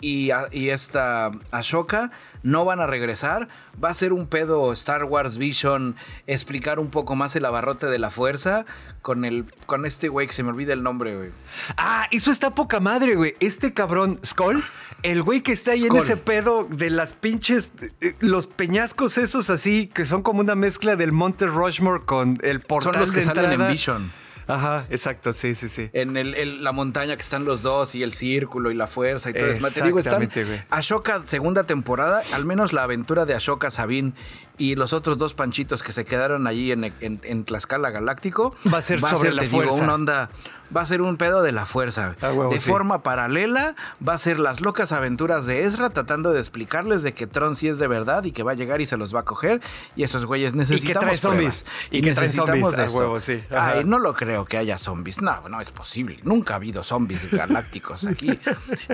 y, 0.00 0.30
y, 0.52 0.70
esta 0.70 1.30
Ashoka 1.50 2.10
no 2.42 2.64
van 2.64 2.80
a 2.80 2.86
regresar. 2.86 3.48
Va 3.82 3.90
a 3.90 3.94
ser 3.94 4.12
un 4.12 4.26
pedo 4.26 4.72
Star 4.72 5.04
Wars 5.04 5.38
Vision 5.38 5.96
explicar 6.26 6.78
un 6.78 6.90
poco 6.90 7.16
más 7.16 7.36
el 7.36 7.44
abarrote 7.44 7.86
de 7.86 7.98
la 7.98 8.10
fuerza 8.10 8.64
con 9.02 9.24
el 9.24 9.44
con 9.66 9.86
este 9.86 10.08
güey 10.08 10.26
que 10.26 10.32
se 10.32 10.42
me 10.42 10.50
olvida 10.50 10.72
el 10.72 10.82
nombre, 10.82 11.16
güey. 11.16 11.30
Ah, 11.76 12.06
eso 12.10 12.30
está 12.30 12.54
poca 12.54 12.80
madre, 12.80 13.14
güey. 13.14 13.34
Este 13.40 13.72
cabrón 13.72 14.20
Skull, 14.24 14.64
el 15.02 15.22
güey 15.22 15.42
que 15.42 15.52
está 15.52 15.72
ahí 15.72 15.82
en 15.82 15.96
ese 15.96 16.16
pedo 16.16 16.64
de 16.64 16.90
las 16.90 17.12
pinches 17.12 17.72
eh, 18.00 18.14
los 18.20 18.46
peñascos 18.46 19.18
esos 19.18 19.50
así 19.50 19.86
que 19.86 20.06
son 20.06 20.22
como 20.22 20.40
una 20.40 20.54
mezcla 20.54 20.96
del 20.96 21.12
Monte 21.12 21.46
Rushmore 21.46 22.04
con 22.04 22.38
el 22.42 22.60
portal 22.60 22.92
Son 22.92 23.00
los 23.00 23.12
que 23.12 23.22
salen 23.22 23.60
en 23.60 23.68
Vision. 23.68 24.10
Ajá, 24.50 24.86
exacto, 24.90 25.32
sí, 25.32 25.54
sí, 25.54 25.68
sí. 25.68 25.90
En 25.92 26.16
el, 26.16 26.62
la 26.64 26.72
montaña 26.72 27.16
que 27.16 27.22
están 27.22 27.44
los 27.44 27.62
dos 27.62 27.94
y 27.94 28.02
el 28.02 28.12
círculo 28.12 28.70
y 28.70 28.74
la 28.74 28.86
fuerza 28.86 29.30
y 29.30 29.34
todo 29.34 29.46
eso. 29.46 29.68
Te 29.72 29.82
digo, 29.82 29.98
están 29.98 30.30
Ashoka, 30.70 31.22
segunda 31.26 31.64
temporada, 31.64 32.22
al 32.32 32.44
menos 32.44 32.72
la 32.72 32.82
aventura 32.82 33.26
de 33.26 33.34
Ashoka 33.34 33.70
Sabine 33.70 34.12
y 34.60 34.74
los 34.74 34.92
otros 34.92 35.16
dos 35.16 35.32
panchitos 35.32 35.82
que 35.82 35.92
se 35.92 36.04
quedaron 36.04 36.46
allí 36.46 36.70
en, 36.70 36.92
en, 37.00 37.44
Tlaxcala 37.44 37.88
Galáctico. 37.88 38.54
Va 38.72 38.78
a 38.78 38.82
ser 38.82 39.00
sobre 39.00 39.32
la 39.32 39.42
fuerza. 39.44 39.74
una 39.74 39.94
onda 39.94 40.30
va 40.74 40.82
a 40.82 40.86
ser 40.86 41.02
un 41.02 41.16
pedo 41.16 41.42
de 41.42 41.52
la 41.52 41.66
fuerza. 41.66 42.16
de 42.50 42.60
forma 42.60 43.02
paralela, 43.02 43.74
va 44.06 44.14
a 44.14 44.18
ser 44.18 44.38
las 44.38 44.60
locas 44.60 44.92
aventuras 44.92 45.46
de 45.46 45.64
Ezra 45.64 45.90
tratando 45.90 46.32
de 46.32 46.38
explicarles 46.38 47.02
de 47.02 47.12
que 47.12 47.26
Tron 47.26 47.56
sí 47.56 47.68
es 47.68 47.78
de 47.78 47.86
verdad 47.86 48.24
y 48.24 48.32
que 48.32 48.42
va 48.42 48.52
a 48.52 48.54
llegar 48.54 48.80
y 48.80 48.86
se 48.86 48.96
los 48.96 49.14
va 49.14 49.20
a 49.20 49.24
coger. 49.24 49.60
Y 49.96 50.02
esos 50.02 50.26
güeyes 50.26 50.54
necesitamos. 50.54 51.08
Y 51.08 51.10
que 51.10 51.16
zombies. 51.16 51.66
Y, 51.90 52.02
que 52.02 52.10
necesitamos 52.10 52.74
huevo, 52.92 53.20
sí. 53.20 53.42
Ay, 53.50 53.84
no 53.84 53.98
lo 53.98 54.14
creo 54.14 54.44
que 54.44 54.58
haya 54.58 54.78
zombies. 54.78 55.20
No, 55.20 55.48
no 55.48 55.60
es 55.60 55.70
posible. 55.70 56.20
Nunca 56.22 56.54
ha 56.54 56.56
habido 56.56 56.82
zombies 56.82 57.30
galácticos 57.30 58.06
aquí. 58.06 58.38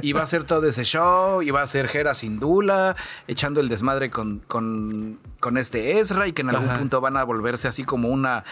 y 0.03 0.13
va 0.13 0.23
a 0.23 0.27
ser 0.27 0.45
todo 0.45 0.67
ese 0.67 0.85
show. 0.85 1.43
Y 1.43 1.51
va 1.51 1.63
a 1.63 1.67
ser 1.67 1.91
Hera 1.93 2.15
sin 2.15 2.39
dula, 2.39 2.97
echando 3.27 3.61
el 3.61 3.69
desmadre 3.69 4.11
con, 4.11 4.41
con, 4.47 5.19
con 5.41 5.56
este 5.59 5.99
Ezra. 5.99 6.29
Y 6.29 6.33
que 6.33 6.43
en 6.43 6.51
algún 6.51 6.69
punto 6.69 7.01
van 7.01 7.17
a 7.17 7.25
volverse 7.25 7.69
así 7.69 7.85
como 7.85 8.09
una 8.09 8.45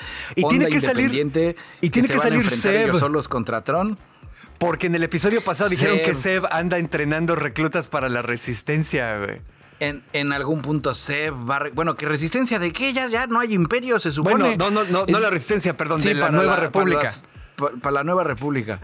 onda 0.42 0.68
independiente. 0.68 1.56
y 1.80 1.90
tiene 1.90 2.08
que, 2.08 2.18
salir 2.18 2.42
contra 3.28 3.62
Tron. 3.62 3.98
Porque 4.58 4.86
en 4.86 4.94
el 4.94 5.02
episodio 5.02 5.42
pasado 5.42 5.68
dijeron 5.68 5.98
que 6.04 6.14
Seb 6.14 6.46
anda 6.50 6.78
entrenando 6.78 7.34
reclutas 7.34 7.88
para 7.88 8.08
la 8.08 8.22
resistencia, 8.22 9.18
güey. 9.18 9.40
En, 9.80 10.04
en, 10.12 10.32
algún 10.32 10.62
punto 10.62 10.94
Seb 10.94 11.34
va. 11.34 11.64
Bueno, 11.74 11.96
¿qué 11.96 12.06
resistencia 12.06 12.58
de 12.58 12.72
qué? 12.72 12.92
Ya, 12.92 13.08
ya 13.08 13.26
no 13.26 13.40
hay 13.40 13.52
imperio, 13.52 13.98
se 13.98 14.12
supone. 14.12 14.56
Bueno, 14.56 14.70
no, 14.70 14.84
no, 14.84 15.06
no, 15.06 15.18
la 15.18 15.30
resistencia, 15.30 15.74
perdón, 15.74 16.00
de 16.00 16.14
la 16.14 16.30
nueva 16.30 16.56
república. 16.56 17.10
Para, 17.56 17.92
la 17.92 18.04
nueva 18.04 18.24
república. 18.24 18.80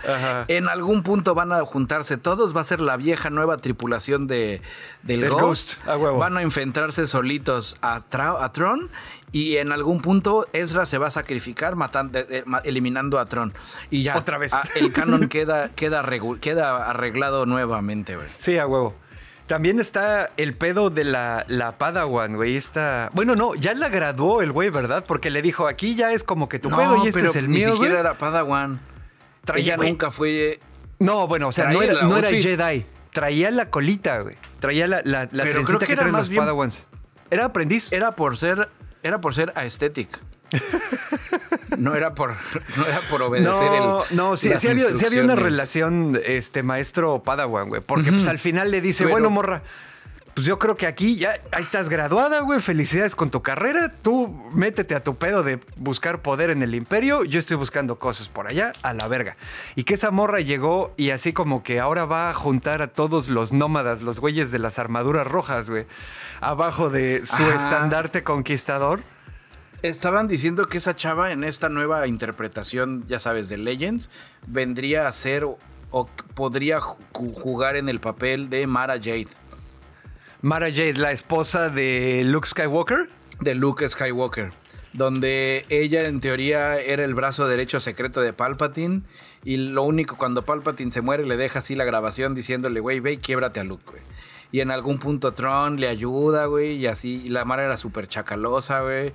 En 0.49 0.69
algún 0.69 1.03
punto 1.03 1.35
van 1.35 1.53
a 1.53 1.61
juntarse 1.65 2.17
todos, 2.17 2.57
va 2.57 2.61
a 2.61 2.65
ser 2.65 2.81
la 2.81 2.97
vieja 2.97 3.29
nueva 3.29 3.59
tripulación 3.59 4.27
de, 4.27 4.63
del 5.03 5.29
Ghost. 5.29 5.85
Van 5.87 6.37
a 6.37 6.43
enfrentarse 6.43 7.07
solitos 7.07 7.77
a, 7.83 8.03
a 8.13 8.53
Tron 8.53 8.89
y 9.33 9.57
en 9.57 9.73
algún 9.73 10.01
punto 10.01 10.47
Ezra 10.53 10.87
se 10.87 10.99
va 10.99 11.09
a 11.09 11.11
sacrificar 11.11 11.77
matando, 11.77 12.19
eliminando 12.65 13.19
a 13.19 13.27
Tron. 13.27 13.53
Y 13.91 14.03
ya. 14.03 14.17
Otra 14.17 14.39
vez. 14.39 14.53
el 14.75 14.93
canon 14.93 15.29
queda, 15.29 15.71
queda, 15.71 16.05
queda 16.41 16.91
arreglado 16.91 17.47
nuevamente, 17.47 18.17
güey. 18.17 18.29
Sí, 18.37 18.59
a 18.59 18.67
huevo. 18.67 18.95
También 19.51 19.81
está 19.81 20.31
el 20.37 20.55
pedo 20.55 20.91
de 20.91 21.03
la, 21.03 21.45
la 21.49 21.73
Padawan, 21.73 22.37
güey. 22.37 22.57
Está. 22.57 23.11
Bueno, 23.15 23.35
no, 23.35 23.57
ya 23.57 23.75
la 23.75 23.89
graduó 23.89 24.43
el 24.43 24.53
güey, 24.53 24.71
¿verdad? 24.71 25.05
Porque 25.05 25.29
le 25.29 25.43
dijo, 25.43 25.67
aquí 25.67 25.97
ya 25.97 26.13
es 26.13 26.23
como 26.23 26.49
que 26.49 26.61
tu 26.61 26.71
pedo 26.71 27.05
y 27.05 27.09
este 27.09 27.27
es 27.27 27.35
el 27.35 27.49
mío. 27.49 27.71
Ni 27.71 27.73
siquiera 27.73 27.99
era 27.99 28.15
Padawan. 28.15 28.81
Ella 29.57 29.77
nunca 29.77 30.13
fue. 30.13 30.61
No, 31.01 31.27
bueno, 31.27 31.49
o 31.49 31.53
sea, 31.53 31.73
no 31.73 31.83
era, 31.83 32.03
no 32.03 32.17
era 32.17 32.31
Jedi. 32.31 32.87
Traía 33.13 33.51
la 33.51 33.71
colita, 33.71 34.21
güey. 34.21 34.37
Traía 34.61 34.87
la, 34.87 35.03
la, 35.03 35.29
la 35.33 35.43
Pero 35.43 35.65
creo 35.65 35.81
que, 35.81 35.95
era 35.95 36.03
traen 36.03 36.15
los 36.15 36.31
Padawans. 36.31 36.87
Era 37.29 37.47
aprendiz. 37.47 37.93
Era 37.93 38.13
por 38.13 38.39
ser 38.39 38.69
era 39.03 39.21
por 39.21 39.35
ser 39.35 39.53
aesthetic. 39.57 40.17
no 41.79 41.95
era 41.95 42.15
por 42.15 42.31
no 42.77 42.87
era 42.87 43.01
por 43.11 43.23
obedecer 43.23 43.53
no, 43.53 44.05
el, 44.05 44.17
no 44.17 44.37
sí, 44.37 44.51
sí 44.59 44.69
había, 44.69 45.23
una 45.23 45.37
relación 45.37 46.19
este 46.25 46.63
maestro 46.63 47.23
Padawan 47.23 47.69
güey 47.69 47.81
porque 47.81 48.13
pues 48.13 48.27
al 48.27 48.39
final 48.39 48.71
le 48.71 48.81
dice 48.81 49.07
bueno 49.07 49.31
morra 49.31 49.63
pues 50.35 50.47
yo 50.47 50.59
creo 50.59 50.77
que 50.77 50.87
aquí 50.87 51.17
ya 51.17 51.35
ahí 51.53 51.63
estás 51.63 51.89
graduada, 51.89 52.41
güey. 52.41 52.61
Felicidades 52.61 53.15
con 53.15 53.31
tu 53.31 53.43
carrera. 53.43 53.93
Tú 54.03 54.49
métete 54.53 54.95
a 54.95 55.03
tu 55.03 55.17
pedo 55.17 55.43
de 55.43 55.61
buscar 55.77 56.23
poder 56.23 56.51
en 56.51 56.63
el 56.63 56.75
imperio. 56.75 57.25
Yo 57.25 57.39
estoy 57.39 57.57
buscando 57.57 57.99
cosas 57.99 58.29
por 58.29 58.47
allá, 58.47 58.73
a 58.83 58.95
la 58.95 59.09
verga. 59.09 59.37
Y 59.75 59.85
que 59.85 59.95
esa 59.95 60.11
morra 60.11 60.41
llegó 60.41 60.95
y 60.97 61.11
así 61.11 61.33
como 61.33 61.63
que 61.63 61.81
ahora 61.81 62.05
va 62.05 62.31
a 62.31 62.35
juntar 62.35 62.81
a 62.81 62.89
todos 62.89 63.29
los 63.29 63.53
nómadas, 63.53 64.03
los 64.03 64.21
güeyes 64.21 64.51
de 64.51 64.61
las 64.61 64.79
armaduras 64.79 65.27
rojas, 65.27 65.69
güey, 65.69 65.87
abajo 66.41 66.91
de 66.91 67.27
su 67.27 67.43
estandarte 67.51 68.23
conquistador. 68.23 69.01
Estaban 69.83 70.29
diciendo 70.29 70.67
que 70.67 70.79
esa 70.79 70.95
chava 70.95 71.33
en 71.33 71.43
esta 71.45 71.69
nueva 71.69 72.07
interpretación, 72.07 73.05
ya 73.09 73.19
sabes, 73.19 73.49
de 73.49 73.57
Legends, 73.57 74.11
vendría 74.47 75.09
a 75.09 75.13
ser 75.13 75.45
o, 75.45 75.59
o 75.91 76.07
podría 76.35 76.81
ju- 76.81 76.99
jugar 77.35 77.77
en 77.77 77.89
el 77.89 77.99
papel 78.01 78.51
de 78.51 78.67
Mara 78.67 78.95
Jade, 78.99 79.29
Mara 80.43 80.71
Jade, 80.71 80.95
la 80.95 81.13
esposa 81.13 81.69
de 81.71 82.23
Luke 82.25 82.47
Skywalker. 82.49 83.09
de 83.41 83.55
Luke 83.55 83.89
Skywalker, 83.89 84.53
donde 84.93 85.65
ella 85.71 86.05
en 86.07 86.21
teoría 86.21 86.79
era 86.79 87.05
el 87.05 87.15
brazo 87.15 87.49
derecho 87.49 87.81
secreto 87.81 88.21
de 88.21 88.33
Palpatine 88.35 89.03
y 89.45 89.57
lo 89.57 89.83
único 89.83 90.17
cuando 90.19 90.45
Palpatine 90.45 90.93
se 90.93 91.01
muere 91.01 91.25
le 91.27 91.37
deja 91.39 91.61
así 91.61 91.75
la 91.75 91.85
grabación 91.85 92.35
diciéndole, 92.35 92.81
güey, 92.81 93.01
ve 93.01 93.13
y 93.13 93.17
quiebrate 93.19 93.61
a 93.61 93.65
Luke, 93.65 93.85
güey. 93.91 94.03
Y 94.53 94.61
en 94.61 94.71
algún 94.71 94.99
punto 94.99 95.33
Tron 95.33 95.79
le 95.81 95.89
ayuda, 95.89 96.47
güey, 96.47 96.73
y 96.77 96.87
así, 96.87 97.23
y 97.25 97.29
la 97.29 97.45
Mara 97.45 97.65
era 97.65 97.77
súper 97.77 98.09
chacalosa, 98.09 98.81
güey. 98.81 99.13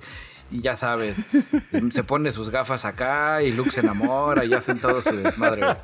Y 0.50 0.60
ya 0.60 0.76
sabes, 0.76 1.16
se 1.90 2.04
pone 2.04 2.30
sus 2.30 2.50
gafas 2.50 2.84
acá 2.84 3.42
y 3.42 3.50
Luke 3.50 3.72
se 3.72 3.80
enamora 3.80 4.44
y 4.44 4.54
hacen 4.54 4.78
todo 4.78 5.02
su 5.02 5.16
desmadre. 5.16 5.62
güey. 5.62 5.76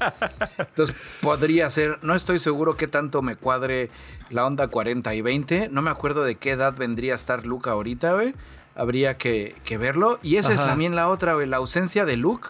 Entonces 0.58 0.96
podría 1.20 1.68
ser, 1.68 1.98
no 2.02 2.14
estoy 2.14 2.38
seguro 2.38 2.76
qué 2.76 2.86
tanto 2.86 3.22
me 3.22 3.34
cuadre 3.34 3.88
la 4.30 4.46
onda 4.46 4.68
40 4.68 5.14
y 5.14 5.20
20. 5.20 5.68
No 5.70 5.82
me 5.82 5.90
acuerdo 5.90 6.22
de 6.22 6.36
qué 6.36 6.52
edad 6.52 6.76
vendría 6.76 7.14
a 7.14 7.16
estar 7.16 7.44
Luke 7.44 7.68
ahorita, 7.68 8.12
güey. 8.14 8.34
Habría 8.76 9.18
que, 9.18 9.54
que 9.64 9.78
verlo. 9.78 10.20
Y 10.22 10.36
esa 10.36 10.52
es 10.52 10.64
también 10.64 10.94
la 10.94 11.08
otra, 11.08 11.34
güey. 11.34 11.46
La 11.46 11.56
ausencia 11.56 12.04
de 12.04 12.16
Luke 12.16 12.48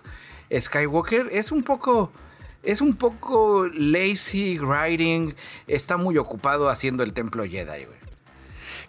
Skywalker 0.55 1.31
es 1.33 1.51
un 1.53 1.63
poco... 1.63 2.13
Es 2.63 2.81
un 2.81 2.95
poco 2.95 3.67
lazy 3.75 4.57
writing. 4.61 5.35
Está 5.67 5.97
muy 5.97 6.17
ocupado 6.17 6.69
haciendo 6.69 7.03
el 7.03 7.13
templo 7.13 7.43
Jedi, 7.43 7.87
güey. 7.87 8.02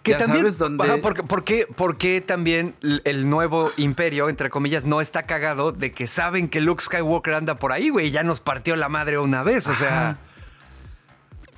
Que 0.04 0.12
Ya 0.12 0.18
también, 0.18 0.42
sabes 0.42 0.58
dónde- 0.58 0.84
Ajá, 0.84 0.98
porque, 1.02 1.22
¿por, 1.24 1.42
qué, 1.42 1.66
por 1.66 1.96
qué 1.98 2.20
también 2.20 2.74
el 2.82 3.28
nuevo 3.28 3.72
imperio, 3.76 4.28
entre 4.28 4.50
comillas, 4.50 4.84
no 4.84 5.00
está 5.00 5.24
cagado 5.24 5.72
de 5.72 5.90
que 5.92 6.06
saben 6.06 6.48
que 6.48 6.60
Luke 6.60 6.82
Skywalker 6.84 7.34
anda 7.34 7.58
por 7.58 7.72
ahí, 7.72 7.88
güey? 7.88 8.06
y 8.08 8.10
Ya 8.12 8.22
nos 8.22 8.38
partió 8.40 8.76
la 8.76 8.88
madre 8.88 9.18
una 9.18 9.42
vez, 9.42 9.66
o 9.66 9.74
sea, 9.74 10.10
Ajá. 10.10 10.18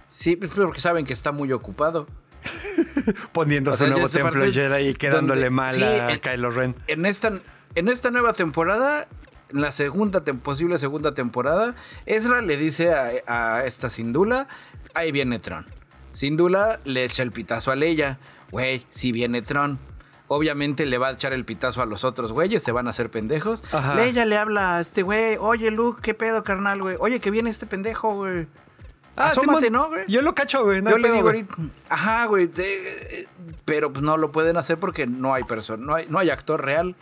Sí, 0.08 0.36
pues, 0.36 0.50
porque 0.52 0.80
saben 0.80 1.04
que 1.04 1.12
está 1.12 1.32
muy 1.32 1.52
ocupado. 1.52 2.06
poniendo 3.32 3.70
O 3.72 3.74
su 3.74 3.80
sea, 3.80 3.88
nuevo 3.88 4.08
templo 4.08 4.44
Jedi 4.50 4.88
y 4.90 4.94
quedándole 4.94 5.42
donde- 5.46 5.50
mal 5.50 5.74
sí, 5.74 5.82
a 5.82 6.10
en- 6.12 6.20
Kylo 6.20 6.50
Ren. 6.50 6.74
En 6.86 7.04
esta, 7.04 7.32
en 7.74 7.88
esta 7.88 8.10
nueva 8.10 8.32
temporada, 8.34 9.08
en 9.52 9.60
la 9.60 9.72
segunda, 9.72 10.22
posible 10.24 10.78
segunda 10.78 11.12
temporada, 11.14 11.74
Ezra 12.06 12.40
le 12.42 12.56
dice 12.56 12.92
a, 12.94 13.10
a 13.26 13.64
esta 13.66 13.90
Sindula, 13.90 14.46
ahí 14.94 15.10
viene 15.12 15.38
Tron. 15.40 15.66
Sindula 16.12 16.78
le 16.84 17.04
echa 17.04 17.22
el 17.22 17.32
pitazo 17.32 17.72
a 17.72 17.76
Leia, 17.76 18.18
güey, 18.50 18.86
si 18.90 19.12
viene 19.12 19.42
Tron. 19.42 19.78
Obviamente 20.28 20.86
le 20.86 20.98
va 20.98 21.08
a 21.08 21.12
echar 21.12 21.32
el 21.32 21.44
pitazo 21.44 21.82
a 21.82 21.86
los 21.86 22.02
otros 22.02 22.32
güeyes, 22.32 22.62
se 22.62 22.72
van 22.72 22.88
a 22.88 22.90
hacer 22.90 23.10
pendejos. 23.10 23.62
Ajá. 23.72 23.94
Leia 23.94 24.24
le 24.24 24.36
habla 24.36 24.78
a 24.78 24.80
este 24.80 25.02
güey, 25.02 25.36
oye 25.38 25.70
Luke, 25.70 26.00
¿qué 26.02 26.14
pedo, 26.14 26.42
carnal, 26.42 26.82
güey? 26.82 26.96
Oye, 26.98 27.20
que 27.20 27.30
viene 27.30 27.48
este 27.50 27.64
pendejo, 27.66 28.12
güey. 28.14 28.48
Asómate, 29.14 29.66
Simón, 29.66 29.72
¿no, 29.72 29.88
güey? 29.88 30.04
Yo 30.08 30.20
lo 30.22 30.34
cacho, 30.34 30.64
güey. 30.64 30.82
no 30.82 30.90
Yo 30.90 30.98
le 30.98 31.04
pedo, 31.04 31.14
digo 31.14 31.28
güey. 31.30 31.40
ahorita, 31.42 31.74
ajá, 31.88 32.26
güey, 32.26 32.46
de- 32.48 33.28
pero 33.64 33.92
pues 33.92 34.04
no 34.04 34.16
lo 34.16 34.32
pueden 34.32 34.56
hacer 34.56 34.78
porque 34.78 35.06
no 35.06 35.32
hay 35.32 35.44
persona, 35.44 35.84
no 35.86 35.94
hay, 35.94 36.06
no 36.08 36.18
hay 36.18 36.28
actor 36.30 36.62
real. 36.64 36.96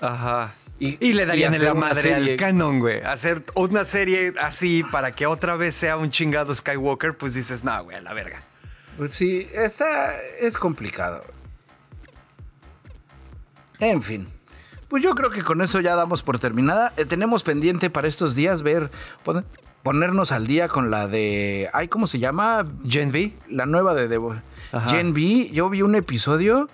Ajá. 0.00 0.54
Y- 0.78 0.96
Y, 1.06 1.12
le 1.12 1.24
y 1.24 1.26
darían 1.26 1.52
en 1.52 1.56
hacer 1.56 1.68
la 1.68 1.74
madre 1.74 2.14
al 2.14 2.36
canon, 2.36 2.78
güey. 2.78 3.02
Hacer 3.02 3.44
una 3.54 3.84
serie 3.84 4.32
así 4.40 4.82
para 4.84 5.12
que 5.12 5.26
otra 5.26 5.56
vez 5.56 5.74
sea 5.74 5.96
un 5.98 6.10
chingado 6.10 6.54
Skywalker, 6.54 7.14
pues 7.16 7.34
dices, 7.34 7.64
no, 7.64 7.84
güey, 7.84 7.96
a 7.98 8.00
la 8.00 8.14
verga. 8.14 8.38
Pues 9.00 9.12
sí, 9.12 9.48
está, 9.54 10.14
es 10.40 10.58
complicado. 10.58 11.22
En 13.78 14.02
fin. 14.02 14.28
Pues 14.88 15.02
yo 15.02 15.14
creo 15.14 15.30
que 15.30 15.42
con 15.42 15.62
eso 15.62 15.80
ya 15.80 15.96
damos 15.96 16.22
por 16.22 16.38
terminada. 16.38 16.92
Eh, 16.98 17.06
tenemos 17.06 17.42
pendiente 17.42 17.88
para 17.88 18.08
estos 18.08 18.34
días 18.34 18.62
ver, 18.62 18.90
pon- 19.24 19.46
ponernos 19.82 20.32
al 20.32 20.46
día 20.46 20.68
con 20.68 20.90
la 20.90 21.06
de, 21.06 21.70
ay, 21.72 21.88
¿cómo 21.88 22.06
se 22.06 22.18
llama? 22.18 22.66
Gen 22.86 23.08
V. 23.08 23.32
La 23.48 23.64
nueva 23.64 23.94
de 23.94 24.06
Devo. 24.06 24.34
Ajá. 24.70 24.90
Gen 24.90 25.12
V, 25.12 25.48
yo 25.50 25.70
vi 25.70 25.80
un 25.80 25.94
episodio. 25.94 26.68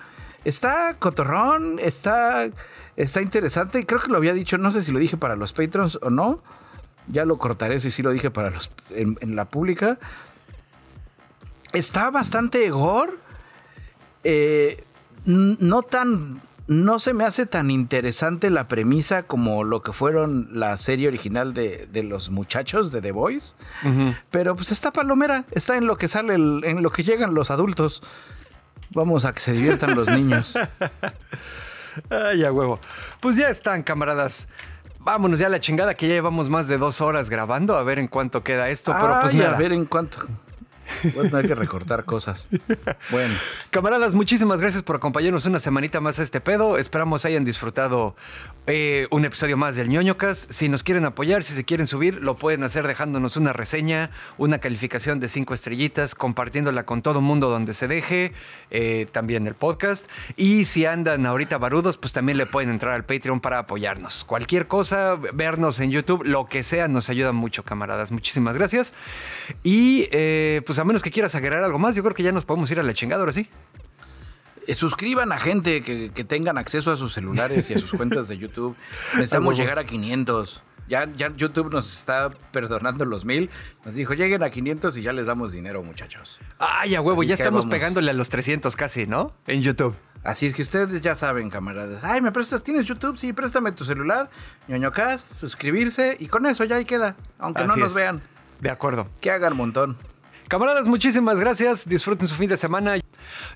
Está 0.45 0.95
cotorrón, 0.99 1.79
está, 1.79 2.49
está 2.97 3.23
interesante. 3.23 3.87
Creo 3.87 4.01
que 4.01 4.11
lo 4.11 4.17
había 4.17 4.35
dicho, 4.35 4.59
no 4.59 4.73
sé 4.73 4.83
si 4.83 4.91
lo 4.91 4.99
dije 4.99 5.17
para 5.17 5.37
los 5.37 5.53
patrons 5.53 5.97
o 6.03 6.11
no. 6.11 6.43
Ya 7.07 7.25
lo 7.25 7.39
cortaré 7.39 7.79
si 7.79 7.93
sí 7.93 8.03
lo 8.03 8.11
dije 8.11 8.33
para 8.33 8.51
los 8.51 8.69
en, 8.91 9.17
en 9.21 9.37
la 9.37 9.45
pública. 9.45 9.97
Está 11.77 12.11
bastante 12.11 12.69
gore. 12.71 13.13
Eh, 14.25 14.85
no 15.25 15.83
tan. 15.83 16.41
No 16.69 16.99
se 16.99 17.13
me 17.15 17.25
hace 17.25 17.47
tan 17.47 17.71
interesante 17.71 18.51
la 18.51 18.67
premisa 18.67 19.23
como 19.23 19.63
lo 19.63 19.83
que 19.83 19.93
fueron 19.93 20.49
la 20.53 20.77
serie 20.77 21.07
original 21.07 21.55
de, 21.55 21.87
de 21.93 22.03
los 22.03 22.31
muchachos 22.31 22.91
de 22.91 23.01
The 23.01 23.13
Boys. 23.13 23.55
Pero 24.31 24.57
pues 24.57 24.73
está 24.73 24.93
palomera, 24.93 25.45
está 25.53 25.77
en 25.77 25.87
lo 25.87 25.97
que 25.97 26.09
sale, 26.09 26.35
el- 26.35 26.63
en 26.65 26.83
lo 26.83 26.91
que 26.91 27.05
llegan 27.05 27.35
los 27.35 27.53
adultos. 27.53 28.03
Vamos 28.91 29.25
a 29.25 29.33
que 29.33 29.39
se 29.41 29.53
diviertan 29.53 29.95
los 29.95 30.09
niños. 30.09 30.55
Ay, 32.11 32.45
a 32.45 32.51
huevo. 32.53 32.81
Pues 33.21 33.37
ya 33.37 33.49
están, 33.49 33.83
camaradas. 33.85 34.49
Vámonos 34.99 35.39
ya 35.39 35.47
a 35.47 35.51
la 35.51 35.61
chingada 35.61 35.95
que 35.95 36.09
ya 36.09 36.15
llevamos 36.15 36.51
más 36.51 36.67
de 36.67 36.79
dos 36.79 37.01
horas 37.01 37.31
grabando. 37.31 37.77
A 37.77 37.85
ver 37.85 38.01
en 38.01 38.09
cuánto 38.09 38.43
queda 38.43 38.71
esto. 38.71 38.93
pero 39.01 39.21
pues 39.21 39.35
nada. 39.35 39.55
a 39.57 39.59
ver 39.59 39.73
en 39.73 39.85
cuánto. 39.87 40.19
Voy 41.15 41.27
a 41.27 41.31
tener 41.31 41.49
que 41.49 41.55
recortar 41.55 42.05
cosas. 42.05 42.47
Bueno, 43.11 43.35
Camaradas, 43.71 44.15
muchísimas 44.15 44.61
gracias 44.61 44.83
por 44.83 44.97
acompañarnos 44.97 45.45
una 45.45 45.61
semanita 45.61 46.01
más 46.01 46.19
a 46.19 46.23
este 46.23 46.41
pedo. 46.41 46.79
Esperamos 46.79 47.25
hayan 47.25 47.45
disfrutado 47.45 48.17
eh, 48.67 49.07
un 49.11 49.25
episodio 49.25 49.57
más 49.57 49.77
del 49.77 49.89
ñoñocast. 49.89 50.51
Si 50.51 50.69
nos 50.69 50.83
quieren 50.83 51.05
apoyar, 51.05 51.45
si 51.45 51.53
se 51.53 51.65
quieren 51.65 51.87
subir, 51.87 52.23
lo 52.23 52.37
pueden 52.37 52.65
hacer 52.65 52.87
dejándonos 52.87 53.37
una 53.37 53.53
reseña, 53.53 54.11
una 54.39 54.59
calificación 54.59 55.21
de 55.21 55.29
cinco 55.29 55.55
estrellitas, 55.55 56.15
compartiéndola 56.15 56.85
con 56.85 57.03
todo 57.03 57.21
mundo 57.21 57.49
donde 57.49 57.75
se 57.75 57.87
deje, 57.87 58.33
eh, 58.71 59.07
también 59.13 59.47
el 59.47 59.55
podcast. 59.55 60.07
Y 60.37 60.65
si 60.65 60.85
andan 60.85 61.27
ahorita 61.27 61.59
barudos, 61.59 61.97
pues 61.97 62.13
también 62.13 62.39
le 62.39 62.47
pueden 62.47 62.71
entrar 62.71 62.95
al 62.95 63.05
Patreon 63.05 63.41
para 63.41 63.61
apoyarnos. 63.61 64.25
Cualquier 64.25 64.67
cosa, 64.67 65.17
vernos 65.35 65.79
en 65.81 65.91
YouTube, 65.91 66.25
lo 66.25 66.47
que 66.47 66.63
sea, 66.63 66.89
nos 66.89 67.09
ayuda 67.09 67.33
mucho, 67.33 67.63
camaradas. 67.63 68.11
Muchísimas 68.11 68.57
gracias. 68.57 68.93
Y 69.63 70.09
eh, 70.11 70.63
pues 70.67 70.76
a 70.79 70.85
menos 70.85 71.03
que 71.03 71.11
quieras 71.11 71.35
agregar 71.35 71.65
algo 71.65 71.79
más, 71.79 71.95
yo 71.95 72.03
creo 72.03 72.15
que 72.15 72.23
ya 72.23 72.33
nos 72.33 72.45
podemos 72.45 72.71
ir 72.71 72.79
a 72.81 72.83
la 72.83 72.95
chingada 72.95 73.21
ahora 73.21 73.33
sí. 73.33 73.49
eh, 74.67 74.75
suscriban 74.75 75.33
a 75.33 75.39
gente 75.39 75.83
que, 75.83 76.11
que 76.13 76.25
tengan 76.25 76.59
acceso 76.59 76.91
a 76.93 76.97
sus 76.97 77.13
celulares 77.13 77.71
y 77.71 77.75
a 77.75 77.79
sus 77.79 77.93
cuentas 77.97 78.29
de 78.29 78.39
YouTube. 78.39 78.77
Necesitamos 79.15 79.57
llegar 79.57 79.79
a 79.79 79.85
500. 79.85 80.63
Ya, 80.89 81.05
ya 81.17 81.33
YouTube 81.35 81.73
nos 81.73 81.93
está 81.93 82.31
perdonando 82.53 83.05
los 83.05 83.25
mil. 83.25 83.51
Nos 83.85 83.95
dijo, 83.97 84.15
lleguen 84.15 84.45
a 84.45 84.51
500 84.51 84.97
y 84.99 85.03
ya 85.03 85.13
les 85.13 85.27
damos 85.27 85.51
dinero, 85.51 85.83
muchachos. 85.83 86.39
Ay, 86.61 86.95
a 86.95 87.01
huevo, 87.01 87.23
Así 87.23 87.29
ya 87.29 87.35
es 87.35 87.39
que 87.39 87.43
estamos 87.43 87.63
vamos. 87.63 87.75
pegándole 87.75 88.11
a 88.11 88.15
los 88.15 88.29
300 88.29 88.77
casi, 88.77 89.07
¿no? 89.07 89.33
En 89.49 89.63
YouTube. 89.63 89.97
Así 90.23 90.47
es 90.47 90.55
que 90.55 90.63
ustedes 90.63 91.01
ya 91.01 91.17
saben, 91.17 91.51
camaradas. 91.51 92.05
Ay, 92.05 92.21
¿me 92.21 92.31
prestas? 92.33 92.63
¿Tienes 92.63 92.87
YouTube? 92.87 93.17
Sí, 93.17 93.33
préstame 93.33 93.73
tu 93.73 93.85
celular. 93.85 94.31
ñoñocast, 94.69 95.39
suscribirse 95.39 96.17
y 96.21 96.29
con 96.29 96.47
eso 96.47 96.63
ya 96.65 96.77
ahí 96.77 96.85
queda. 96.85 97.17
Aunque 97.39 97.65
no 97.65 97.75
nos 97.77 97.89
es. 97.89 97.95
vean. 97.95 98.23
De 98.61 98.71
acuerdo. 98.71 99.09
Que 99.21 99.31
hagan 99.33 99.57
montón. 99.57 99.97
Camaradas, 100.49 100.87
muchísimas 100.87 101.41
gracias. 101.41 101.89
Disfruten 101.89 102.29
su 102.29 102.37
fin 102.37 102.49
de 102.49 102.57
semana. 102.57 102.95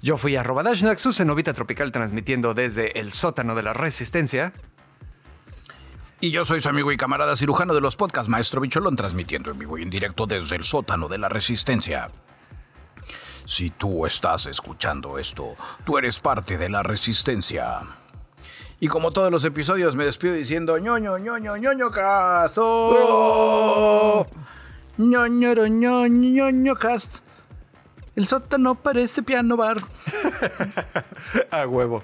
Yo 0.02 0.16
fui 0.16 0.34
a 0.36 0.42
Dashnak, 0.42 0.98
su 0.98 1.12
cenovita 1.12 1.52
tropical, 1.52 1.92
transmitiendo 1.92 2.52
desde 2.52 2.98
el 2.98 3.12
sótano 3.12 3.54
de 3.54 3.62
la 3.62 3.72
resistencia. 3.72 4.52
Y 6.20 6.32
yo 6.32 6.44
soy 6.44 6.60
su 6.60 6.68
amigo 6.68 6.90
y 6.90 6.96
camarada 6.96 7.36
cirujano 7.36 7.74
de 7.74 7.80
los 7.80 7.94
podcasts, 7.96 8.28
Maestro 8.28 8.60
Bicholón, 8.60 8.96
transmitiendo 8.96 9.52
en 9.52 9.58
vivo 9.58 9.78
y 9.78 9.82
en 9.82 9.90
directo 9.90 10.26
desde 10.26 10.56
el 10.56 10.64
sótano 10.64 11.08
de 11.08 11.18
la 11.18 11.28
Resistencia. 11.28 12.10
Si 13.46 13.70
tú 13.70 14.04
estás 14.04 14.46
escuchando 14.46 15.16
esto, 15.18 15.54
tú 15.84 15.96
eres 15.96 16.18
parte 16.18 16.58
de 16.58 16.68
la 16.68 16.82
Resistencia. 16.82 17.80
Y 18.80 18.88
como 18.88 19.12
todos 19.12 19.30
los 19.30 19.44
episodios, 19.44 19.96
me 19.96 20.04
despido 20.04 20.34
diciendo 20.34 20.76
ñoño, 20.76 21.16
ñoño, 21.18 21.56
ñoño, 21.56 21.88
caso. 21.90 22.66
Ñoño, 25.08 25.66
ñoño, 25.66 26.74
cast. 26.76 27.22
El 28.16 28.26
sótano 28.26 28.74
parece 28.74 29.22
piano 29.22 29.56
bar. 29.56 29.78
A 31.50 31.66
huevo. 31.66 32.02